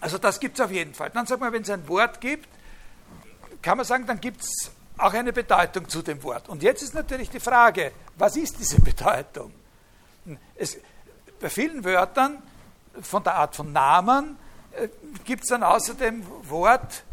also 0.00 0.18
das 0.18 0.38
gibt 0.38 0.58
es 0.58 0.64
auf 0.64 0.70
jeden 0.70 0.94
Fall. 0.94 1.10
Dann 1.10 1.26
sagt 1.26 1.40
man, 1.40 1.52
wenn 1.52 1.62
es 1.62 1.70
ein 1.70 1.86
Wort 1.88 2.20
gibt, 2.20 2.48
kann 3.62 3.76
man 3.76 3.86
sagen, 3.86 4.06
dann 4.06 4.20
gibt 4.20 4.42
es 4.42 4.70
auch 4.98 5.14
eine 5.14 5.32
Bedeutung 5.32 5.88
zu 5.88 6.02
dem 6.02 6.22
Wort. 6.22 6.48
Und 6.48 6.62
jetzt 6.62 6.82
ist 6.82 6.94
natürlich 6.94 7.30
die 7.30 7.40
Frage, 7.40 7.92
was 8.16 8.36
ist 8.36 8.58
diese 8.58 8.80
Bedeutung? 8.80 9.52
Es, 10.56 10.76
bei 11.40 11.48
vielen 11.48 11.84
Wörtern 11.84 12.42
von 13.00 13.24
der 13.24 13.34
Art 13.34 13.56
von 13.56 13.72
Namen 13.72 14.36
äh, 14.72 14.88
gibt 15.24 15.44
es 15.44 15.48
dann 15.48 15.62
außerdem 15.62 16.24
Wort, 16.48 17.04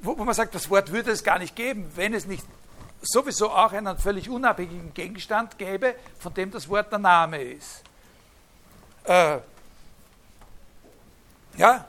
wo, 0.00 0.18
wo 0.18 0.24
man 0.24 0.34
sagt, 0.34 0.54
das 0.54 0.68
Wort 0.70 0.90
würde 0.90 1.10
es 1.10 1.22
gar 1.22 1.38
nicht 1.38 1.54
geben, 1.54 1.90
wenn 1.94 2.14
es 2.14 2.26
nicht 2.26 2.44
sowieso 3.02 3.50
auch 3.50 3.72
einen 3.72 3.96
völlig 3.98 4.28
unabhängigen 4.28 4.94
Gegenstand 4.94 5.58
gäbe, 5.58 5.94
von 6.18 6.32
dem 6.34 6.50
das 6.50 6.68
Wort 6.68 6.90
der 6.90 6.98
Name 6.98 7.42
ist. 7.42 7.82
Äh, 9.04 9.38
ja? 11.56 11.84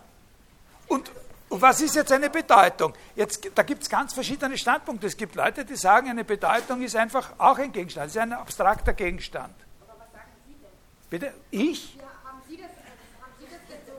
Und, 0.88 1.12
und, 1.50 1.62
was 1.62 1.82
ist 1.82 1.96
jetzt 1.96 2.12
eine 2.12 2.30
Bedeutung? 2.30 2.94
Jetzt, 3.16 3.50
da 3.56 3.64
gibt 3.64 3.84
es 3.84 3.90
ganz 3.90 4.14
verschiedene 4.14 4.58
Standpunkte. 4.58 5.08
Es 5.08 5.18
gibt 5.18 5.36
Leute, 5.36 5.66
die 5.66 5.76
sagen, 5.76 6.10
eine 6.10 6.24
Bedeutung 6.24 6.82
ist 6.82 6.96
einfach 6.96 7.34
auch 7.38 7.58
ein 7.58 7.72
Gegenstand, 7.72 8.08
es 8.08 8.16
ist 8.16 8.22
ein 8.22 8.34
abstrakter 8.34 8.94
Gegenstand. 8.94 9.56
Aber 9.82 10.00
was 10.00 10.12
sagen 10.12 10.32
Sie 10.46 10.54
denn? 10.54 10.70
Bitte? 11.10 11.34
Ich? 11.52 11.96
Ja, 11.96 12.04
haben 12.24 12.42
Sie 12.48 12.58
das, 12.58 12.72
äh, 12.72 12.94
haben 13.22 13.34
Sie 13.40 13.48
das 13.50 13.62
denn 13.70 13.82
so 13.88 13.96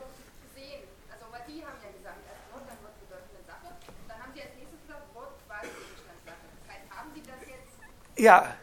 gesehen? 0.47 0.84
Also, 1.10 1.24
weil 1.32 1.43
Sie 1.48 1.64
haben 1.64 1.80
ja 1.82 1.90
gesagt, 1.90 2.20
erst 2.28 2.47
Wort, 2.52 2.62
dann 2.68 2.78
Wort 2.84 2.94
bedeutende 3.01 3.43
Sache. 3.48 3.74
Dann 4.06 4.18
haben 4.22 4.32
Sie 4.36 4.43
als 4.44 4.55
nächstes 4.55 4.80
gesagt, 4.86 5.02
Wort 5.16 5.34
quasi 5.48 5.72
Gegenstandssache. 5.72 6.47
Das 6.47 6.66
heißt, 6.70 6.86
haben 6.94 7.10
Sie 7.16 7.24
das 7.24 7.40
jetzt 7.43 7.74
Ja, 8.16 8.55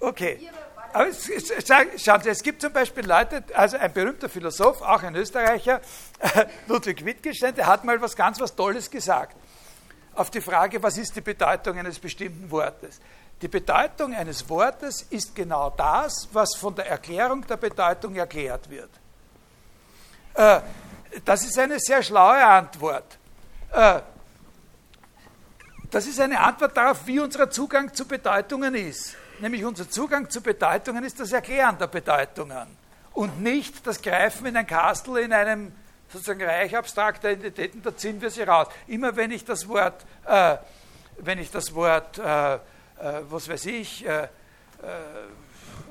okay. 0.00 0.48
Aber 0.92 1.08
es, 1.08 1.28
es, 1.28 1.66
schauen 1.66 2.22
Sie, 2.22 2.28
es 2.28 2.42
gibt 2.42 2.60
zum 2.60 2.72
Beispiel 2.72 3.06
Leute, 3.06 3.42
also 3.54 3.78
ein 3.78 3.92
berühmter 3.92 4.28
Philosoph, 4.28 4.82
auch 4.82 5.02
ein 5.02 5.14
Österreicher, 5.14 5.80
Ludwig 6.68 7.04
Wittgenstein, 7.04 7.54
der 7.54 7.66
hat 7.66 7.84
mal 7.84 8.00
was 8.00 8.14
ganz 8.14 8.38
was 8.40 8.54
Tolles 8.54 8.90
gesagt. 8.90 9.36
Auf 10.14 10.30
die 10.30 10.42
Frage, 10.42 10.82
was 10.82 10.98
ist 10.98 11.16
die 11.16 11.22
Bedeutung 11.22 11.78
eines 11.78 11.98
bestimmten 11.98 12.50
Wortes? 12.50 13.00
Die 13.40 13.48
Bedeutung 13.48 14.14
eines 14.14 14.48
Wortes 14.48 15.02
ist 15.08 15.34
genau 15.34 15.70
das, 15.70 16.28
was 16.32 16.54
von 16.54 16.74
der 16.74 16.86
Erklärung 16.88 17.46
der 17.46 17.56
Bedeutung 17.56 18.14
erklärt 18.14 18.68
wird. 18.68 18.90
Äh, 20.34 20.60
das 21.24 21.44
ist 21.44 21.58
eine 21.58 21.80
sehr 21.80 22.02
schlaue 22.02 22.44
Antwort. 22.44 23.18
Das 25.92 26.06
ist 26.06 26.18
eine 26.20 26.40
Antwort 26.40 26.74
darauf, 26.74 27.06
wie 27.06 27.20
unser 27.20 27.50
Zugang 27.50 27.92
zu 27.92 28.08
Bedeutungen 28.08 28.74
ist. 28.74 29.14
Nämlich 29.40 29.62
unser 29.62 29.90
Zugang 29.90 30.30
zu 30.30 30.40
Bedeutungen 30.40 31.04
ist 31.04 31.20
das 31.20 31.32
Erklären 31.32 31.76
der 31.78 31.86
Bedeutungen 31.86 32.66
und 33.12 33.42
nicht 33.42 33.86
das 33.86 34.00
Greifen 34.00 34.46
in 34.46 34.56
ein 34.56 34.66
Kastel 34.66 35.18
in 35.18 35.34
einem 35.34 35.70
sozusagen 36.10 36.42
Reich 36.44 36.74
abstrakter 36.74 37.32
Identitäten, 37.32 37.82
da 37.82 37.94
ziehen 37.94 38.22
wir 38.22 38.30
sie 38.30 38.42
raus. 38.42 38.68
Immer 38.86 39.16
wenn 39.16 39.30
ich 39.32 39.44
das 39.44 39.68
Wort, 39.68 40.06
äh, 40.26 40.56
wenn 41.18 41.38
ich 41.38 41.50
das 41.50 41.74
Wort, 41.74 42.18
äh, 42.18 42.54
äh, 42.54 42.58
was 43.28 43.50
weiß 43.50 43.66
ich, 43.66 44.06
äh, 44.06 44.22
äh, 44.22 44.28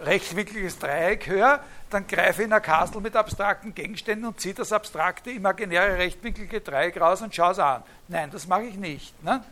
rechtwinkliges 0.03 0.79
Dreieck 0.79 1.27
höre, 1.27 1.63
dann 1.91 2.07
greife 2.07 2.41
ich 2.41 2.47
in 2.47 2.53
ein 2.53 2.61
Kastel 2.63 3.01
mit 3.01 3.15
abstrakten 3.15 3.75
Gegenständen 3.75 4.27
und 4.27 4.39
ziehe 4.39 4.55
das 4.55 4.71
abstrakte, 4.71 5.29
imaginäre 5.29 5.97
rechtwinklige 5.99 6.61
Dreieck 6.61 6.99
raus 6.99 7.21
und 7.21 7.35
schaue 7.35 7.51
es 7.51 7.59
an. 7.59 7.83
Nein, 8.07 8.31
das 8.31 8.47
mache 8.47 8.63
ich 8.63 8.77
nicht. 8.77 9.23
Ne? 9.23 9.43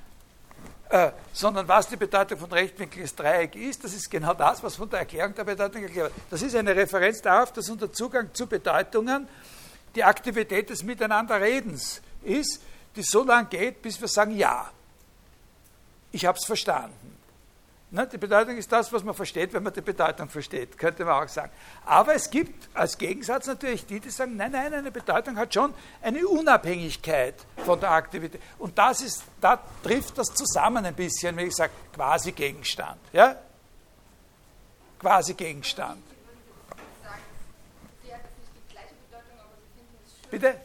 Äh, 0.89 1.11
sondern 1.31 1.67
was 1.67 1.87
die 1.87 1.97
Bedeutung 1.97 2.39
von 2.39 2.51
rechtwinkliges 2.51 3.13
Dreieck 3.15 3.55
ist, 3.55 3.83
das 3.83 3.93
ist 3.93 4.09
genau 4.09 4.33
das, 4.33 4.63
was 4.63 4.75
von 4.75 4.89
der 4.89 4.99
Erklärung 4.99 5.35
der 5.35 5.43
Bedeutung 5.43 5.83
erklärt 5.83 6.15
wird. 6.15 6.25
Das 6.31 6.41
ist 6.41 6.55
eine 6.55 6.75
Referenz 6.75 7.21
darauf, 7.21 7.53
dass 7.53 7.69
unser 7.69 7.93
Zugang 7.93 8.33
zu 8.33 8.47
Bedeutungen 8.47 9.27
die 9.93 10.03
Aktivität 10.03 10.71
des 10.71 10.81
Miteinanderredens 10.81 12.01
ist, 12.23 12.63
die 12.95 13.03
so 13.03 13.23
lange 13.23 13.49
geht, 13.49 13.83
bis 13.83 14.01
wir 14.01 14.07
sagen, 14.07 14.35
ja, 14.35 14.71
ich 16.11 16.25
habe 16.25 16.39
es 16.39 16.45
verstanden. 16.45 17.18
Ne, 17.91 18.05
die 18.05 18.19
Bedeutung 18.19 18.55
ist 18.55 18.71
das, 18.71 18.93
was 18.93 19.03
man 19.03 19.15
versteht, 19.15 19.51
wenn 19.51 19.63
man 19.63 19.73
die 19.73 19.81
Bedeutung 19.81 20.29
versteht, 20.29 20.77
könnte 20.77 21.03
man 21.05 21.23
auch 21.23 21.27
sagen. 21.27 21.51
Aber 21.85 22.13
es 22.13 22.29
gibt 22.29 22.69
als 22.75 22.95
Gegensatz 22.95 23.47
natürlich 23.47 23.83
die, 23.87 23.99
die 23.99 24.11
sagen, 24.11 24.35
nein, 24.35 24.51
nein, 24.51 24.71
eine 24.71 24.91
Bedeutung 24.91 25.35
hat 25.37 25.51
schon 25.51 25.73
eine 25.99 26.27
Unabhängigkeit 26.27 27.33
von 27.65 27.79
der 27.79 27.89
Aktivität. 27.89 28.41
Und 28.59 28.77
das 28.77 29.01
ist, 29.01 29.23
da 29.41 29.59
trifft 29.81 30.19
das 30.19 30.27
zusammen 30.35 30.85
ein 30.85 30.93
bisschen, 30.93 31.35
wenn 31.35 31.47
ich 31.47 31.55
sage, 31.55 31.71
quasi 31.91 32.31
Gegenstand. 32.31 32.99
Ja? 33.11 33.35
Quasi 34.99 35.33
Gegenstand. 35.33 36.03
Bitte? 40.29 40.55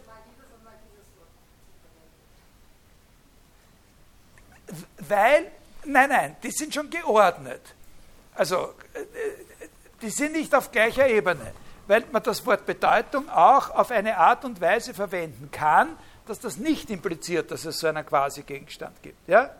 Weil, 4.98 5.50
nein, 5.86 6.08
nein, 6.08 6.36
die 6.42 6.50
sind 6.50 6.74
schon 6.74 6.90
geordnet. 6.90 7.74
Also, 8.34 8.74
äh, 8.94 9.00
die 10.02 10.10
sind 10.10 10.32
nicht 10.32 10.54
auf 10.54 10.70
gleicher 10.70 11.08
Ebene, 11.08 11.52
weil 11.86 12.04
man 12.12 12.22
das 12.22 12.44
Wort 12.46 12.66
Bedeutung 12.66 13.28
auch 13.30 13.70
auf 13.70 13.90
eine 13.90 14.16
Art 14.16 14.44
und 14.44 14.60
Weise 14.60 14.92
verwenden 14.94 15.50
kann, 15.50 15.96
dass 16.26 16.40
das 16.40 16.56
nicht 16.56 16.90
impliziert, 16.90 17.50
dass 17.50 17.64
es 17.64 17.78
so 17.78 17.86
einen 17.86 18.04
Quasi-Gegenstand 18.04 19.02
gibt. 19.02 19.28
Ja? 19.28 19.50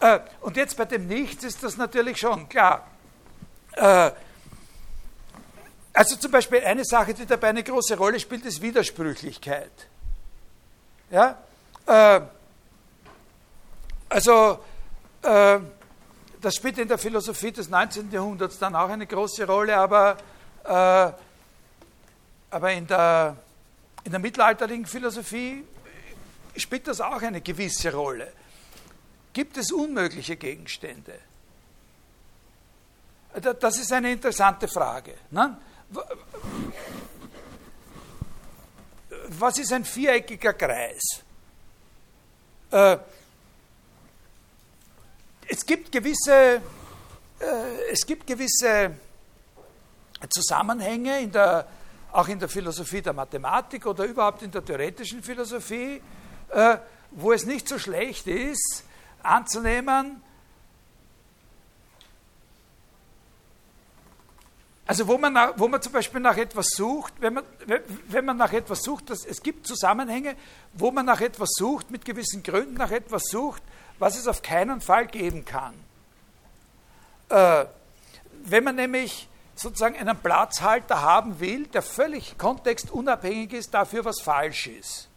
Äh, 0.00 0.20
Und 0.40 0.56
jetzt 0.56 0.76
bei 0.76 0.84
dem 0.84 1.06
Nichts 1.06 1.44
ist 1.44 1.62
das 1.62 1.76
natürlich 1.76 2.18
schon 2.18 2.48
klar. 2.48 2.86
Äh, 3.72 4.10
Also 5.94 6.16
zum 6.16 6.30
Beispiel 6.30 6.62
eine 6.62 6.84
Sache, 6.84 7.14
die 7.14 7.24
dabei 7.24 7.48
eine 7.48 7.62
große 7.64 7.96
Rolle 7.96 8.20
spielt, 8.20 8.44
ist 8.44 8.60
Widersprüchlichkeit. 8.60 9.72
Ja? 11.10 11.38
Äh, 11.86 12.20
Also 14.08 14.32
äh, 14.52 14.56
das 15.26 16.54
spielt 16.54 16.78
in 16.78 16.88
der 16.88 16.98
Philosophie 16.98 17.50
des 17.52 17.68
19. 17.68 18.10
Jahrhunderts 18.12 18.58
dann 18.58 18.74
auch 18.76 18.88
eine 18.88 19.06
große 19.06 19.46
Rolle, 19.46 19.76
aber, 19.76 20.16
äh, 20.64 21.12
aber 22.50 22.72
in, 22.72 22.86
der, 22.86 23.36
in 24.04 24.10
der 24.12 24.20
mittelalterlichen 24.20 24.86
Philosophie 24.86 25.64
spielt 26.56 26.86
das 26.86 27.00
auch 27.00 27.20
eine 27.22 27.40
gewisse 27.40 27.92
Rolle. 27.92 28.32
Gibt 29.32 29.56
es 29.56 29.72
unmögliche 29.72 30.36
Gegenstände? 30.36 31.18
Da- 33.42 33.52
Das 33.52 33.78
ist 33.78 33.92
eine 33.92 34.12
interessante 34.12 34.66
Frage. 34.68 35.14
Ne? 35.30 35.58
Was 39.28 39.58
ist 39.58 39.72
ein 39.72 39.84
viereckiger 39.84 40.52
Kreis? 40.54 41.22
Es 45.48 45.64
gibt 45.64 45.92
gewisse, 45.92 46.32
äh, 46.32 46.60
es 47.92 48.04
gibt 48.04 48.26
gewisse 48.26 48.92
Zusammenhänge 50.28 51.20
in 51.20 51.30
der, 51.30 51.66
auch 52.12 52.26
in 52.28 52.38
der 52.38 52.48
Philosophie 52.48 53.02
der 53.02 53.12
Mathematik 53.12 53.86
oder 53.86 54.04
überhaupt 54.04 54.42
in 54.42 54.50
der 54.50 54.64
theoretischen 54.64 55.22
Philosophie, 55.22 56.02
äh, 56.50 56.78
wo 57.12 57.32
es 57.32 57.44
nicht 57.44 57.68
so 57.68 57.78
schlecht 57.78 58.26
ist, 58.26 58.84
anzunehmen, 59.22 60.22
Also 64.88 65.08
wo 65.08 65.18
man, 65.18 65.32
nach, 65.32 65.54
wo 65.56 65.66
man 65.66 65.82
zum 65.82 65.92
Beispiel 65.92 66.20
nach 66.20 66.36
etwas 66.36 66.68
sucht, 66.68 67.14
wenn 67.18 67.34
man, 67.34 67.44
wenn 68.06 68.24
man 68.24 68.36
nach 68.36 68.52
etwas 68.52 68.82
sucht, 68.82 69.10
das, 69.10 69.24
es 69.24 69.42
gibt 69.42 69.66
Zusammenhänge, 69.66 70.36
wo 70.74 70.92
man 70.92 71.04
nach 71.04 71.20
etwas 71.20 71.48
sucht, 71.56 71.90
mit 71.90 72.04
gewissen 72.04 72.44
Gründen 72.44 72.74
nach 72.74 72.92
etwas 72.92 73.24
sucht, 73.24 73.62
was 73.98 74.16
es 74.16 74.26
auf 74.26 74.42
keinen 74.42 74.80
Fall 74.80 75.06
geben 75.06 75.44
kann. 75.44 75.74
Äh, 77.28 77.66
wenn 78.44 78.64
man 78.64 78.76
nämlich 78.76 79.28
sozusagen 79.54 79.96
einen 79.96 80.16
Platzhalter 80.16 81.00
haben 81.02 81.40
will, 81.40 81.66
der 81.66 81.82
völlig 81.82 82.38
kontextunabhängig 82.38 83.54
ist 83.54 83.72
dafür, 83.72 84.04
was 84.04 84.20
falsch 84.20 84.66
ist. 84.66 85.08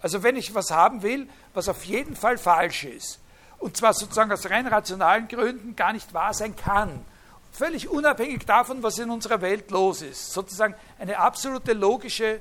Also 0.00 0.22
wenn 0.22 0.36
ich 0.36 0.54
was 0.54 0.70
haben 0.70 1.02
will, 1.02 1.28
was 1.54 1.68
auf 1.68 1.84
jeden 1.84 2.16
Fall 2.16 2.38
falsch 2.38 2.84
ist, 2.84 3.20
und 3.58 3.76
zwar 3.76 3.92
sozusagen 3.92 4.32
aus 4.32 4.50
rein 4.50 4.66
rationalen 4.66 5.28
Gründen 5.28 5.76
gar 5.76 5.92
nicht 5.92 6.12
wahr 6.14 6.34
sein 6.34 6.56
kann, 6.56 7.04
völlig 7.52 7.88
unabhängig 7.88 8.44
davon, 8.46 8.82
was 8.82 8.98
in 8.98 9.10
unserer 9.10 9.40
Welt 9.40 9.70
los 9.70 10.02
ist, 10.02 10.32
sozusagen 10.32 10.74
eine 10.98 11.18
absolute 11.18 11.74
logische 11.74 12.40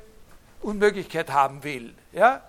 Unmöglichkeit 0.61 1.29
haben 1.31 1.63
will. 1.63 1.93
Ja? 2.13 2.41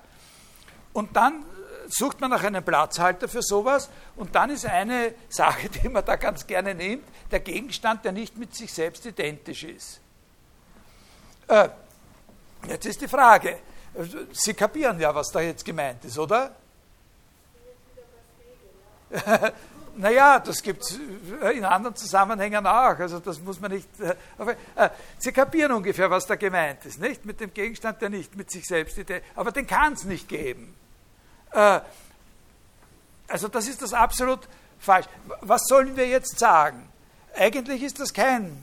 Und 0.94 1.16
dann 1.16 1.44
sucht 1.92 2.20
man 2.20 2.30
nach 2.30 2.42
einem 2.42 2.64
Platzhalter 2.64 3.28
für 3.28 3.42
sowas 3.42 3.90
und 4.16 4.34
dann 4.34 4.50
ist 4.50 4.64
eine 4.64 5.14
Sache, 5.28 5.68
die 5.68 5.88
man 5.88 6.04
da 6.04 6.16
ganz 6.16 6.46
gerne 6.46 6.74
nimmt, 6.74 7.04
der 7.30 7.40
Gegenstand, 7.40 8.04
der 8.04 8.12
nicht 8.12 8.36
mit 8.36 8.54
sich 8.54 8.72
selbst 8.72 9.04
identisch 9.04 9.64
ist. 9.64 10.00
Äh, 11.48 11.68
jetzt 12.68 12.86
ist 12.86 13.00
die 13.00 13.08
Frage, 13.08 13.58
Sie 14.32 14.54
kapieren 14.54 14.98
ja, 14.98 15.14
was 15.14 15.30
da 15.30 15.40
jetzt 15.40 15.64
gemeint 15.64 16.04
ist, 16.04 16.18
oder? 16.18 16.56
Naja, 19.94 20.38
das 20.38 20.62
gibt 20.62 20.84
es 20.84 20.98
in 21.54 21.66
anderen 21.66 21.94
Zusammenhängen 21.94 22.66
auch. 22.66 22.98
Also 22.98 23.20
das 23.20 23.38
muss 23.40 23.60
man 23.60 23.72
nicht. 23.72 23.86
Äh, 24.00 24.14
äh, 24.74 24.88
Sie 25.18 25.32
kapieren 25.32 25.72
ungefähr, 25.72 26.10
was 26.10 26.26
da 26.26 26.36
gemeint 26.36 26.86
ist, 26.86 26.98
nicht? 26.98 27.26
Mit 27.26 27.40
dem 27.40 27.52
Gegenstand, 27.52 28.00
der 28.00 28.08
nicht 28.08 28.34
mit 28.34 28.50
sich 28.50 28.66
selbst 28.66 28.96
identifiziert. 28.96 29.38
Aber 29.38 29.52
den 29.52 29.66
kann 29.66 29.92
es 29.92 30.04
nicht 30.04 30.28
geben. 30.28 30.74
Äh, 31.52 31.80
also 33.28 33.48
das 33.48 33.68
ist 33.68 33.82
das 33.82 33.92
absolut 33.92 34.40
falsch. 34.78 35.06
Was 35.40 35.62
sollen 35.66 35.96
wir 35.96 36.06
jetzt 36.06 36.38
sagen? 36.38 36.88
Eigentlich 37.34 37.82
ist 37.82 37.98
das 38.00 38.12
kein 38.12 38.62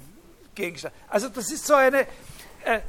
Gegenstand. 0.56 0.94
Also 1.08 1.30
das 1.30 1.52
ist 1.52 1.66
so 1.66 1.74
eine. 1.74 2.02
Äh, 2.64 2.82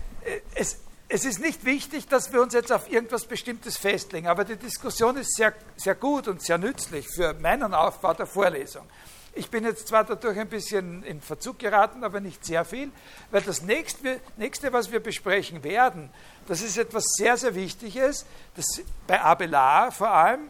es, 0.55 0.78
es 1.09 1.24
ist 1.24 1.40
nicht 1.40 1.64
wichtig, 1.64 2.06
dass 2.06 2.32
wir 2.32 2.40
uns 2.40 2.55
jetzt 2.55 2.70
auf 2.70 2.90
irgendwas 2.90 3.24
Bestimmtes 3.24 3.77
festlegen, 3.77 4.28
aber 4.28 4.44
die 4.44 4.55
Diskussion 4.55 5.16
ist 5.16 5.35
sehr, 5.35 5.52
sehr 5.77 5.97
gut 5.97 6.28
und 6.28 6.40
sehr 6.40 6.56
nützlich 6.56 7.09
für 7.09 7.35
meinen 7.35 7.74
Aufbau 7.74 8.14
der 8.14 8.27
Vorlesung. 8.27 8.86
Ich 9.32 9.48
bin 9.48 9.65
jetzt 9.65 9.89
zwar 9.89 10.05
dadurch 10.05 10.39
ein 10.39 10.48
bisschen 10.48 11.05
in 11.05 11.20
Verzug 11.20 11.59
geraten, 11.59 12.02
aber 12.02 12.20
nicht 12.20 12.44
sehr 12.44 12.65
viel, 12.65 12.90
weil 13.31 13.43
das 13.43 13.62
nächste, 13.62 14.20
nächste 14.36 14.73
was 14.73 14.90
wir 14.90 15.01
besprechen 15.01 15.62
werden, 15.62 16.11
das 16.47 16.62
ist 16.62 16.77
etwas 16.77 17.05
sehr, 17.16 17.36
sehr 17.36 17.55
Wichtiges, 17.55 18.27
das 18.57 18.66
bei 19.07 19.20
Abelard 19.20 19.94
vor 19.94 20.11
allem, 20.11 20.48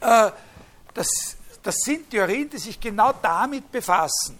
äh, 0.00 0.30
das, 0.94 1.08
das 1.62 1.76
sind 1.84 2.10
Theorien, 2.10 2.48
die 2.48 2.58
sich 2.58 2.80
genau 2.80 3.12
damit 3.20 3.70
befassen. 3.70 4.38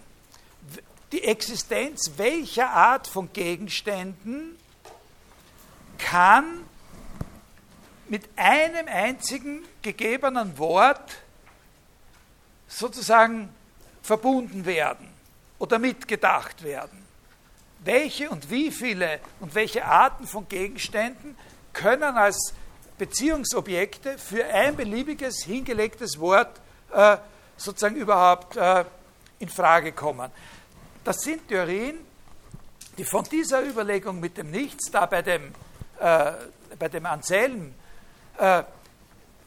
Die 1.13 1.25
Existenz 1.25 2.13
welcher 2.17 2.71
Art 2.71 3.07
von 3.07 3.31
Gegenständen 3.33 4.57
kann 5.99 6.65
mit 8.09 8.29
einem 8.37 8.89
einzigen 8.89 9.63
gegebenen 9.83 10.59
Wort 10.59 11.22
sozusagen 12.73 13.49
verbunden 14.03 14.65
werden 14.65 15.09
oder 15.59 15.79
mitgedacht 15.79 16.63
werden. 16.63 17.03
Welche 17.85 18.31
und 18.31 18.51
wie 18.51 18.71
viele 18.71 19.21
und 19.41 19.55
welche 19.55 19.85
Arten 19.85 20.27
von 20.27 20.49
Gegenständen 20.49 21.37
können 21.73 22.17
als 22.17 22.55
Beziehungsobjekte 22.99 24.19
für 24.19 24.45
ein 24.47 24.77
beliebiges 24.77 25.43
hingelegtes 25.45 26.19
Wort 26.19 26.61
äh, 26.93 27.17
sozusagen 27.57 27.97
überhaupt 27.97 28.57
äh, 28.57 28.85
in 29.39 29.49
Frage 29.49 29.93
kommen. 29.93 30.31
Das 31.05 31.21
sind 31.21 31.49
Theorien, 31.49 31.97
die 32.97 33.05
von 33.05 33.25
dieser 33.25 33.63
Überlegung 33.65 34.21
mit 34.21 34.37
dem 34.37 34.51
Nichts, 34.51 34.91
da 34.91 35.07
bei 35.07 35.23
dem 35.23 35.53
äh, 35.99 36.33
bei 36.79 36.89
dem 36.89 37.07
Anselm 37.07 37.75
äh, 38.39 38.63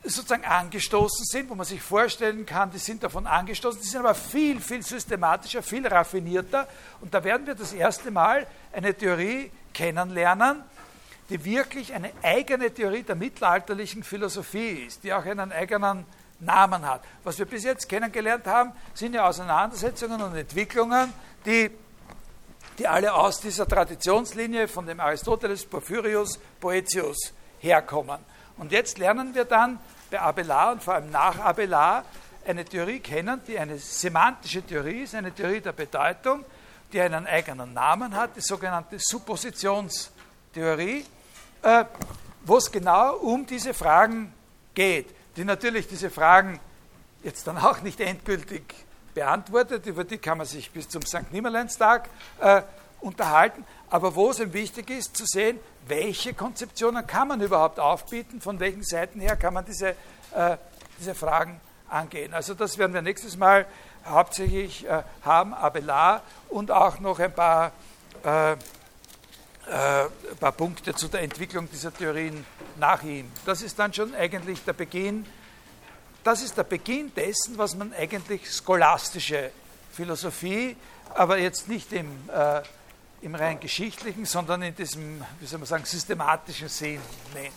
sozusagen 0.06 0.46
angestoßen 0.46 1.26
sind, 1.26 1.50
wo 1.50 1.56
man 1.56 1.66
sich 1.66 1.82
vorstellen 1.82 2.46
kann, 2.46 2.72
die 2.72 2.78
sind 2.78 3.04
davon 3.04 3.28
angestoßen, 3.28 3.82
die 3.82 3.88
sind 3.88 4.00
aber 4.00 4.16
viel, 4.16 4.60
viel 4.60 4.84
systematischer, 4.84 5.64
viel 5.64 5.86
raffinierter. 5.88 6.68
Und 7.02 7.14
da 7.14 7.24
werden 7.24 7.48
wir 7.48 7.56
das 7.56 7.74
erste 7.74 8.12
Mal 8.12 8.48
eine 8.72 8.94
Theorie 8.94 9.52
kennenlernen, 9.74 10.64
die 11.30 11.44
wirklich 11.44 11.94
eine 11.94 12.12
eigene 12.22 12.74
Theorie 12.74 13.04
der 13.04 13.16
mittelalterlichen 13.16 14.04
Philosophie 14.04 14.86
ist, 14.88 15.04
die 15.04 15.14
auch 15.14 15.26
einen 15.26 15.52
eigenen 15.52 16.06
Namen 16.40 16.86
hat. 16.86 17.02
Was 17.24 17.40
wir 17.40 17.46
bis 17.46 17.64
jetzt 17.64 17.90
kennengelernt 17.90 18.46
haben, 18.46 18.74
sind 18.94 19.16
ja 19.16 19.28
Auseinandersetzungen 19.28 20.22
und 20.22 20.36
Entwicklungen, 20.36 21.12
die 21.46 21.72
die 22.78 22.88
alle 22.88 23.14
aus 23.14 23.40
dieser 23.40 23.68
Traditionslinie 23.68 24.68
von 24.68 24.86
dem 24.86 25.00
Aristoteles, 25.00 25.66
Porphyrius, 25.66 26.40
Boetius 26.60 27.34
herkommen. 27.60 28.20
Und 28.58 28.72
jetzt 28.72 28.98
lernen 28.98 29.34
wir 29.34 29.46
dann 29.46 29.80
bei 30.10 30.20
Abelard 30.20 30.74
und 30.74 30.84
vor 30.84 30.96
allem 30.96 31.12
nach 31.12 31.40
Abelard 31.40 32.06
eine 32.46 32.66
Theorie 32.66 33.00
kennen, 33.00 33.42
die 33.48 33.58
eine 33.58 33.78
semantische 33.78 34.62
Theorie 34.62 35.04
ist, 35.04 35.16
eine 35.16 35.32
Theorie 35.32 35.62
der 35.62 35.74
Bedeutung, 35.74 36.46
die 36.92 37.02
einen 37.02 37.26
eigenen 37.26 37.74
Namen 37.74 38.16
hat, 38.16 38.36
die 38.36 38.42
sogenannte 38.42 38.98
Suppositionstheorie, 39.00 41.06
äh, 41.62 41.86
wo 42.44 42.58
es 42.58 42.72
genau 42.72 43.16
um 43.16 43.46
diese 43.46 43.74
Fragen 43.74 44.32
geht, 44.74 45.08
die 45.36 45.44
natürlich 45.44 45.88
diese 45.88 46.10
Fragen 46.10 46.60
jetzt 47.24 47.48
dann 47.48 47.58
auch 47.58 47.82
nicht 47.82 48.00
endgültig 48.00 48.64
beantwortet, 49.14 49.86
über 49.88 50.04
die 50.04 50.20
kann 50.20 50.38
man 50.38 50.46
sich 50.46 50.70
bis 50.70 50.88
zum 50.88 51.02
St. 51.02 51.32
Nimmerleinstag 51.32 52.10
äh, 52.40 52.62
unterhalten, 53.02 53.66
aber 53.96 54.14
wo 54.14 54.30
es 54.30 54.42
ihm 54.42 54.52
wichtig 54.52 54.90
ist 54.90 55.16
zu 55.16 55.26
sehen, 55.26 55.58
welche 55.88 56.34
Konzeptionen 56.34 57.08
kann 57.08 57.30
man 57.30 57.40
überhaupt 57.40 57.80
aufbieten, 57.80 58.42
von 58.42 58.60
welchen 58.60 58.84
Seiten 58.84 59.22
her 59.22 59.38
kann 59.38 59.54
man 59.54 59.64
diese, 59.64 59.96
äh, 60.34 60.58
diese 61.00 61.16
Fragen 61.16 61.62
angehen. 61.88 62.34
Also 62.34 62.56
das 62.56 62.78
werden 62.78 62.94
wir 62.94 63.02
nächstes 63.02 63.38
Mal 63.38 63.66
hauptsächlich 64.06 64.86
äh, 64.86 65.04
haben, 65.24 65.54
Abelard 65.54 66.24
und 66.50 66.72
auch 66.72 67.00
noch 67.00 67.20
ein 67.20 67.34
paar, 67.34 67.72
äh, 68.26 68.52
äh, 68.52 68.58
ein 69.70 70.38
paar 70.42 70.52
Punkte 70.52 70.94
zu 70.94 71.08
der 71.08 71.22
Entwicklung 71.22 71.70
dieser 71.72 71.94
Theorien 71.94 72.46
nach 72.76 73.02
ihm. 73.02 73.32
Das 73.46 73.62
ist 73.62 73.80
dann 73.80 73.94
schon 73.94 74.14
eigentlich 74.14 74.62
der 74.66 74.74
Beginn 74.74 75.26
das 76.26 76.42
ist 76.42 76.58
der 76.58 76.64
Beginn 76.64 77.14
dessen, 77.14 77.56
was 77.60 77.76
man 77.76 77.94
eigentlich 77.94 78.52
scholastische 78.52 79.52
Philosophie, 79.92 80.76
aber 81.14 81.38
jetzt 81.38 81.70
nicht 81.70 81.94
im, 81.94 82.08
äh, 82.34 82.64
im 83.26 83.34
rein 83.34 83.60
geschichtlichen, 83.60 84.26
sondern 84.26 84.62
in 84.62 84.76
diesem, 84.76 85.20
wie 85.40 85.48
soll 85.48 85.58
man 85.58 85.66
sagen, 85.66 85.84
systematischen 85.84 86.70
Sinn 86.70 87.02
nennt. 87.34 87.54